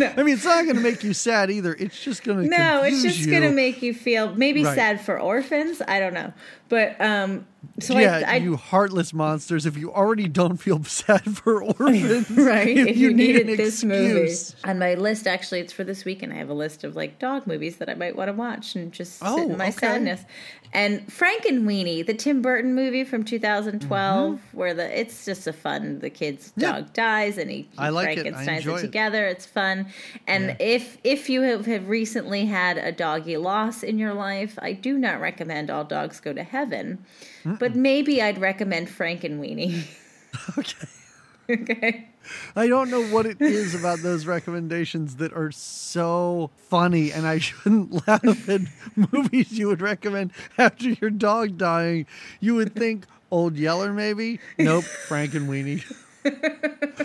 I 0.00 0.22
mean, 0.22 0.34
it's 0.34 0.44
not 0.44 0.64
going 0.64 0.76
to 0.76 0.82
make 0.82 1.02
you 1.02 1.12
sad 1.12 1.50
either. 1.50 1.74
It's 1.78 2.00
just 2.02 2.22
going 2.24 2.42
to 2.42 2.48
No, 2.48 2.82
it's 2.84 3.02
just 3.02 3.28
going 3.28 3.42
to 3.42 3.50
make 3.50 3.82
you 3.82 3.92
feel 3.94 4.34
maybe 4.34 4.64
Right. 4.64 4.74
sad 4.74 5.00
for 5.00 5.18
orphans. 5.18 5.82
I 5.86 5.98
don't 6.00 6.14
know, 6.14 6.32
but 6.68 7.00
um, 7.00 7.46
so 7.80 7.98
yeah, 7.98 8.22
I, 8.26 8.34
I 8.34 8.36
you 8.36 8.56
heartless 8.56 9.12
monsters. 9.12 9.66
If 9.66 9.76
you 9.76 9.92
already 9.92 10.28
don't 10.28 10.56
feel 10.58 10.82
sad 10.84 11.36
for 11.36 11.62
orphans, 11.62 12.30
right 12.30 12.68
If, 12.76 12.88
if, 12.88 12.96
you, 12.96 13.08
need 13.12 13.34
needed 13.34 13.48
an 13.50 13.56
this 13.56 13.82
movie 13.84 14.32
on 14.64 14.78
my 14.78 14.94
list 14.94 15.26
actually 15.26 15.60
it's 15.60 15.72
for 15.72 15.84
this 15.84 16.04
weekend 16.04 16.32
i 16.32 16.36
have 16.36 16.48
a 16.50 16.54
list 16.54 16.84
of 16.84 16.94
like 16.96 17.18
dog 17.18 17.46
movies 17.46 17.76
that 17.76 17.88
i 17.88 17.94
might 17.94 18.14
want 18.16 18.28
to 18.28 18.32
watch 18.32 18.74
and 18.76 18.92
just 18.92 19.20
Oh, 19.24 19.36
sit 19.36 19.50
in 19.50 19.56
my 19.56 19.68
okay. 19.68 19.72
sadness 19.78 20.22
and 20.72 21.06
frankenweenie 21.08 22.04
the 22.06 22.14
tim 22.14 22.42
burton 22.42 22.74
movie 22.74 23.02
from 23.04 23.24
2012 23.24 24.40
where 24.52 24.74
the 24.74 24.98
it's 25.00 25.24
just 25.24 25.46
a 25.46 25.52
fun 25.52 25.98
the 26.00 26.10
kid's 26.10 26.48
Mm-hmm. 26.48 26.60
Yeah. 26.60 26.72
dog 26.72 26.92
dies 26.92 27.38
and 27.38 27.50
he, 27.50 27.62
he 27.62 27.78
I 27.78 27.88
like 27.90 28.16
it. 28.16 28.26
I 28.26 28.30
frankensteins 28.44 28.66
it 28.66 28.78
it. 28.78 28.80
together 28.80 29.26
it's 29.26 29.46
fun 29.46 29.86
and 30.26 30.48
Yeah. 30.48 30.56
if 30.60 30.98
if 31.04 31.28
you 31.28 31.42
have, 31.42 31.66
have 31.66 31.88
recently 31.88 32.46
had 32.46 32.78
a 32.78 32.92
doggy 32.92 33.36
loss 33.36 33.82
in 33.82 33.98
your 33.98 34.14
life 34.14 34.58
i 34.62 34.72
do 34.72 34.96
not 34.98 35.20
recommend 35.20 35.70
all 35.70 35.84
dogs 35.84 36.20
go 36.20 36.32
to 36.32 36.42
heaven 36.58 36.98
but 37.62 37.74
maybe 37.74 38.20
i'd 38.22 38.38
recommend 38.38 38.88
frankenweenie 38.88 39.82
Okay. 40.58 40.88
okay 41.50 42.08
I 42.54 42.68
don't 42.68 42.90
know 42.90 43.02
what 43.08 43.24
it 43.26 43.40
is 43.40 43.74
about 43.74 44.00
those 44.00 44.26
recommendations 44.26 45.16
that 45.16 45.32
are 45.32 45.50
so 45.50 46.50
funny, 46.68 47.10
and 47.10 47.26
I 47.26 47.38
shouldn't 47.46 48.06
laugh 48.06 48.48
at 48.48 48.60
movies 48.94 49.58
you 49.58 49.68
would 49.68 49.80
recommend 49.80 50.32
after 50.58 50.90
your 50.90 51.10
dog 51.10 51.56
dying. 51.56 52.06
You 52.40 52.54
would 52.56 52.74
think 52.74 53.06
Old 53.30 53.56
Yeller, 53.56 53.92
maybe? 53.92 54.40
Nope, 54.58 54.84
Frankenweenie. 55.08 55.84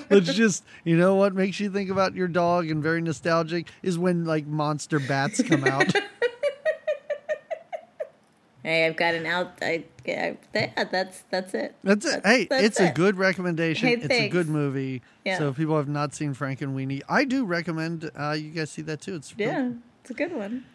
Let's 0.10 0.34
just, 0.34 0.66
you 0.84 0.98
know 0.98 1.16
what 1.16 1.34
makes 1.34 1.60
you 1.60 1.70
think 1.70 1.90
about 1.90 2.14
your 2.14 2.28
dog 2.28 2.70
and 2.70 2.84
very 2.84 3.02
nostalgic 3.02 3.68
is 3.82 3.98
when 3.98 4.26
like 4.26 4.46
monster 4.46 5.00
bats 5.00 5.42
come 5.42 5.64
out. 5.64 5.94
Hey, 8.64 8.86
I've 8.86 8.96
got 8.96 9.14
an 9.14 9.26
out. 9.26 9.58
I, 9.62 9.84
I 10.06 10.38
yeah, 10.54 10.84
that's 10.86 11.24
that's 11.30 11.54
it. 11.54 11.76
That's 11.84 12.06
it. 12.06 12.26
Hey, 12.26 12.46
that's 12.46 12.64
it's 12.64 12.80
a 12.80 12.92
good 12.92 13.18
recommendation. 13.18 13.90
Hey, 13.90 13.96
it's 13.96 14.10
a 14.10 14.30
good 14.30 14.48
movie. 14.48 15.02
Yeah. 15.26 15.38
So 15.38 15.50
if 15.50 15.58
people 15.58 15.76
have 15.76 15.90
not 15.90 16.14
seen 16.14 16.34
Frankenweenie, 16.34 17.02
I 17.10 17.26
do 17.26 17.44
recommend 17.44 18.10
uh, 18.18 18.32
you 18.32 18.52
guys 18.52 18.72
see 18.72 18.82
that 18.84 19.02
too. 19.02 19.16
It's 19.16 19.34
Yeah, 19.38 19.72
it's 20.02 20.12
a 20.12 20.14
good 20.14 20.34
one. 20.34 20.66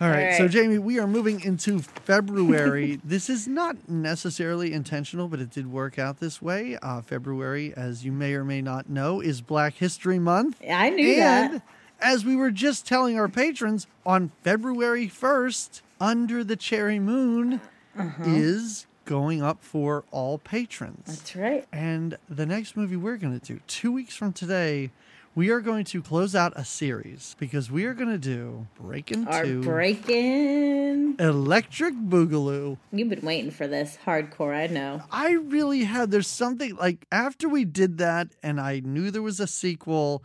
All 0.00 0.08
right, 0.08 0.32
All 0.32 0.38
so. 0.38 0.48
Jamie, 0.48 0.78
we 0.78 1.00
are 1.00 1.08
moving 1.08 1.40
into 1.40 1.80
February. 1.80 3.00
this 3.04 3.28
is 3.28 3.48
not 3.48 3.88
necessarily 3.88 4.72
intentional, 4.72 5.26
but 5.26 5.40
it 5.40 5.50
did 5.50 5.72
work 5.72 5.98
out 5.98 6.20
this 6.20 6.40
way. 6.40 6.78
Uh, 6.80 7.00
February, 7.00 7.74
as 7.74 8.04
you 8.04 8.12
may 8.12 8.34
or 8.34 8.44
may 8.44 8.62
not 8.62 8.88
know, 8.88 9.20
is 9.20 9.40
Black 9.40 9.74
History 9.74 10.20
Month. 10.20 10.60
I 10.68 10.90
knew 10.90 11.14
and 11.14 11.54
that. 11.54 11.62
as 12.00 12.24
we 12.24 12.36
were 12.36 12.52
just 12.52 12.86
telling 12.86 13.18
our 13.18 13.28
patrons, 13.28 13.88
on 14.06 14.30
February 14.44 15.08
1st, 15.08 15.82
Under 16.00 16.44
the 16.44 16.56
Cherry 16.56 16.98
Moon 16.98 17.60
Uh-huh. 17.96 18.24
is 18.26 18.86
going 19.04 19.42
up 19.42 19.62
for 19.64 20.04
all 20.10 20.38
patrons. 20.38 21.06
That's 21.06 21.34
right. 21.34 21.66
And 21.72 22.16
the 22.28 22.46
next 22.46 22.76
movie 22.76 22.96
we're 22.96 23.16
going 23.16 23.38
to 23.38 23.44
do, 23.54 23.60
two 23.66 23.90
weeks 23.90 24.14
from 24.14 24.32
today, 24.32 24.90
we 25.34 25.50
are 25.50 25.60
going 25.60 25.84
to 25.86 26.02
close 26.02 26.34
out 26.36 26.52
a 26.56 26.64
series 26.64 27.34
because 27.38 27.70
we 27.70 27.84
are 27.86 27.94
going 27.94 28.10
to 28.10 28.18
do 28.18 28.66
Break 28.80 29.10
Our 29.26 29.44
Into 29.44 29.62
break-in. 29.62 31.16
Electric 31.18 31.94
Boogaloo. 31.94 32.76
You've 32.92 33.08
been 33.08 33.24
waiting 33.24 33.50
for 33.50 33.66
this 33.66 33.98
hardcore. 34.04 34.54
I 34.54 34.66
know. 34.68 35.02
I 35.10 35.32
really 35.32 35.84
had, 35.84 36.10
there's 36.10 36.28
something 36.28 36.76
like 36.76 37.06
after 37.10 37.48
we 37.48 37.64
did 37.64 37.98
that 37.98 38.28
and 38.42 38.60
I 38.60 38.80
knew 38.80 39.10
there 39.10 39.22
was 39.22 39.40
a 39.40 39.46
sequel, 39.46 40.22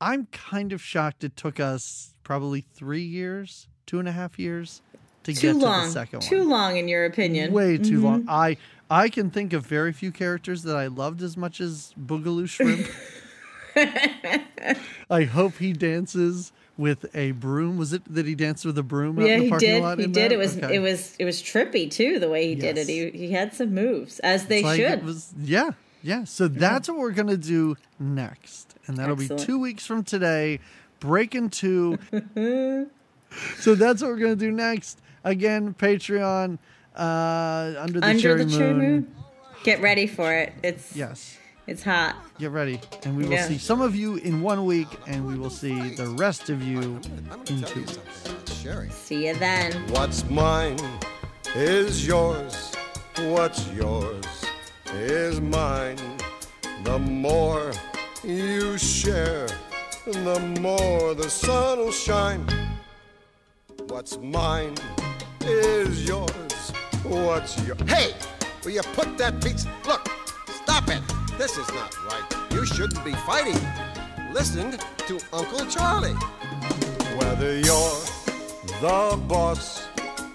I'm 0.00 0.26
kind 0.32 0.72
of 0.72 0.82
shocked 0.82 1.22
it 1.24 1.36
took 1.36 1.60
us 1.60 2.14
probably 2.24 2.60
three 2.60 3.02
years, 3.04 3.68
two 3.86 3.98
and 3.98 4.08
a 4.08 4.12
half 4.12 4.38
years 4.38 4.82
to 5.26 5.34
Too 5.34 5.52
get 5.54 5.56
long. 5.62 5.80
to 5.82 5.86
the 5.88 5.92
second 5.92 6.22
Too 6.22 6.44
long, 6.44 6.76
in 6.76 6.88
your 6.88 7.04
opinion. 7.04 7.52
Way 7.52 7.78
too 7.78 8.00
long. 8.00 8.20
Mm-hmm. 8.22 8.30
I 8.30 8.56
I 8.88 9.08
can 9.08 9.30
think 9.30 9.52
of 9.52 9.66
very 9.66 9.92
few 9.92 10.12
characters 10.12 10.62
that 10.62 10.76
I 10.76 10.86
loved 10.86 11.20
as 11.22 11.36
much 11.36 11.60
as 11.60 11.92
Boogaloo 12.00 12.48
Shrimp. 12.48 12.86
I 15.10 15.24
hope 15.24 15.54
he 15.58 15.72
dances 15.72 16.52
with 16.78 17.06
a 17.14 17.32
broom. 17.32 17.76
Was 17.78 17.92
it 17.92 18.02
that 18.12 18.26
he 18.26 18.34
danced 18.34 18.64
with 18.64 18.78
a 18.78 18.82
broom? 18.82 19.18
out 19.18 19.26
Yeah, 19.26 19.38
he 19.38 19.48
parking 19.48 19.68
did. 19.68 19.82
lot 19.82 19.98
He 19.98 20.04
did. 20.06 20.14
that? 20.14 20.32
It 20.32 20.36
was. 20.38 20.56
Okay. 20.56 20.76
It 20.76 20.78
was. 20.78 21.16
It 21.18 21.24
was 21.24 21.42
trippy 21.42 21.90
too. 21.90 22.18
The 22.18 22.28
way 22.28 22.46
he 22.48 22.54
did 22.54 22.78
it. 22.78 22.88
He 22.88 23.10
he 23.10 23.32
had 23.32 23.52
some 23.54 23.74
moves, 23.74 24.18
as 24.20 24.46
they 24.46 24.62
like 24.62 24.76
should. 24.76 24.92
It 25.00 25.04
was, 25.04 25.34
yeah, 25.40 25.70
yeah. 26.02 26.24
So 26.24 26.48
that's 26.48 26.88
what 26.88 26.98
we're 26.98 27.10
gonna 27.12 27.36
do 27.36 27.76
next, 27.98 28.74
and 28.86 28.96
that'll 28.96 29.20
Excellent. 29.20 29.40
be 29.40 29.46
two 29.46 29.58
weeks 29.58 29.84
from 29.86 30.04
today. 30.04 30.60
Break 31.00 31.34
into. 31.34 31.98
so 33.58 33.74
that's 33.74 34.00
what 34.02 34.10
we're 34.10 34.18
gonna 34.18 34.36
do 34.36 34.50
next. 34.52 35.00
Again, 35.26 35.74
Patreon. 35.74 36.58
Uh, 36.96 37.74
under 37.78 38.00
the 38.00 38.06
Under 38.06 38.20
cherry 38.22 38.44
the 38.44 38.50
cherry 38.50 38.72
moon. 38.72 38.78
moon. 38.78 39.14
Get 39.64 39.82
ready 39.82 40.06
for 40.06 40.32
it. 40.32 40.52
It's 40.62 40.94
Yes. 40.96 41.36
it's 41.66 41.82
hot. 41.82 42.14
Get 42.38 42.52
ready, 42.52 42.80
and 43.04 43.16
we 43.16 43.24
will 43.24 43.32
Yeah. 43.32 43.48
see 43.48 43.58
some 43.58 43.80
of 43.82 43.94
you 43.96 44.14
in 44.14 44.40
one 44.40 44.64
week, 44.64 44.86
and 45.06 45.26
we 45.26 45.36
will 45.36 45.50
see 45.50 45.90
the 45.96 46.06
rest 46.06 46.48
of 46.48 46.62
you 46.62 47.00
in 47.48 47.62
two 47.64 47.80
weeks. 47.80 47.98
Sherry. 48.62 48.88
See 48.90 49.26
you 49.26 49.34
then. 49.34 49.72
What's 49.88 50.24
mine 50.30 50.78
is 51.56 52.06
yours. 52.06 52.72
What's 53.18 53.66
yours 53.72 54.24
is 54.94 55.40
mine. 55.40 55.98
The 56.84 56.98
more 57.00 57.72
you 58.22 58.78
share, 58.78 59.48
the 60.06 60.38
more 60.60 61.14
the 61.14 61.28
sun 61.28 61.78
will 61.78 61.90
shine. 61.92 62.46
What's 63.88 64.18
mine 64.18 64.74
is 65.48 66.04
yours. 66.06 66.72
What's 67.02 67.58
your 67.66 67.76
Hey! 67.86 68.14
Will 68.64 68.72
you 68.72 68.82
put 68.94 69.16
that 69.18 69.42
pizza? 69.42 69.68
Look! 69.86 70.08
Stop 70.48 70.88
it! 70.88 71.02
This 71.38 71.56
is 71.56 71.68
not 71.68 71.94
right. 72.06 72.24
You 72.50 72.64
shouldn't 72.66 73.04
be 73.04 73.12
fighting. 73.12 73.60
Listen 74.32 74.78
to 75.06 75.20
Uncle 75.32 75.66
Charlie. 75.66 76.14
Whether 77.18 77.58
you're 77.58 78.00
the 78.80 79.18
boss 79.28 79.86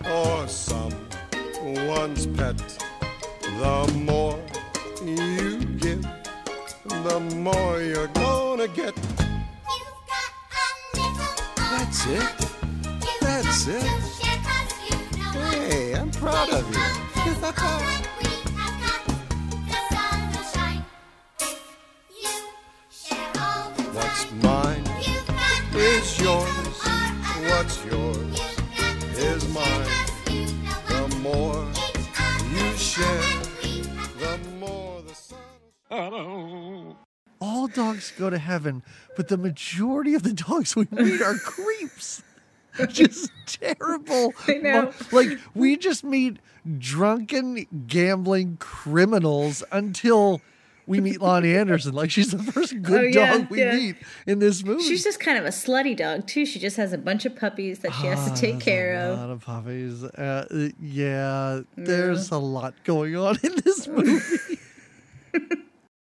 or 0.05 0.47
someone's 0.47 2.27
pet, 2.27 2.57
the 3.59 3.91
more 3.97 4.39
you 5.03 5.59
give, 5.77 6.05
the 6.85 7.19
more 7.35 7.81
you're 7.81 8.07
gonna 8.07 8.67
get. 8.67 8.95
That's 11.57 12.05
it. 12.05 12.49
That's 13.21 13.67
it. 13.67 14.20
Hey, 16.21 16.27
I'm 16.27 16.33
proud 16.33 16.49
of 16.49 16.75
you. 16.75 16.81
What's 23.93 24.31
mine 24.43 24.83
is 25.75 26.19
yours. 26.21 26.81
What's 27.49 27.85
yours 27.85 28.39
is 29.17 29.53
mine. 29.53 29.87
The 30.87 31.17
more 31.21 31.65
you 32.53 32.77
share, 32.77 33.21
the 34.19 34.39
more 34.59 35.01
the 35.01 35.15
sun. 35.15 36.95
all 37.39 37.67
dogs 37.67 38.13
go 38.17 38.29
to 38.29 38.37
heaven, 38.37 38.83
but 39.15 39.27
the 39.27 39.37
majority 39.37 40.13
of 40.13 40.23
the 40.23 40.33
dogs 40.33 40.75
we 40.75 40.87
meet 40.91 41.21
are 41.21 41.35
creeps. 41.43 42.21
Just 42.89 43.31
terrible. 43.45 44.33
I 44.47 44.53
know. 44.55 44.93
Like 45.11 45.39
we 45.53 45.75
just 45.77 46.03
meet 46.03 46.37
drunken 46.77 47.65
gambling 47.87 48.57
criminals 48.57 49.63
until 49.71 50.41
we 50.87 50.99
meet 50.99 51.19
Loni 51.19 51.55
Anderson. 51.57 51.93
Like 51.93 52.11
she's 52.11 52.31
the 52.31 52.39
first 52.41 52.81
good 52.81 52.99
Oh, 53.15 53.19
yeah, 53.19 53.37
dog 53.37 53.49
we 53.49 53.59
yeah. 53.59 53.75
meet 53.75 53.95
in 54.25 54.39
this 54.39 54.63
movie. 54.63 54.83
She's 54.83 55.03
just 55.03 55.19
kind 55.19 55.37
of 55.37 55.45
a 55.45 55.49
slutty 55.49 55.95
dog 55.95 56.27
too. 56.27 56.45
She 56.45 56.59
just 56.59 56.77
has 56.77 56.91
a 56.93 56.97
bunch 56.97 57.25
of 57.25 57.35
puppies 57.35 57.79
that 57.79 57.93
she 57.95 58.07
has 58.07 58.25
to 58.25 58.31
Ah, 58.31 58.35
take 58.35 58.59
care 58.59 58.93
a 58.95 59.11
of. 59.11 59.19
lot 59.19 59.29
of 59.29 59.41
puppies. 59.41 60.03
Uh, 60.03 60.69
yeah, 60.79 61.61
there's 61.75 62.31
a 62.31 62.37
lot 62.37 62.73
going 62.83 63.15
on 63.15 63.37
in 63.43 63.53
this 63.63 63.87
movie. 63.87 64.59